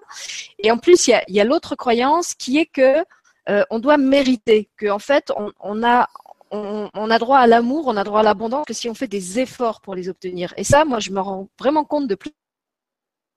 Et 0.59 0.71
en 0.71 0.77
plus 0.77 1.07
il 1.07 1.11
y 1.11 1.13
a, 1.13 1.23
y 1.27 1.39
a 1.39 1.43
l'autre 1.43 1.75
croyance 1.75 2.33
qui 2.33 2.57
est 2.57 2.65
que 2.65 3.03
euh, 3.49 3.63
on 3.69 3.79
doit 3.79 3.97
mériter, 3.97 4.69
que 4.77 4.87
en 4.87 4.99
fait 4.99 5.31
on, 5.59 5.83
a 5.83 6.07
on, 6.51 7.09
a 7.09 7.19
droit 7.19 7.39
à 7.39 7.47
l'amour, 7.47 7.87
on 7.87 7.97
a 7.97 8.03
droit 8.03 8.19
à 8.19 8.23
l'abondance 8.23 8.65
que 8.67 8.73
si 8.73 8.89
on 8.89 8.93
fait 8.93 9.07
des 9.07 9.39
efforts 9.39 9.81
pour 9.81 9.95
les 9.95 10.09
obtenir. 10.09 10.53
Et 10.57 10.63
ça, 10.63 10.85
moi, 10.85 10.99
je 10.99 11.11
me 11.11 11.19
rends 11.19 11.47
vraiment 11.57 11.85
compte 11.85 12.07
de 12.07 12.15
plus 12.15 12.31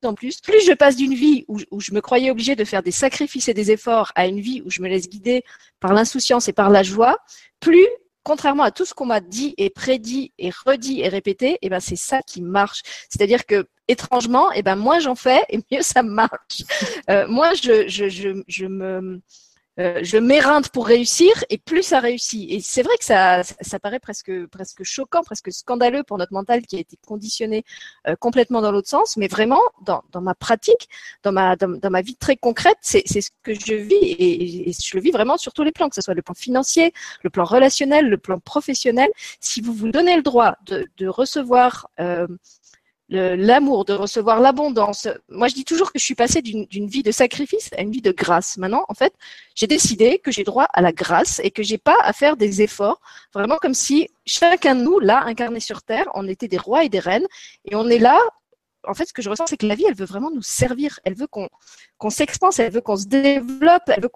en 0.03 0.15
plus. 0.15 0.41
Plus 0.41 0.67
je 0.67 0.73
passe 0.73 0.97
d'une 0.97 1.15
vie 1.15 1.45
où, 1.49 1.59
où, 1.71 1.81
je 1.81 1.93
me 1.93 2.01
croyais 2.01 2.31
obligée 2.31 2.57
de 2.57 2.65
faire 2.65 2.83
des 2.83 2.91
sacrifices 2.91 3.49
et 3.49 3.55
des 3.55 3.71
efforts 3.71 4.13
à 4.15 4.27
une 4.27 4.41
vie 4.41 4.63
où 4.67 4.71
je 4.71 4.83
me 4.83 4.89
laisse 4.89 5.09
guider 5.09 5.45
par 5.81 5.95
l'insouciance 5.95 6.49
et 6.49 6.53
par 6.53 6.69
la 6.69 6.83
joie, 6.83 7.17
plus 7.61 7.87
contrairement 8.25 8.65
à 8.65 8.71
tout 8.71 8.85
ce 8.85 8.95
qu'on 8.95 9.07
m'a 9.07 9.21
dit 9.21 9.55
et 9.59 9.71
prédit 9.71 10.33
et 10.39 10.51
redit 10.51 11.03
et 11.03 11.09
répété, 11.09 11.53
et 11.53 11.59
eh 11.63 11.69
ben 11.69 11.81
c'est 11.81 11.97
ça 11.97 12.23
qui 12.23 12.43
marche. 12.43 12.83
C'est-à-dire 13.09 13.47
que 13.47 13.67
étrangement, 13.87 14.51
et 14.53 14.57
eh 14.59 14.63
ben 14.63 14.77
moins 14.77 14.99
j'en 14.99 15.15
fais 15.15 15.43
et 15.51 15.59
mieux 15.71 15.83
ça 15.83 16.03
marche. 16.03 16.63
Euh, 17.11 17.29
moi, 17.29 17.53
je, 17.55 17.87
je, 17.87 18.09
je, 18.09 18.43
je 18.49 18.67
me 18.67 19.21
euh, 19.81 20.01
je 20.03 20.19
m'éreinte 20.19 20.69
pour 20.69 20.87
réussir 20.87 21.33
et 21.51 21.59
plus 21.59 21.83
ça 21.83 22.01
réussit. 22.01 22.51
Et 22.51 22.61
c'est 22.61 22.83
vrai 22.83 22.97
que 22.99 23.05
ça, 23.05 23.43
ça, 23.43 23.79
paraît 23.81 23.99
presque, 23.99 24.47
presque 24.47 24.85
choquant, 24.85 25.23
presque 25.23 25.53
scandaleux 25.53 26.05
pour 26.05 26.19
notre 26.19 26.33
mental 26.33 26.63
qui 26.63 26.77
a 26.77 26.79
été 26.79 26.97
conditionné 27.07 27.65
euh, 28.07 28.15
complètement 28.17 28.63
dans 28.63 28.71
l'autre 28.71 28.89
sens. 28.89 29.17
Mais 29.17 29.27
vraiment, 29.27 29.61
dans, 29.83 30.05
dans 30.13 30.21
ma 30.21 30.35
pratique, 30.35 30.89
dans 31.23 31.33
ma, 31.33 31.57
dans, 31.57 31.91
ma 31.91 32.03
vie 32.03 32.17
très 32.17 32.37
concrète, 32.37 32.79
c'est 32.83 33.07
ce 33.07 33.31
que 33.43 33.55
je 33.55 33.75
vis 33.75 33.95
et, 33.95 34.69
et, 34.69 34.73
je 34.73 34.97
le 34.97 35.03
vis 35.03 35.11
vraiment 35.11 35.37
sur 35.37 35.53
tous 35.53 35.65
les 35.65 35.73
plans, 35.73 35.89
que 35.89 35.95
ce 35.97 36.03
soit 36.03 36.15
le 36.15 36.23
plan 36.23 36.35
financier, 36.35 36.93
le 37.23 37.31
plan 37.31 37.45
relationnel, 37.45 38.09
le 38.09 38.19
plan 38.19 38.39
professionnel. 38.39 39.09
Si 39.41 39.61
vous 39.61 39.73
vous 39.73 39.91
donnez 39.91 40.17
le 40.17 40.23
droit 40.23 40.57
de, 40.67 40.87
de 40.99 41.07
recevoir 41.09 41.89
euh, 42.01 42.27
l'amour, 43.15 43.85
de 43.85 43.93
recevoir 43.93 44.41
l'abondance. 44.41 45.09
Moi, 45.29 45.49
je 45.49 45.55
dis 45.55 45.65
toujours 45.65 45.93
que 45.93 45.99
je 45.99 46.05
suis 46.05 46.15
passée 46.15 46.43
d'une 46.43 46.87
vie 46.87 47.03
de 47.03 47.13
sacrifice 47.13 47.71
à 47.77 47.83
une 47.83 47.91
vie 47.91 48.03
de 48.03 48.13
grâce. 48.13 48.57
Maintenant, 48.57 48.85
en 48.89 48.95
fait, 48.95 49.15
j'ai 49.55 49.67
décidé 49.67 50.19
que 50.19 50.31
j'ai 50.31 50.45
droit 50.45 50.67
à 50.73 50.83
la 50.83 50.93
grâce 50.93 51.41
et 51.43 51.51
que 51.51 51.63
j'ai 51.63 51.79
pas 51.79 51.97
à 52.03 52.13
faire 52.13 52.37
des 52.37 52.63
efforts. 52.63 53.01
Vraiment 53.33 53.57
comme 53.57 53.75
si 53.75 54.09
chacun 54.27 54.75
de 54.75 54.83
nous, 54.83 54.99
là, 55.01 55.23
incarné 55.25 55.61
sur 55.61 55.83
Terre, 55.83 56.07
on 56.15 56.29
était 56.29 56.49
des 56.49 56.59
rois 56.59 56.85
et 56.85 56.89
des 56.89 57.01
reines. 57.01 57.27
Et 57.65 57.75
on 57.75 57.89
est 57.89 57.99
là. 57.99 58.19
En 58.87 58.95
fait, 58.95 59.07
ce 59.07 59.13
que 59.13 59.23
je 59.23 59.31
ressens, 59.31 59.47
c'est 59.47 59.57
que 59.57 59.67
la 59.67 59.75
vie, 59.75 59.85
elle 59.89 59.95
veut 59.95 60.05
vraiment 60.05 60.31
nous 60.31 60.43
servir. 60.43 61.01
Elle 61.05 61.15
veut 61.15 61.27
qu'on 61.27 61.49
qu'on 61.99 62.11
s'expanse, 62.11 62.59
elle 62.59 62.73
veut 62.73 62.81
qu'on 62.81 62.97
se 62.97 63.07
développe, 63.07 63.85
elle 63.87 64.03
veut 64.03 64.11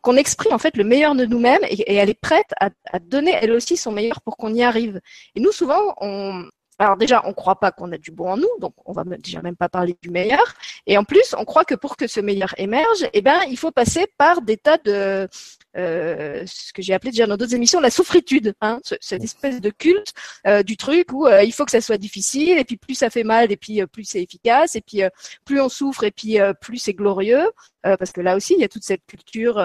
qu'on 0.00 0.16
exprime 0.16 0.52
en 0.52 0.58
fait 0.58 0.76
le 0.76 0.84
meilleur 0.84 1.14
de 1.14 1.24
nous-mêmes 1.24 1.62
et, 1.68 1.74
et, 1.74 1.94
elle 1.94 2.10
est 2.10 2.20
prête 2.20 2.52
à, 2.58 2.70
à, 2.90 2.98
donner 2.98 3.32
elle 3.40 3.52
aussi 3.52 3.76
son 3.76 3.92
meilleur 3.92 4.20
pour 4.22 4.36
qu'on 4.36 4.52
y 4.54 4.62
arrive. 4.62 5.00
Et 5.36 5.40
nous, 5.40 5.52
souvent, 5.52 5.94
on, 6.00 6.44
alors 6.78 6.96
déjà, 6.96 7.22
on 7.24 7.28
ne 7.28 7.34
croit 7.34 7.60
pas 7.60 7.70
qu'on 7.70 7.92
a 7.92 7.98
du 7.98 8.10
bon 8.10 8.30
en 8.30 8.36
nous, 8.36 8.48
donc 8.58 8.74
on 8.86 8.92
va 8.92 9.04
déjà 9.04 9.42
même 9.42 9.56
pas 9.56 9.68
parler 9.68 9.96
du 10.02 10.10
meilleur. 10.10 10.54
Et 10.86 10.98
en 10.98 11.04
plus, 11.04 11.34
on 11.38 11.44
croit 11.44 11.64
que 11.64 11.74
pour 11.74 11.96
que 11.96 12.06
ce 12.06 12.20
meilleur 12.20 12.54
émerge, 12.58 13.06
eh 13.12 13.20
ben, 13.20 13.40
il 13.48 13.56
faut 13.56 13.70
passer 13.70 14.06
par 14.18 14.42
des 14.42 14.56
tas 14.56 14.78
de 14.78 15.28
euh, 15.76 16.42
ce 16.46 16.72
que 16.72 16.82
j'ai 16.82 16.92
appelé 16.92 17.10
déjà 17.10 17.26
dans 17.26 17.36
d'autres 17.36 17.54
émissions 17.54 17.80
la 17.80 17.90
souffritude, 17.90 18.54
hein, 18.60 18.80
cette 19.00 19.24
espèce 19.24 19.60
de 19.60 19.70
culte 19.70 20.12
euh, 20.46 20.62
du 20.62 20.76
truc 20.76 21.12
où 21.12 21.26
euh, 21.26 21.42
il 21.42 21.52
faut 21.52 21.64
que 21.64 21.70
ça 21.70 21.80
soit 21.80 21.98
difficile, 21.98 22.58
et 22.58 22.64
puis 22.64 22.76
plus 22.76 22.94
ça 22.94 23.10
fait 23.10 23.24
mal, 23.24 23.52
et 23.52 23.56
puis 23.56 23.80
euh, 23.80 23.86
plus 23.86 24.04
c'est 24.04 24.22
efficace, 24.22 24.76
et 24.76 24.80
puis 24.80 25.02
euh, 25.02 25.08
plus 25.44 25.60
on 25.60 25.68
souffre, 25.68 26.04
et 26.04 26.10
puis 26.10 26.38
plus 26.60 26.78
c'est 26.78 26.92
glorieux, 26.94 27.50
parce 27.82 28.12
que 28.12 28.20
là 28.20 28.36
aussi 28.36 28.54
il 28.54 28.60
y 28.60 28.64
a 28.64 28.68
toute 28.68 28.84
cette 28.84 29.04
culture 29.06 29.62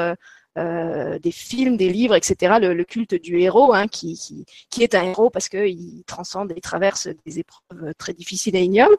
euh, 0.57 1.19
des 1.19 1.31
films, 1.31 1.77
des 1.77 1.89
livres, 1.89 2.15
etc. 2.15 2.57
Le, 2.59 2.83
culte 2.83 3.13
du 3.13 3.39
héros, 3.39 3.73
hein, 3.73 3.87
qui, 3.87 4.45
est 4.79 4.95
un 4.95 5.03
héros 5.03 5.29
parce 5.29 5.49
qu'il 5.49 6.03
transcende 6.05 6.51
et 6.55 6.61
traverse 6.61 7.09
des 7.25 7.39
épreuves 7.39 7.93
très 7.97 8.13
difficiles 8.13 8.55
et 8.55 8.61
ignobles. 8.61 8.97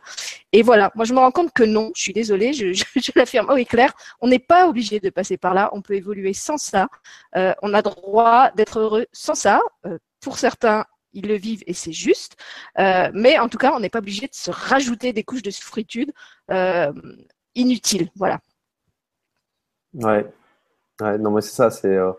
Et 0.52 0.62
voilà, 0.62 0.92
moi 0.94 1.04
je 1.04 1.12
me 1.12 1.18
rends 1.18 1.32
compte 1.32 1.52
que 1.52 1.64
non, 1.64 1.90
je 1.96 2.02
suis 2.02 2.12
désolée, 2.12 2.52
je, 2.52 2.84
l'affirme 3.16 3.50
haut 3.50 3.56
et 3.56 3.64
clair, 3.64 3.92
on 4.20 4.28
n'est 4.28 4.38
pas 4.38 4.68
obligé 4.68 5.00
de 5.00 5.10
passer 5.10 5.36
par 5.36 5.52
là, 5.52 5.70
on 5.72 5.82
peut 5.82 5.94
évoluer 5.94 6.32
sans 6.32 6.58
ça, 6.58 6.88
euh, 7.36 7.52
on 7.62 7.74
a 7.74 7.82
droit 7.82 8.52
d'être 8.52 8.78
heureux 8.78 9.06
sans 9.12 9.34
ça. 9.34 9.60
Euh, 9.86 9.98
pour 10.20 10.38
certains, 10.38 10.84
ils 11.12 11.26
le 11.26 11.34
vivent 11.34 11.64
et 11.66 11.74
c'est 11.74 11.92
juste. 11.92 12.36
Mais 12.76 13.38
en 13.38 13.48
tout 13.48 13.58
cas, 13.58 13.72
on 13.74 13.80
n'est 13.80 13.88
pas 13.88 13.98
obligé 13.98 14.26
de 14.26 14.34
se 14.34 14.50
rajouter 14.50 15.12
des 15.12 15.24
couches 15.24 15.42
de 15.42 15.50
souffritude 15.50 16.12
inutiles. 17.54 18.10
Voilà. 18.14 18.40
Ouais, 19.94 20.24
Ouais, 21.00 21.16
non, 21.18 21.30
mais 21.30 21.40
c'est 21.42 21.54
ça, 21.54 21.70
c'est 21.70 21.94
euh, 21.96 22.12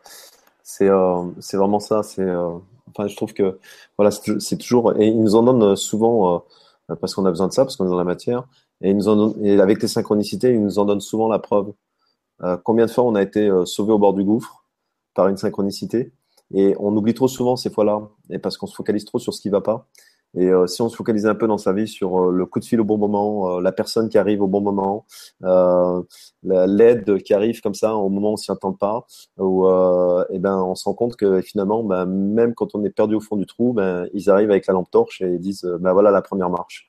c'est 0.64 0.88
euh, 0.90 1.26
c'est 1.40 1.58
vraiment 1.58 1.80
ça. 1.80 2.02
C'est 2.04 2.22
euh, 2.22 2.58
enfin, 2.90 3.08
je 3.08 3.16
trouve 3.16 3.34
que 3.34 3.60
voilà, 3.98 4.12
c'est 4.12 4.58
toujours 4.58 4.94
et 5.00 5.08
ils 5.08 5.22
nous 5.22 5.36
en 5.36 5.44
donnent 5.44 5.76
souvent 5.76 6.46
parce 7.02 7.14
qu'on 7.14 7.26
a 7.26 7.30
besoin 7.30 7.48
de 7.48 7.54
ça, 7.54 7.64
parce 7.66 7.76
qu'on 7.76 7.86
est 7.86 7.90
dans 7.90 7.98
la 7.98 8.04
matière. 8.06 8.46
Et, 8.82 8.92
ils 8.92 8.96
nous 8.96 9.10
en 9.10 9.16
donnent, 9.16 9.46
et 9.46 9.60
avec 9.60 9.82
les 9.82 9.88
synchronicités, 9.90 10.54
ils 10.54 10.64
nous 10.64 10.80
en 10.80 10.86
donnent 10.86 11.02
souvent 11.02 11.28
la 11.28 11.40
preuve. 11.40 11.74
combien 12.64 12.86
de 12.86 12.92
fois 12.92 13.04
on 13.06 13.16
a 13.16 13.22
été 13.22 13.50
sauvé 13.66 13.94
au 13.94 14.00
bord 14.00 14.14
du 14.14 14.24
gouffre 14.24 14.66
par 15.16 15.28
une 15.28 15.38
synchronicité 15.38 16.14
et 16.54 16.76
on 16.80 16.96
oublie 16.96 17.14
trop 17.14 17.28
souvent 17.28 17.56
ces 17.58 17.70
fois-là, 17.70 18.02
et 18.30 18.40
parce 18.40 18.58
qu'on 18.58 18.68
se 18.68 18.76
focalise 18.76 19.06
trop 19.06 19.20
sur 19.20 19.34
ce 19.34 19.42
qui 19.42 19.50
va 19.50 19.62
pas. 19.62 19.88
Et 20.36 20.48
euh, 20.48 20.68
si 20.68 20.82
on 20.82 20.90
se 20.90 20.96
focalise 20.96 21.26
un 21.26 21.36
peu 21.36 21.48
dans 21.48 21.58
sa 21.58 21.74
vie 21.74 21.88
sur 21.88 22.30
euh, 22.30 22.32
le 22.32 22.46
coup 22.46 22.60
de 22.60 22.66
fil 22.66 22.80
au 22.80 22.84
bon 22.86 22.98
moment, 22.98 23.58
euh, 23.58 23.62
la 23.62 23.72
personne 23.72 24.10
qui 24.10 24.18
arrive 24.18 24.42
au 24.42 24.48
bon 24.48 24.62
moment, 24.62 25.06
l'aide 26.44 27.22
qui 27.24 27.34
arrive 27.34 27.62
comme 27.62 27.74
ça 27.74 27.96
au 27.96 28.10
moment 28.10 28.32
où 28.32 28.34
on 28.34 28.38
s'y 28.38 28.52
attend 28.52 28.74
pas, 28.74 29.06
ou 29.38 29.68
eh 30.30 30.40
ben 30.40 30.58
on 30.58 30.76
se 30.76 30.84
rend 30.86 30.94
compte 30.94 31.16
que 31.16 31.42
finalement, 31.42 31.84
ben, 31.84 32.06
même 32.06 32.54
quand 32.54 32.76
on 32.76 32.84
est 32.84 32.90
perdu 32.90 33.16
au 33.16 33.22
fond 33.22 33.38
du 33.38 33.46
trou, 33.46 33.74
ben 33.74 34.08
ils 34.14 34.30
arrivent 34.30 34.52
avec 34.52 34.68
la 34.68 34.74
lampe 34.74 34.92
torche 34.92 35.22
et 35.22 35.28
ils 35.28 35.40
disent 35.40 35.64
ben 35.80 35.94
voilà 35.94 36.12
la 36.12 36.22
première 36.22 36.50
marche. 36.50 36.89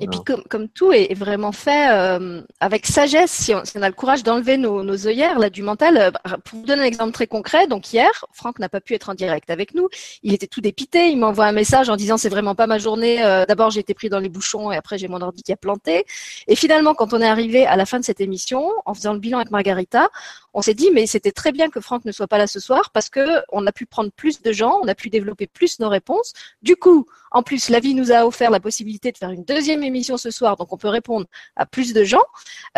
Et 0.00 0.08
puis 0.08 0.18
comme, 0.26 0.42
comme 0.50 0.68
tout 0.68 0.92
est 0.92 1.14
vraiment 1.14 1.52
fait 1.52 1.88
euh, 1.92 2.42
avec 2.58 2.84
sagesse, 2.84 3.30
si 3.30 3.54
on, 3.54 3.64
si 3.64 3.78
on, 3.78 3.82
a 3.82 3.88
le 3.88 3.94
courage 3.94 4.24
d'enlever 4.24 4.56
nos, 4.56 4.82
nos 4.82 5.06
œillères 5.06 5.38
là 5.38 5.50
du 5.50 5.62
mental. 5.62 5.96
Euh, 5.96 6.10
pour 6.44 6.58
vous 6.58 6.66
donner 6.66 6.82
un 6.82 6.86
exemple 6.86 7.12
très 7.12 7.28
concret, 7.28 7.68
donc 7.68 7.92
hier, 7.92 8.10
Franck 8.32 8.58
n'a 8.58 8.68
pas 8.68 8.80
pu 8.80 8.94
être 8.94 9.10
en 9.10 9.14
direct 9.14 9.50
avec 9.50 9.72
nous. 9.72 9.88
Il 10.24 10.34
était 10.34 10.48
tout 10.48 10.60
dépité. 10.60 11.10
Il 11.10 11.18
m'envoie 11.18 11.46
un 11.46 11.52
message 11.52 11.90
en 11.90 11.96
disant 11.96 12.16
c'est 12.16 12.28
vraiment 12.28 12.56
pas 12.56 12.66
ma 12.66 12.78
journée. 12.78 13.24
Euh, 13.24 13.44
D'abord 13.46 13.70
j'ai 13.70 13.80
été 13.80 13.94
pris 13.94 14.08
dans 14.08 14.18
les 14.18 14.28
bouchons 14.28 14.72
et 14.72 14.76
après 14.76 14.98
j'ai 14.98 15.06
mon 15.06 15.20
ordi 15.20 15.44
qui 15.44 15.52
a 15.52 15.56
planté. 15.56 16.04
Et 16.48 16.56
finalement, 16.56 16.94
quand 16.94 17.14
on 17.14 17.20
est 17.20 17.28
arrivé 17.28 17.64
à 17.64 17.76
la 17.76 17.86
fin 17.86 18.00
de 18.00 18.04
cette 18.04 18.20
émission, 18.20 18.72
en 18.86 18.94
faisant 18.94 19.12
le 19.12 19.20
bilan 19.20 19.38
avec 19.38 19.52
Margarita, 19.52 20.08
on 20.54 20.62
s'est 20.62 20.74
dit 20.74 20.90
mais 20.92 21.06
c'était 21.06 21.32
très 21.32 21.52
bien 21.52 21.70
que 21.70 21.80
Franck 21.80 22.04
ne 22.04 22.10
soit 22.10 22.26
pas 22.26 22.38
là 22.38 22.48
ce 22.48 22.58
soir 22.58 22.90
parce 22.90 23.10
que 23.10 23.42
on 23.52 23.64
a 23.64 23.70
pu 23.70 23.86
prendre 23.86 24.10
plus 24.10 24.42
de 24.42 24.50
gens, 24.50 24.80
on 24.82 24.88
a 24.88 24.96
pu 24.96 25.08
développer 25.08 25.46
plus 25.46 25.78
nos 25.78 25.88
réponses. 25.88 26.32
Du 26.62 26.74
coup, 26.74 27.06
en 27.34 27.42
plus, 27.42 27.68
la 27.68 27.80
vie 27.80 27.94
nous 27.94 28.12
a 28.12 28.24
offert 28.24 28.50
la 28.50 28.60
possibilité 28.60 29.10
de 29.10 29.18
faire 29.18 29.30
une 29.30 29.44
deuxième 29.44 29.82
émission 29.82 30.16
ce 30.16 30.30
soir, 30.30 30.56
donc 30.56 30.72
on 30.72 30.76
peut 30.76 30.88
répondre 30.88 31.26
à 31.56 31.66
plus 31.66 31.92
de 31.92 32.04
gens. 32.04 32.22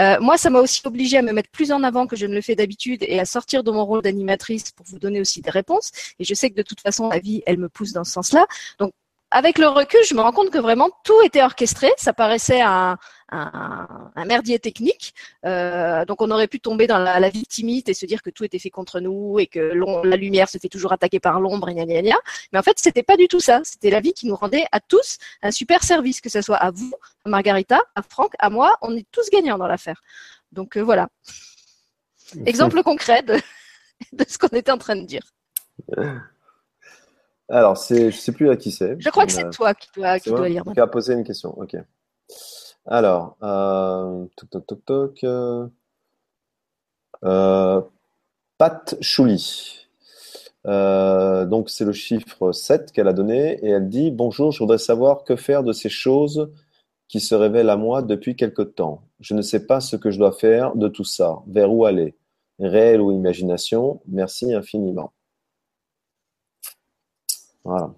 Euh, 0.01 0.19
moi, 0.21 0.39
ça 0.39 0.49
m'a 0.49 0.61
aussi 0.61 0.81
obligé 0.87 1.19
à 1.19 1.23
me 1.23 1.33
mettre 1.33 1.51
plus 1.51 1.73
en 1.73 1.83
avant 1.83 2.07
que 2.07 2.17
je 2.17 2.25
ne 2.25 2.35
le 2.35 2.41
fais 2.41 2.55
d'habitude 2.55 3.05
et 3.07 3.21
à 3.21 3.27
sortir 3.27 3.63
de 3.63 3.71
mon 3.71 3.85
rôle 3.85 4.01
d'animatrice 4.01 4.73
pour 4.73 4.87
vous 4.87 4.99
donner 4.99 5.21
aussi 5.21 5.43
des 5.43 5.51
réponses. 5.51 5.93
Et 6.19 6.25
je 6.25 6.33
sais 6.33 6.49
que 6.49 6.57
de 6.57 6.63
toute 6.63 6.81
façon, 6.81 7.11
la 7.11 7.19
vie, 7.19 7.43
elle 7.47 7.59
me 7.59 7.69
pousse 7.69 7.93
dans 7.93 8.05
ce 8.05 8.13
sens-là. 8.13 8.47
Donc 8.79 8.93
avec 9.31 9.59
le 9.59 9.69
recul, 9.69 10.01
je 10.09 10.15
me 10.15 10.23
rends 10.23 10.33
compte 10.33 10.51
que 10.51 10.59
vraiment 10.59 10.89
tout 11.05 11.21
était 11.23 11.43
orchestré. 11.43 11.93
Ça 11.99 12.15
paraissait 12.15 12.63
un, 12.63 12.97
un, 13.31 14.25
merdier 14.27 14.59
technique. 14.59 15.15
Euh, 15.45 16.05
donc 16.05 16.23
on 16.23 16.31
aurait 16.31 16.49
pu 16.49 16.61
tomber 16.61 16.87
dans 16.87 16.99
la, 16.99 17.21
la, 17.21 17.29
victimite 17.29 17.89
et 17.89 17.95
se 17.95 18.07
dire 18.07 18.23
que 18.23 18.31
tout 18.31 18.45
était 18.45 18.59
fait 18.59 18.71
contre 18.71 19.01
nous 19.01 19.39
et 19.39 19.47
que 19.47 19.73
la 20.05 20.17
lumière 20.17 20.49
se 20.49 20.59
fait 20.59 20.69
toujours 20.69 20.93
attaquer 20.93 21.21
par 21.21 21.41
l'ombre 21.41 21.69
et 21.69 21.75
gna 21.75 21.85
gna 21.85 22.03
gna. 22.03 22.17
Mais 22.53 22.59
en 22.59 22.63
fait, 22.63 22.79
c'était 22.79 23.03
pas 23.03 23.17
du 23.17 23.29
tout 23.29 23.41
ça. 23.41 23.61
C'était 23.65 23.91
la 23.91 24.01
vie 24.01 24.13
qui 24.13 24.27
nous 24.27 24.37
rendait 24.37 24.67
à 24.73 24.81
tous 24.81 25.19
un 25.43 25.51
super 25.51 25.83
service, 25.83 26.21
que 26.21 26.29
ce 26.29 26.41
soit 26.41 26.57
à 26.57 26.71
vous, 26.71 26.93
à 27.25 27.29
Margarita, 27.29 27.81
à 27.95 28.03
Franck, 28.03 28.33
à 28.39 28.51
moi. 28.51 28.77
On 28.83 28.97
est 28.97 29.07
tous 29.11 29.29
gagnants 29.31 29.59
dans 29.59 29.69
l'affaire. 29.69 30.03
Donc 30.53 30.77
euh, 30.77 30.83
voilà. 30.83 31.09
Exemple 32.45 32.83
concret 32.83 33.23
de, 33.23 33.39
ce 34.29 34.39
qu'on 34.39 34.49
était 34.49 34.73
en 34.73 34.79
train 34.79 34.97
de 34.97 35.05
dire. 35.05 35.23
Alors, 37.49 37.77
je 37.77 38.11
sais 38.11 38.33
plus 38.33 38.51
à 38.51 38.57
qui 38.57 38.73
c'est. 38.73 38.97
Je 38.99 39.09
crois 39.11 39.27
que 39.27 39.33
c'est 39.33 39.49
toi 39.51 39.73
qui 39.75 39.89
dois, 39.95 40.19
qui 40.19 40.31
dois 40.31 40.49
lire. 40.49 40.65
Qui 40.75 40.81
a 40.81 40.87
posé 40.89 41.13
une 41.13 41.23
question. 41.23 41.57
Ok. 41.57 41.77
Alors, 42.87 43.37
euh, 43.43 44.27
toc. 44.87 45.25
Euh, 47.25 47.81
Pat 48.59 48.97
Chouli. 49.01 49.87
Euh, 50.67 51.45
donc, 51.47 51.69
c'est 51.71 51.85
le 51.85 51.93
chiffre 51.93 52.53
7 52.53 52.93
qu'elle 52.93 53.09
a 53.09 53.13
donné 53.13 53.59
et 53.65 53.71
elle 53.71 53.89
dit 53.89 54.11
Bonjour, 54.11 54.53
je 54.53 54.61
voudrais 54.61 54.79
savoir 54.79 55.25
que 55.25 55.37
faire 55.37 55.63
de 55.63 55.73
ces 55.73 55.89
choses 55.89 56.51
qui 57.09 57.21
se 57.21 57.35
révèlent 57.35 57.71
à 57.71 57.77
moi 57.77 58.03
depuis 58.03 58.37
quelque 58.37 58.63
temps. 58.63 59.03
Je 59.21 59.35
ne 59.35 59.43
sais 59.43 59.67
pas 59.67 59.81
ce 59.81 59.97
que 59.97 60.11
je 60.11 60.19
dois 60.19 60.33
faire 60.33 60.75
de 60.77 60.89
tout 60.89 61.05
ça, 61.05 61.43
vers 61.47 61.73
où 61.73 61.85
aller, 61.85 62.17
réel 62.59 63.01
ou 63.01 63.13
imagination? 63.13 64.01
Merci 64.07 64.53
infiniment. 64.55 65.13
Voilà. 67.65 67.93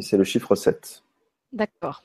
C'est 0.00 0.18
le 0.18 0.24
chiffre 0.24 0.54
7. 0.54 1.02
D'accord. 1.52 2.02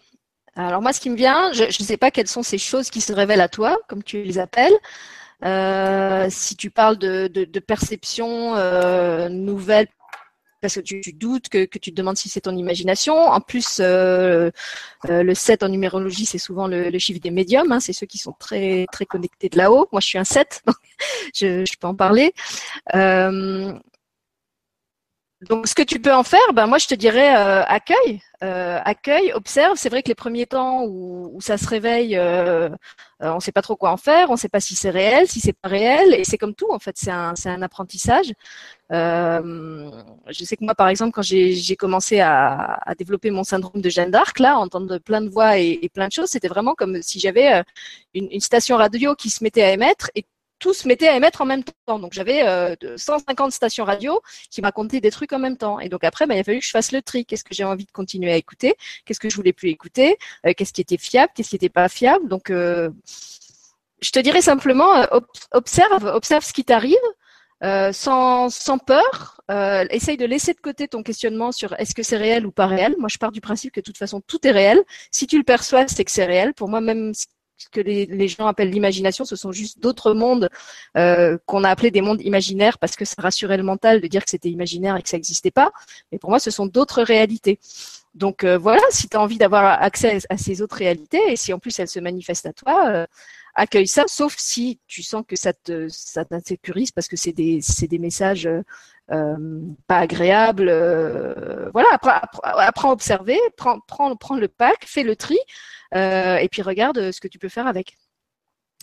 Alors 0.56 0.82
moi, 0.82 0.94
ce 0.94 1.00
qui 1.00 1.10
me 1.10 1.16
vient, 1.16 1.52
je 1.54 1.64
ne 1.64 1.86
sais 1.86 1.98
pas 1.98 2.12
quelles 2.12 2.28
sont 2.28 2.44
ces 2.44 2.58
choses 2.58 2.90
qui 2.90 3.02
se 3.02 3.12
révèlent 3.12 3.42
à 3.42 3.50
toi, 3.50 3.78
comme 3.88 4.04
tu 4.04 4.24
les 4.24 4.38
appelles. 4.38 4.78
Euh, 5.44 6.28
si 6.30 6.56
tu 6.56 6.70
parles 6.70 6.98
de, 6.98 7.60
perception 7.60 8.56
euh, 8.56 9.30
nouvelle, 9.30 9.88
parce 10.62 10.76
que 10.76 10.80
tu, 10.80 11.02
doutes, 11.12 11.50
que, 11.50 11.66
tu 11.66 11.92
te 11.92 11.96
demandes 11.96 12.16
si 12.16 12.30
c'est 12.30 12.42
ton 12.42 12.56
imagination. 12.56 13.16
En 13.16 13.42
plus, 13.42 13.80
euh, 13.82 14.52
le 15.10 15.34
7 15.34 15.64
en 15.64 15.70
numérologie, 15.70 16.26
c'est 16.26 16.38
souvent 16.38 16.68
le, 16.68 16.98
chiffre 17.00 17.20
des 17.20 17.32
médiums. 17.32 17.72
Hein, 17.72 17.80
c'est 17.82 17.92
ceux 17.92 18.06
qui 18.06 18.18
sont 18.18 18.34
très 18.40 18.86
très 18.92 19.06
connectés 19.06 19.50
de 19.50 19.58
là-haut. 19.58 19.88
Moi, 19.92 20.00
je 20.00 20.08
suis 20.08 20.18
un 20.18 20.24
7, 20.24 20.62
donc 20.68 20.76
je 21.34 21.78
peux 21.80 21.88
en 21.88 21.96
parler. 21.96 22.34
Donc, 25.50 25.68
ce 25.68 25.76
que 25.76 25.84
tu 25.84 26.00
peux 26.00 26.14
en 26.14 26.24
faire, 26.24 26.54
ben 26.54 26.68
moi, 26.68 26.78
je 26.78 26.88
te 26.88 26.96
dirais 26.96 27.36
euh, 27.36 27.64
accueil, 27.66 28.22
euh, 28.44 28.80
accueil, 28.84 29.34
observe. 29.34 29.78
C'est 29.78 29.90
vrai 29.90 30.04
que 30.04 30.10
les 30.10 30.16
premiers 30.16 30.46
temps 30.46 30.84
où, 30.86 31.38
ça 31.42 31.58
se 31.58 31.68
réveille, 31.68 32.18
euh, 32.18 32.70
on 33.20 33.36
ne 33.36 33.40
sait 33.40 33.52
pas 33.52 33.62
trop 33.62 33.76
quoi 33.76 33.92
en 33.92 33.98
faire, 33.98 34.30
on 34.30 34.34
ne 34.34 34.38
sait 34.38 34.50
pas 34.50 34.60
si 34.60 34.76
c'est 34.76 34.90
réel, 34.90 35.28
si 35.28 35.40
c'est 35.40 35.54
pas 35.54 35.70
réel, 35.70 36.14
et 36.14 36.24
c'est 36.24 36.38
comme 36.38 36.54
tout 36.54 36.72
en 36.72 36.80
fait, 36.80 36.96
c'est 36.98 37.12
un, 37.12 37.34
un 37.46 37.62
apprentissage. 37.62 38.34
je 38.90 40.44
sais 40.46 40.56
que 40.56 40.64
moi, 40.64 40.76
par 40.76 40.88
exemple, 40.88 41.12
quand 41.12 41.22
j'ai, 41.22 41.76
commencé 41.76 42.20
à, 42.20 42.80
développer 42.98 43.32
mon 43.32 43.44
syndrome 43.44 43.82
de 43.82 43.90
Jeanne 43.90 44.12
d'Arc, 44.12 44.40
là, 44.40 44.58
entendre 44.58 44.98
plein 45.00 45.22
de 45.22 45.30
voix 45.30 45.58
et, 45.58 45.90
plein 45.94 46.08
de 46.08 46.14
choses, 46.14 46.30
c'était 46.30 46.48
vraiment 46.48 46.76
comme 46.76 47.02
si 47.02 47.20
j'avais 47.20 47.64
une, 48.14 48.30
une, 48.32 48.42
station 48.42 48.78
radio 48.78 49.16
qui 49.16 49.30
se 49.30 49.44
mettait 49.44 49.64
à 49.64 49.72
émettre 49.72 50.10
et 50.16 50.26
tous 50.64 50.74
se 50.74 50.88
mettaient 50.88 51.10
à 51.10 51.18
émettre 51.18 51.42
en 51.42 51.46
même 51.46 51.64
temps. 51.86 52.00
Donc 52.00 52.14
j'avais 52.14 52.42
150 52.96 53.48
euh, 53.48 53.52
stations 53.52 53.84
radio 53.84 54.22
qui 54.50 54.62
racontaient 54.62 55.02
des 55.02 55.12
trucs 55.12 55.34
en 55.34 55.40
même 55.40 55.58
temps. 55.58 55.78
Et 55.82 55.90
donc 55.90 56.06
après, 56.06 56.26
bah, 56.26 56.36
il 56.36 56.40
a 56.40 56.44
fallu 56.46 56.60
que 56.60 56.66
je 56.66 56.72
fasse 56.72 56.94
le 56.94 57.02
tri. 57.02 57.26
Qu'est-ce 57.26 57.44
que 57.44 57.54
j'ai 57.54 57.66
envie 57.66 57.86
de 57.86 57.92
continuer 57.92 58.32
à 58.32 58.38
écouter? 58.38 58.76
Qu'est-ce 59.06 59.20
que 59.20 59.30
je 59.30 59.36
voulais 59.36 59.52
plus 59.52 59.70
écouter? 59.70 60.18
Euh, 60.46 60.54
Qu'est-ce 60.56 60.72
qui 60.72 60.80
était 60.80 60.98
fiable? 60.98 61.34
Qu'est-ce 61.36 61.50
qui 61.50 61.56
n'était 61.56 61.68
pas 61.68 61.90
fiable? 61.90 62.30
Donc 62.30 62.50
euh, 62.50 62.90
je 64.02 64.12
te 64.12 64.20
dirais 64.20 64.42
simplement, 64.42 65.06
observe, 65.52 66.06
observe 66.06 66.46
ce 66.46 66.54
qui 66.54 66.64
t'arrive. 66.64 66.96
sans, 67.94 68.50
sans 68.50 68.78
peur, 68.78 69.42
essaye 69.90 70.18
de 70.18 70.26
laisser 70.26 70.54
de 70.54 70.60
côté 70.60 70.88
ton 70.90 71.04
questionnement 71.04 71.52
sur 71.54 71.74
est-ce 71.80 71.94
que 71.96 72.04
c'est 72.04 72.18
réel 72.18 72.46
ou 72.46 72.52
pas 72.52 72.68
réel. 72.68 72.96
Moi, 73.00 73.08
je 73.10 73.18
pars 73.18 73.32
du 73.32 73.40
principe 73.40 73.72
que 73.74 73.80
de 73.80 73.86
toute 73.86 73.98
façon, 73.98 74.22
tout 74.28 74.46
est 74.46 74.52
réel. 74.52 74.82
Si 75.12 75.26
tu 75.26 75.38
le 75.38 75.46
perçois, 75.46 75.88
c'est 75.88 76.04
que 76.04 76.12
c'est 76.12 76.26
réel. 76.26 76.54
Pour 76.54 76.68
moi, 76.68 76.82
même 76.82 77.14
ce 77.58 77.70
que 77.70 77.82
les, 77.82 78.28
gens 78.28 78.48
appellent 78.48 78.70
l'imagination, 78.70 79.26
ce 79.26 79.36
sont 79.36 79.52
juste 79.52 79.80
d'autres 79.80 80.14
mondes 80.14 80.50
euh, 80.98 81.38
qu'on 81.46 81.64
a 81.64 81.70
appelés 81.70 81.92
des 81.92 82.02
mondes 82.02 82.22
imaginaires 82.22 82.78
parce 82.78 82.96
que 82.96 83.06
ça 83.06 83.22
rassurait 83.22 83.58
le 83.58 83.64
mental 83.64 84.02
de 84.02 84.08
dire 84.08 84.24
que 84.24 84.30
c'était 84.30 84.50
imaginaire 84.50 84.98
et 84.98 85.02
que 85.02 85.10
ça 85.10 85.18
n'existait 85.18 85.52
pas. 85.52 85.72
Mais 86.12 86.20
pour 86.20 86.30
moi, 86.30 86.40
ce 86.40 86.52
sont 86.52 86.66
d'autres 86.66 87.04
réalités. 87.04 87.60
Donc 88.16 88.44
euh, 88.44 88.58
voilà, 88.58 88.82
si 88.92 89.10
tu 89.10 89.18
as 89.18 89.22
envie 89.22 89.38
d'avoir 89.38 89.82
accès 89.82 90.20
à 90.30 90.38
ces 90.38 90.62
autres 90.62 90.76
réalités 90.76 91.22
et 91.32 91.36
si 91.36 91.54
en 91.54 91.60
plus 91.60 91.78
elles 91.80 91.88
se 91.88 92.00
manifestent 92.00 92.46
à 92.46 92.54
toi, 92.54 92.90
euh, 92.90 93.08
accueille 93.56 93.88
ça, 93.88 94.04
sauf 94.08 94.36
si 94.38 94.80
tu 94.88 95.04
sens 95.04 95.24
que 95.28 95.36
ça 95.36 95.54
t'insécurise 96.26 96.92
parce 96.92 97.08
que 97.08 97.16
c'est 97.16 97.34
des 97.34 98.00
messages 98.00 98.50
pas 99.08 99.98
agréables. 100.00 100.70
voilà, 101.74 101.90
apprends, 102.44 102.90
à 102.90 102.94
observer, 102.94 103.40
prends, 103.58 103.80
prends, 103.88 104.16
prends 104.16 104.38
le 104.38 104.48
pack, 104.48 104.86
fais 104.86 105.04
le 105.04 105.16
tri. 105.16 105.38
Euh, 105.96 106.38
et 106.38 106.50
puis 106.50 106.62
regarde 106.62 106.98
euh, 106.98 107.12
ce 107.12 107.20
que 107.20 107.28
tu 107.28 107.40
peux 107.40 107.50
faire 107.50 107.68
avec. 107.68 107.96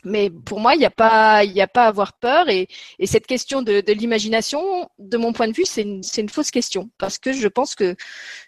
Mais 0.05 0.31
pour 0.31 0.61
moi, 0.61 0.75
il 0.75 0.79
n'y 0.79 0.87
a 0.87 0.91
pas, 0.91 1.45
il 1.45 1.61
a 1.61 1.67
pas 1.67 1.85
à 1.85 1.89
avoir 1.89 2.15
peur. 2.15 2.49
Et, 2.49 2.69
cette 3.05 3.27
question 3.27 3.61
de, 3.61 3.83
l'imagination, 3.93 4.89
de 4.99 5.17
mon 5.19 5.33
point 5.33 5.49
de 5.49 5.53
vue, 5.53 5.67
c'est 5.67 5.83
une, 5.83 6.29
fausse 6.31 6.51
question 6.51 6.91
parce 6.97 7.19
que 7.19 7.33
je 7.35 7.49
pense 7.49 7.75
que, 7.75 7.97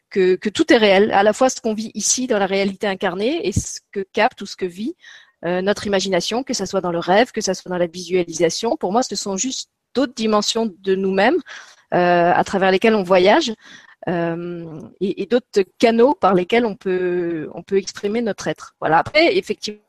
que, 0.09 0.49
tout 0.49 0.73
est 0.73 0.79
réel, 0.79 1.12
à 1.12 1.23
la 1.23 1.35
fois 1.35 1.51
ce 1.51 1.61
qu'on 1.61 1.75
vit 1.75 1.91
ici 1.95 2.27
dans 2.27 2.39
la 2.39 2.47
réalité 2.47 2.87
incarnée 2.87 3.47
et 3.47 3.53
ce 3.53 3.81
que 3.91 4.01
capte 4.12 4.41
ou 4.41 4.47
ce 4.47 4.57
que 4.57 4.64
vit 4.64 4.97
euh, 5.45 5.61
notre 5.61 5.87
imagination, 5.87 6.43
que 6.43 6.55
ce 6.55 6.64
soit 6.64 6.81
dans 6.81 6.93
le 6.93 7.01
rêve, 7.01 7.33
que 7.33 7.43
ce 7.43 7.53
soit 7.53 7.68
dans 7.68 7.79
la 7.79 7.87
visualisation. 7.87 8.77
Pour 8.77 8.93
moi, 8.93 9.03
ce 9.03 9.16
sont 9.16 9.37
juste 9.37 9.68
d'autres 9.95 10.14
dimensions 10.14 10.72
de 10.80 10.95
nous-mêmes 10.95 11.38
à 11.90 12.43
travers 12.45 12.70
lesquelles 12.70 12.95
on 12.95 13.03
voyage. 13.03 13.53
Euh, 14.09 14.80
et, 15.01 15.26
d'autres 15.26 15.62
canaux 15.78 16.14
par 16.14 16.34
lesquels 16.34 16.66
on 16.66 16.74
peut, 16.74 17.49
on 17.55 17.62
peut 17.62 17.76
exprimer 17.76 18.20
notre 18.20 18.49
être. 18.49 18.74
Voilà. 18.80 18.99
Après, 18.99 19.36
effectivement, 19.36 19.80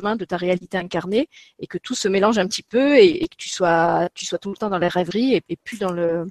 de 0.00 0.24
ta 0.24 0.36
réalité 0.36 0.78
incarnée 0.78 1.28
et 1.58 1.66
que 1.66 1.78
tout 1.78 1.94
se 1.94 2.08
mélange 2.08 2.38
un 2.38 2.46
petit 2.46 2.62
peu 2.62 2.96
et, 2.98 3.26
que 3.28 3.36
tu 3.36 3.48
sois, 3.48 4.08
tu 4.14 4.26
sois 4.26 4.38
tout 4.38 4.50
le 4.50 4.56
temps 4.56 4.70
dans 4.70 4.78
les 4.78 4.88
rêveries 4.88 5.34
et, 5.34 5.42
et 5.48 5.56
plus 5.56 5.78
dans 5.78 5.92
le, 5.92 6.26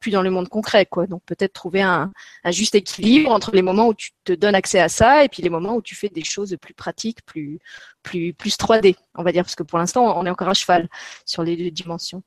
plus 0.00 0.10
dans 0.10 0.22
le 0.22 0.30
monde 0.30 0.48
concret, 0.48 0.86
quoi. 0.86 1.06
Donc 1.06 1.22
peut-être 1.24 1.52
trouver 1.52 1.82
un, 1.82 2.12
juste 2.46 2.74
équilibre 2.74 3.30
entre 3.30 3.52
les 3.52 3.62
moments 3.62 3.88
où 3.88 3.94
tu 3.94 4.10
te 4.24 4.32
donnes 4.32 4.54
accès 4.54 4.80
à 4.80 4.88
ça 4.88 5.24
et 5.24 5.28
puis 5.28 5.42
les 5.42 5.50
moments 5.50 5.74
où 5.74 5.82
tu 5.82 5.94
fais 5.94 6.08
des 6.08 6.24
choses 6.24 6.56
plus 6.60 6.74
pratiques, 6.74 7.24
plus 7.24 7.58
plus 8.02 8.32
plus 8.34 8.56
3D, 8.56 8.96
on 9.16 9.22
va 9.22 9.32
dire, 9.32 9.42
parce 9.42 9.54
que 9.54 9.62
pour 9.62 9.78
l'instant 9.78 10.18
on 10.18 10.26
est 10.26 10.30
encore 10.30 10.48
à 10.48 10.54
cheval 10.54 10.88
sur 11.24 11.42
les 11.42 11.56
deux 11.56 11.70
dimensions. 11.70 12.22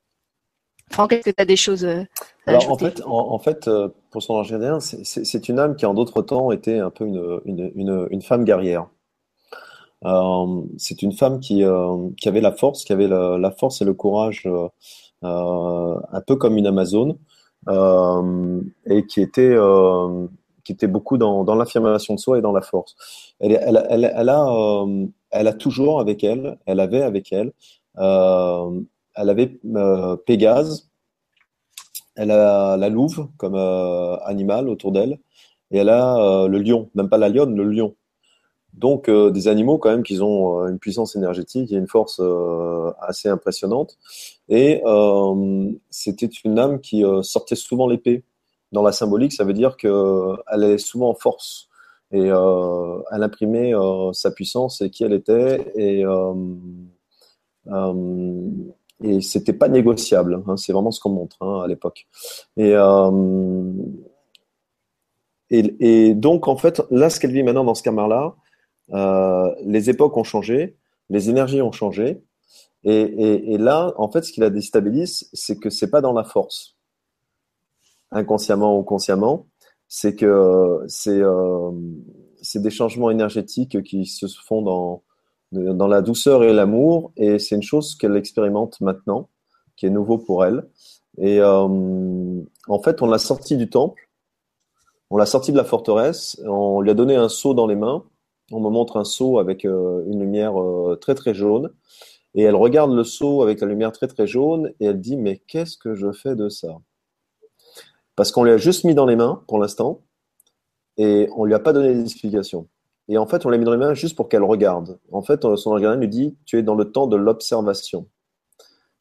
Franck, 0.91 1.13
est-ce 1.13 1.23
que 1.23 1.29
tu 1.29 1.41
as 1.41 1.45
des 1.45 1.55
choses 1.55 1.85
euh, 1.85 2.03
à 2.45 2.51
Alors, 2.51 2.69
en 2.69 2.77
fait, 2.77 3.01
en, 3.05 3.39
fait, 3.39 3.67
euh, 3.69 3.87
pour 4.11 4.21
son 4.21 4.37
ingénieur, 4.37 4.81
c'est 4.81 5.47
une 5.47 5.57
âme 5.57 5.77
qui 5.77 5.85
en 5.85 5.93
d'autres 5.93 6.21
temps 6.21 6.51
était 6.51 6.79
un 6.79 6.89
peu 6.89 7.05
une, 7.05 7.39
une, 7.45 8.07
une, 8.11 8.21
femme 8.21 8.43
guerrière. 8.43 8.87
Euh, 10.05 10.61
c'est 10.77 11.01
une 11.01 11.13
femme 11.13 11.39
qui, 11.39 11.63
qui 12.17 12.27
avait 12.29 12.41
la 12.41 12.51
force, 12.51 12.83
qui 12.83 12.93
avait 12.93 13.07
la, 13.07 13.51
force 13.51 13.81
et 13.81 13.85
le 13.85 13.93
courage, 13.93 14.47
un 15.21 16.21
peu 16.25 16.35
comme 16.35 16.57
une 16.57 16.67
Amazone, 16.67 17.17
euh, 17.69 18.61
et 18.87 19.05
qui 19.05 19.21
était 19.21 19.53
euh, 19.53 20.27
qui 20.63 20.71
était 20.71 20.87
beaucoup 20.87 21.17
dans, 21.17 21.55
l'affirmation 21.55 22.15
de 22.15 22.19
soi 22.19 22.37
et 22.37 22.41
dans 22.41 22.51
la 22.51 22.61
force. 22.61 22.95
Elle, 23.39 23.53
elle, 23.53 24.11
elle, 24.15 24.29
a, 24.29 24.47
euh, 24.47 25.07
elle 25.31 25.47
a 25.47 25.53
toujours 25.53 25.99
avec 25.99 26.23
elle, 26.23 26.57
elle 26.65 26.79
avait 26.79 27.01
avec 27.01 27.31
elle, 27.31 27.51
euh, 27.97 28.81
elle 29.15 29.29
avait 29.29 29.59
euh, 29.75 30.15
Pégase, 30.17 30.89
elle 32.15 32.31
a 32.31 32.77
la 32.77 32.89
louve 32.89 33.29
comme 33.37 33.55
animal 33.55 34.69
autour 34.69 34.91
d'elle, 34.91 35.19
et 35.71 35.79
elle 35.79 35.89
a 35.89 36.47
le 36.47 36.57
lion, 36.59 36.89
même 36.95 37.09
pas 37.09 37.17
la 37.17 37.29
lionne, 37.29 37.55
le 37.55 37.63
lion. 37.63 37.95
Donc 38.73 39.09
euh, 39.09 39.31
des 39.31 39.47
animaux 39.47 39.77
quand 39.77 39.89
même 39.89 40.03
qui 40.03 40.21
ont 40.21 40.63
euh, 40.63 40.69
une 40.69 40.79
puissance 40.79 41.15
énergétique 41.15 41.71
et 41.71 41.75
une 41.75 41.87
force 41.87 42.19
euh, 42.21 42.91
assez 43.01 43.27
impressionnante. 43.27 43.97
Et 44.49 44.81
c'était 45.89 46.29
une 46.45 46.59
âme 46.59 46.81
qui 46.81 47.03
sortait 47.21 47.55
souvent 47.55 47.87
l'épée. 47.87 48.23
Dans 48.73 48.83
la 48.83 48.91
symbolique, 48.91 49.33
ça 49.33 49.43
veut 49.43 49.53
dire 49.53 49.77
qu'elle 49.77 50.63
est 50.63 50.77
souvent 50.77 51.09
en 51.09 51.13
force 51.13 51.69
et 52.11 52.27
elle 52.27 53.23
imprimait 53.23 53.71
sa 54.11 54.31
puissance 54.31 54.81
et 54.81 54.89
qui 54.89 55.05
elle 55.05 55.13
était 55.13 55.71
et 55.75 56.03
et 59.03 59.21
c'était 59.21 59.53
pas 59.53 59.69
négociable. 59.69 60.43
Hein, 60.47 60.57
c'est 60.57 60.73
vraiment 60.73 60.91
ce 60.91 60.99
qu'on 60.99 61.11
montre 61.11 61.37
hein, 61.39 61.61
à 61.63 61.67
l'époque. 61.67 62.07
Et, 62.57 62.73
et, 65.49 65.75
et, 65.79 66.13
donc, 66.13 66.49
en 66.49 66.57
fait, 66.57 66.81
là, 66.91 67.09
ce 67.09 67.21
qu'elle 67.21 67.31
vit 67.31 67.43
maintenant 67.43 67.63
dans 67.63 67.75
ce 67.75 67.83
camar-là, 67.83 68.35
euh, 68.93 69.53
les 69.63 69.89
époques 69.89 70.17
ont 70.17 70.23
changé, 70.23 70.77
les 71.09 71.29
énergies 71.29 71.61
ont 71.61 71.71
changé. 71.71 72.23
Et, 72.83 73.57
là, 73.59 73.93
en 73.97 74.09
fait, 74.09 74.23
ce 74.23 74.31
qui 74.31 74.39
la 74.39 74.49
déstabilise, 74.49 75.29
c'est 75.33 75.59
que 75.59 75.69
c'est 75.69 75.91
pas 75.91 76.01
dans 76.01 76.13
la 76.13 76.23
force. 76.23 76.77
inconsciemment 78.11 78.77
ou 78.77 78.83
consciemment, 78.83 79.47
c'est 79.87 80.15
que 80.15 80.83
c'est 80.87 81.21
c'est 82.41 82.61
des 82.61 82.71
changements 82.71 83.11
énergétiques 83.11 83.83
qui 83.83 84.07
se 84.07 84.25
font 84.25 84.63
dans, 84.63 85.03
dans 85.51 85.87
la 85.87 86.01
douceur 86.01 86.43
et 86.43 86.53
l'amour, 86.53 87.11
et 87.17 87.39
c'est 87.39 87.55
une 87.55 87.63
chose 87.63 87.95
qu'elle 87.95 88.15
expérimente 88.15 88.79
maintenant, 88.81 89.29
qui 89.75 89.85
est 89.85 89.89
nouveau 89.89 90.17
pour 90.17 90.45
elle. 90.45 90.67
Et 91.17 91.39
euh, 91.39 92.41
en 92.67 92.79
fait, 92.81 93.01
on 93.01 93.07
l'a 93.07 93.17
sorti 93.17 93.57
du 93.57 93.69
temple, 93.69 94.09
on 95.09 95.17
l'a 95.17 95.25
sorti 95.25 95.51
de 95.51 95.57
la 95.57 95.65
forteresse, 95.65 96.41
on 96.47 96.81
lui 96.81 96.91
a 96.91 96.93
donné 96.93 97.15
un 97.15 97.29
seau 97.29 97.53
dans 97.53 97.67
les 97.67 97.75
mains. 97.75 98.03
On 98.51 98.59
me 98.59 98.69
montre 98.69 98.97
un 98.97 99.03
seau 99.03 99.39
avec 99.39 99.65
euh, 99.65 100.03
une 100.07 100.19
lumière 100.19 100.61
euh, 100.61 100.97
très 100.99 101.15
très 101.15 101.33
jaune, 101.33 101.71
et 102.35 102.43
elle 102.43 102.55
regarde 102.55 102.93
le 102.93 103.03
seau 103.03 103.41
avec 103.41 103.61
la 103.61 103.67
lumière 103.67 103.91
très 103.91 104.07
très 104.07 104.27
jaune, 104.27 104.73
et 104.79 104.85
elle 104.85 104.99
dit 104.99 105.17
mais 105.17 105.37
qu'est-ce 105.47 105.77
que 105.77 105.95
je 105.95 106.11
fais 106.11 106.35
de 106.35 106.49
ça? 106.49 106.77
Parce 108.15 108.31
qu'on 108.31 108.43
lui 108.43 108.51
a 108.51 108.57
juste 108.57 108.83
mis 108.83 108.93
dans 108.93 109.05
les 109.05 109.15
mains 109.15 109.43
pour 109.47 109.59
l'instant, 109.59 110.01
et 110.97 111.29
on 111.35 111.45
lui 111.45 111.53
a 111.53 111.59
pas 111.59 111.73
donné 111.73 111.93
d'explication. 111.93 112.67
Et 113.07 113.17
en 113.17 113.25
fait, 113.25 113.45
on 113.45 113.49
l'a 113.49 113.57
mis 113.57 113.65
dans 113.65 113.71
les 113.71 113.77
mains 113.77 113.93
juste 113.93 114.15
pour 114.15 114.29
qu'elle 114.29 114.43
regarde. 114.43 114.99
En 115.11 115.21
fait, 115.21 115.41
son 115.55 115.71
gardien 115.71 115.95
lui 115.95 116.07
dit 116.07 116.37
Tu 116.45 116.57
es 116.57 116.63
dans 116.63 116.75
le 116.75 116.91
temps 116.91 117.07
de 117.07 117.17
l'observation. 117.17 118.07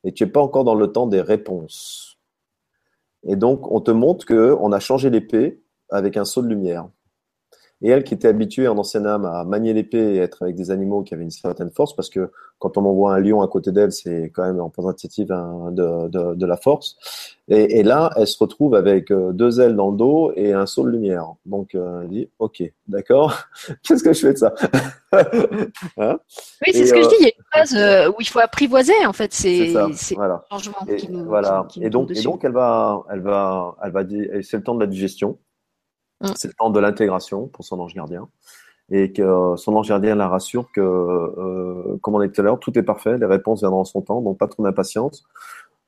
Et 0.04 0.12
tu 0.12 0.24
n'es 0.24 0.30
pas 0.30 0.40
encore 0.40 0.64
dans 0.64 0.74
le 0.74 0.90
temps 0.90 1.06
des 1.06 1.20
réponses. 1.20 2.18
Et 3.22 3.36
donc, 3.36 3.70
on 3.70 3.80
te 3.80 3.90
montre 3.90 4.24
qu'on 4.26 4.72
a 4.72 4.80
changé 4.80 5.10
l'épée 5.10 5.62
avec 5.90 6.16
un 6.16 6.24
saut 6.24 6.42
de 6.42 6.48
lumière. 6.48 6.88
Et 7.82 7.88
elle, 7.88 8.04
qui 8.04 8.14
était 8.14 8.28
habituée 8.28 8.68
en 8.68 8.76
ancienne 8.76 9.06
âme 9.06 9.24
à 9.24 9.44
manier 9.44 9.72
l'épée 9.72 10.14
et 10.14 10.18
être 10.18 10.42
avec 10.42 10.54
des 10.54 10.70
animaux 10.70 11.02
qui 11.02 11.14
avaient 11.14 11.22
une 11.22 11.30
certaine 11.30 11.70
force, 11.70 11.96
parce 11.96 12.10
que 12.10 12.30
quand 12.60 12.76
on 12.76 12.84
envoie 12.84 13.14
un 13.14 13.20
lion 13.20 13.40
à 13.40 13.48
côté 13.48 13.72
d'elle, 13.72 13.90
c'est 13.90 14.30
quand 14.34 14.44
même 14.44 14.60
représentatif 14.60 15.28
de, 15.28 16.08
de, 16.08 16.34
de, 16.34 16.46
la 16.46 16.58
force. 16.58 16.96
Et, 17.48 17.78
et, 17.78 17.82
là, 17.82 18.10
elle 18.16 18.26
se 18.26 18.36
retrouve 18.38 18.74
avec 18.74 19.10
euh, 19.10 19.32
deux 19.32 19.60
ailes 19.60 19.76
dans 19.76 19.90
le 19.90 19.96
dos 19.96 20.30
et 20.36 20.52
un 20.52 20.66
saut 20.66 20.84
de 20.84 20.90
lumière. 20.90 21.32
Donc, 21.46 21.74
euh, 21.74 22.02
elle 22.02 22.08
dit, 22.08 22.28
OK, 22.38 22.62
d'accord, 22.86 23.34
qu'est-ce 23.82 24.04
que 24.04 24.12
je 24.12 24.20
fais 24.20 24.32
de 24.34 24.38
ça? 24.38 24.54
Hein? 25.96 26.20
Oui, 26.64 26.72
c'est 26.72 26.86
ce 26.86 26.94
que 26.94 27.02
je 27.02 27.08
dis. 27.08 27.14
Il 27.18 27.24
y 27.24 27.26
a 27.26 27.32
une 27.36 27.44
phase 27.52 27.74
euh, 27.74 28.10
où 28.10 28.16
il 28.20 28.28
faut 28.28 28.38
apprivoiser, 28.38 29.04
en 29.06 29.12
fait, 29.12 29.32
ces, 29.32 29.74
voilà. 30.14 30.44
changements 30.50 30.86
et, 30.86 30.96
qui 30.96 31.10
nous, 31.10 31.24
voilà. 31.24 31.66
et 31.80 31.90
donc, 31.90 32.12
et 32.12 32.22
donc, 32.22 32.44
elle 32.44 32.52
va, 32.52 33.02
elle 33.10 33.20
va, 33.20 33.74
elle 33.82 33.90
va 33.90 34.02
c'est 34.42 34.58
le 34.58 34.62
temps 34.62 34.76
de 34.76 34.80
la 34.80 34.86
digestion. 34.86 35.38
Mm. 36.20 36.32
C'est 36.34 36.48
le 36.48 36.54
temps 36.54 36.70
de 36.70 36.80
l'intégration 36.80 37.46
pour 37.48 37.64
son 37.64 37.78
ange 37.80 37.94
gardien. 37.94 38.28
Et 38.92 39.12
que 39.12 39.22
euh, 39.22 39.56
son 39.56 39.74
ange 39.76 39.88
gardien 39.88 40.16
la 40.16 40.28
rassure 40.28 40.70
que, 40.72 40.80
euh, 40.80 41.96
comme 42.02 42.16
on 42.16 42.20
a 42.20 42.26
dit 42.26 42.32
tout 42.32 42.40
à 42.40 42.44
l'heure, 42.44 42.58
tout 42.58 42.76
est 42.76 42.82
parfait, 42.82 43.18
les 43.18 43.26
réponses 43.26 43.60
viendront 43.60 43.80
en 43.80 43.84
son 43.84 44.02
temps, 44.02 44.20
donc 44.20 44.36
pas 44.36 44.48
trop 44.48 44.64
d'impatience. 44.64 45.24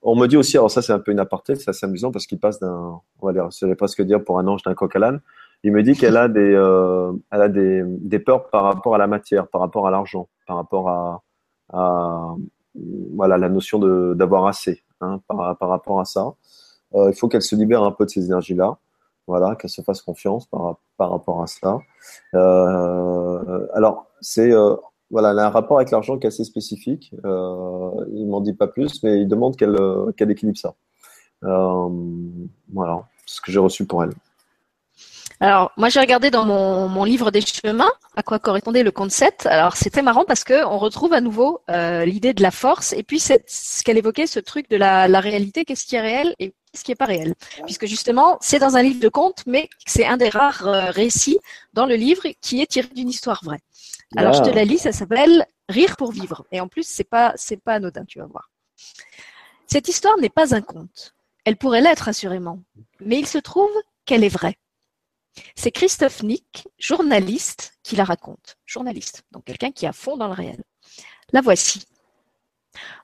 On 0.02 0.16
me 0.16 0.26
dit 0.26 0.36
aussi, 0.36 0.56
alors 0.56 0.70
ça 0.70 0.82
c'est 0.82 0.92
un 0.92 0.98
peu 1.00 1.10
une 1.12 1.20
aparté, 1.20 1.56
c'est 1.56 1.68
assez 1.68 1.84
amusant 1.84 2.12
parce 2.12 2.26
qu'il 2.26 2.38
passe 2.38 2.60
d'un, 2.60 3.00
on 3.20 3.26
va 3.26 3.32
dire, 3.32 3.48
je 3.50 3.66
vais 3.66 3.74
presque 3.74 4.02
dire 4.02 4.22
pour 4.22 4.38
un 4.38 4.46
ange 4.46 4.62
d'un 4.62 4.74
coq 4.74 4.94
à 4.94 4.98
l'âne. 5.00 5.20
Il 5.64 5.72
me 5.72 5.82
dit 5.82 5.94
qu'elle 5.94 6.16
a 6.16 6.28
des, 6.28 6.54
euh, 6.54 7.12
elle 7.30 7.42
a 7.42 7.48
des, 7.48 7.82
des 7.86 8.18
peurs 8.18 8.48
par 8.50 8.64
rapport 8.64 8.94
à 8.94 8.98
la 8.98 9.06
matière, 9.06 9.48
par 9.48 9.60
rapport 9.60 9.86
à 9.86 9.90
l'argent, 9.90 10.28
par 10.46 10.56
rapport 10.56 10.88
à, 10.88 12.34
voilà 13.14 13.36
la 13.36 13.48
notion 13.48 13.78
d'avoir 14.14 14.46
assez, 14.46 14.82
hein, 15.00 15.20
par, 15.26 15.56
par 15.56 15.68
rapport 15.68 16.00
à 16.00 16.04
ça. 16.04 16.34
Il 16.94 17.14
faut 17.14 17.28
qu'elle 17.28 17.42
se 17.42 17.56
libère 17.56 17.82
un 17.82 17.92
peu 17.92 18.04
de 18.04 18.10
ces 18.10 18.26
énergies-là. 18.26 18.76
Voilà, 19.26 19.54
qu'elle 19.54 19.70
se 19.70 19.82
fasse 19.82 20.02
confiance 20.02 20.46
par, 20.46 20.78
par 20.96 21.10
rapport 21.10 21.42
à 21.42 21.46
cela. 21.46 21.78
Euh, 22.34 23.66
alors, 23.72 24.06
c'est 24.20 24.52
euh, 24.52 24.74
voilà, 25.10 25.32
elle 25.32 25.38
a 25.40 25.46
un 25.46 25.50
rapport 25.50 25.76
avec 25.76 25.90
l'argent 25.90 26.18
qui 26.18 26.26
est 26.26 26.28
assez 26.28 26.44
spécifique. 26.44 27.12
Euh, 27.24 27.90
il 28.12 28.26
m'en 28.26 28.40
dit 28.40 28.54
pas 28.54 28.66
plus, 28.66 29.02
mais 29.02 29.20
il 29.20 29.28
demande 29.28 29.56
qu'elle 29.56 29.76
euh, 29.78 30.10
qu'elle 30.12 30.30
équilibre 30.30 30.58
ça. 30.58 30.74
Voilà, 31.42 33.02
ce 33.26 33.40
que 33.40 33.52
j'ai 33.52 33.58
reçu 33.58 33.84
pour 33.84 34.02
elle. 34.04 34.12
Alors, 35.40 35.72
moi, 35.76 35.88
j'ai 35.88 35.98
regardé 35.98 36.30
dans 36.30 36.44
mon, 36.44 36.88
mon, 36.88 37.02
livre 37.02 37.32
des 37.32 37.40
chemins 37.40 37.90
à 38.14 38.22
quoi 38.22 38.38
correspondait 38.38 38.84
le 38.84 38.92
conte 38.92 39.10
7. 39.10 39.46
Alors, 39.46 39.76
c'était 39.76 40.02
marrant 40.02 40.24
parce 40.24 40.44
que 40.44 40.64
on 40.64 40.78
retrouve 40.78 41.12
à 41.12 41.20
nouveau 41.20 41.60
l'idée 41.68 42.32
de 42.32 42.42
la 42.42 42.52
force 42.52 42.92
et 42.92 43.02
puis 43.02 43.18
ce 43.18 43.82
qu'elle 43.82 43.98
évoquait, 43.98 44.28
ce 44.28 44.38
truc 44.38 44.70
de 44.70 44.76
la, 44.76 45.08
la 45.08 45.20
réalité, 45.20 45.64
qu'est-ce 45.64 45.84
qui 45.84 45.96
est 45.96 46.00
réel 46.00 46.34
et 46.38 46.54
ce 46.74 46.84
qui 46.84 46.90
n'est 46.90 46.96
pas 46.96 47.04
réel. 47.06 47.34
Puisque 47.64 47.86
justement, 47.86 48.38
c'est 48.40 48.58
dans 48.58 48.76
un 48.76 48.82
livre 48.82 49.00
de 49.00 49.08
contes, 49.08 49.44
mais 49.46 49.68
c'est 49.86 50.06
un 50.06 50.16
des 50.16 50.28
rares 50.28 50.66
euh, 50.66 50.90
récits 50.90 51.38
dans 51.72 51.86
le 51.86 51.94
livre 51.94 52.22
qui 52.40 52.60
est 52.60 52.66
tiré 52.66 52.88
d'une 52.88 53.08
histoire 53.08 53.42
vraie. 53.44 53.60
Alors, 54.16 54.34
je 54.34 54.42
te 54.42 54.50
la 54.50 54.64
lis, 54.64 54.78
ça 54.78 54.92
s'appelle 54.92 55.46
Rire 55.68 55.96
pour 55.96 56.12
vivre. 56.12 56.44
Et 56.52 56.60
en 56.60 56.68
plus, 56.68 56.86
c'est 56.86 57.04
pas, 57.04 57.34
pas 57.64 57.74
anodin, 57.74 58.04
tu 58.04 58.18
vas 58.18 58.26
voir. 58.26 58.50
Cette 59.66 59.88
histoire 59.88 60.18
n'est 60.18 60.28
pas 60.28 60.54
un 60.54 60.60
conte. 60.60 61.14
Elle 61.44 61.56
pourrait 61.56 61.80
l'être, 61.80 62.08
assurément. 62.08 62.60
Mais 63.00 63.18
il 63.18 63.26
se 63.26 63.38
trouve 63.38 63.70
qu'elle 64.04 64.24
est 64.24 64.28
vraie. 64.28 64.58
C'est 65.54 65.70
Christophe 65.70 66.22
Nick, 66.22 66.68
journaliste, 66.78 67.74
qui 67.82 67.96
la 67.96 68.04
raconte. 68.04 68.58
Journaliste, 68.66 69.24
donc 69.30 69.44
quelqu'un 69.44 69.70
qui 69.70 69.86
à 69.86 69.92
fond 69.92 70.16
dans 70.16 70.26
le 70.28 70.34
réel. 70.34 70.62
La 71.32 71.40
voici. 71.40 71.86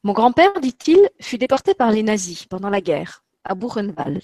Mon 0.03 0.13
grand-père, 0.13 0.61
dit-il, 0.61 1.09
fut 1.21 1.39
déporté 1.39 1.75
par 1.75 1.91
les 1.91 2.03
nazis 2.03 2.45
pendant 2.45 2.71
la 2.71 2.81
guerre, 2.81 3.25
à 3.49 3.55
Buchenwald. 3.55 4.23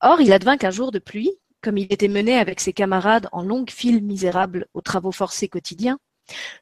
Or, 0.00 0.20
il 0.20 0.32
advint 0.32 0.56
qu'un 0.56 0.70
jour 0.70 0.92
de 0.92 1.00
pluie, 1.00 1.32
comme 1.60 1.78
il 1.78 1.92
était 1.92 2.08
mené 2.08 2.38
avec 2.38 2.60
ses 2.60 2.72
camarades 2.72 3.28
en 3.32 3.42
longue 3.42 3.70
file 3.70 4.02
misérable 4.04 4.68
aux 4.74 4.80
travaux 4.80 5.10
forcés 5.10 5.48
quotidiens, 5.48 5.98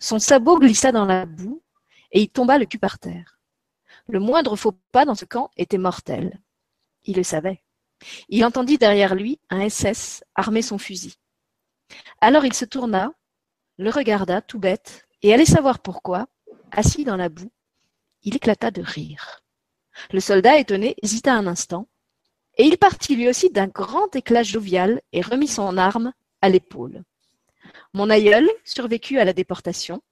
son 0.00 0.18
sabot 0.18 0.58
glissa 0.58 0.92
dans 0.92 1.04
la 1.04 1.26
boue 1.26 1.62
et 2.12 2.22
il 2.22 2.28
tomba 2.28 2.58
le 2.58 2.64
cul 2.64 2.78
par 2.78 2.98
terre. 2.98 3.38
Le 4.08 4.20
moindre 4.20 4.56
faux 4.56 4.78
pas 4.92 5.04
dans 5.04 5.14
ce 5.14 5.24
camp 5.24 5.50
était 5.56 5.78
mortel. 5.78 6.40
Il 7.04 7.16
le 7.16 7.22
savait. 7.22 7.62
Il 8.28 8.44
entendit 8.44 8.78
derrière 8.78 9.14
lui 9.14 9.40
un 9.50 9.68
SS 9.68 10.24
armer 10.34 10.62
son 10.62 10.78
fusil. 10.78 11.16
Alors 12.20 12.44
il 12.44 12.54
se 12.54 12.64
tourna, 12.64 13.12
le 13.78 13.90
regarda 13.90 14.40
tout 14.40 14.58
bête, 14.58 15.06
et 15.22 15.32
allait 15.32 15.44
savoir 15.44 15.80
pourquoi, 15.80 16.26
assis 16.70 17.04
dans 17.04 17.16
la 17.16 17.28
boue, 17.28 17.52
il 18.22 18.36
éclata 18.36 18.70
de 18.70 18.82
rire. 18.82 19.43
Le 20.12 20.20
soldat 20.20 20.58
étonné 20.58 20.96
hésita 21.02 21.34
un 21.34 21.46
instant, 21.46 21.88
et 22.56 22.64
il 22.64 22.78
partit 22.78 23.16
lui 23.16 23.28
aussi 23.28 23.50
d'un 23.50 23.66
grand 23.66 24.14
éclat 24.14 24.42
jovial 24.42 25.00
et 25.12 25.20
remit 25.20 25.48
son 25.48 25.76
arme 25.76 26.12
à 26.40 26.48
l'épaule. 26.48 27.02
Mon 27.92 28.10
aïeul 28.10 28.48
survécut 28.64 29.18
à 29.18 29.24
la 29.24 29.32
déportation. 29.32 30.02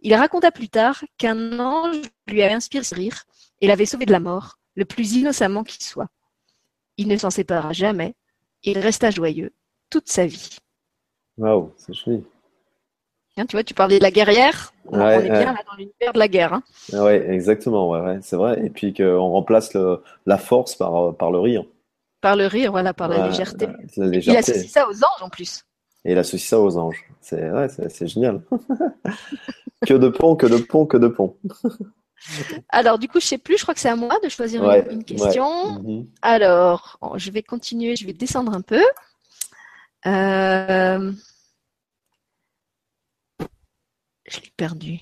Il 0.00 0.14
raconta 0.14 0.50
plus 0.50 0.68
tard 0.68 1.04
qu'un 1.16 1.58
ange 1.58 2.02
lui 2.26 2.42
avait 2.42 2.54
inspiré 2.54 2.84
ce 2.84 2.94
rire 2.94 3.24
et 3.60 3.66
l'avait 3.66 3.86
sauvé 3.86 4.04
de 4.04 4.12
la 4.12 4.20
mort, 4.20 4.58
le 4.74 4.84
plus 4.84 5.14
innocemment 5.14 5.64
qui 5.64 5.82
soit. 5.82 6.08
Il 6.96 7.08
ne 7.08 7.16
s'en 7.16 7.30
sépara 7.30 7.72
jamais. 7.72 8.14
Il 8.62 8.78
resta 8.78 9.10
joyeux 9.10 9.54
toute 9.90 10.08
sa 10.08 10.26
vie. 10.26 10.58
Waouh, 11.38 11.72
c'est 11.76 11.94
chouette. 11.94 12.24
Hein, 13.36 13.46
tu 13.46 13.56
vois, 13.56 13.64
tu 13.64 13.74
parlais 13.74 13.98
de 13.98 14.02
la 14.02 14.10
guerrière. 14.10 14.72
on 14.86 15.00
est 15.00 15.22
bien 15.22 15.52
là 15.52 15.62
dans 15.66 15.76
l'univers 15.76 16.12
de 16.12 16.18
la 16.18 16.28
guerre. 16.28 16.52
Hein. 16.52 16.62
Oui, 16.92 17.12
exactement. 17.12 17.90
Ouais, 17.90 18.18
c'est 18.22 18.36
vrai. 18.36 18.60
Et 18.64 18.70
puis 18.70 18.92
qu'on 18.92 19.28
remplace 19.30 19.76
la 20.26 20.38
force 20.38 20.74
par, 20.74 21.14
par 21.16 21.30
le 21.30 21.38
rire. 21.38 21.64
Par 22.20 22.36
le 22.36 22.46
rire, 22.46 22.72
voilà, 22.72 22.92
par 22.92 23.08
la 23.08 23.28
légèreté. 23.28 23.68
Il 23.96 24.36
associe 24.36 24.70
ça 24.70 24.86
aux 24.88 24.96
anges 24.96 25.22
en 25.22 25.30
plus. 25.30 25.64
Et 26.04 26.12
il 26.12 26.18
associe 26.18 26.48
ça 26.48 26.60
aux 26.60 26.76
anges. 26.76 27.04
C'est 27.20 27.50
ouais, 27.50 27.68
génial. 28.06 28.42
que 29.86 29.94
de 29.94 30.08
pont, 30.08 30.36
que 30.36 30.46
de 30.46 30.58
pont, 30.58 30.86
que 30.86 30.96
de 30.96 31.08
pont. 31.08 31.36
Alors, 32.68 32.98
du 32.98 33.08
coup, 33.08 33.20
je 33.20 33.26
sais 33.26 33.38
plus, 33.38 33.56
je 33.56 33.62
crois 33.62 33.74
que 33.74 33.80
c'est 33.80 33.88
à 33.88 33.96
moi 33.96 34.16
de 34.22 34.28
choisir 34.28 34.62
une, 34.90 35.04
question. 35.04 35.80
Mhm. 35.82 36.06
Alors, 36.22 36.98
je 37.16 37.30
vais 37.30 37.42
continuer, 37.42 37.96
je 37.96 38.06
vais 38.06 38.12
descendre 38.12 38.52
un 38.52 38.60
peu. 38.60 38.82
Euh, 40.06 41.12
je 44.30 44.40
l'ai 44.40 44.52
perdu. 44.56 45.00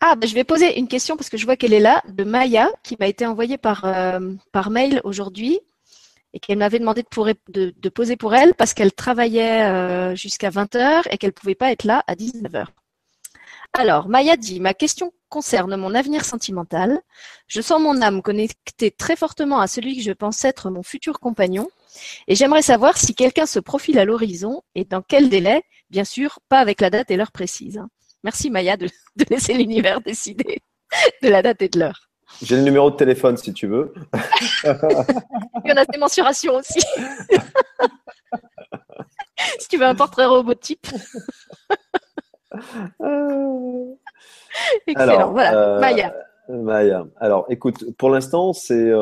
Ah, 0.00 0.16
ben, 0.16 0.28
je 0.28 0.34
vais 0.34 0.44
poser 0.44 0.78
une 0.78 0.88
question 0.88 1.16
parce 1.16 1.30
que 1.30 1.38
je 1.38 1.46
vois 1.46 1.56
qu'elle 1.56 1.72
est 1.72 1.80
là, 1.80 2.02
de 2.08 2.24
Maya, 2.24 2.68
qui 2.82 2.96
m'a 3.00 3.06
été 3.06 3.26
envoyée 3.26 3.56
par, 3.58 3.84
euh, 3.86 4.20
mail 4.70 5.00
aujourd'hui 5.04 5.60
et 6.34 6.40
qu'elle 6.40 6.58
m'avait 6.58 6.78
demandé 6.80 7.04
de, 7.48 7.74
de, 7.76 7.88
poser 7.88 8.16
pour 8.16 8.34
elle 8.34 8.54
parce 8.54 8.74
qu'elle 8.74 8.92
travaillait 8.92 9.62
euh, 9.64 10.14
jusqu'à 10.16 10.50
20h 10.50 11.04
et 11.10 11.18
qu'elle 11.18 11.30
ne 11.30 11.32
pouvait 11.32 11.54
pas 11.54 11.72
être 11.72 11.84
là 11.84 12.04
à 12.06 12.14
19h. 12.16 12.66
Alors, 13.76 14.08
Maya 14.08 14.36
dit, 14.36 14.60
ma 14.60 14.72
question 14.72 15.12
concerne 15.28 15.74
mon 15.74 15.96
avenir 15.96 16.24
sentimental. 16.24 17.00
Je 17.48 17.60
sens 17.60 17.82
mon 17.82 18.02
âme 18.02 18.22
connectée 18.22 18.92
très 18.92 19.16
fortement 19.16 19.58
à 19.58 19.66
celui 19.66 19.96
que 19.96 20.02
je 20.02 20.12
pense 20.12 20.44
être 20.44 20.70
mon 20.70 20.84
futur 20.84 21.18
compagnon 21.18 21.66
et 22.28 22.36
j'aimerais 22.36 22.62
savoir 22.62 22.96
si 22.96 23.16
quelqu'un 23.16 23.46
se 23.46 23.58
profile 23.58 23.98
à 23.98 24.04
l'horizon 24.04 24.62
et 24.76 24.84
dans 24.84 25.02
quel 25.02 25.28
délai, 25.28 25.64
bien 25.90 26.04
sûr, 26.04 26.38
pas 26.48 26.60
avec 26.60 26.80
la 26.80 26.88
date 26.88 27.10
et 27.10 27.16
l'heure 27.16 27.32
précise. 27.32 27.82
Merci 28.22 28.48
Maya 28.48 28.76
de 28.76 28.88
laisser 29.30 29.54
l'univers 29.54 30.00
décider 30.06 30.60
de 31.20 31.28
la 31.28 31.42
date 31.42 31.62
et 31.62 31.68
de 31.68 31.80
l'heure. 31.80 32.08
J'ai 32.42 32.54
le 32.54 32.62
numéro 32.62 32.92
de 32.92 32.96
téléphone 32.96 33.36
si 33.36 33.52
tu 33.52 33.66
veux. 33.66 33.92
Il 34.64 35.68
y 35.68 35.72
en 35.72 35.76
a 35.76 35.84
des 35.84 35.98
mensurations 35.98 36.54
aussi. 36.54 36.80
si 39.58 39.68
tu 39.68 39.78
veux 39.78 39.86
un 39.86 39.96
portrait 39.96 40.26
robotype. 40.26 40.86
Excellent. 44.86 45.32
voilà, 45.32 45.80
Maya. 45.80 46.14
Maya. 46.48 47.06
Alors, 47.18 47.46
écoute, 47.48 47.84
pour 47.96 48.10
l'instant, 48.10 48.52
c'est 48.52 48.92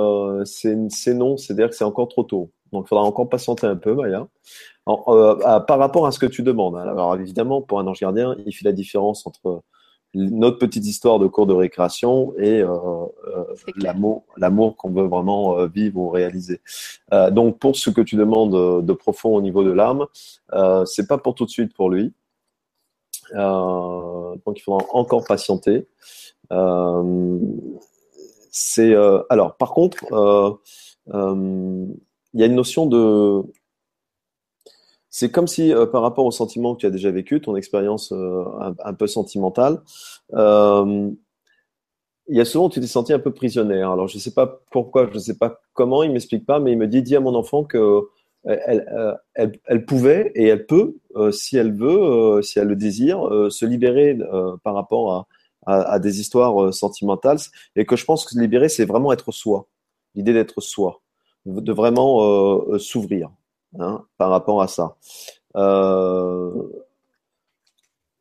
c'est 0.45 1.15
non, 1.15 1.37
c'est-à-dire 1.37 1.69
que 1.69 1.75
c'est 1.75 1.85
encore 1.85 2.09
trop 2.09 2.25
tôt. 2.25 2.51
Donc, 2.73 2.87
il 2.87 2.89
faudra 2.89 3.05
encore 3.05 3.29
patienter 3.29 3.67
un 3.67 3.77
peu, 3.77 3.95
Maya. 3.95 4.27
par 4.87 5.79
rapport 5.79 6.07
à 6.07 6.13
ce 6.13 6.19
que 6.19 6.27
tu 6.27 6.43
demandes. 6.43 6.77
Hein. 6.77 6.89
Alors, 6.89 7.15
évidemment, 7.17 7.63
pour 7.63 7.81
un 7.81 7.87
ange 7.87 8.01
gardien, 8.01 8.37
il 8.47 8.53
fait 8.53 8.65
la 8.65 8.73
différence 8.73 9.27
entre 9.27 9.63
notre 10.15 10.59
petite 10.59 10.87
histoire 10.87 11.19
de 11.19 11.27
cours 11.27 11.47
de 11.47 11.55
récréation 11.55 12.35
et 12.39 12.61
euh, 12.61 12.69
euh, 12.69 13.45
l'amour, 13.77 14.25
l'amour 14.37 14.77
qu'on 14.77 14.91
veut 14.91 15.07
vraiment 15.07 15.59
euh, 15.59 15.67
vivre 15.67 15.99
ou 15.99 16.11
réaliser. 16.11 16.61
donc 17.31 17.59
pour 17.59 17.77
ce 17.77 17.91
que 17.91 18.01
tu 18.01 18.17
demandes 18.17 18.85
de 18.85 18.93
profond 18.93 19.35
au 19.35 19.41
niveau 19.41 19.65
de 19.65 19.71
l'âme, 19.71 20.07
c'est 20.87 21.07
pas 21.07 21.19
pour 21.19 21.35
tout 21.35 21.45
de 21.45 21.51
suite 21.51 21.75
pour 21.75 21.91
lui. 21.91 22.13
Donc 23.35 24.59
il 24.59 24.63
faudra 24.63 24.87
encore 24.93 25.25
patienter. 25.25 25.87
c'est 28.51 28.95
alors 29.31 29.57
par 29.57 29.73
contre, 29.73 30.59
il 31.07 32.41
y 32.41 32.43
a 32.43 32.47
une 32.47 32.55
notion 32.55 32.87
de 32.87 33.45
c'est 35.15 35.31
comme 35.31 35.47
si, 35.47 35.73
euh, 35.75 35.85
par 35.85 36.01
rapport 36.01 36.25
au 36.25 36.31
sentiment 36.31 36.75
que 36.75 36.81
tu 36.81 36.87
as 36.87 36.91
déjà 36.91 37.11
vécu, 37.11 37.43
ton 37.43 37.55
expérience 37.55 38.13
euh, 38.13 38.45
un, 38.83 38.95
peu 38.95 39.07
sentimentale, 39.07 39.83
euh, 40.33 41.11
il 42.29 42.37
y 42.37 42.41
a 42.41 42.47
souvent 42.47 42.71
tu 42.71 42.81
t'es 42.81 42.87
senti 42.87 43.13
un 43.13 43.19
peu 43.19 43.31
prisonnière. 43.31 43.91
Alors 43.91 44.09
je 44.09 44.17
ne 44.17 44.21
sais 44.21 44.33
pas 44.33 44.63
pourquoi, 44.71 45.07
je 45.11 45.15
ne 45.17 45.19
sais 45.19 45.37
pas 45.37 45.61
comment, 45.75 46.03
il 46.03 46.13
m'explique 46.13 46.47
pas, 46.47 46.61
mais 46.61 46.73
il 46.73 46.79
me 46.79 46.89
dit 46.89 47.03
dis 47.03 47.15
à 47.15 47.21
mon 47.21 47.35
enfant 47.35 47.63
que 47.63 48.09
elle, 48.45 49.21
elle, 49.35 49.85
pouvait 49.87 50.33
et 50.35 50.47
elle 50.47 50.67
peut, 50.67 50.97
si 51.31 51.57
elle 51.57 51.73
veut, 51.73 52.43
si 52.43 52.59
elle 52.59 52.69
le 52.69 52.77
désire, 52.77 53.29
se 53.51 53.65
libérer 53.65 54.19
par 54.65 54.75
rapport 54.75 55.27
à, 55.67 55.99
des 56.01 56.21
histoires 56.21 56.75
sentimentales, 56.75 57.39
et 57.77 57.87
que 57.87 57.97
je 57.97 58.05
pense 58.05 58.25
que 58.25 58.33
se 58.33 58.41
libérer, 58.41 58.69
c'est 58.69 58.85
vraiment 58.85 59.13
être 59.13 59.31
soi, 59.31 59.69
l'idée 60.15 60.33
d'être 60.33 60.61
soi, 60.61 61.03
de 61.47 61.73
vraiment 61.73 62.79
s'ouvrir. 62.79 63.31
Hein, 63.79 64.05
par 64.19 64.29
rapport 64.29 64.61
à 64.61 64.69
ça. 64.69 64.97
Euh, 65.57 66.69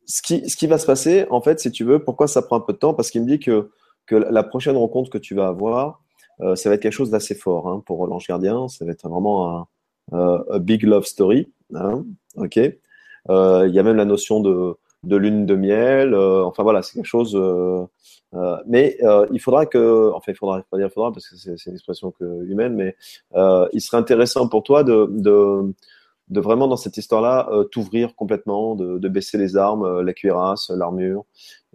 ce, 0.06 0.22
qui, 0.22 0.66
va 0.66 0.78
se 0.78 0.86
passer, 0.86 1.26
en 1.30 1.42
fait, 1.42 1.60
si 1.60 1.70
tu 1.70 1.84
veux, 1.84 2.02
pourquoi 2.02 2.26
ça 2.26 2.40
prend 2.40 2.56
un 2.56 2.60
peu 2.60 2.72
de 2.72 2.78
temps? 2.78 2.94
Parce 2.94 3.10
qu'il 3.10 3.22
me 3.22 3.26
dit 3.26 3.38
que, 3.38 3.70
la 4.10 4.42
prochaine 4.42 4.76
rencontre 4.76 5.10
que 5.10 5.18
tu 5.18 5.34
vas 5.34 5.48
avoir, 5.48 6.02
euh, 6.40 6.54
ça 6.56 6.68
va 6.68 6.74
être 6.74 6.82
quelque 6.82 6.92
chose 6.92 7.10
d'assez 7.10 7.34
fort 7.34 7.68
hein, 7.68 7.82
pour 7.86 8.06
l'ange 8.06 8.26
gardien. 8.26 8.68
Ça 8.68 8.84
va 8.84 8.92
être 8.92 9.08
vraiment 9.08 9.58
un, 9.58 9.66
euh, 10.12 10.58
big 10.58 10.82
love 10.82 11.04
story. 11.04 11.52
Hein, 11.74 12.04
ok. 12.36 12.56
Il 12.56 12.72
y 13.28 13.78
a 13.78 13.82
même 13.82 13.96
la 13.96 14.04
notion 14.04 14.40
de, 14.40 14.74
de 15.04 15.16
lune 15.16 15.46
de 15.46 15.54
miel. 15.54 16.14
enfin 16.14 16.62
voilà, 16.62 16.82
c'est 16.82 16.94
quelque 16.94 17.06
chose 17.06 17.36
euh, 18.34 18.56
mais 18.66 18.96
euh, 19.02 19.26
il 19.32 19.40
faudra 19.40 19.66
que, 19.66 20.10
enfin, 20.14 20.32
il 20.32 20.36
faudra, 20.36 20.62
pas 20.70 20.78
dire 20.78 20.90
faudra 20.90 21.12
parce 21.12 21.28
que 21.28 21.36
c'est 21.36 21.66
une 21.66 21.74
expression 21.74 22.12
humaine, 22.20 22.74
mais 22.74 22.96
euh, 23.34 23.68
il 23.72 23.80
serait 23.80 23.98
intéressant 23.98 24.48
pour 24.48 24.62
toi 24.62 24.84
de, 24.84 25.06
de, 25.10 25.74
de 26.28 26.40
vraiment 26.40 26.66
dans 26.66 26.76
cette 26.76 26.96
histoire-là 26.96 27.48
t'ouvrir 27.70 28.14
complètement, 28.14 28.74
de, 28.74 28.98
de, 28.98 29.08
baisser 29.08 29.36
les 29.36 29.56
armes, 29.56 30.00
la 30.00 30.12
cuirasse, 30.14 30.70
l'armure, 30.70 31.24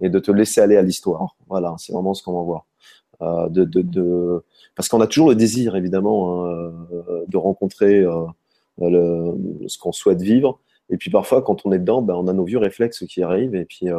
et 0.02 0.10
de 0.10 0.20
te 0.20 0.32
laisser 0.32 0.62
aller 0.62 0.78
à 0.78 0.82
l'histoire. 0.82 1.36
Voilà, 1.48 1.76
c'est 1.78 1.94
vraiment 1.94 2.14
ce 2.14 2.24
qu'on 2.24 2.34
va 2.34 2.44
voir. 2.44 2.66
Euh, 3.22 3.50
de, 3.50 3.64
de, 3.64 3.82
de, 3.82 4.44
parce 4.76 4.90
qu'on 4.90 5.02
a 5.02 5.08
toujours 5.08 5.30
le 5.30 5.36
désir, 5.36 5.76
évidemment, 5.76 6.46
hein, 6.46 6.72
de 7.28 7.38
rencontrer 7.38 8.06
le, 8.80 9.34
ce 9.68 9.78
qu'on 9.78 9.92
souhaite 9.92 10.22
vivre. 10.22 10.60
Et 10.90 10.98
puis 10.98 11.10
parfois, 11.10 11.42
quand 11.42 11.66
on 11.66 11.72
est 11.72 11.80
dedans, 11.80 12.02
ben, 12.02 12.14
on 12.16 12.28
a 12.28 12.34
nos 12.34 12.46
vieux 12.46 12.60
réflexes 12.60 13.06
qui 13.08 13.24
arrivent, 13.24 13.56
et 13.56 13.66
puis 13.66 13.90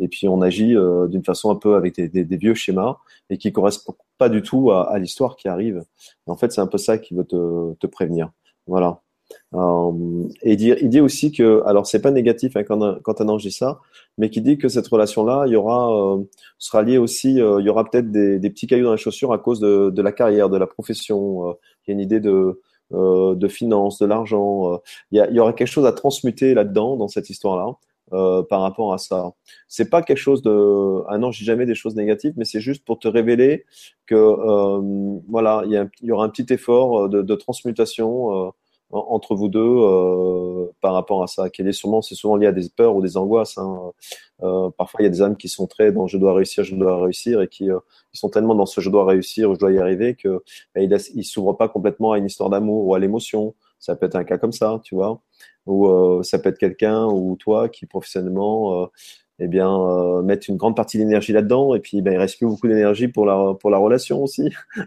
et 0.00 0.08
puis 0.08 0.28
on 0.28 0.40
agit 0.42 0.76
euh, 0.76 1.06
d'une 1.08 1.24
façon 1.24 1.50
un 1.50 1.56
peu 1.56 1.74
avec 1.74 1.94
des, 1.96 2.08
des, 2.08 2.24
des, 2.24 2.36
vieux 2.36 2.54
schémas 2.54 2.98
et 3.30 3.38
qui 3.38 3.52
correspondent 3.52 3.96
pas 4.16 4.28
du 4.28 4.42
tout 4.42 4.70
à, 4.70 4.90
à 4.90 4.98
l'histoire 4.98 5.36
qui 5.36 5.48
arrive. 5.48 5.84
en 6.26 6.36
fait, 6.36 6.52
c'est 6.52 6.60
un 6.60 6.66
peu 6.66 6.78
ça 6.78 6.98
qui 6.98 7.14
veut 7.14 7.24
te, 7.24 7.74
te 7.74 7.86
prévenir. 7.86 8.30
Voilà. 8.66 9.00
Euh, 9.54 10.28
et 10.42 10.52
il 10.52 10.56
dit, 10.56 10.74
il 10.80 10.88
dit 10.90 11.00
aussi 11.00 11.32
que, 11.32 11.62
alors 11.66 11.86
c'est 11.86 12.02
pas 12.02 12.10
négatif 12.10 12.56
hein, 12.56 12.64
quand, 12.64 12.82
un, 12.82 12.98
quand 13.02 13.20
un 13.20 13.28
ange 13.28 13.42
dit 13.42 13.50
ça, 13.52 13.80
mais 14.18 14.30
qui 14.30 14.42
dit 14.42 14.58
que 14.58 14.68
cette 14.68 14.86
relation-là, 14.88 15.44
il 15.46 15.52
y 15.52 15.56
aura, 15.56 16.16
euh, 16.16 16.22
sera 16.58 16.82
liée 16.82 16.98
aussi, 16.98 17.40
euh, 17.40 17.60
il 17.60 17.66
y 17.66 17.70
aura 17.70 17.84
peut-être 17.84 18.10
des, 18.10 18.38
des, 18.38 18.50
petits 18.50 18.66
cailloux 18.66 18.84
dans 18.84 18.90
la 18.90 18.96
chaussure 18.98 19.32
à 19.32 19.38
cause 19.38 19.60
de, 19.60 19.90
de 19.90 20.02
la 20.02 20.12
carrière, 20.12 20.50
de 20.50 20.58
la 20.58 20.66
profession. 20.66 21.56
il 21.86 21.90
y 21.90 21.92
a 21.92 21.94
une 21.94 22.00
idée 22.00 22.20
de, 22.20 22.60
de 22.90 23.48
finance, 23.48 23.98
de 23.98 24.06
l'argent. 24.06 24.80
il, 25.12 25.18
y 25.18 25.20
a, 25.20 25.28
il 25.30 25.36
y 25.36 25.40
aura 25.40 25.52
quelque 25.52 25.68
chose 25.68 25.86
à 25.86 25.92
transmuter 25.92 26.54
là-dedans, 26.54 26.96
dans 26.96 27.08
cette 27.08 27.30
histoire-là. 27.30 27.76
Euh, 28.14 28.42
par 28.42 28.62
rapport 28.62 28.94
à 28.94 28.98
ça. 28.98 29.32
C'est 29.68 29.90
pas 29.90 30.00
quelque 30.00 30.16
chose 30.16 30.40
de, 30.40 31.02
ah 31.08 31.18
non, 31.18 31.30
j'ai 31.30 31.44
jamais 31.44 31.66
des 31.66 31.74
choses 31.74 31.94
négatives, 31.94 32.32
mais 32.38 32.46
c'est 32.46 32.60
juste 32.60 32.82
pour 32.86 32.98
te 32.98 33.06
révéler 33.06 33.66
que 34.06 34.14
euh, 34.14 35.20
voilà, 35.28 35.62
il 35.66 35.90
y, 36.02 36.10
aura 36.10 36.24
un 36.24 36.30
petit 36.30 36.50
effort 36.50 37.04
euh, 37.04 37.08
de, 37.08 37.20
de 37.20 37.34
transmutation 37.34 38.48
euh, 38.48 38.50
entre 38.90 39.34
vous 39.34 39.48
deux 39.48 39.60
euh, 39.60 40.66
par 40.80 40.94
rapport 40.94 41.22
à 41.22 41.26
ça. 41.26 41.50
Qui 41.50 41.62
est 41.62 41.72
souvent, 41.72 42.02
c'est 42.02 42.14
souvent 42.14 42.36
lié 42.36 42.46
à 42.46 42.52
des 42.52 42.68
peurs 42.74 42.96
ou 42.96 43.02
des 43.02 43.16
angoisses. 43.16 43.58
Hein. 43.58 43.92
parfois, 44.76 45.00
il 45.00 45.04
y 45.04 45.06
a 45.06 45.10
des 45.10 45.22
âmes 45.22 45.36
qui 45.36 45.48
sont 45.48 45.66
très 45.66 45.92
dans 45.92 46.06
je 46.06 46.18
dois 46.18 46.34
réussir, 46.34 46.64
je 46.64 46.74
dois 46.74 47.02
réussir, 47.02 47.42
et 47.42 47.48
qui 47.48 47.66
ils 47.66 48.18
sont 48.18 48.28
tellement 48.28 48.54
dans 48.54 48.66
ce 48.66 48.80
je 48.80 48.90
dois 48.90 49.04
réussir, 49.04 49.54
je 49.54 49.58
dois 49.58 49.72
y 49.72 49.78
arriver 49.78 50.14
que 50.14 50.42
bah, 50.74 50.80
ils, 50.80 51.24
s'ouvrent 51.24 51.56
pas 51.56 51.68
complètement 51.68 52.12
à 52.12 52.18
une 52.18 52.26
histoire 52.26 52.50
d'amour 52.50 52.86
ou 52.86 52.94
à 52.94 52.98
l'émotion. 52.98 53.54
Ça 53.78 53.94
peut 53.94 54.06
être 54.06 54.16
un 54.16 54.24
cas 54.24 54.38
comme 54.38 54.52
ça, 54.52 54.80
tu 54.84 54.94
vois 54.94 55.20
ou 55.68 55.86
euh, 55.86 56.22
ça 56.22 56.38
peut 56.38 56.48
être 56.48 56.58
quelqu'un 56.58 57.04
ou 57.06 57.36
toi 57.36 57.68
qui 57.68 57.86
professionnellement 57.86 58.82
euh, 58.82 58.86
eh 59.38 59.46
bien 59.46 59.70
euh, 59.70 60.22
mettre 60.22 60.50
une 60.50 60.56
grande 60.56 60.74
partie 60.74 60.98
d'énergie 60.98 61.32
là-dedans 61.32 61.74
et 61.74 61.80
puis 61.80 62.02
ben, 62.02 62.14
il 62.14 62.16
reste 62.16 62.38
plus 62.38 62.46
beaucoup 62.46 62.66
d'énergie 62.66 63.06
pour 63.06 63.26
la 63.26 63.54
pour 63.54 63.70
la 63.70 63.78
relation 63.78 64.22
aussi. 64.22 64.50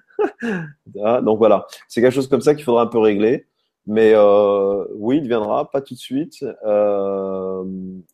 Ah, 1.04 1.22
donc 1.22 1.38
voilà, 1.38 1.68
c'est 1.88 2.02
quelque 2.02 2.14
chose 2.14 2.28
comme 2.28 2.42
ça 2.42 2.56
qu'il 2.56 2.64
faudra 2.64 2.82
un 2.82 2.88
peu 2.88 2.98
régler. 2.98 3.46
Mais 3.88 4.12
euh, 4.14 4.86
oui, 4.94 5.18
il 5.18 5.28
viendra, 5.28 5.70
pas 5.70 5.82
tout 5.82 5.96
de 5.96 6.00
suite. 6.00 6.46
Euh, 6.66 7.64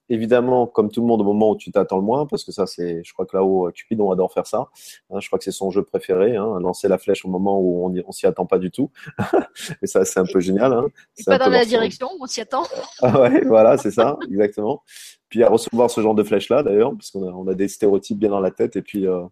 évidemment, 0.07 0.65
comme 0.65 0.89
tout 0.89 1.01
le 1.01 1.07
monde, 1.07 1.21
au 1.21 1.25
moment 1.25 1.51
où 1.51 1.57
tu 1.57 1.71
t'attends 1.71 1.97
le 1.97 2.03
moins, 2.03 2.25
parce 2.25 2.45
que 2.45 2.53
ça, 2.53 2.65
c'est, 2.65 3.03
je 3.03 3.13
crois 3.13 3.25
que 3.25 3.35
là-haut, 3.35 3.69
Cupidon 3.71 4.09
adore 4.11 4.31
faire 4.31 4.47
ça. 4.47 4.69
Hein, 5.09 5.19
je 5.19 5.27
crois 5.27 5.37
que 5.37 5.43
c'est 5.43 5.51
son 5.51 5.69
jeu 5.69 5.83
préféré, 5.83 6.37
hein, 6.37 6.59
lancer 6.61 6.87
la 6.87 6.97
flèche 6.97 7.25
au 7.25 7.29
moment 7.29 7.59
où 7.59 7.85
on, 7.85 7.93
on 8.07 8.11
s'y 8.13 8.25
attend 8.25 8.45
pas 8.45 8.59
du 8.59 8.71
tout. 8.71 8.91
Et 9.81 9.87
ça, 9.87 10.05
c'est 10.05 10.21
un 10.21 10.25
peu 10.25 10.39
génial. 10.39 10.71
Hein. 10.71 10.87
pas 11.25 11.37
dans 11.37 11.49
la 11.49 11.65
direction 11.65 12.07
où 12.17 12.23
on 12.23 12.27
s'y 12.27 12.39
attend. 12.39 12.63
ah 13.01 13.21
ouais, 13.21 13.41
voilà, 13.45 13.77
c'est 13.77 13.91
ça, 13.91 14.17
exactement. 14.31 14.83
Puis 15.27 15.43
à 15.43 15.49
recevoir 15.49 15.91
ce 15.91 15.99
genre 15.99 16.15
de 16.15 16.23
flèche-là, 16.23 16.63
d'ailleurs, 16.63 16.93
parce 16.93 17.11
qu'on 17.11 17.27
a, 17.27 17.31
on 17.31 17.45
a 17.47 17.53
des 17.53 17.67
stéréotypes 17.67 18.19
bien 18.19 18.29
dans 18.29 18.39
la 18.39 18.51
tête, 18.51 18.77
et 18.77 18.81
puis. 18.81 19.05
Euh, 19.05 19.23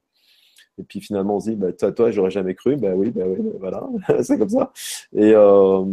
et 0.77 0.83
puis 0.83 1.01
finalement, 1.01 1.37
on 1.37 1.39
se 1.39 1.49
dit, 1.49 1.55
bah, 1.55 1.71
toi, 1.73 1.91
toi 1.91 2.11
j'aurais 2.11 2.31
jamais 2.31 2.55
cru. 2.55 2.75
Ben 2.75 2.93
oui, 2.95 3.11
ben 3.11 3.27
oui, 3.27 3.37
ben 3.39 3.53
voilà, 3.59 3.87
c'est 4.23 4.37
comme 4.37 4.49
ça. 4.49 4.71
Et 5.13 5.33
euh, 5.33 5.83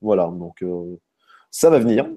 voilà, 0.00 0.26
donc 0.26 0.62
euh, 0.62 0.96
ça 1.50 1.70
va 1.70 1.78
venir. 1.78 2.08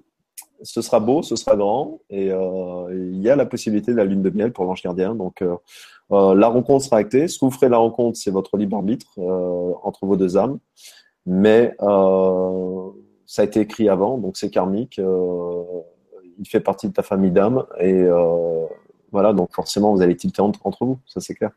Ce 0.62 0.82
sera 0.82 1.00
beau, 1.00 1.22
ce 1.22 1.36
sera 1.36 1.56
grand, 1.56 2.00
et 2.10 2.32
euh, 2.32 3.12
il 3.12 3.22
y 3.22 3.30
a 3.30 3.36
la 3.36 3.46
possibilité 3.46 3.92
de 3.92 3.98
la 3.98 4.06
lune 4.06 4.22
de 4.22 4.30
miel 4.30 4.54
pour 4.54 4.64
l'ange 4.66 4.82
gardien. 4.82 5.14
Donc 5.14 5.44
la 6.10 6.48
rencontre 6.48 6.86
sera 6.86 6.98
actée. 6.98 7.28
Ce 7.28 7.38
que 7.38 7.46
vous 7.46 7.52
ferez 7.52 7.68
la 7.68 7.78
rencontre, 7.78 8.18
c'est 8.18 8.32
votre 8.32 8.58
libre 8.58 8.78
arbitre 8.78 9.20
entre 9.84 10.06
vos 10.06 10.16
deux 10.16 10.38
âmes, 10.38 10.60
mais 11.26 11.76
ça 11.78 13.42
a 13.42 13.46
été 13.46 13.60
écrit 13.60 13.90
avant, 13.90 14.18
donc 14.18 14.38
c'est 14.38 14.50
karmique. 14.50 14.98
il 14.98 16.48
fait 16.48 16.62
partie 16.62 16.88
de 16.88 16.94
ta 16.94 17.04
famille 17.04 17.32
d'âmes 17.32 17.66
et 17.80 18.06
voilà, 19.16 19.32
donc 19.32 19.54
forcément, 19.54 19.96
vous 19.96 20.02
allez 20.02 20.18
tilter 20.18 20.42
entre, 20.42 20.60
vous, 20.82 21.00
ça 21.08 21.22
c'est 21.22 21.36
clair. 21.36 21.52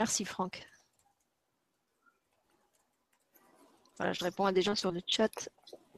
Merci 0.00 0.24
Franck. 0.24 0.66
Voilà, 3.98 4.12
je 4.12 4.24
réponds 4.24 4.46
à 4.46 4.52
des 4.52 4.62
gens 4.62 4.74
sur 4.74 4.90
le 4.90 5.00
chat 5.06 5.30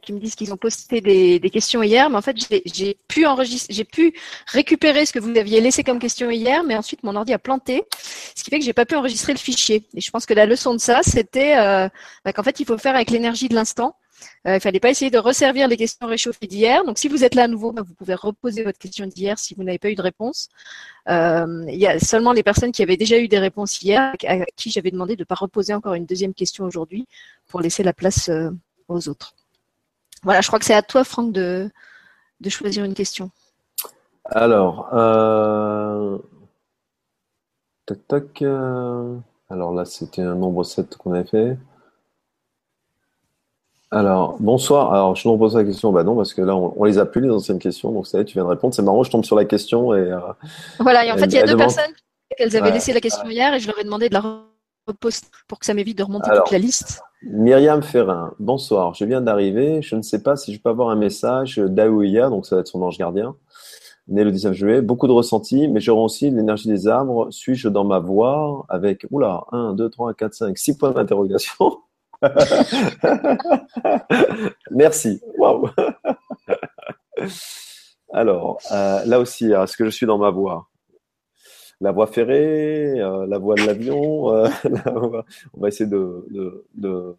qui 0.03 0.12
me 0.12 0.20
disent 0.20 0.35
qu'ils 0.35 0.53
ont 0.53 0.59
posté 0.59 1.01
des, 1.01 1.51
questions 1.51 1.82
hier, 1.82 2.11
mais 2.11 2.19
en 2.19 2.20
fait, 2.20 2.37
j'ai 2.66 2.95
pu 3.09 3.24
pu 3.91 4.15
récupérer 4.49 5.07
ce 5.07 5.12
que 5.15 5.20
vous 5.20 5.35
aviez 5.39 5.62
laissé 5.62 5.82
comme 5.82 5.99
question 5.99 6.28
hier, 6.28 6.62
mais 6.62 6.77
ensuite 6.77 7.03
mon 7.03 7.16
ordi 7.16 7.32
a 7.32 7.39
planté, 7.39 7.85
ce 8.35 8.45
qui 8.45 8.51
fait 8.51 8.59
que 8.59 8.65
j'ai 8.66 8.74
pas 8.74 8.85
pu 8.85 8.95
enregistrer 8.95 9.32
le 9.32 9.39
fichier. 9.39 9.89
Et 9.95 10.03
je 10.03 10.11
pense 10.11 10.27
que 10.27 10.35
la 10.35 10.45
leçon 10.45 10.74
de 10.74 10.81
ça, 10.81 11.01
c'était 11.03 11.57
euh, 11.57 11.89
bah, 12.27 12.35
qu'en 12.35 12.43
fait, 12.43 12.61
il 12.61 12.66
faut 12.66 12.77
faire 12.77 12.95
avec 12.95 13.09
l'énergie 13.11 13.49
de 13.49 13.55
l'instant. 13.55 13.97
Euh, 14.47 14.52
il 14.52 14.55
ne 14.55 14.59
fallait 14.59 14.80
pas 14.80 14.90
essayer 14.90 15.10
de 15.10 15.18
resservir 15.18 15.68
les 15.68 15.76
questions 15.76 16.06
réchauffées 16.06 16.47
d'hier. 16.47 16.84
Donc, 16.84 16.98
si 16.98 17.09
vous 17.09 17.24
êtes 17.24 17.34
là 17.34 17.44
à 17.44 17.48
nouveau, 17.48 17.72
bah, 17.72 17.82
vous 17.86 17.94
pouvez 17.94 18.14
reposer 18.14 18.62
votre 18.62 18.78
question 18.78 19.06
d'hier 19.06 19.38
si 19.38 19.55
vous 19.55 19.62
n'avez 19.62 19.78
pas 19.78 19.90
eu 19.90 19.94
de 19.94 20.02
réponse. 20.02 20.48
Euh, 21.09 21.64
il 21.68 21.78
y 21.78 21.86
a 21.86 21.98
seulement 21.98 22.32
les 22.32 22.42
personnes 22.42 22.72
qui 22.72 22.82
avaient 22.82 22.97
déjà 22.97 23.18
eu 23.18 23.28
des 23.28 23.38
réponses 23.38 23.82
hier, 23.82 24.14
à 24.26 24.38
qui 24.56 24.70
j'avais 24.70 24.90
demandé 24.90 25.16
de 25.16 25.22
ne 25.22 25.26
pas 25.26 25.34
reposer 25.34 25.74
encore 25.74 25.94
une 25.94 26.06
deuxième 26.06 26.34
question 26.34 26.64
aujourd'hui 26.64 27.06
pour 27.48 27.60
laisser 27.60 27.82
la 27.82 27.92
place 27.92 28.28
euh, 28.28 28.51
aux 28.88 29.09
autres. 29.09 29.34
Voilà, 30.22 30.40
je 30.40 30.48
crois 30.48 30.59
que 30.59 30.64
c'est 30.64 30.74
à 30.74 30.82
toi, 30.82 31.05
Franck, 31.05 31.32
de, 31.32 31.70
choisir 32.48 32.84
une 32.84 32.94
question. 32.94 33.30
Alors, 34.26 34.88
tac, 37.86 38.06
tac. 38.06 38.42
Alors 39.51 39.74
là, 39.74 39.84
c'était 39.84 40.22
un 40.22 40.36
nombre 40.36 40.62
7 40.62 40.97
qu'on 40.97 41.12
avait 41.12 41.28
fait. 41.28 41.59
Alors, 43.92 44.36
bonsoir. 44.38 44.94
Alors, 44.94 45.16
je 45.16 45.26
nous 45.26 45.34
repose 45.34 45.56
la 45.56 45.64
question. 45.64 45.90
Bah 45.90 46.04
non, 46.04 46.14
parce 46.14 46.32
que 46.32 46.42
là, 46.42 46.54
on, 46.54 46.84
les 46.84 46.98
a 46.98 47.06
plus, 47.06 47.20
les 47.20 47.30
anciennes 47.30 47.58
questions. 47.58 47.90
Donc, 47.90 48.06
ça 48.06 48.18
y 48.18 48.20
est, 48.20 48.24
tu 48.24 48.34
viens 48.34 48.44
de 48.44 48.48
répondre. 48.48 48.72
C'est 48.72 48.82
marrant, 48.82 49.02
je 49.02 49.10
tombe 49.10 49.24
sur 49.24 49.34
la 49.34 49.44
question. 49.44 49.94
Et, 49.94 50.12
euh, 50.12 50.20
voilà, 50.78 51.04
et 51.04 51.10
en 51.10 51.16
fait, 51.16 51.26
il 51.26 51.34
y 51.34 51.38
a 51.38 51.46
deux 51.46 51.56
personnes 51.56 51.92
qu'elles 52.36 52.56
avaient 52.56 52.70
laissé 52.70 52.92
la 52.92 53.00
question 53.00 53.28
hier 53.28 53.52
et 53.52 53.58
je 53.58 53.66
leur 53.66 53.78
ai 53.80 53.84
demandé 53.84 54.08
de 54.08 54.14
la 54.14 54.44
reposter 54.86 55.28
pour 55.48 55.58
que 55.58 55.66
ça 55.66 55.74
m'évite 55.74 55.98
de 55.98 56.04
remonter 56.04 56.30
toute 56.30 56.52
la 56.52 56.58
liste. 56.58 57.02
Myriam 57.22 57.82
Ferrin, 57.82 58.32
bonsoir. 58.38 58.94
Je 58.94 59.04
viens 59.04 59.20
d'arriver. 59.20 59.82
Je 59.82 59.96
ne 59.96 60.02
sais 60.02 60.22
pas 60.22 60.36
si 60.36 60.54
je 60.54 60.60
peux 60.60 60.70
avoir 60.70 60.90
un 60.90 60.96
message 60.96 61.58
d'Aouia, 61.58 62.30
donc 62.30 62.46
ça 62.46 62.54
va 62.54 62.60
être 62.60 62.68
son 62.68 62.82
ange 62.82 62.96
gardien, 62.96 63.34
né 64.06 64.22
le 64.22 64.30
19 64.30 64.54
juillet. 64.54 64.82
Beaucoup 64.82 65.08
de 65.08 65.12
ressentis, 65.12 65.66
mais 65.66 65.80
j'aurai 65.80 66.02
aussi 66.02 66.30
l'énergie 66.30 66.68
des 66.68 66.86
arbres. 66.86 67.26
Suis-je 67.30 67.68
dans 67.68 67.84
ma 67.84 67.98
voie 67.98 68.64
avec, 68.68 69.04
oula, 69.10 69.42
1, 69.50 69.74
2, 69.74 69.90
3, 69.90 70.14
4, 70.14 70.32
5, 70.32 70.58
6 70.58 70.78
points 70.78 70.92
d'interrogation? 70.92 71.78
Merci. 74.70 75.20
Alors, 78.12 78.59
euh, 78.72 79.05
là 79.06 79.20
aussi, 79.20 79.52
est-ce 79.52 79.76
que 79.76 79.84
je 79.84 79.90
suis 79.90 80.06
dans 80.06 80.18
ma 80.18 80.30
voie? 80.30 80.66
La 81.80 81.92
voie 81.92 82.09
ferrée, 82.09 83.01
euh, 83.01 83.24
la 83.26 83.38
voie 83.38 83.55
de 83.55 83.64
l'avion 83.64 84.34
euh, 84.34 84.48
On 85.55 85.60
va 85.60 85.68
essayer 85.68 85.88
de, 85.88 86.26
de, 86.74 87.16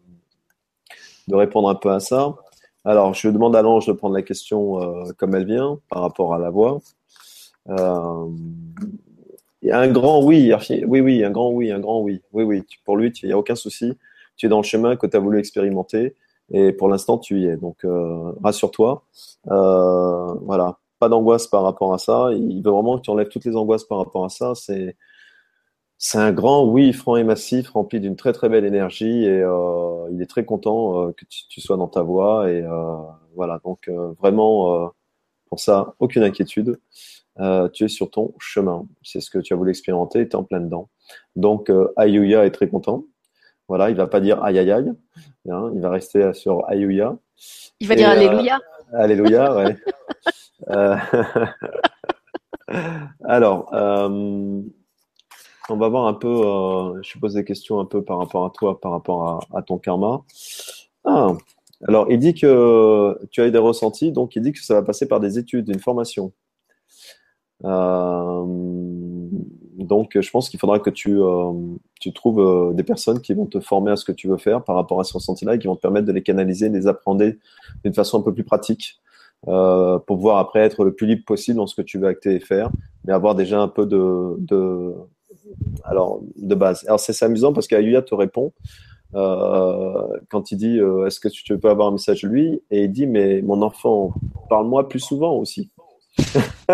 répondre 1.30 1.68
un 1.68 1.74
peu 1.74 1.90
à 1.90 1.98
ça. 1.98 2.36
Alors, 2.84 3.14
je 3.14 3.28
demande 3.28 3.56
à 3.56 3.62
l'ange 3.62 3.86
de 3.86 3.92
prendre 3.92 4.14
la 4.14 4.22
question 4.22 4.78
comme 5.16 5.34
elle 5.34 5.46
vient 5.46 5.80
par 5.88 6.02
rapport 6.02 6.34
à 6.34 6.38
la 6.38 6.50
voie. 6.50 6.80
Il 7.68 9.68
y 9.68 9.70
a 9.70 9.78
un 9.78 9.88
grand 9.88 10.24
oui, 10.24 10.52
oui, 10.86 11.00
oui, 11.00 11.24
un 11.24 11.30
grand 11.30 11.50
oui, 11.50 11.72
un 11.72 11.80
grand 11.80 12.00
oui. 12.00 12.22
Oui, 12.32 12.44
oui, 12.44 12.62
pour 12.84 12.96
lui, 12.96 13.12
il 13.22 13.26
n'y 13.26 13.32
a 13.32 13.38
aucun 13.38 13.54
souci 13.54 13.96
tu 14.42 14.46
es 14.46 14.48
dans 14.48 14.58
le 14.58 14.64
chemin 14.64 14.96
que 14.96 15.06
tu 15.06 15.16
as 15.16 15.20
voulu 15.20 15.38
expérimenter 15.38 16.16
et 16.50 16.72
pour 16.72 16.88
l'instant 16.88 17.16
tu 17.16 17.38
y 17.40 17.46
es. 17.46 17.56
Donc 17.56 17.84
euh, 17.84 18.32
rassure-toi. 18.42 19.04
Euh, 19.52 20.34
voilà, 20.42 20.78
pas 20.98 21.08
d'angoisse 21.08 21.46
par 21.46 21.62
rapport 21.62 21.94
à 21.94 21.98
ça. 21.98 22.30
Il 22.32 22.60
veut 22.60 22.72
vraiment 22.72 22.98
que 22.98 23.02
tu 23.02 23.10
enlèves 23.10 23.28
toutes 23.28 23.44
les 23.44 23.54
angoisses 23.54 23.84
par 23.84 23.98
rapport 23.98 24.24
à 24.24 24.28
ça. 24.28 24.54
C'est 24.56 24.96
c'est 25.96 26.18
un 26.18 26.32
grand 26.32 26.66
oui 26.66 26.92
franc 26.92 27.14
et 27.14 27.22
massif 27.22 27.70
rempli 27.70 28.00
d'une 28.00 28.16
très 28.16 28.32
très 28.32 28.48
belle 28.48 28.64
énergie 28.64 29.24
et 29.24 29.40
euh, 29.40 30.08
il 30.10 30.20
est 30.20 30.26
très 30.26 30.44
content 30.44 31.12
que 31.12 31.24
tu, 31.48 31.60
sois 31.60 31.76
dans 31.76 31.86
ta 31.86 32.02
voie 32.02 32.50
et 32.50 32.64
voilà 33.36 33.60
donc 33.64 33.88
vraiment 34.18 34.92
pour 35.48 35.60
ça 35.60 35.94
aucune 36.00 36.24
inquiétude. 36.24 36.80
tu 37.72 37.84
es 37.84 37.88
sur 37.88 38.10
ton 38.10 38.34
chemin. 38.40 38.84
C'est 39.04 39.20
ce 39.20 39.30
que 39.30 39.38
tu 39.38 39.52
as 39.52 39.56
voulu 39.56 39.70
expérimenter, 39.70 40.28
tu 40.28 40.32
es 40.32 40.36
en 40.36 40.42
plein 40.42 40.60
dedans. 40.60 40.88
Donc 41.36 41.70
Ayuya 41.96 42.46
est 42.46 42.50
très 42.50 42.68
content. 42.68 43.04
Voilà, 43.68 43.90
il 43.90 43.96
va 43.96 44.06
pas 44.06 44.20
dire 44.20 44.42
aïe 44.42 44.58
aïe 44.58 44.70
aïe. 44.70 44.92
Hein, 45.48 45.70
il 45.74 45.80
va 45.80 45.90
rester 45.90 46.32
sur 46.34 46.68
Ayuya. 46.68 47.16
Il 47.80 47.88
va 47.88 47.94
dire 47.94 48.10
euh, 48.10 48.12
Alléluia. 48.12 48.58
Alléluia, 48.92 49.54
ouais. 49.56 49.76
Euh, 50.70 50.96
alors, 53.24 53.72
euh, 53.74 54.60
on 55.68 55.76
va 55.76 55.88
voir 55.88 56.06
un 56.06 56.14
peu. 56.14 57.02
je 57.02 57.18
pose 57.18 57.34
des 57.34 57.44
questions 57.44 57.80
un 57.80 57.84
peu 57.84 58.04
par 58.04 58.18
rapport 58.18 58.44
à 58.44 58.50
toi, 58.50 58.80
par 58.80 58.92
rapport 58.92 59.46
à, 59.54 59.62
ton 59.62 59.78
karma. 59.78 60.22
Ah, 61.04 61.32
alors, 61.88 62.06
il 62.10 62.18
dit 62.18 62.34
que 62.34 63.18
tu 63.30 63.40
as 63.40 63.46
eu 63.46 63.50
des 63.50 63.58
ressentis, 63.58 64.12
donc 64.12 64.36
il 64.36 64.42
dit 64.42 64.52
que 64.52 64.62
ça 64.62 64.74
va 64.74 64.82
passer 64.82 65.08
par 65.08 65.18
des 65.18 65.38
études, 65.38 65.68
une 65.68 65.80
formation. 65.80 66.32
Euh, 67.64 68.44
donc, 69.86 70.18
je 70.20 70.30
pense 70.30 70.48
qu'il 70.48 70.58
faudra 70.58 70.78
que 70.78 70.90
tu, 70.90 71.20
euh, 71.20 71.52
trouves 72.14 72.40
euh, 72.40 72.72
des 72.72 72.82
personnes 72.82 73.20
qui 73.20 73.34
vont 73.34 73.46
te 73.46 73.60
former 73.60 73.92
à 73.92 73.96
ce 73.96 74.04
que 74.04 74.12
tu 74.12 74.28
veux 74.28 74.36
faire 74.36 74.62
par 74.62 74.76
rapport 74.76 75.00
à 75.00 75.04
ce 75.04 75.14
ressenti-là 75.14 75.54
et 75.54 75.58
qui 75.58 75.66
vont 75.66 75.76
te 75.76 75.80
permettre 75.80 76.06
de 76.06 76.12
les 76.12 76.22
canaliser, 76.22 76.68
de 76.68 76.76
les 76.76 76.86
apprendre 76.86 77.24
d'une 77.84 77.94
façon 77.94 78.18
un 78.18 78.22
peu 78.22 78.32
plus 78.32 78.44
pratique 78.44 79.00
euh, 79.48 79.98
pour 79.98 80.16
pouvoir 80.16 80.38
après 80.38 80.60
être 80.60 80.84
le 80.84 80.94
plus 80.94 81.06
libre 81.06 81.24
possible 81.24 81.56
dans 81.56 81.66
ce 81.66 81.74
que 81.74 81.82
tu 81.82 81.98
veux 81.98 82.06
acter 82.06 82.34
et 82.34 82.40
faire, 82.40 82.70
mais 83.04 83.12
avoir 83.12 83.34
déjà 83.34 83.60
un 83.60 83.68
peu 83.68 83.86
de, 83.86 84.94
alors 85.84 86.20
de 86.36 86.54
base. 86.54 86.84
Alors 86.86 87.00
c'est 87.00 87.20
amusant 87.24 87.52
parce 87.52 87.66
qu'Ayuya 87.66 88.02
te 88.02 88.14
répond 88.14 88.52
euh, 89.14 90.06
quand 90.30 90.52
il 90.52 90.56
dit 90.56 90.78
est-ce 91.06 91.20
que 91.20 91.28
tu 91.28 91.58
peux 91.58 91.70
avoir 91.70 91.88
un 91.88 91.92
message 91.92 92.22
de 92.22 92.28
lui? 92.28 92.62
Et 92.70 92.84
il 92.84 92.92
dit 92.92 93.06
mais 93.06 93.42
mon 93.42 93.62
enfant 93.62 94.12
parle-moi 94.48 94.88
plus 94.88 95.00
souvent 95.00 95.36
aussi. 95.36 95.70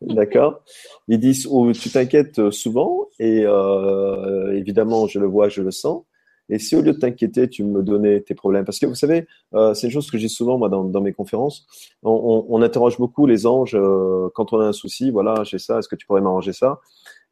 D'accord 0.00 0.62
Ils 1.08 1.18
disent 1.18 1.46
oh, 1.50 1.72
tu 1.72 1.90
t'inquiètes 1.90 2.50
souvent, 2.50 3.08
et 3.18 3.44
euh, 3.44 4.56
évidemment, 4.56 5.06
je 5.06 5.18
le 5.18 5.26
vois, 5.26 5.48
je 5.48 5.62
le 5.62 5.70
sens. 5.70 6.04
Et 6.48 6.58
si 6.58 6.74
au 6.76 6.82
lieu 6.82 6.92
de 6.92 6.98
t'inquiéter, 6.98 7.48
tu 7.48 7.64
me 7.64 7.82
donnais 7.82 8.20
tes 8.20 8.34
problèmes, 8.34 8.64
parce 8.64 8.78
que 8.78 8.86
vous 8.86 8.94
savez, 8.94 9.26
euh, 9.54 9.74
c'est 9.74 9.86
une 9.86 9.92
chose 9.92 10.10
que 10.10 10.18
j'ai 10.18 10.28
souvent 10.28 10.58
moi 10.58 10.68
dans, 10.68 11.00
mes 11.00 11.12
conférences, 11.12 11.66
on, 12.02 12.60
interroge 12.62 12.98
beaucoup 12.98 13.26
les 13.26 13.46
anges 13.46 13.74
euh, 13.74 14.28
quand 14.34 14.52
on 14.52 14.60
a 14.60 14.66
un 14.66 14.72
souci, 14.72 15.10
voilà, 15.10 15.44
j'ai 15.44 15.58
ça, 15.58 15.78
est-ce 15.78 15.88
que 15.88 15.96
tu 15.96 16.06
pourrais 16.06 16.20
m'arranger 16.20 16.52
ça? 16.52 16.80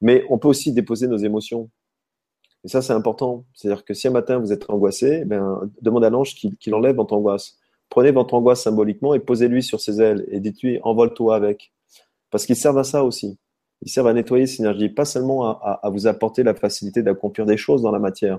Mais 0.01 0.25
on 0.31 0.39
peut 0.39 0.49
aussi 0.49 0.73
déposer 0.73 1.07
nos 1.07 1.19
émotions. 1.19 1.69
Et 2.65 2.69
ça, 2.69 2.83
c'est 2.83 2.93
important. 2.93 3.45
C'est-à-dire 3.55 3.85
que 3.85 3.95
si 3.95 4.09
un 4.09 4.11
matin 4.11 4.39
vous 4.39 4.53
êtes 4.53 4.69
angoissé, 4.69 5.25
ben, 5.25 5.71
demande 5.83 6.05
à 6.05 6.11
l'ange 6.11 6.35
qu'il 6.35 6.75
enlève 6.75 6.97
votre 6.97 7.15
angoisse. 7.15 7.59
Prenez 7.91 8.13
votre 8.13 8.35
angoisse 8.35 8.63
symboliquement 8.63 9.15
et 9.15 9.19
posez-lui 9.19 9.63
sur 9.63 9.81
ses 9.81 10.01
ailes 10.01 10.25
et 10.31 10.41
dites-lui 10.41 10.79
envole-toi 10.83 11.35
avec. 11.35 11.73
Parce 12.31 12.47
qu'ils 12.47 12.57
servent 12.57 12.79
à 12.79 12.85
ça 12.85 13.05
aussi. 13.05 13.37
Ils 13.83 13.91
servent 13.91 14.07
à 14.07 14.13
nettoyer 14.13 14.47
cette 14.47 14.61
énergie, 14.61 14.89
pas 14.89 15.05
seulement 15.05 15.61
à, 15.61 15.81
vous 15.91 16.07
apporter 16.07 16.43
la 16.43 16.55
facilité 16.55 17.03
d'accomplir 17.03 17.47
des 17.47 17.57
choses 17.57 17.83
dans 17.83 17.91
la 17.91 17.99
matière. 17.99 18.39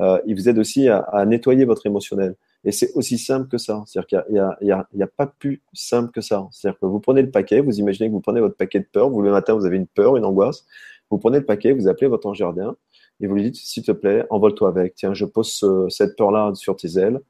Euh, 0.00 0.18
ils 0.26 0.34
vous 0.34 0.48
aident 0.48 0.58
aussi 0.58 0.88
à, 0.88 1.24
nettoyer 1.24 1.64
votre 1.64 1.86
émotionnel. 1.86 2.34
Et 2.64 2.72
c'est 2.72 2.92
aussi 2.94 3.16
simple 3.16 3.48
que 3.48 3.58
ça. 3.58 3.84
C'est-à-dire 3.86 4.06
qu'il 4.06 4.32
n'y 4.32 4.70
a, 4.70 4.78
a, 4.78 5.04
a, 5.04 5.06
pas 5.06 5.26
plus 5.26 5.62
simple 5.72 6.10
que 6.10 6.20
ça. 6.20 6.48
C'est-à-dire 6.50 6.78
que 6.80 6.86
vous 6.86 6.98
prenez 6.98 7.22
le 7.22 7.30
paquet, 7.30 7.60
vous 7.60 7.78
imaginez 7.78 8.08
que 8.08 8.12
vous 8.12 8.20
prenez 8.20 8.40
votre 8.40 8.56
paquet 8.56 8.80
de 8.80 8.88
peur, 8.90 9.08
vous 9.08 9.22
le 9.22 9.30
matin 9.30 9.54
vous 9.54 9.66
avez 9.66 9.76
une 9.76 9.86
peur, 9.86 10.16
une 10.16 10.24
angoisse, 10.24 10.66
vous 11.10 11.18
prenez 11.18 11.38
le 11.38 11.46
paquet, 11.46 11.72
vous 11.72 11.86
appelez 11.86 12.08
votre 12.08 12.26
ange 12.26 12.38
gardien 12.38 12.74
et 13.20 13.26
vous 13.26 13.34
lui 13.34 13.44
dites 13.44 13.56
s'il 13.56 13.84
te 13.84 13.92
plaît, 13.92 14.24
envole-toi 14.30 14.68
avec. 14.68 14.94
Tiens, 14.94 15.14
je 15.14 15.26
pose 15.26 15.64
cette 15.88 16.16
peur-là 16.16 16.52
sur 16.54 16.76
tes 16.76 16.98
ailes 16.98 17.20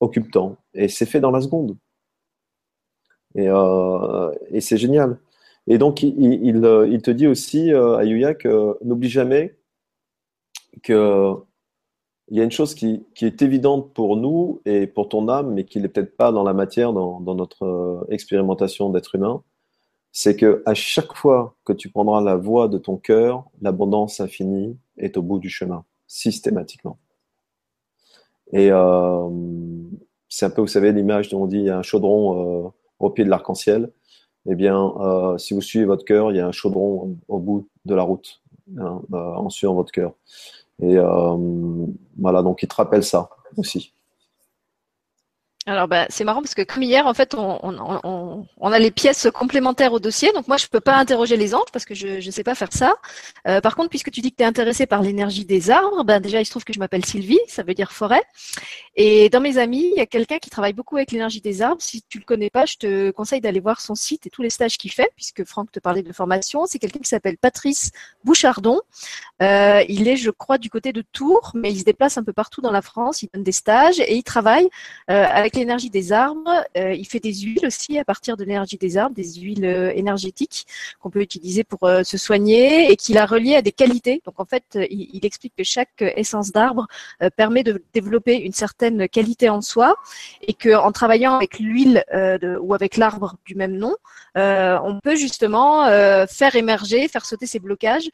occupe 0.00 0.30
temps. 0.30 0.56
Et 0.74 0.88
c'est 0.88 1.06
fait 1.06 1.20
dans 1.20 1.30
la 1.30 1.40
seconde. 1.40 1.76
Et, 3.34 3.48
euh, 3.48 4.32
et 4.50 4.60
c'est 4.60 4.76
génial. 4.76 5.18
Et 5.66 5.78
donc, 5.78 6.02
il, 6.02 6.14
il, 6.18 6.86
il, 6.90 7.02
te 7.02 7.10
dit 7.10 7.26
aussi, 7.26 7.72
euh, 7.72 7.96
Ayuya, 7.96 8.34
que 8.34 8.76
n'oublie 8.84 9.08
jamais 9.08 9.56
que 10.82 11.34
il 12.28 12.38
y 12.38 12.40
a 12.40 12.44
une 12.44 12.50
chose 12.50 12.74
qui, 12.74 13.04
qui, 13.14 13.26
est 13.26 13.42
évidente 13.42 13.92
pour 13.92 14.16
nous 14.16 14.62
et 14.64 14.86
pour 14.86 15.08
ton 15.08 15.28
âme, 15.28 15.52
mais 15.52 15.64
qui 15.64 15.78
n'est 15.78 15.88
peut-être 15.88 16.16
pas 16.16 16.32
dans 16.32 16.42
la 16.42 16.54
matière, 16.54 16.92
dans, 16.92 17.20
dans 17.20 17.34
notre 17.34 17.64
euh, 17.64 18.04
expérimentation 18.08 18.88
d'être 18.90 19.14
humain, 19.14 19.42
c'est 20.12 20.36
que 20.36 20.62
à 20.64 20.74
chaque 20.74 21.12
fois 21.14 21.56
que 21.64 21.72
tu 21.72 21.90
prendras 21.90 22.22
la 22.22 22.36
voie 22.36 22.68
de 22.68 22.78
ton 22.78 22.96
cœur, 22.96 23.44
l'abondance 23.60 24.20
infinie 24.20 24.78
est 24.96 25.16
au 25.16 25.22
bout 25.22 25.38
du 25.38 25.50
chemin, 25.50 25.84
systématiquement. 26.06 26.98
Et 28.52 28.70
euh, 28.70 29.28
c'est 30.36 30.46
un 30.46 30.50
peu, 30.50 30.60
vous 30.60 30.66
savez, 30.66 30.92
l'image 30.92 31.28
dont 31.28 31.42
on 31.42 31.46
dit 31.46 31.58
il 31.58 31.64
y 31.66 31.70
a 31.70 31.78
un 31.78 31.82
chaudron 31.82 32.66
euh, 32.66 32.68
au 32.98 33.10
pied 33.10 33.24
de 33.24 33.30
l'arc-en-ciel. 33.30 33.92
Eh 34.46 34.56
bien, 34.56 34.92
euh, 34.98 35.38
si 35.38 35.54
vous 35.54 35.60
suivez 35.60 35.84
votre 35.84 36.04
cœur, 36.04 36.32
il 36.32 36.36
y 36.36 36.40
a 36.40 36.46
un 36.46 36.52
chaudron 36.52 37.16
au 37.28 37.38
bout 37.38 37.68
de 37.84 37.94
la 37.94 38.02
route, 38.02 38.42
hein, 38.76 39.00
en 39.12 39.48
suivant 39.48 39.74
votre 39.74 39.92
cœur. 39.92 40.12
Et 40.82 40.96
voilà, 42.18 42.42
donc 42.42 42.62
il 42.62 42.68
te 42.68 42.74
rappelle 42.74 43.04
ça 43.04 43.30
aussi. 43.56 43.94
Alors 45.66 45.88
bah, 45.88 46.04
c'est 46.10 46.24
marrant 46.24 46.42
parce 46.42 46.54
que 46.54 46.60
comme 46.60 46.82
hier, 46.82 47.06
en 47.06 47.14
fait, 47.14 47.34
on, 47.34 48.70
a 48.70 48.78
les 48.78 48.90
pièces 48.90 49.28
complémentaires 49.32 49.94
au 49.94 49.98
dossier. 49.98 50.30
Donc 50.32 50.46
moi, 50.46 50.58
je 50.58 50.66
peux 50.66 50.80
pas 50.80 50.96
interroger 50.96 51.38
les 51.38 51.54
anges 51.54 51.70
parce 51.72 51.86
que 51.86 51.94
je 51.94 52.24
ne 52.24 52.30
sais 52.30 52.44
pas 52.44 52.54
faire 52.54 52.70
ça. 52.70 52.96
Euh, 53.48 53.62
par 53.62 53.74
contre, 53.74 53.88
puisque 53.88 54.10
tu 54.10 54.20
dis 54.20 54.30
que 54.30 54.36
tu 54.36 54.42
es 54.42 54.46
intéressé 54.46 54.84
par 54.84 55.00
l'énergie 55.00 55.46
des 55.46 55.70
arbres, 55.70 56.04
ben 56.04 56.20
déjà, 56.20 56.40
il 56.42 56.44
se 56.44 56.50
trouve 56.50 56.64
que 56.64 56.74
je 56.74 56.78
m'appelle 56.78 57.06
Sylvie, 57.06 57.40
ça 57.48 57.62
veut 57.62 57.72
dire 57.72 57.92
forêt. 57.92 58.22
Et 58.96 59.30
dans 59.30 59.40
mes 59.40 59.56
amis, 59.56 59.90
il 59.90 59.96
y 59.96 60.02
a 60.02 60.06
quelqu'un 60.06 60.38
qui 60.38 60.50
travaille 60.50 60.74
beaucoup 60.74 60.96
avec 60.96 61.12
l'énergie 61.12 61.40
des 61.40 61.62
arbres. 61.62 61.80
Si 61.80 62.02
tu 62.10 62.18
le 62.18 62.24
connais 62.24 62.50
pas, 62.50 62.66
je 62.66 62.76
te 62.76 63.10
conseille 63.12 63.40
d'aller 63.40 63.60
voir 63.60 63.80
son 63.80 63.94
site 63.94 64.26
et 64.26 64.30
tous 64.30 64.42
les 64.42 64.50
stages 64.50 64.76
qu'il 64.76 64.92
fait, 64.92 65.10
puisque 65.16 65.44
Franck 65.44 65.72
te 65.72 65.80
parlait 65.80 66.02
de 66.02 66.12
formation. 66.12 66.66
C'est 66.66 66.78
quelqu'un 66.78 67.00
qui 67.00 67.08
s'appelle 67.08 67.38
Patrice 67.38 67.90
Bouchardon. 68.22 68.82
Euh, 69.40 69.82
il 69.88 70.08
est, 70.08 70.16
je 70.16 70.30
crois, 70.30 70.58
du 70.58 70.68
côté 70.68 70.92
de 70.92 71.02
Tours, 71.12 71.52
mais 71.54 71.72
il 71.72 71.80
se 71.80 71.84
déplace 71.84 72.18
un 72.18 72.22
peu 72.22 72.34
partout 72.34 72.60
dans 72.60 72.70
la 72.70 72.82
France. 72.82 73.22
Il 73.22 73.30
donne 73.32 73.42
des 73.42 73.52
stages 73.52 73.98
et 74.00 74.14
il 74.14 74.22
travaille 74.22 74.68
euh, 75.10 75.24
avec 75.24 75.53
l'énergie 75.54 75.90
des 75.90 76.12
arbres. 76.12 76.64
Euh, 76.76 76.92
il 76.94 77.06
fait 77.06 77.20
des 77.20 77.32
huiles 77.32 77.66
aussi 77.66 77.98
à 77.98 78.04
partir 78.04 78.36
de 78.36 78.44
l'énergie 78.44 78.76
des 78.76 78.96
arbres, 78.96 79.14
des 79.14 79.34
huiles 79.34 79.64
euh, 79.64 79.92
énergétiques 79.94 80.66
qu'on 81.00 81.10
peut 81.10 81.20
utiliser 81.20 81.64
pour 81.64 81.88
se 82.04 82.16
soigner 82.18 82.90
et 82.90 82.96
qu'il 82.96 83.18
a 83.18 83.26
relié 83.26 83.56
à 83.56 83.62
des 83.62 83.72
qualités. 83.72 84.22
Donc 84.24 84.40
en 84.40 84.44
fait, 84.44 84.78
il, 84.90 85.24
explique 85.24 85.54
que 85.56 85.64
chaque 85.64 86.02
essence 86.16 86.52
d'arbre 86.52 86.86
permet 87.36 87.62
de 87.62 87.82
développer 87.94 88.36
une 88.36 88.52
certaine 88.52 89.08
qualité 89.08 89.48
en 89.48 89.60
soi 89.60 89.96
et 90.42 90.52
que 90.52 90.74
en 90.74 90.92
travaillant 90.92 91.36
avec 91.36 91.58
l'huile 91.58 92.04
ou 92.60 92.74
avec 92.74 92.96
l'arbre 92.96 93.36
du 93.44 93.54
même 93.54 93.76
nom, 93.76 93.94
on 94.34 95.00
peut 95.02 95.16
justement 95.16 95.86
faire 96.26 96.54
émerger, 96.54 97.08
faire 97.08 97.24
sauter 97.24 97.46
ces 97.46 97.58
blocages 97.58 98.10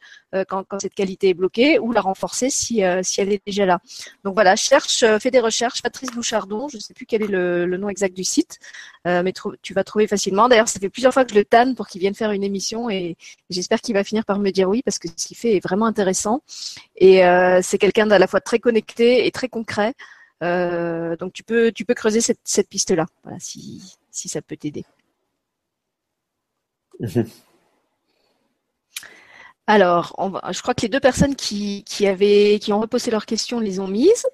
quand, 0.47 0.63
quand, 0.63 0.79
cette 0.79 0.93
qualité 0.93 1.29
est 1.29 1.33
bloquée 1.33 1.79
ou 1.79 1.91
la 1.91 2.01
renforcer 2.01 2.49
si, 2.49 2.81
si 3.03 3.21
elle 3.21 3.33
est 3.33 3.41
déjà 3.45 3.65
là. 3.65 3.79
Donc 4.23 4.33
voilà, 4.33 4.55
cherche, 4.55 5.03
fais 5.19 5.31
des 5.31 5.39
recherches. 5.39 5.81
Patrice 5.81 6.11
Bouchardon, 6.11 6.67
je 6.69 6.77
ne 6.77 6.81
sais 6.81 6.93
plus 6.93 7.05
quel 7.05 7.23
est 7.23 7.30
le, 7.31 7.65
nom 7.77 7.89
exact 7.89 8.15
du 8.15 8.23
site, 8.23 8.59
euh, 9.07 9.23
mais 9.23 9.33
tu 9.61 9.73
vas 9.73 9.83
trouver 9.83 10.07
facilement. 10.07 10.47
D'ailleurs, 10.49 10.67
ça 10.67 10.79
fait 10.79 10.89
plusieurs 10.89 11.13
fois 11.13 11.25
que 11.25 11.31
je 11.31 11.39
le 11.39 11.45
tanne 11.45 11.75
pour 11.75 11.87
qu'il 11.87 12.01
vienne 12.01 12.13
faire 12.13 12.31
une 12.31 12.43
émission 12.43 12.89
et 12.89 13.17
j'espère 13.49 13.81
qu'il 13.81 13.95
va 13.95 14.03
finir 14.03 14.25
par 14.25 14.39
me 14.39 14.51
dire 14.51 14.69
oui 14.69 14.81
parce 14.83 14.99
que 14.99 15.07
ce 15.15 15.27
qu'il 15.27 15.37
fait 15.37 15.55
est 15.55 15.63
vraiment 15.63 15.85
intéressant. 15.85 16.41
Et 16.97 17.25
euh, 17.25 17.61
c'est 17.63 17.77
quelqu'un 17.77 18.07
d'à 18.07 18.19
la 18.19 18.27
fois 18.27 18.41
très 18.41 18.59
connecté 18.59 19.25
et 19.25 19.31
très 19.31 19.49
concret. 19.49 19.93
Euh, 20.43 21.15
donc 21.17 21.33
tu 21.33 21.43
peux, 21.43 21.71
tu 21.71 21.85
peux 21.85 21.93
creuser 21.93 22.21
cette, 22.21 22.69
piste-là, 22.69 23.05
voilà, 23.23 23.39
si, 23.39 23.97
si 24.11 24.29
ça 24.29 24.41
peut 24.41 24.57
t'aider. 24.57 24.85
Alors, 29.67 30.13
je 30.51 30.61
crois 30.61 30.73
que 30.73 30.81
les 30.81 30.89
deux 30.89 30.99
personnes 30.99 31.35
qui, 31.35 31.85
avaient, 32.05 32.59
qui 32.59 32.73
ont 32.73 32.81
reposé 32.81 33.11
leurs 33.11 33.25
questions 33.25 33.59
les 33.59 33.79
ont 33.79 33.87
mises. 33.87 34.25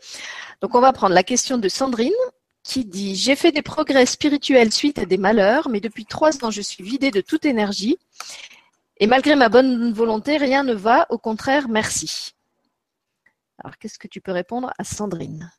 Donc, 0.61 0.73
on 0.73 0.81
va 0.81 0.93
prendre 0.93 1.13
la 1.13 1.23
question 1.23 1.57
de 1.57 1.69
Sandrine 1.69 2.11
qui 2.67 2.85
dit 2.85 3.15
J'ai 3.15 3.35
fait 3.35 3.51
des 3.51 3.61
progrès 3.61 4.05
spirituels 4.05 4.71
suite 4.73 4.99
à 4.99 5.05
des 5.05 5.17
malheurs, 5.17 5.69
mais 5.69 5.79
depuis 5.79 6.05
trois 6.05 6.43
ans, 6.43 6.51
je 6.51 6.61
suis 6.61 6.83
vidée 6.83 7.11
de 7.11 7.21
toute 7.21 7.45
énergie. 7.45 7.97
Et 8.97 9.07
malgré 9.07 9.35
ma 9.35 9.49
bonne 9.49 9.93
volonté, 9.93 10.37
rien 10.37 10.63
ne 10.63 10.73
va. 10.73 11.07
Au 11.09 11.17
contraire, 11.17 11.69
merci. 11.69 12.35
Alors, 13.63 13.77
qu'est-ce 13.77 13.97
que 13.97 14.07
tu 14.07 14.21
peux 14.21 14.33
répondre 14.33 14.71
à 14.77 14.83
Sandrine? 14.83 15.51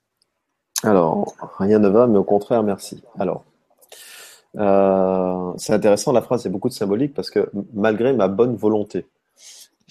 Alors, 0.83 1.35
rien 1.59 1.79
ne 1.79 1.89
va, 1.89 2.07
mais 2.07 2.19
au 2.19 2.25
contraire, 2.25 2.63
merci. 2.63 3.03
Alors, 3.19 3.45
euh, 4.57 5.53
c'est 5.57 5.73
intéressant, 5.73 6.13
la 6.13 6.23
phrase, 6.23 6.43
c'est 6.43 6.51
beaucoup 6.51 6.69
de 6.69 6.75
symbolique 6.75 7.15
parce 7.15 7.31
que 7.31 7.51
malgré 7.73 8.13
ma 8.13 8.29
bonne 8.29 8.55
volonté. 8.55 9.07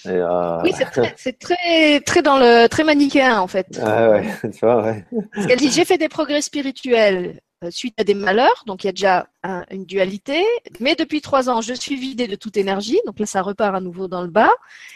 Euh, 0.08 0.62
oui, 0.64 0.72
c'est 1.18 1.38
très, 1.40 2.00
très, 2.02 2.22
dans 2.22 2.38
le 2.38 2.68
très 2.68 2.84
manichéen 2.84 3.40
en 3.40 3.48
fait. 3.48 3.80
Ah 3.82 4.10
ouais, 4.10 4.26
tu 4.44 4.60
vois, 4.62 4.84
ouais. 4.84 5.06
Parce 5.34 5.48
qu'elle 5.48 5.60
dit 5.60 5.72
j'ai 5.72 5.86
fait 5.86 5.98
des 5.98 6.10
progrès 6.10 6.42
spirituels 6.42 7.40
euh, 7.64 7.72
suite 7.72 8.00
à 8.00 8.04
des 8.04 8.14
malheurs, 8.14 8.64
donc 8.68 8.84
il 8.84 8.88
y 8.88 8.90
a 8.90 8.94
déjà 8.94 9.28
une 9.72 9.86
dualité. 9.86 10.44
Mais 10.80 10.96
depuis 10.96 11.22
trois 11.22 11.50
ans, 11.50 11.62
je 11.62 11.74
suis 11.74 11.96
vidée 11.96 12.28
de 12.28 12.36
toute 12.36 12.58
énergie, 12.58 13.00
donc 13.06 13.20
là 13.20 13.26
ça 13.26 13.42
repart 13.42 13.76
à 13.76 13.80
nouveau 13.80 14.08
dans 14.08 14.22
le 14.22 14.30
bas. 14.30 14.52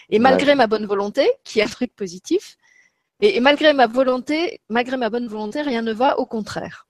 Et 0.10 0.20
malgré 0.20 0.56
ma 0.56 0.68
bonne 0.68 0.86
volonté, 0.86 1.30
qui 1.44 1.60
est 1.60 1.64
un 1.64 1.68
truc 1.68 1.96
positif, 1.96 2.58
et, 3.22 3.40
malgré 3.40 3.74
ma 3.74 3.88
volonté, 3.88 4.62
malgré 4.70 4.98
ma 4.98 5.10
bonne 5.10 5.28
volonté, 5.28 5.62
rien 5.62 5.84
ne 5.84 5.94
va, 5.94 6.20
au 6.20 6.26
contraire. 6.26 6.88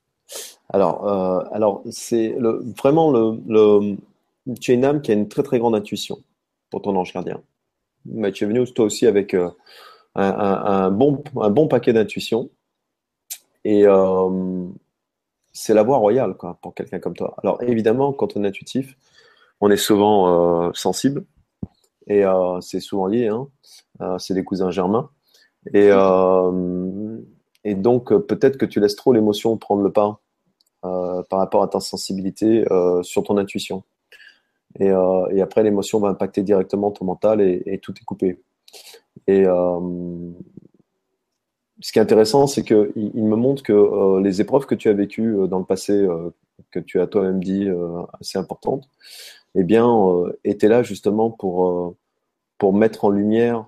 Alors, 0.74 1.08
euh, 1.08 1.44
alors 1.52 1.84
c'est 1.90 2.36
le, 2.40 2.64
vraiment 2.82 3.12
le, 3.12 3.38
le, 3.48 3.98
tu 4.60 4.72
es 4.72 4.76
une 4.76 4.86
âme 4.86 5.02
qui 5.02 5.12
a 5.12 5.14
une 5.14 5.28
très 5.28 5.44
très 5.44 5.60
grande 5.60 5.76
intuition 5.76 6.20
pour 6.70 6.82
ton 6.82 6.96
ange 6.96 7.14
gardien 7.14 7.42
tu 8.34 8.44
es 8.44 8.48
venu 8.48 8.66
toi 8.74 8.86
aussi 8.86 9.08
avec 9.08 9.34
euh, 9.34 9.50
un, 10.16 10.92
bon, 10.92 11.68
paquet 11.68 11.94
d'intuition. 11.94 12.50
Et 13.64 13.86
euh, 13.86 14.68
c'est 15.54 15.74
la 15.74 15.84
voie 15.84 15.98
royale 15.98 16.36
pour 16.62 16.74
quelqu'un 16.74 17.00
comme 17.00 17.16
toi. 17.16 17.36
Alors 17.44 17.62
évidemment, 17.64 18.14
quand 18.14 18.36
on 18.36 18.44
est 18.44 18.48
intuitif, 18.48 18.98
on 19.60 19.70
est 19.70 19.78
souvent 19.78 20.68
euh, 20.68 20.72
sensible. 20.74 21.26
Et 22.08 22.24
c'est 22.62 22.80
souvent 22.80 23.06
lié. 23.06 23.28
Hein. 23.28 23.48
c'est 24.18 24.34
des 24.34 24.44
cousins 24.44 24.72
germains. 24.72 25.12
Et 25.74 25.92
donc 27.76 28.14
peut-être 28.26 28.58
que 28.58 28.66
tu 28.66 28.80
laisses 28.80 28.96
trop 28.96 29.14
l'émotion 29.14 29.56
prendre 29.58 29.84
le 29.84 29.92
pas 29.92 30.20
par 30.82 31.40
rapport 31.40 31.62
à 31.64 31.68
ta 31.68 31.80
sensibilité 31.80 32.66
sur 33.04 33.24
ton 33.24 33.38
intuition. 33.38 33.84
Euh, 34.80 35.28
et, 35.30 35.42
après, 35.42 35.64
l'émotion 35.64 36.00
va 36.00 36.10
impacter 36.10 36.44
directement 36.44 36.92
ton 36.92 37.06
mental 37.06 37.42
et, 37.42 37.80
tout 37.82 37.94
est 38.00 38.06
coupé. 38.06 38.40
Et 39.28 39.46
euh, 39.46 39.80
ce 41.82 41.92
qui 41.92 42.00
est 42.00 42.02
intéressant, 42.02 42.48
c'est 42.48 42.64
qu'il 42.64 42.92
il 42.96 43.24
me 43.24 43.36
montre 43.36 43.64
que 43.64 43.74
euh, 43.74 44.22
les 44.22 44.42
épreuves 44.42 44.66
que 44.66 44.76
tu 44.76 44.90
as 44.90 44.94
vécues 44.94 45.36
dans 45.48 45.60
le 45.60 45.66
passé, 45.66 46.08
que 46.72 46.80
tu 46.80 47.00
as 47.02 47.08
toi-même 47.08 47.44
dit 47.44 47.68
assez 48.20 48.38
importantes, 48.38 48.88
eh 49.56 49.64
bien, 49.64 49.90
étaient 50.44 50.70
là 50.70 50.84
justement 50.84 51.30
pour, 51.30 51.96
pour 52.58 52.74
mettre 52.74 53.06
en 53.06 53.10
lumière 53.10 53.66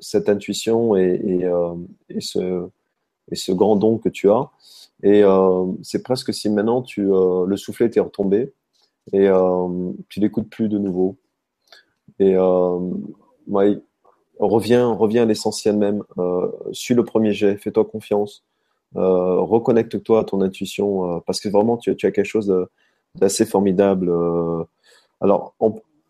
cette 0.00 0.28
intuition 0.28 0.96
et, 0.96 1.46
ce, 2.18 3.52
grand 3.52 3.76
don 3.76 3.98
que 3.98 4.08
tu 4.08 4.30
as. 4.30 4.50
Et 5.04 5.22
c'est 5.82 6.02
presque 6.02 6.34
si 6.34 6.50
maintenant 6.50 6.82
tu, 6.82 7.02
le 7.04 7.56
soufflet 7.56 7.86
était 7.86 8.00
retombé 8.00 8.52
et 9.10 9.28
euh, 9.28 9.92
tu 10.08 10.20
l'écoutes 10.20 10.48
plus 10.48 10.68
de 10.68 10.78
nouveau. 10.78 11.16
Et 12.18 12.36
euh, 12.36 12.78
reviens, 14.38 14.92
reviens 14.92 15.22
à 15.22 15.26
l'essentiel 15.26 15.76
même. 15.76 16.04
Euh, 16.18 16.50
suis 16.72 16.94
le 16.94 17.04
premier 17.04 17.32
jet, 17.32 17.56
fais-toi 17.56 17.84
confiance. 17.84 18.44
Reconnecte-toi 18.94 20.20
à 20.20 20.24
ton 20.24 20.42
intuition 20.42 21.22
parce 21.26 21.40
que 21.40 21.48
vraiment 21.48 21.78
tu, 21.78 21.90
as 21.90 22.10
quelque 22.10 22.24
chose 22.24 22.54
d'assez 23.14 23.46
formidable. 23.46 24.12
alors, 25.22 25.54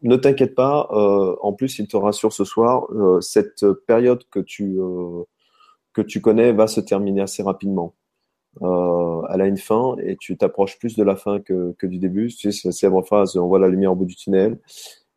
ne 0.02 0.16
t'inquiète 0.16 0.56
pas. 0.56 0.88
en 0.90 1.52
plus, 1.52 1.78
il 1.78 1.86
te 1.86 1.96
rassure 1.96 2.32
ce 2.32 2.44
soir. 2.44 2.88
cette 3.20 3.64
période 3.86 4.24
que 4.32 4.40
tu 4.40 6.20
connais 6.20 6.52
va 6.52 6.66
se 6.66 6.80
terminer 6.80 7.20
assez 7.20 7.44
rapidement. 7.44 7.94
Euh, 8.60 9.22
elle 9.32 9.40
a 9.40 9.46
une 9.46 9.56
fin 9.56 9.96
et 10.02 10.16
tu 10.16 10.36
t'approches 10.36 10.78
plus 10.78 10.96
de 10.96 11.02
la 11.02 11.16
fin 11.16 11.40
que, 11.40 11.74
du 11.82 11.98
début. 11.98 12.28
Tu 12.28 12.52
sais, 12.52 12.52
c'est 12.52 12.68
la 12.68 12.72
célèbre 12.72 13.02
phrase 13.02 13.36
on 13.36 13.46
voit 13.46 13.58
la 13.58 13.68
lumière 13.68 13.92
au 13.92 13.94
bout 13.94 14.04
du 14.04 14.16
tunnel. 14.16 14.58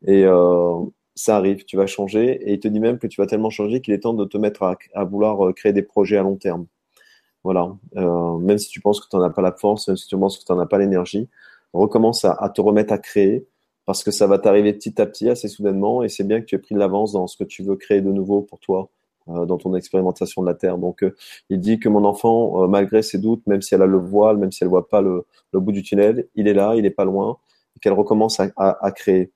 Et 0.08 0.26
euh, 0.26 0.80
ça 1.16 1.38
arrive, 1.38 1.66
tu 1.66 1.78
vas 1.78 1.88
changer. 1.88 2.42
Et 2.50 2.54
il 2.54 2.60
te 2.60 2.68
dit 2.68 2.80
même 2.80 3.00
que 3.00 3.08
tu 3.08 3.22
vas 3.22 3.28
tellement 3.28 3.50
changer 3.50 3.82
qu'il 3.82 3.94
est 3.94 4.00
temps 4.00 4.14
de 4.14 4.26
te 4.26 4.38
mettre 4.38 4.64
à, 4.64 5.04
vouloir 5.06 5.48
euh, 5.48 5.54
créer 5.54 5.74
des 5.74 5.84
projets 5.84 6.18
à 6.18 6.24
long 6.24 6.38
terme. 6.38 6.68
Voilà. 7.44 7.76
Même 7.94 8.58
si 8.58 8.70
tu 8.70 8.82
penses 8.82 9.00
que 9.00 9.08
tu 9.10 9.16
n'en 9.16 9.22
as 9.22 9.30
pas 9.30 9.44
la 9.44 9.52
force, 9.52 9.88
même 9.88 9.98
si 9.98 10.08
tu 10.08 10.18
penses 10.18 10.40
que 10.40 10.46
tu 10.46 10.52
n'en 10.52 10.60
as 10.60 10.66
pas 10.66 10.80
l'énergie, 10.80 11.30
recommence 11.74 12.26
à, 12.26 12.32
à, 12.34 12.50
te 12.50 12.60
remettre 12.60 12.92
à 12.94 12.98
créer 12.98 13.46
parce 13.86 14.04
que 14.04 14.10
ça 14.10 14.26
va 14.26 14.40
t'arriver 14.40 14.74
petit 14.74 15.00
à 15.00 15.06
petit, 15.06 15.30
assez 15.30 15.48
soudainement. 15.48 16.02
Et 16.02 16.10
c'est 16.10 16.24
bien 16.24 16.42
que 16.42 16.46
tu 16.46 16.56
aies 16.56 16.60
pris 16.60 16.74
de 16.74 16.80
l'avance 16.80 17.12
dans 17.14 17.28
ce 17.28 17.38
que 17.38 17.44
tu 17.44 17.62
veux 17.64 17.76
créer 17.76 18.02
de 18.02 18.12
nouveau 18.12 18.42
pour 18.42 18.60
toi 18.60 18.90
dans 19.28 19.58
ton 19.58 19.76
expérimentation 19.76 20.42
de 20.42 20.48
la 20.48 20.54
Terre. 20.54 20.78
Donc, 20.78 21.04
euh, 21.04 21.16
il 21.50 21.60
dit 21.60 21.80
que 21.80 21.90
mon 21.90 22.06
enfant, 22.06 22.64
euh, 22.64 22.68
malgré 22.68 23.02
ses 23.02 23.18
doutes, 23.18 23.46
même 23.48 23.62
si 23.62 23.74
elle 23.76 23.82
a 23.82 23.88
le 23.88 23.98
voile, 23.98 24.38
même 24.38 24.52
si 24.52 24.64
elle 24.64 24.70
voit 24.70 24.88
pas 24.88 25.02
le, 25.02 25.26
le 25.54 25.60
bout 25.60 25.72
du 25.72 25.84
tunnel, 25.84 26.28
il 26.36 26.48
est 26.48 26.54
là, 26.54 26.76
il 26.76 26.86
est 26.86 26.92
pas 26.92 27.06
loin, 27.06 27.38
et 27.76 27.80
qu'elle 27.80 27.94
recommence 27.94 28.40
à, 28.40 28.50
à, 28.58 28.86
à 28.86 28.92
créer. 28.92 29.32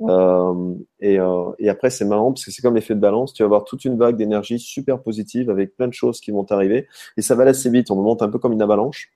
Euh, 0.00 0.74
et, 1.00 1.18
euh, 1.18 1.50
et, 1.58 1.68
après, 1.68 1.90
c'est 1.90 2.04
marrant 2.04 2.32
parce 2.32 2.44
que 2.44 2.50
c'est 2.50 2.62
comme 2.62 2.74
l'effet 2.74 2.94
de 2.94 3.00
balance. 3.00 3.32
Tu 3.32 3.42
vas 3.42 3.46
avoir 3.46 3.64
toute 3.64 3.84
une 3.84 3.96
vague 3.96 4.16
d'énergie 4.16 4.58
super 4.58 5.02
positive 5.02 5.50
avec 5.50 5.76
plein 5.76 5.88
de 5.88 5.92
choses 5.92 6.20
qui 6.20 6.30
vont 6.30 6.46
arriver 6.50 6.86
et 7.16 7.22
ça 7.22 7.34
va 7.34 7.42
aller 7.42 7.50
assez 7.50 7.70
vite. 7.70 7.90
On 7.90 7.96
monte 7.96 8.22
un 8.22 8.28
peu 8.28 8.38
comme 8.38 8.52
une 8.52 8.62
avalanche. 8.62 9.10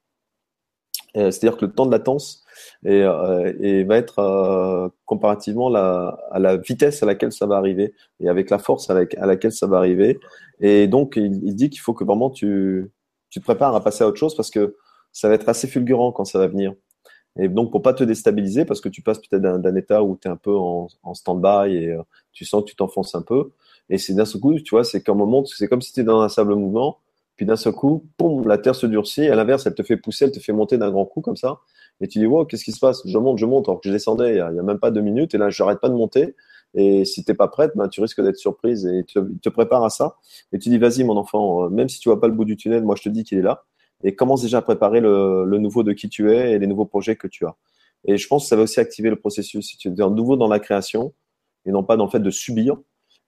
C'est-à-dire 1.14 1.56
que 1.56 1.64
le 1.64 1.72
temps 1.72 1.86
de 1.86 1.90
latence 1.90 2.44
et, 2.84 3.02
euh, 3.02 3.84
va 3.86 3.96
être 3.96 4.18
euh, 4.18 4.88
comparativement 5.04 5.68
la, 5.68 6.18
à 6.30 6.38
la 6.38 6.56
vitesse 6.56 7.02
à 7.02 7.06
laquelle 7.06 7.32
ça 7.32 7.46
va 7.46 7.56
arriver 7.56 7.94
et 8.20 8.28
avec 8.28 8.50
la 8.50 8.58
force 8.58 8.90
à 8.90 8.94
laquelle 8.94 9.52
ça 9.52 9.66
va 9.66 9.78
arriver. 9.78 10.18
Et 10.60 10.86
donc, 10.86 11.16
il, 11.16 11.54
dit 11.54 11.70
qu'il 11.70 11.80
faut 11.80 11.94
que 11.94 12.04
vraiment 12.04 12.30
tu, 12.30 12.90
tu 13.30 13.40
te 13.40 13.44
prépares 13.44 13.74
à 13.74 13.82
passer 13.82 14.04
à 14.04 14.08
autre 14.08 14.18
chose 14.18 14.34
parce 14.34 14.50
que 14.50 14.76
ça 15.12 15.28
va 15.28 15.34
être 15.34 15.48
assez 15.48 15.66
fulgurant 15.66 16.12
quand 16.12 16.24
ça 16.24 16.38
va 16.38 16.46
venir. 16.46 16.74
Et 17.38 17.48
donc, 17.48 17.70
pour 17.70 17.82
pas 17.82 17.94
te 17.94 18.02
déstabiliser, 18.02 18.64
parce 18.64 18.80
que 18.80 18.88
tu 18.88 19.00
passes 19.02 19.20
peut-être 19.20 19.42
d'un 19.42 19.76
état 19.76 20.02
où 20.02 20.18
tu 20.20 20.26
es 20.26 20.30
un 20.30 20.36
peu 20.36 20.54
en, 20.56 20.88
stand-by 21.14 21.74
et 21.74 21.90
euh, 21.90 22.02
tu 22.32 22.44
sens 22.44 22.64
que 22.64 22.70
tu 22.70 22.76
t'enfonces 22.76 23.14
un 23.14 23.22
peu. 23.22 23.52
Et 23.90 23.98
c'est 23.98 24.14
d'un 24.14 24.24
seul 24.24 24.40
coup, 24.40 24.58
tu 24.60 24.70
vois, 24.70 24.84
c'est 24.84 25.02
comme 25.02 25.18
moment, 25.18 25.44
c'est 25.44 25.68
comme 25.68 25.80
si 25.80 25.92
tu 25.92 26.00
étais 26.00 26.06
dans 26.06 26.20
un 26.20 26.28
sable 26.28 26.54
mouvement. 26.54 26.98
Puis 27.38 27.46
d'un 27.46 27.56
seul 27.56 27.72
coup, 27.72 28.04
boum, 28.18 28.48
la 28.48 28.58
terre 28.58 28.74
se 28.74 28.84
durcit. 28.84 29.28
À 29.28 29.36
l'inverse, 29.36 29.64
elle 29.64 29.74
te 29.74 29.84
fait 29.84 29.96
pousser, 29.96 30.24
elle 30.24 30.32
te 30.32 30.40
fait 30.40 30.52
monter 30.52 30.76
d'un 30.76 30.90
grand 30.90 31.06
coup 31.06 31.20
comme 31.20 31.36
ça. 31.36 31.60
Et 32.00 32.08
tu 32.08 32.18
dis, 32.18 32.26
wow, 32.26 32.44
qu'est-ce 32.44 32.64
qui 32.64 32.72
se 32.72 32.80
passe? 32.80 33.00
Je 33.06 33.16
monte, 33.16 33.38
je 33.38 33.46
monte, 33.46 33.68
alors 33.68 33.80
que 33.80 33.88
je 33.88 33.92
descendais 33.92 34.32
il 34.32 34.36
y 34.38 34.40
a, 34.40 34.50
même 34.50 34.80
pas 34.80 34.90
deux 34.90 35.00
minutes. 35.02 35.34
Et 35.34 35.38
là, 35.38 35.48
je 35.48 35.62
n'arrête 35.62 35.78
pas 35.78 35.88
de 35.88 35.94
monter. 35.94 36.34
Et 36.74 37.04
si 37.04 37.24
t'es 37.24 37.34
pas 37.34 37.46
prête, 37.46 37.72
ben, 37.76 37.86
tu 37.88 38.00
risques 38.00 38.20
d'être 38.20 38.36
surprise 38.36 38.86
et 38.86 39.04
tu 39.04 39.20
te, 39.40 39.48
prépares 39.50 39.84
à 39.84 39.88
ça. 39.88 40.16
Et 40.52 40.58
tu 40.58 40.68
dis, 40.68 40.78
vas-y, 40.78 41.04
mon 41.04 41.16
enfant, 41.16 41.66
euh, 41.66 41.68
même 41.68 41.88
si 41.88 42.00
tu 42.00 42.08
vois 42.08 42.20
pas 42.20 42.26
le 42.26 42.34
bout 42.34 42.44
du 42.44 42.56
tunnel, 42.56 42.82
moi, 42.82 42.96
je 42.96 43.04
te 43.04 43.08
dis 43.08 43.22
qu'il 43.22 43.38
est 43.38 43.42
là. 43.42 43.64
Et 44.02 44.16
commence 44.16 44.42
déjà 44.42 44.58
à 44.58 44.62
préparer 44.62 45.00
le, 45.00 45.44
le, 45.44 45.58
nouveau 45.58 45.84
de 45.84 45.92
qui 45.92 46.08
tu 46.08 46.32
es 46.32 46.52
et 46.52 46.58
les 46.58 46.66
nouveaux 46.66 46.86
projets 46.86 47.14
que 47.14 47.28
tu 47.28 47.46
as. 47.46 47.54
Et 48.04 48.16
je 48.16 48.26
pense 48.26 48.44
que 48.44 48.48
ça 48.48 48.56
va 48.56 48.62
aussi 48.62 48.80
activer 48.80 49.10
le 49.10 49.16
processus. 49.16 49.64
Si 49.64 49.76
tu 49.76 49.88
es 49.88 49.92
nouveau 49.92 50.36
dans 50.36 50.48
la 50.48 50.58
création 50.58 51.14
et 51.66 51.70
non 51.70 51.84
pas 51.84 51.96
dans 51.96 52.04
le 52.04 52.10
fait 52.10 52.20
de 52.20 52.30
subir, 52.30 52.76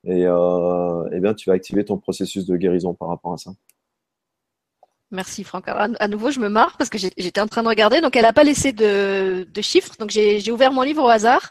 et, 0.05 0.25
euh, 0.27 1.09
eh 1.13 1.21
bien, 1.21 1.35
tu 1.35 1.49
vas 1.49 1.55
activer 1.55 1.85
ton 1.85 1.99
processus 1.99 2.47
de 2.47 2.57
guérison 2.57 2.95
par 2.95 3.09
rapport 3.09 3.33
à 3.33 3.37
ça. 3.37 3.53
Merci 5.11 5.43
Franck. 5.43 5.65
à 5.67 6.09
nouveau, 6.09 6.31
je 6.31 6.39
me 6.39 6.49
marre 6.49 6.77
parce 6.77 6.89
que 6.89 6.99
j'étais 6.99 7.41
en 7.41 7.49
train 7.49 7.65
de 7.65 7.69
regarder. 7.69 8.01
Donc, 8.01 8.15
elle 8.15 8.23
n'a 8.23 8.33
pas 8.33 8.45
laissé 8.45 8.73
de, 8.73 9.47
chiffres. 9.61 9.93
Donc, 9.99 10.11
j'ai 10.11 10.51
ouvert 10.53 10.73
mon 10.73 10.83
livre 10.83 11.03
au 11.03 11.09
hasard. 11.09 11.51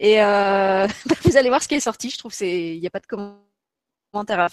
Et 0.00 0.22
euh, 0.22 0.86
vous 1.24 1.36
allez 1.36 1.48
voir 1.50 1.62
ce 1.62 1.68
qui 1.68 1.74
est 1.74 1.80
sorti. 1.80 2.10
Je 2.10 2.18
trouve 2.18 2.34
qu'il 2.34 2.80
n'y 2.80 2.86
a 2.86 2.90
pas 2.90 3.00
de 3.00 3.06
commentaire. 3.06 4.48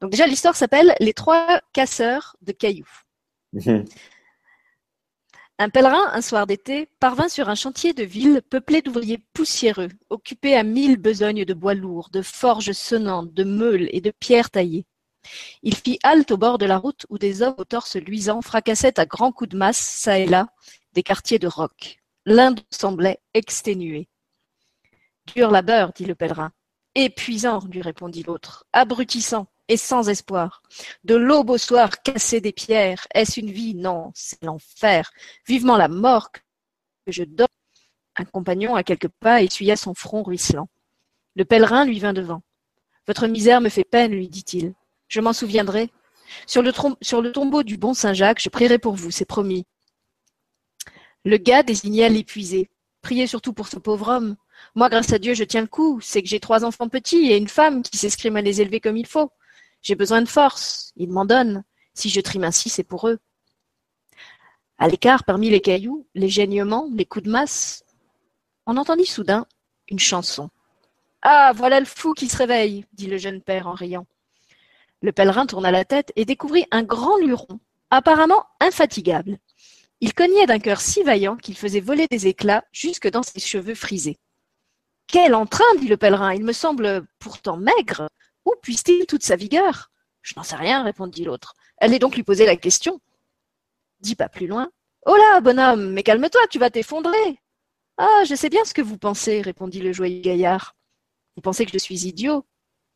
Donc, 0.00 0.10
déjà, 0.10 0.26
l'histoire 0.26 0.54
s'appelle 0.54 0.94
Les 1.00 1.12
trois 1.12 1.60
casseurs 1.72 2.36
de 2.40 2.52
cailloux. 2.52 2.88
Mhm. 3.52 3.84
Un 5.60 5.70
pèlerin, 5.70 6.10
un 6.12 6.20
soir 6.20 6.46
d'été, 6.46 6.88
parvint 7.00 7.28
sur 7.28 7.48
un 7.48 7.56
chantier 7.56 7.92
de 7.92 8.04
ville 8.04 8.42
peuplé 8.48 8.80
d'ouvriers 8.80 9.18
poussiéreux, 9.32 9.88
occupés 10.08 10.54
à 10.54 10.62
mille 10.62 10.98
besognes 10.98 11.44
de 11.44 11.54
bois 11.54 11.74
lourds, 11.74 12.10
de 12.12 12.22
forges 12.22 12.70
sonnantes, 12.70 13.34
de 13.34 13.42
meules 13.42 13.88
et 13.90 14.00
de 14.00 14.12
pierres 14.12 14.50
taillées. 14.50 14.86
Il 15.62 15.74
fit 15.74 15.98
halte 16.02 16.30
au 16.30 16.36
bord 16.36 16.58
de 16.58 16.66
la 16.66 16.78
route 16.78 17.06
où 17.08 17.18
des 17.18 17.42
hommes 17.42 17.54
au 17.58 17.64
torse 17.64 17.96
luisant 17.96 18.42
fracassaient 18.42 18.98
à 19.00 19.06
grands 19.06 19.32
coups 19.32 19.50
de 19.50 19.56
masse, 19.56 20.02
çà 20.02 20.18
et 20.18 20.26
là, 20.26 20.48
des 20.92 21.02
quartiers 21.02 21.38
de 21.38 21.46
roc. 21.46 21.98
L'un 22.24 22.52
d'eux 22.52 22.62
semblait 22.70 23.20
exténué. 23.34 24.08
Dur 25.34 25.50
labeur, 25.50 25.92
dit 25.92 26.04
le 26.04 26.14
pèlerin. 26.14 26.52
Épuisant, 26.94 27.60
lui 27.70 27.82
répondit 27.82 28.22
l'autre, 28.22 28.66
abrutissant 28.72 29.46
et 29.68 29.76
sans 29.76 30.08
espoir. 30.08 30.62
De 31.04 31.14
l'aube 31.14 31.50
au 31.50 31.58
soir, 31.58 32.02
casser 32.02 32.40
des 32.40 32.52
pierres, 32.52 33.06
est-ce 33.14 33.38
une 33.38 33.50
vie? 33.50 33.74
Non, 33.74 34.10
c'est 34.14 34.42
l'enfer. 34.42 35.10
Vivement 35.46 35.76
la 35.76 35.88
mort 35.88 36.30
que 37.06 37.12
je 37.12 37.24
donne. 37.24 37.46
Un 38.16 38.24
compagnon, 38.24 38.74
à 38.74 38.82
quelques 38.82 39.08
pas, 39.08 39.42
essuya 39.42 39.76
son 39.76 39.94
front 39.94 40.22
ruisselant. 40.22 40.68
Le 41.36 41.44
pèlerin 41.44 41.84
lui 41.84 41.98
vint 42.00 42.12
devant. 42.12 42.42
Votre 43.06 43.26
misère 43.26 43.60
me 43.60 43.68
fait 43.68 43.84
peine, 43.84 44.12
lui 44.12 44.28
dit-il. 44.28 44.74
Je 45.08 45.20
m'en 45.20 45.32
souviendrai. 45.32 45.90
Sur 46.46 46.62
le, 46.62 47.32
tombeau 47.32 47.62
du 47.62 47.78
bon 47.78 47.94
Saint-Jacques, 47.94 48.42
je 48.42 48.50
prierai 48.50 48.78
pour 48.78 48.94
vous, 48.94 49.10
c'est 49.10 49.24
promis. 49.24 49.64
Le 51.24 51.38
gars 51.38 51.62
désigna 51.62 52.08
l'épuisé. 52.08 52.70
Priez 53.02 53.26
surtout 53.26 53.52
pour 53.52 53.68
ce 53.68 53.78
pauvre 53.78 54.08
homme. 54.08 54.36
Moi, 54.74 54.88
grâce 54.88 55.12
à 55.12 55.18
Dieu, 55.18 55.34
je 55.34 55.44
tiens 55.44 55.62
le 55.62 55.66
coup. 55.66 56.00
C'est 56.00 56.22
que 56.22 56.28
j'ai 56.28 56.40
trois 56.40 56.64
enfants 56.64 56.88
petits 56.88 57.30
et 57.30 57.36
une 57.36 57.48
femme 57.48 57.82
qui 57.82 57.96
s'escrime 57.96 58.36
à 58.36 58.42
les 58.42 58.60
élever 58.60 58.80
comme 58.80 58.96
il 58.96 59.06
faut. 59.06 59.30
J'ai 59.82 59.94
besoin 59.94 60.20
de 60.20 60.28
force. 60.28 60.92
Ils 60.96 61.10
m'en 61.10 61.24
donnent. 61.24 61.64
Si 61.94 62.10
je 62.10 62.20
trime 62.20 62.44
ainsi, 62.44 62.68
c'est 62.68 62.84
pour 62.84 63.08
eux. 63.08 63.18
À 64.78 64.88
l'écart, 64.88 65.24
parmi 65.24 65.50
les 65.50 65.60
cailloux, 65.60 66.06
les 66.14 66.28
gênements, 66.28 66.88
les 66.94 67.04
coups 67.04 67.24
de 67.24 67.30
masse, 67.30 67.82
on 68.66 68.76
entendit 68.76 69.06
soudain 69.06 69.46
une 69.88 69.98
chanson. 69.98 70.50
Ah, 71.22 71.52
voilà 71.54 71.80
le 71.80 71.86
fou 71.86 72.12
qui 72.12 72.28
se 72.28 72.36
réveille, 72.36 72.84
dit 72.92 73.08
le 73.08 73.18
jeune 73.18 73.40
père 73.40 73.66
en 73.66 73.72
riant. 73.72 74.06
Le 75.00 75.12
pèlerin 75.12 75.46
tourna 75.46 75.70
la 75.70 75.84
tête 75.84 76.12
et 76.16 76.24
découvrit 76.24 76.66
un 76.70 76.82
grand 76.82 77.16
luron, 77.18 77.60
apparemment 77.90 78.44
infatigable. 78.60 79.38
Il 80.00 80.14
cognait 80.14 80.46
d'un 80.46 80.58
cœur 80.58 80.80
si 80.80 81.02
vaillant 81.02 81.36
qu'il 81.36 81.56
faisait 81.56 81.80
voler 81.80 82.06
des 82.08 82.26
éclats 82.26 82.64
jusque 82.72 83.08
dans 83.08 83.22
ses 83.22 83.40
cheveux 83.40 83.74
frisés. 83.74 84.18
Quel 85.06 85.34
entrain, 85.34 85.64
dit 85.80 85.88
le 85.88 85.96
pèlerin, 85.96 86.34
il 86.34 86.44
me 86.44 86.52
semble 86.52 87.06
pourtant 87.18 87.56
maigre. 87.56 88.08
Où 88.44 88.52
puise-t-il 88.62 89.06
toute 89.06 89.22
sa 89.22 89.36
vigueur 89.36 89.90
Je 90.22 90.34
n'en 90.36 90.42
sais 90.42 90.56
rien, 90.56 90.82
répondit 90.82 91.24
l'autre. 91.24 91.54
Allez 91.78 91.98
donc 91.98 92.14
lui 92.14 92.22
poser 92.22 92.46
la 92.46 92.56
question. 92.56 93.00
Dis 94.00 94.14
pas 94.14 94.28
plus 94.28 94.46
loin. 94.46 94.70
Oh 95.06 95.16
là, 95.16 95.40
bonhomme, 95.40 95.92
mais 95.92 96.02
calme-toi, 96.02 96.40
tu 96.50 96.58
vas 96.58 96.70
t'effondrer. 96.70 97.40
Ah, 97.96 98.22
je 98.28 98.34
sais 98.34 98.48
bien 98.48 98.64
ce 98.64 98.74
que 98.74 98.82
vous 98.82 98.98
pensez, 98.98 99.42
répondit 99.42 99.80
le 99.80 99.92
joyeux 99.92 100.20
gaillard. 100.20 100.76
Vous 101.36 101.42
pensez 101.42 101.64
que 101.66 101.72
je 101.72 101.78
suis 101.78 102.06
idiot 102.06 102.44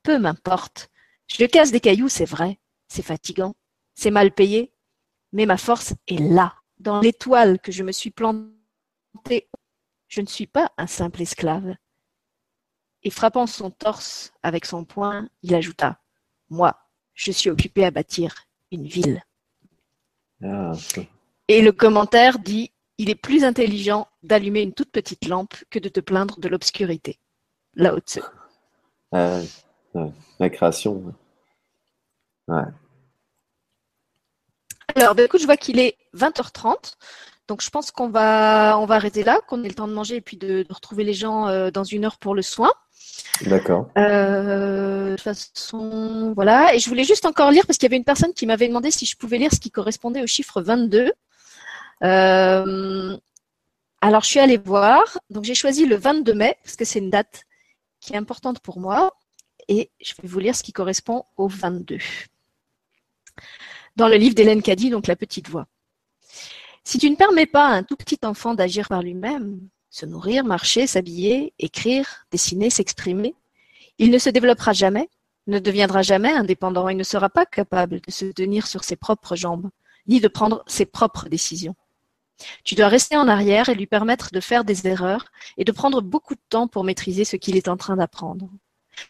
Peu 0.02 0.18
m'importe. 0.18 0.90
Je 1.38 1.46
casse 1.46 1.72
des 1.72 1.80
cailloux, 1.80 2.10
c'est 2.10 2.26
vrai, 2.26 2.58
c'est 2.88 3.02
fatigant, 3.02 3.54
c'est 3.94 4.10
mal 4.10 4.32
payé, 4.32 4.70
mais 5.32 5.46
ma 5.46 5.56
force 5.56 5.94
est 6.06 6.20
là, 6.20 6.54
dans 6.78 7.00
l'étoile 7.00 7.58
que 7.58 7.72
je 7.72 7.82
me 7.82 7.92
suis 7.92 8.10
plantée. 8.10 9.48
Je 10.08 10.20
ne 10.20 10.26
suis 10.26 10.46
pas 10.46 10.72
un 10.76 10.86
simple 10.86 11.22
esclave. 11.22 11.74
Et 13.02 13.08
frappant 13.08 13.46
son 13.46 13.70
torse 13.70 14.34
avec 14.42 14.66
son 14.66 14.84
poing, 14.84 15.26
il 15.42 15.54
ajouta 15.54 15.98
Moi, 16.50 16.76
je 17.14 17.32
suis 17.32 17.48
occupé 17.48 17.86
à 17.86 17.90
bâtir 17.90 18.34
une 18.70 18.86
ville. 18.86 19.24
Ah, 20.44 20.72
Et 21.48 21.62
le 21.62 21.72
commentaire 21.72 22.40
dit 22.40 22.72
Il 22.98 23.08
est 23.08 23.14
plus 23.14 23.42
intelligent 23.42 24.06
d'allumer 24.22 24.60
une 24.60 24.74
toute 24.74 24.90
petite 24.90 25.26
lampe 25.26 25.54
que 25.70 25.78
de 25.78 25.88
te 25.88 26.00
plaindre 26.00 26.38
de 26.38 26.48
l'obscurité. 26.48 27.18
Là 27.74 27.94
haut 27.94 28.20
ah, 29.14 29.40
la 30.38 30.50
création. 30.50 31.14
Ouais. 32.48 32.62
Alors, 34.94 35.14
ben, 35.14 35.24
écoute, 35.24 35.40
je 35.40 35.46
vois 35.46 35.56
qu'il 35.56 35.78
est 35.78 35.96
20h30. 36.14 36.94
Donc, 37.48 37.62
je 37.62 37.70
pense 37.70 37.90
qu'on 37.90 38.08
va, 38.08 38.78
on 38.78 38.86
va 38.86 38.94
arrêter 38.94 39.24
là, 39.24 39.40
qu'on 39.48 39.64
ait 39.64 39.68
le 39.68 39.74
temps 39.74 39.88
de 39.88 39.92
manger 39.92 40.16
et 40.16 40.20
puis 40.20 40.36
de, 40.36 40.64
retrouver 40.70 41.04
les 41.04 41.14
gens 41.14 41.48
euh, 41.48 41.70
dans 41.70 41.84
une 41.84 42.04
heure 42.04 42.18
pour 42.18 42.34
le 42.34 42.42
soin. 42.42 42.70
D'accord. 43.42 43.90
Euh, 43.98 45.10
de 45.10 45.16
toute 45.16 45.22
façon, 45.22 46.32
voilà. 46.34 46.74
Et 46.74 46.78
je 46.78 46.88
voulais 46.88 47.04
juste 47.04 47.26
encore 47.26 47.50
lire 47.50 47.66
parce 47.66 47.78
qu'il 47.78 47.86
y 47.86 47.90
avait 47.90 47.96
une 47.96 48.04
personne 48.04 48.32
qui 48.32 48.46
m'avait 48.46 48.68
demandé 48.68 48.90
si 48.90 49.06
je 49.06 49.16
pouvais 49.16 49.38
lire 49.38 49.52
ce 49.52 49.60
qui 49.60 49.70
correspondait 49.70 50.22
au 50.22 50.26
chiffre 50.26 50.62
22. 50.62 51.12
Euh, 52.04 53.16
alors, 54.00 54.22
je 54.22 54.28
suis 54.28 54.40
allée 54.40 54.58
voir. 54.58 55.02
Donc, 55.30 55.44
j'ai 55.44 55.54
choisi 55.54 55.86
le 55.86 55.96
22 55.96 56.34
mai 56.34 56.56
parce 56.62 56.76
que 56.76 56.84
c'est 56.84 56.98
une 56.98 57.10
date 57.10 57.44
qui 58.00 58.12
est 58.14 58.16
importante 58.16 58.60
pour 58.60 58.78
moi. 58.78 59.16
Et 59.68 59.90
je 60.00 60.14
vais 60.20 60.28
vous 60.28 60.38
lire 60.38 60.54
ce 60.54 60.62
qui 60.62 60.72
correspond 60.72 61.24
au 61.36 61.48
22 61.48 61.98
dans 63.96 64.08
le 64.08 64.16
livre 64.16 64.34
d'Hélène 64.34 64.62
Caddy, 64.62 64.90
donc 64.90 65.06
La 65.06 65.16
petite 65.16 65.48
voix. 65.48 65.66
Si 66.84 66.98
tu 66.98 67.08
ne 67.10 67.16
permets 67.16 67.46
pas 67.46 67.68
à 67.68 67.72
un 67.72 67.82
tout 67.82 67.96
petit 67.96 68.18
enfant 68.24 68.54
d'agir 68.54 68.88
par 68.88 69.02
lui-même, 69.02 69.60
se 69.90 70.06
nourrir, 70.06 70.44
marcher, 70.44 70.86
s'habiller, 70.86 71.52
écrire, 71.58 72.26
dessiner, 72.30 72.70
s'exprimer, 72.70 73.34
il 73.98 74.10
ne 74.10 74.18
se 74.18 74.30
développera 74.30 74.72
jamais, 74.72 75.08
ne 75.46 75.58
deviendra 75.58 76.02
jamais 76.02 76.32
indépendant 76.32 76.88
et 76.88 76.94
ne 76.94 77.04
sera 77.04 77.28
pas 77.28 77.46
capable 77.46 78.00
de 78.00 78.10
se 78.10 78.24
tenir 78.24 78.66
sur 78.66 78.84
ses 78.84 78.96
propres 78.96 79.36
jambes, 79.36 79.70
ni 80.06 80.20
de 80.20 80.28
prendre 80.28 80.64
ses 80.66 80.86
propres 80.86 81.28
décisions. 81.28 81.76
Tu 82.64 82.74
dois 82.74 82.88
rester 82.88 83.16
en 83.16 83.28
arrière 83.28 83.68
et 83.68 83.74
lui 83.74 83.86
permettre 83.86 84.30
de 84.32 84.40
faire 84.40 84.64
des 84.64 84.88
erreurs 84.88 85.26
et 85.58 85.64
de 85.64 85.72
prendre 85.72 86.00
beaucoup 86.00 86.34
de 86.34 86.40
temps 86.48 86.66
pour 86.66 86.84
maîtriser 86.84 87.24
ce 87.24 87.36
qu'il 87.36 87.56
est 87.56 87.68
en 87.68 87.76
train 87.76 87.96
d'apprendre. 87.96 88.48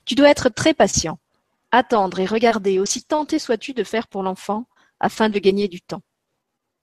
Tu 0.05 0.15
dois 0.15 0.31
être 0.31 0.49
très 0.49 0.75
patient, 0.75 1.19
attendre 1.73 2.21
et 2.21 2.27
regarder, 2.27 2.79
aussi 2.79 3.03
tenté 3.03 3.39
sois-tu 3.39 3.73
de 3.73 3.83
faire 3.83 4.07
pour 4.07 4.23
l'enfant 4.23 4.69
afin 5.01 5.29
de 5.29 5.39
gagner 5.39 5.67
du 5.67 5.81
temps. 5.81 6.03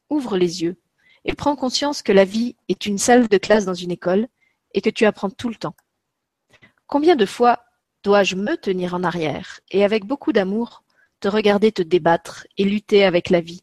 Ouvre 0.09 0.37
les 0.37 0.63
yeux 0.63 0.81
et 1.23 1.33
prends 1.33 1.55
conscience 1.55 2.01
que 2.01 2.11
la 2.11 2.25
vie 2.25 2.55
est 2.67 2.85
une 2.85 2.97
salle 2.97 3.27
de 3.27 3.37
classe 3.37 3.65
dans 3.65 3.73
une 3.73 3.91
école 3.91 4.27
et 4.73 4.81
que 4.81 4.89
tu 4.89 5.05
apprends 5.05 5.29
tout 5.29 5.49
le 5.49 5.55
temps. 5.55 5.75
Combien 6.87 7.15
de 7.15 7.25
fois 7.25 7.63
dois-je 8.03 8.35
me 8.35 8.57
tenir 8.57 8.93
en 8.95 9.03
arrière 9.03 9.59
et 9.71 9.83
avec 9.83 10.05
beaucoup 10.05 10.33
d'amour 10.33 10.83
te 11.19 11.27
regarder 11.27 11.71
te 11.71 11.81
débattre 11.81 12.47
et 12.57 12.63
lutter 12.63 13.03
avec 13.03 13.29
la 13.29 13.41
vie 13.41 13.61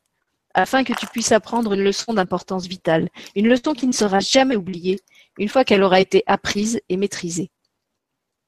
afin 0.55 0.85
que 0.85 0.95
tu 0.95 1.07
puisses 1.07 1.33
apprendre 1.33 1.75
une 1.75 1.83
leçon 1.83 2.15
d'importance 2.15 2.67
vitale, 2.67 3.11
une 3.35 3.47
leçon 3.47 3.75
qui 3.75 3.87
ne 3.87 3.93
sera 3.93 4.21
jamais 4.21 4.57
oubliée 4.57 5.01
une 5.39 5.51
fois 5.51 5.65
qu'elle 5.65 5.83
aura 5.83 6.01
été 6.01 6.23
apprise 6.27 6.81
et 6.89 6.97
maîtrisée. 6.97 7.51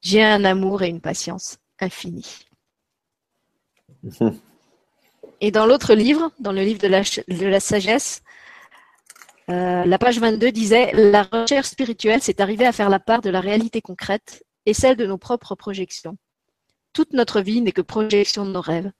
J'ai 0.01 0.23
un 0.23 0.43
amour 0.43 0.81
et 0.81 0.87
une 0.87 1.01
patience 1.01 1.57
infinis. 1.79 2.48
Et 5.41 5.51
dans 5.51 5.65
l'autre 5.65 5.93
livre, 5.93 6.31
dans 6.39 6.51
le 6.51 6.63
livre 6.63 6.79
de 6.79 6.87
la, 6.87 7.01
de 7.01 7.45
la 7.45 7.59
sagesse, 7.59 8.21
euh, 9.49 9.85
la 9.85 9.97
page 9.97 10.19
22 10.19 10.51
disait 10.51 10.91
La 10.93 11.23
recherche 11.23 11.67
spirituelle, 11.67 12.21
c'est 12.21 12.41
arriver 12.41 12.65
à 12.65 12.71
faire 12.71 12.89
la 12.89 12.99
part 12.99 13.21
de 13.21 13.29
la 13.29 13.39
réalité 13.39 13.81
concrète 13.81 14.43
et 14.65 14.73
celle 14.73 14.97
de 14.97 15.05
nos 15.05 15.17
propres 15.17 15.55
projections. 15.55 16.17
Toute 16.93 17.13
notre 17.13 17.41
vie 17.41 17.61
n'est 17.61 17.71
que 17.71 17.81
projection 17.81 18.45
de 18.45 18.51
nos 18.51 18.61
rêves. 18.61 18.91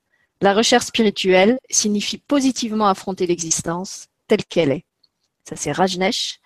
La 0.42 0.54
recherche 0.54 0.86
spirituelle 0.86 1.60
signifie 1.70 2.18
positivement 2.18 2.88
affronter 2.88 3.28
l'existence 3.28 4.08
telle 4.28 4.46
qu'elle 4.46 4.72
est. 4.72 4.86
Ça, 5.48 5.56
c'est 5.56 5.72
Rajneesh. 5.72 6.40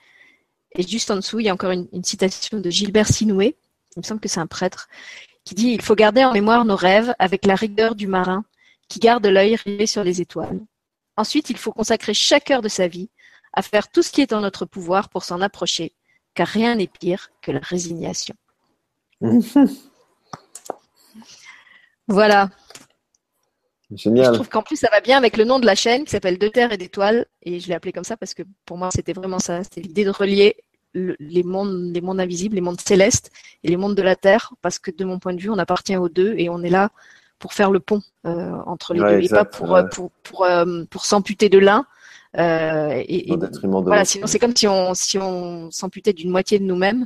Et 0.71 0.87
juste 0.87 1.11
en 1.11 1.17
dessous, 1.17 1.39
il 1.39 1.45
y 1.45 1.49
a 1.49 1.53
encore 1.53 1.71
une, 1.71 1.87
une 1.93 2.03
citation 2.03 2.59
de 2.59 2.69
Gilbert 2.71 3.07
Sinoué, 3.07 3.55
il 3.95 3.99
me 3.99 4.03
semble 4.03 4.19
que 4.19 4.27
c'est 4.27 4.39
un 4.39 4.47
prêtre, 4.47 4.89
qui 5.43 5.55
dit 5.55 5.69
Il 5.69 5.81
faut 5.81 5.95
garder 5.95 6.23
en 6.23 6.33
mémoire 6.33 6.65
nos 6.65 6.75
rêves 6.75 7.13
avec 7.19 7.45
la 7.45 7.55
rigueur 7.55 7.95
du 7.95 8.07
marin 8.07 8.43
qui 8.87 8.99
garde 8.99 9.25
l'œil 9.25 9.55
rivé 9.55 9.87
sur 9.87 10.03
les 10.03 10.21
étoiles. 10.21 10.59
Ensuite, 11.17 11.49
il 11.49 11.57
faut 11.57 11.71
consacrer 11.71 12.13
chaque 12.13 12.51
heure 12.51 12.61
de 12.61 12.69
sa 12.69 12.87
vie 12.87 13.09
à 13.53 13.61
faire 13.61 13.87
tout 13.89 14.01
ce 14.01 14.11
qui 14.11 14.21
est 14.21 14.33
en 14.33 14.41
notre 14.41 14.65
pouvoir 14.65 15.09
pour 15.09 15.23
s'en 15.23 15.41
approcher, 15.41 15.93
car 16.33 16.47
rien 16.47 16.75
n'est 16.75 16.87
pire 16.87 17.29
que 17.41 17.51
la 17.51 17.59
résignation. 17.59 18.35
voilà. 22.07 22.49
Génial. 23.91 24.25
Je 24.25 24.31
trouve 24.31 24.49
qu'en 24.49 24.63
plus, 24.63 24.77
ça 24.77 24.89
va 24.91 25.01
bien 25.01 25.17
avec 25.17 25.37
le 25.37 25.43
nom 25.43 25.59
de 25.59 25.67
la 25.67 25.75
chaîne 25.75 26.03
qui 26.03 26.11
s'appelle 26.11 26.39
De 26.39 26.47
Terre 26.47 26.71
et 26.71 26.77
d'Étoiles. 26.77 27.27
Et 27.43 27.59
je 27.59 27.67
l'ai 27.67 27.75
appelé 27.75 27.91
comme 27.91 28.03
ça 28.03 28.17
parce 28.17 28.33
que 28.33 28.41
pour 28.65 28.77
moi, 28.77 28.89
c'était 28.91 29.13
vraiment 29.13 29.39
ça. 29.39 29.63
C'était 29.63 29.81
l'idée 29.81 30.03
de 30.03 30.09
relier 30.09 30.55
les, 30.93 31.43
mondes, 31.43 31.91
les 31.93 32.01
mondes 32.01 32.19
invisibles, 32.19 32.55
les 32.55 32.61
mondes 32.61 32.81
célestes 32.81 33.31
et 33.63 33.69
les 33.69 33.77
mondes 33.77 33.95
de 33.95 34.01
la 34.01 34.15
Terre. 34.15 34.53
Parce 34.61 34.79
que 34.79 34.91
de 34.91 35.05
mon 35.05 35.19
point 35.19 35.33
de 35.33 35.41
vue, 35.41 35.49
on 35.49 35.57
appartient 35.57 35.97
aux 35.97 36.09
deux 36.09 36.35
et 36.37 36.49
on 36.49 36.61
est 36.63 36.69
là 36.69 36.91
pour 37.39 37.53
faire 37.53 37.71
le 37.71 37.79
pont 37.79 38.01
entre 38.23 38.93
les 38.93 38.99
deux 38.99 39.21
et 39.21 39.29
pas 39.29 39.45
pour, 39.45 39.77
pour, 39.91 40.11
pour, 40.23 40.47
pour 40.89 41.05
s'amputer 41.05 41.49
de 41.49 41.57
l'un. 41.59 41.85
et, 42.37 43.31
et 43.31 43.37
voilà, 43.61 44.05
sinon 44.05 44.27
c'est 44.27 44.39
comme 44.39 44.55
si 44.55 44.67
on 44.67 44.93
si 44.93 45.17
on 45.19 45.69
s'amputait 45.69 46.13
d'une 46.13 46.31
moitié 46.31 46.57
de 46.57 46.63
nous-mêmes 46.63 47.05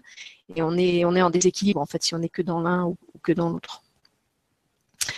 et 0.55 0.61
on 0.61 0.77
est 0.77 1.03
on 1.03 1.15
est 1.15 1.21
en 1.21 1.29
déséquilibre 1.29 1.81
en 1.81 1.85
fait 1.85 2.01
si 2.01 2.15
on 2.15 2.21
est 2.21 2.29
que 2.29 2.41
dans 2.41 2.61
l'un 2.61 2.85
ou, 2.85 2.97
que 3.23 3.33
dans 3.33 3.49
l'autre. 3.49 3.81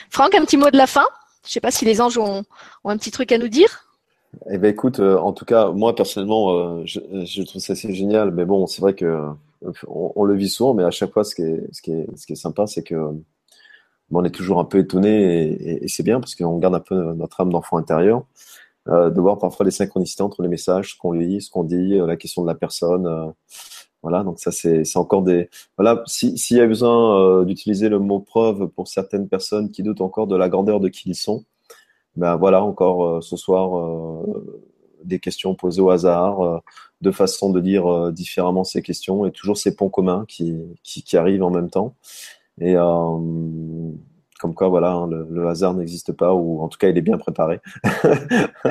Franck, 0.09 0.35
un 0.35 0.45
petit 0.45 0.57
mot 0.57 0.71
de 0.71 0.77
la 0.77 0.87
fin? 0.87 1.05
Je 1.45 1.51
sais 1.51 1.61
pas 1.61 1.71
si 1.71 1.85
les 1.85 2.01
anges 2.01 2.17
ont, 2.17 2.43
ont 2.83 2.89
un 2.89 2.97
petit 2.97 3.11
truc 3.11 3.31
à 3.31 3.37
nous 3.37 3.47
dire? 3.47 3.88
Eh 4.49 4.57
ben 4.57 4.72
écoute, 4.72 4.99
en 4.99 5.34
tout 5.34 5.45
cas, 5.45 5.72
moi 5.72 5.95
personnellement, 5.95 6.85
je, 6.85 6.99
je, 7.26 7.43
trouve 7.43 7.61
ça 7.61 7.73
assez 7.73 7.93
génial. 7.93 8.31
Mais 8.31 8.45
bon, 8.45 8.68
c'est 8.68 8.81
vrai 8.81 8.93
que 8.93 9.31
on, 9.88 10.23
le 10.23 10.35
vit 10.35 10.49
souvent, 10.49 10.73
mais 10.73 10.84
à 10.84 10.91
chaque 10.91 11.11
fois, 11.11 11.23
ce 11.23 11.35
qui 11.35 11.41
est, 11.41 11.68
ce 11.72 11.81
qui 11.81 11.91
est, 11.91 12.07
ce 12.15 12.26
qui 12.26 12.34
est 12.34 12.35
sympa, 12.35 12.68
c'est 12.68 12.84
que 12.84 12.95
bon, 12.95 14.22
on 14.22 14.23
est 14.23 14.31
toujours 14.31 14.60
un 14.60 14.65
peu 14.65 14.80
étonné 14.80 15.51
et, 15.51 15.84
et, 15.85 15.88
c'est 15.88 16.03
bien 16.03 16.19
parce 16.19 16.35
qu'on 16.35 16.57
garde 16.57 16.76
un 16.76 16.80
peu 16.80 17.14
notre 17.14 17.41
âme 17.41 17.51
d'enfant 17.51 17.77
intérieur, 17.77 18.23
euh, 18.88 19.10
de 19.10 19.22
voir 19.22 19.38
parfois 19.39 19.65
les 19.65 19.72
synchronicités 19.72 20.23
entre 20.23 20.41
les 20.43 20.49
messages, 20.49 20.93
ce 20.93 20.97
qu'on 20.97 21.11
lit, 21.11 21.41
ce 21.41 21.49
qu'on 21.49 21.64
dit, 21.64 21.99
euh, 21.99 22.06
la 22.07 22.18
question 22.18 22.41
de 22.43 22.47
la 22.47 22.56
personne. 22.56 23.07
Euh, 23.07 23.27
voilà, 24.01 24.23
donc 24.23 24.39
ça 24.39 24.51
c'est 24.51 24.85
encore 24.95 25.23
des 25.23 25.49
voilà. 25.77 26.03
S'il 26.07 26.57
y 26.57 26.61
a 26.61 26.68
besoin 26.68 27.19
euh, 27.41 27.45
d'utiliser 27.45 27.89
le 27.89 27.99
mot 27.99 28.19
preuve 28.19 28.68
pour 28.69 28.88
certaines 28.88 29.27
personnes 29.27 29.72
qui 29.72 29.84
doutent 29.84 29.99
encore 30.01 30.27
de 30.27 30.38
la 30.38 30.47
grandeur 30.47 30.80
de 30.80 30.88
qui 30.88 31.10
ils 31.10 31.15
sont, 31.15 31.43
ben 32.15 32.36
voilà 32.36 32.64
encore 32.64 33.23
ce 33.23 33.38
soir 33.38 34.23
des 35.03 35.19
questions 35.19 35.56
posées 35.56 35.81
au 35.81 35.90
hasard 35.90 36.61
façons 37.11 37.52
de 37.52 37.60
dire 37.61 37.88
euh, 37.88 38.11
différemment 38.11 38.64
ces 38.64 38.81
questions 38.81 39.26
et 39.26 39.31
toujours 39.31 39.57
ces 39.57 39.76
ponts 39.76 39.90
communs 39.90 40.26
qui, 40.27 40.56
qui, 40.84 41.18
arrivent 41.18 41.44
en 41.44 41.49
même 41.49 41.69
temps. 41.69 41.95
Et 42.60 42.76
euh, 42.76 43.91
comme 44.39 44.55
quoi, 44.55 44.69
voilà, 44.69 44.93
hein, 44.93 45.07
le, 45.07 45.27
le, 45.29 45.47
hasard 45.47 45.73
n'existe 45.73 46.13
pas, 46.13 46.33
ou 46.33 46.61
en 46.61 46.69
tout 46.69 46.77
cas, 46.77 46.87
il 46.87 46.97
est 46.97 47.01
bien 47.01 47.17
préparé. 47.17 47.59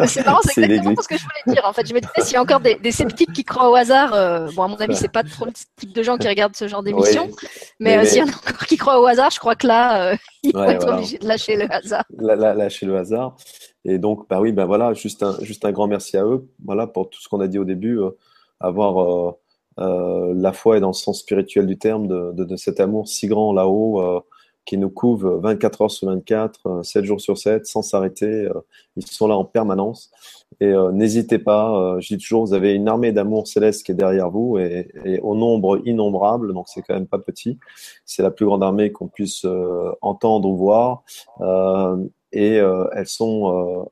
c'est 0.07 0.25
marrant, 0.25 0.41
c'est 0.43 0.63
exactement 0.65 1.03
ce 1.03 1.09
que 1.09 1.19
je 1.19 1.23
voulais 1.23 1.55
dire. 1.55 1.65
En 1.67 1.73
fait, 1.73 1.87
je 1.87 1.95
me 1.95 2.01
disais, 2.01 2.13
s'il 2.23 2.33
y 2.33 2.37
a 2.37 2.43
encore 2.43 2.61
des, 2.61 2.77
des, 2.77 2.91
sceptiques 2.91 3.33
qui 3.33 3.45
croient 3.45 3.71
au 3.71 3.75
hasard, 3.75 4.15
euh, 4.15 4.49
bon, 4.57 4.63
à 4.63 4.69
mon 4.69 4.77
avis, 4.77 4.97
c'est 4.97 5.13
pas 5.13 5.23
trop 5.23 5.45
le 5.45 5.53
type 5.77 5.93
de 5.95 6.03
gens 6.03 6.17
qui 6.17 6.27
regardent 6.27 6.57
ce 6.57 6.67
genre 6.67 6.83
d'émission, 6.83 7.29
mais, 7.79 7.99
mais, 7.99 8.07
s'il 8.07 8.19
y 8.19 8.23
en 8.23 8.27
a 8.27 8.31
encore 8.31 8.67
qui 8.67 8.79
croient 8.79 9.01
au 9.01 9.07
hasard, 9.07 9.31
je 9.31 9.39
crois 9.39 9.57
que 9.57 9.67
là, 9.67 10.13
euh, 10.13 10.17
ils 10.43 10.55
vont 10.55 10.65
être 10.65 10.89
obligés 10.89 11.19
de 11.19 11.29
lâcher 11.29 11.57
le 11.57 11.71
hasard. 11.71 12.05
La, 12.17 12.35
la, 12.35 12.55
lâcher 12.55 12.87
le 12.87 12.97
hasard. 12.97 13.37
Et 13.85 13.99
donc, 13.99 14.29
bah 14.29 14.41
oui, 14.41 14.53
ben 14.53 14.65
voilà, 14.65 14.95
juste 14.95 15.23
un, 15.23 15.37
juste 15.43 15.65
un 15.65 15.73
grand 15.73 15.87
merci 15.87 16.17
à 16.17 16.25
eux, 16.25 16.49
voilà, 16.65 16.87
pour 16.87 17.11
tout 17.11 17.21
ce 17.21 17.29
qu'on 17.29 17.41
a 17.41 17.47
dit 17.47 17.59
au 17.59 17.65
début, 17.65 17.99
euh, 17.99 18.11
avoir 18.61 19.03
euh, 19.03 19.33
euh, 19.81 20.33
la 20.35 20.53
foi 20.53 20.77
et 20.79 20.81
dans 20.81 20.89
le 20.89 20.93
sens 20.93 21.21
spirituel 21.21 21.67
du 21.67 21.79
terme 21.79 22.09
de, 22.09 22.33
de, 22.33 22.45
de 22.45 22.57
cet 22.57 22.81
amour 22.81 23.07
si 23.07 23.29
grand 23.29 23.53
là-haut 23.53 24.01
euh, 24.01 24.21
qui 24.69 24.77
nous 24.77 24.91
couvre 24.91 25.39
24 25.39 25.83
heures 25.83 25.91
sur 25.91 26.09
24, 26.09 26.85
7 26.85 27.05
jours 27.05 27.21
sur 27.21 27.39
7, 27.39 27.67
sans 27.67 27.83
s'arrêter. 27.83 28.49
Ils 28.97 29.07
sont 29.07 29.27
là 29.27 29.37
en 29.37 29.45
permanence. 29.45 30.11
Et 30.61 30.73
n'hésitez 30.93 31.39
pas, 31.39 31.97
je 32.01 32.09
dis 32.09 32.19
toujours, 32.19 32.45
vous 32.45 32.53
avez 32.53 32.75
une 32.75 32.89
armée 32.89 33.13
d'amour 33.13 33.49
céleste 33.49 33.85
qui 33.85 33.93
est 33.93 33.95
derrière 33.95 34.31
vous 34.31 34.59
et, 34.59 35.21
au 35.23 35.35
nombre 35.35 35.81
innombrable, 35.87 36.53
donc 36.53 36.69
c'est 36.69 36.83
quand 36.83 36.95
même 36.95 37.07
pas 37.07 37.19
petit. 37.19 37.59
C'est 38.05 38.23
la 38.23 38.31
plus 38.31 38.45
grande 38.45 38.63
armée 38.63 38.93
qu'on 38.93 39.09
puisse 39.09 39.47
entendre 40.03 40.49
ou 40.49 40.57
voir. 40.57 41.05
et 42.33 42.57
elles 42.57 43.07
sont 43.07 43.89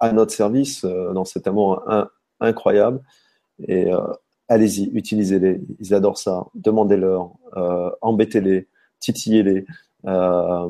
à 0.00 0.12
notre 0.12 0.32
service 0.32 0.84
dans 0.84 1.24
cet 1.24 1.46
amour 1.46 1.84
incroyable. 2.40 3.02
Et 3.66 3.92
euh, 3.92 4.00
allez-y, 4.48 4.90
utilisez-les. 4.92 5.60
Ils 5.80 5.94
adorent 5.94 6.18
ça. 6.18 6.46
Demandez-leur, 6.54 7.30
euh, 7.56 7.90
embêtez-les, 8.02 8.68
titillez-les, 9.00 9.66
euh, 10.06 10.68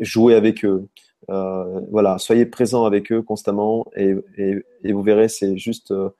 jouez 0.00 0.34
avec 0.34 0.64
eux. 0.64 0.86
Euh, 1.30 1.80
voilà, 1.90 2.18
soyez 2.18 2.46
présents 2.46 2.84
avec 2.84 3.10
eux 3.10 3.22
constamment 3.22 3.84
et, 3.96 4.14
et, 4.36 4.92
vous 4.92 5.02
verrez, 5.02 5.28
c'est 5.28 5.56
juste 5.56 5.90
euh, 5.90 6.10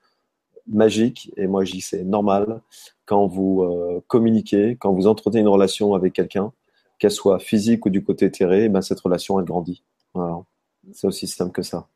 magique. 0.67 1.31
Et 1.37 1.47
moi, 1.47 1.63
je 1.63 1.71
dis 1.71 1.81
c'est 1.81 2.03
normal 2.03 2.61
quand 3.05 3.27
vous 3.27 3.65
communiquez, 4.07 4.75
quand 4.75 4.93
vous 4.93 5.07
entretenez 5.07 5.39
une 5.39 5.47
relation 5.47 5.93
avec 5.93 6.13
quelqu'un, 6.13 6.51
qu'elle 6.99 7.11
soit 7.11 7.39
physique 7.39 7.85
ou 7.85 7.89
du 7.89 8.03
côté 8.03 8.29
terré, 8.31 8.67
ben 8.67 8.81
cette 8.81 8.99
relation 8.99 9.39
elle 9.39 9.45
grandit. 9.45 9.83
C'est 10.91 11.07
aussi 11.07 11.27
simple 11.27 11.53
que 11.53 11.61
ça. 11.61 11.87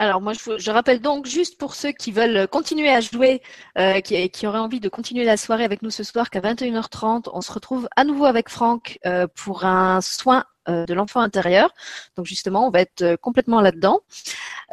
Alors 0.00 0.20
moi, 0.20 0.32
je, 0.32 0.70
rappelle 0.70 1.00
donc 1.00 1.26
juste 1.26 1.58
pour 1.58 1.74
ceux 1.74 1.90
qui 1.90 2.12
veulent 2.12 2.46
continuer 2.46 2.88
à 2.88 3.00
jouer, 3.00 3.42
euh, 3.78 4.00
qui, 4.00 4.46
auraient 4.46 4.60
envie 4.60 4.78
de 4.78 4.88
continuer 4.88 5.24
la 5.24 5.36
soirée 5.36 5.64
avec 5.64 5.82
nous 5.82 5.90
ce 5.90 6.04
soir, 6.04 6.30
qu'à 6.30 6.40
21h30, 6.40 7.28
on 7.32 7.40
se 7.40 7.50
retrouve 7.52 7.88
à 7.96 8.04
nouveau 8.04 8.24
avec 8.24 8.48
Franck 8.48 9.00
euh, 9.06 9.26
pour 9.34 9.64
un 9.64 10.00
soin 10.00 10.44
euh, 10.68 10.86
de 10.86 10.94
l'enfant 10.94 11.20
intérieur. 11.20 11.74
Donc 12.16 12.26
justement, 12.26 12.68
on 12.68 12.70
va 12.70 12.80
être 12.80 13.16
complètement 13.16 13.60
là-dedans. 13.60 14.00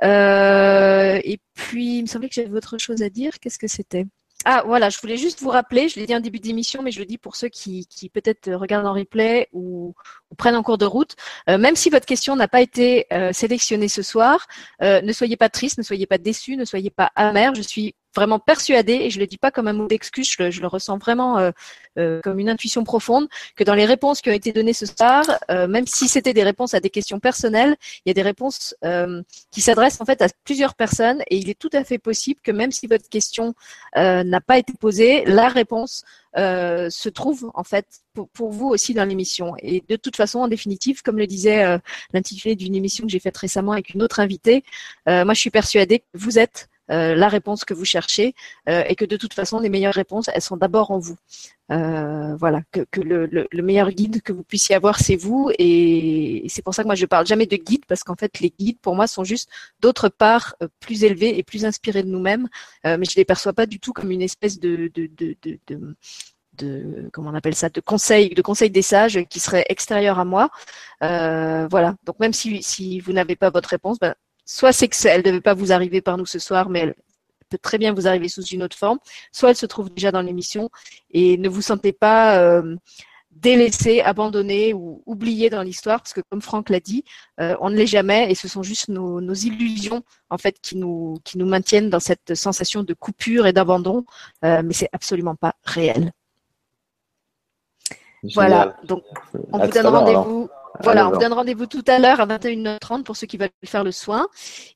Et 0.03 1.39
puis, 1.55 1.97
il 1.97 2.01
me 2.03 2.07
semblait 2.07 2.29
que 2.29 2.35
j'avais 2.35 2.55
autre 2.55 2.77
chose 2.77 3.01
à 3.01 3.09
dire. 3.09 3.39
Qu'est-ce 3.39 3.57
que 3.57 3.67
c'était? 3.67 4.05
Ah 4.45 4.63
voilà, 4.65 4.89
je 4.89 4.99
voulais 4.99 5.17
juste 5.17 5.41
vous 5.41 5.49
rappeler, 5.49 5.89
je 5.89 5.99
l'ai 5.99 6.05
dit 6.05 6.15
en 6.15 6.19
début 6.19 6.39
d'émission, 6.39 6.83
mais 6.83 6.91
je 6.91 6.99
le 6.99 7.05
dis 7.05 7.17
pour 7.17 7.35
ceux 7.35 7.49
qui, 7.49 7.87
qui 7.87 8.09
peut-être 8.09 8.51
regardent 8.53 8.85
en 8.85 8.93
replay 8.93 9.49
ou, 9.53 9.95
prennent 10.37 10.55
en 10.55 10.63
cours 10.63 10.77
de 10.77 10.85
route, 10.85 11.15
euh, 11.49 11.57
même 11.57 11.75
si 11.75 11.89
votre 11.89 12.05
question 12.05 12.35
n'a 12.35 12.47
pas 12.47 12.61
été 12.61 13.07
euh, 13.11 13.33
sélectionnée 13.33 13.87
ce 13.87 14.03
soir, 14.03 14.45
euh, 14.83 15.01
ne 15.01 15.13
soyez 15.13 15.35
pas 15.35 15.49
triste, 15.49 15.77
ne 15.79 15.83
soyez 15.83 16.05
pas 16.05 16.19
déçus, 16.19 16.57
ne 16.57 16.65
soyez 16.65 16.91
pas 16.91 17.11
amer. 17.15 17.55
Je 17.55 17.61
suis 17.61 17.95
vraiment 18.15 18.39
persuadée, 18.39 18.93
et 18.93 19.09
je 19.09 19.19
le 19.19 19.27
dis 19.27 19.37
pas 19.37 19.51
comme 19.51 19.67
un 19.67 19.73
mot 19.73 19.87
d'excuse, 19.87 20.29
je, 20.29 20.49
je, 20.49 20.61
le 20.61 20.67
ressens 20.67 20.97
vraiment 20.97 21.37
euh, 21.37 21.51
euh, 21.99 22.21
comme 22.21 22.39
une 22.39 22.49
intuition 22.49 22.83
profonde, 22.83 23.27
que 23.55 23.63
dans 23.63 23.73
les 23.73 23.85
réponses 23.85 24.21
qui 24.21 24.29
ont 24.29 24.33
été 24.33 24.51
données 24.51 24.73
ce 24.73 24.85
soir, 24.85 25.23
euh, 25.51 25.67
même 25.67 25.85
si 25.85 26.07
c'était 26.07 26.33
des 26.33 26.43
réponses 26.43 26.73
à 26.73 26.79
des 26.79 26.89
questions 26.89 27.19
personnelles, 27.19 27.75
il 28.05 28.09
y 28.09 28.11
a 28.11 28.13
des 28.13 28.21
réponses 28.21 28.75
euh, 28.83 29.21
qui 29.51 29.61
s'adressent 29.61 30.01
en 30.01 30.05
fait 30.05 30.21
à 30.21 30.27
plusieurs 30.43 30.75
personnes, 30.75 31.21
et 31.29 31.37
il 31.37 31.49
est 31.49 31.59
tout 31.59 31.69
à 31.73 31.83
fait 31.83 31.97
possible 31.97 32.39
que 32.41 32.51
même 32.51 32.71
si 32.71 32.87
votre 32.87 33.09
question 33.09 33.53
euh, 33.97 34.23
n'a 34.23 34.41
pas 34.41 34.57
été 34.57 34.73
posée, 34.79 35.25
la 35.25 35.49
réponse 35.49 36.03
euh, 36.37 36.89
se 36.89 37.09
trouve 37.09 37.51
en 37.53 37.63
fait 37.63 37.85
pour, 38.13 38.29
pour 38.29 38.51
vous 38.51 38.67
aussi 38.67 38.93
dans 38.93 39.05
l'émission. 39.05 39.55
Et 39.59 39.83
de 39.87 39.95
toute 39.95 40.15
façon, 40.15 40.39
en 40.39 40.47
définitive, 40.47 41.01
comme 41.01 41.17
le 41.17 41.27
disait 41.27 41.79
l'intitulé 42.13 42.55
d'une 42.55 42.75
émission 42.75 43.05
que 43.05 43.11
j'ai 43.11 43.19
faite 43.19 43.37
récemment 43.37 43.71
avec 43.73 43.91
une 43.91 44.03
autre 44.03 44.19
invitée, 44.19 44.63
moi 45.07 45.33
je 45.33 45.39
suis 45.39 45.49
persuadée 45.49 45.99
que 45.99 46.05
vous 46.13 46.39
êtes 46.39 46.69
euh, 46.74 46.74
la 46.89 47.27
réponse 47.29 47.65
que 47.65 47.73
vous 47.73 47.85
cherchez 47.85 48.35
euh, 48.69 48.83
et 48.87 48.95
que 48.95 49.05
de 49.05 49.17
toute 49.17 49.33
façon, 49.33 49.59
les 49.59 49.69
meilleures 49.69 49.93
réponses, 49.93 50.29
elles 50.33 50.41
sont 50.41 50.57
d'abord 50.57 50.91
en 50.91 50.99
vous. 50.99 51.17
Euh, 51.71 52.35
voilà, 52.35 52.61
que, 52.71 53.01
le, 53.01 53.25
le, 53.25 53.47
le, 53.51 53.63
meilleur 53.63 53.89
guide 53.89 54.21
que 54.21 54.31
vous 54.31 54.43
puissiez 54.43 54.75
avoir, 54.75 54.99
c'est 54.99 55.15
vous. 55.15 55.49
Et 55.57 56.45
c'est 56.47 56.61
pour 56.61 56.75
ça 56.75 56.83
que 56.83 56.87
moi, 56.87 56.95
je 56.95 57.05
parle 57.07 57.25
jamais 57.25 57.47
de 57.47 57.55
guide 57.55 57.85
parce 57.87 58.03
qu'en 58.03 58.15
fait, 58.15 58.39
les 58.39 58.51
guides, 58.51 58.79
pour 58.79 58.95
moi, 58.95 59.07
sont 59.07 59.23
juste 59.23 59.49
d'autre 59.79 60.09
part 60.09 60.55
euh, 60.61 60.67
plus 60.79 61.03
élevés 61.03 61.37
et 61.37 61.43
plus 61.43 61.65
inspirés 61.65 62.03
de 62.03 62.09
nous-mêmes. 62.09 62.47
Euh, 62.85 62.97
mais 62.99 63.05
je 63.05 63.15
les 63.15 63.25
perçois 63.25 63.53
pas 63.53 63.65
du 63.65 63.79
tout 63.79 63.93
comme 63.93 64.11
une 64.11 64.21
espèce 64.21 64.59
de, 64.59 64.91
de, 64.93 65.09
de, 65.17 65.35
de, 65.43 65.95
de 66.57 67.09
comment 67.11 67.31
on 67.31 67.35
appelle 67.35 67.55
ça 67.55 67.69
de 67.69 67.81
conseil 67.81 68.29
de 68.29 68.67
des 68.67 68.81
sages 68.81 69.19
qui 69.29 69.39
serait 69.39 69.65
extérieur 69.69 70.19
à 70.19 70.25
moi 70.25 70.49
euh, 71.03 71.67
voilà 71.69 71.95
donc 72.05 72.17
même 72.19 72.31
si, 72.33 72.63
si 72.63 72.99
vous 73.01 73.11
n'avez 73.11 73.35
pas 73.35 73.49
votre 73.49 73.69
réponse 73.69 73.99
ben, 73.99 74.15
soit 74.45 74.73
c'est 74.73 74.87
qu'elle 74.87 75.19
ne 75.19 75.23
devait 75.23 75.41
pas 75.41 75.53
vous 75.53 75.71
arriver 75.71 76.01
par 76.01 76.17
nous 76.17 76.25
ce 76.25 76.39
soir, 76.39 76.69
mais 76.69 76.79
elle 76.79 76.95
peut 77.49 77.57
très 77.57 77.77
bien 77.77 77.93
vous 77.93 78.07
arriver 78.07 78.29
sous 78.29 78.43
une 78.43 78.63
autre 78.63 78.77
forme, 78.77 78.99
soit 79.31 79.49
elle 79.49 79.55
se 79.55 79.65
trouve 79.65 79.93
déjà 79.93 80.11
dans 80.11 80.21
l'émission 80.21 80.69
et 81.11 81.37
ne 81.37 81.49
vous 81.49 81.61
sentez 81.61 81.93
pas 81.93 82.39
euh, 82.39 82.75
délaissé, 83.31 84.01
abandonné 84.01 84.73
ou 84.73 85.03
oublié 85.05 85.49
dans 85.49 85.61
l'histoire, 85.61 85.99
parce 85.99 86.13
que 86.13 86.21
comme 86.29 86.41
Franck 86.41 86.69
l'a 86.69 86.79
dit, 86.79 87.03
euh, 87.39 87.55
on 87.59 87.69
ne 87.69 87.75
l'est 87.75 87.87
jamais 87.87 88.31
et 88.31 88.35
ce 88.35 88.47
sont 88.47 88.63
juste 88.63 88.87
nos, 88.87 89.21
nos, 89.21 89.33
illusions 89.33 90.03
en 90.29 90.37
fait 90.37 90.59
qui 90.61 90.77
nous, 90.77 91.17
qui 91.23 91.37
nous 91.37 91.45
maintiennent 91.45 91.89
dans 91.89 91.99
cette 91.99 92.33
sensation 92.35 92.83
de 92.83 92.93
coupure 92.93 93.45
et 93.45 93.53
d'abandon, 93.53 94.05
euh, 94.43 94.61
mais 94.63 94.73
c'est 94.73 94.89
absolument 94.93 95.35
pas 95.35 95.55
réel. 95.63 96.11
Génial. 98.23 98.33
Voilà, 98.33 98.77
donc 98.85 99.03
on 99.51 99.59
à 99.59 99.65
vous 99.65 99.71
donne 99.71 99.87
rendez-vous. 99.87 100.49
Voilà, 100.81 101.07
on 101.07 101.11
vous 101.11 101.19
donne 101.19 101.33
rendez-vous 101.33 101.65
tout 101.65 101.83
à 101.87 101.99
l'heure 101.99 102.19
à 102.19 102.25
21h30 102.25 103.03
pour 103.03 103.15
ceux 103.15 103.27
qui 103.27 103.37
veulent 103.37 103.49
faire 103.63 103.83
le 103.83 103.91
soin. 103.91 104.27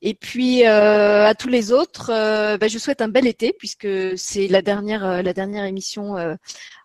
Et 0.02 0.14
puis 0.14 0.66
euh, 0.66 1.26
à 1.26 1.34
tous 1.34 1.48
les 1.48 1.72
autres, 1.72 2.10
euh, 2.12 2.56
bah, 2.58 2.68
je 2.68 2.78
souhaite 2.78 3.00
un 3.00 3.08
bel 3.08 3.26
été 3.26 3.52
puisque 3.52 3.88
c'est 4.16 4.48
la 4.48 4.62
dernière 4.62 5.04
euh, 5.04 5.22
la 5.22 5.32
dernière 5.32 5.64
émission 5.64 6.16
euh, 6.16 6.34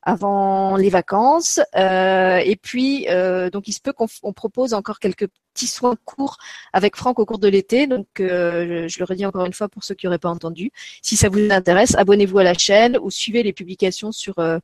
avant 0.06 0.78
les 0.78 0.90
vacances. 0.90 1.60
Euh, 1.76 2.38
et 2.38 2.56
puis 2.56 3.08
donc 3.52 3.68
il 3.68 3.74
se 3.74 3.82
peut 3.82 3.94
qu'on 3.94 4.34
propose 4.34 4.74
encore 4.74 5.00
quelques 5.00 5.28
petits 5.54 5.68
soins 5.68 5.96
courts 6.04 6.38
avec 6.74 6.96
Franck 6.96 7.20
au 7.20 7.26
cours 7.26 7.40
de 7.40 7.48
l'été. 7.48 7.88
Donc 7.88 8.08
je, 8.18 8.86
je, 8.88 9.00
le 9.00 9.06
redis 9.06 9.26
encore 9.26 9.46
une 9.46 9.54
fois 9.54 9.70
pour 9.70 9.84
ceux 9.84 9.96
qui 9.96 10.06
n'auraient 10.06 10.18
pas 10.18 10.30
entendu. 10.30 10.72
Si 11.02 11.16
ça 11.16 11.30
vous 11.30 11.50
intéresse, 11.50 11.96
abonnez-vous 11.96 12.40
à 12.40 12.44
la 12.44 12.54
chaîne 12.54 12.98
ou 13.02 13.10
suivez 13.10 13.44
les 13.44 13.54
publications 13.54 14.12
sur 14.12 14.36
le 14.38 14.62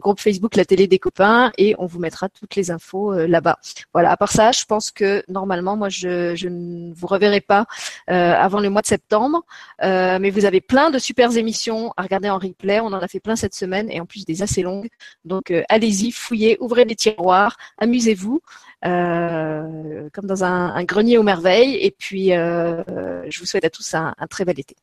groupe 0.00 0.20
Facebook 0.20 0.56
La 0.56 0.64
Télé 0.64 0.86
des 0.86 0.98
copains 0.98 1.50
et 1.58 1.74
on 1.78 1.86
vous 1.86 1.98
mettra 1.98 2.28
toutes 2.28 2.56
les 2.56 2.70
infos 2.70 3.12
là-bas. 3.26 3.58
Voilà, 3.92 4.10
à 4.10 4.16
part 4.16 4.32
ça, 4.32 4.52
je 4.52 4.64
pense 4.64 4.90
que 4.90 5.22
normalement, 5.28 5.76
moi, 5.76 5.88
je, 5.88 6.34
je 6.34 6.48
ne 6.48 6.92
vous 6.94 7.06
reverrai 7.06 7.40
pas 7.40 7.66
euh, 8.10 8.34
avant 8.34 8.60
le 8.60 8.70
mois 8.70 8.82
de 8.82 8.86
septembre. 8.86 9.44
Euh, 9.82 10.18
mais 10.20 10.30
vous 10.30 10.44
avez 10.44 10.60
plein 10.60 10.90
de 10.90 10.98
super 10.98 11.36
émissions 11.36 11.92
à 11.96 12.02
regarder 12.02 12.30
en 12.30 12.38
replay. 12.38 12.80
On 12.80 12.86
en 12.86 13.00
a 13.00 13.08
fait 13.08 13.20
plein 13.20 13.36
cette 13.36 13.54
semaine 13.54 13.90
et 13.90 14.00
en 14.00 14.06
plus 14.06 14.24
des 14.24 14.42
assez 14.42 14.62
longues. 14.62 14.83
Donc 15.24 15.52
allez-y, 15.68 16.10
fouillez, 16.12 16.56
ouvrez 16.60 16.84
les 16.84 16.96
tiroirs, 16.96 17.56
amusez-vous. 17.78 18.40
comme 18.82 20.26
dans 20.26 20.44
un, 20.44 20.84
grenier 20.84 21.18
aux 21.18 21.22
merveilles. 21.22 21.76
Et 21.76 21.90
puis, 21.90 22.28
je 22.28 23.40
vous 23.40 23.46
souhaite 23.46 23.64
à 23.64 23.70
tous 23.70 23.94
un, 23.94 24.14
un 24.18 24.26
très 24.26 24.44
bel 24.44 24.58
été. 24.58 24.76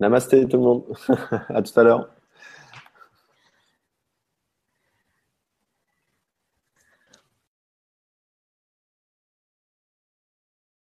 Namasté 0.00 0.46
tout 0.46 0.56
le 0.58 0.62
monde. 0.62 0.84
à 1.48 1.62
tout 1.62 1.80
à 1.80 1.82
l'heure. 1.82 2.08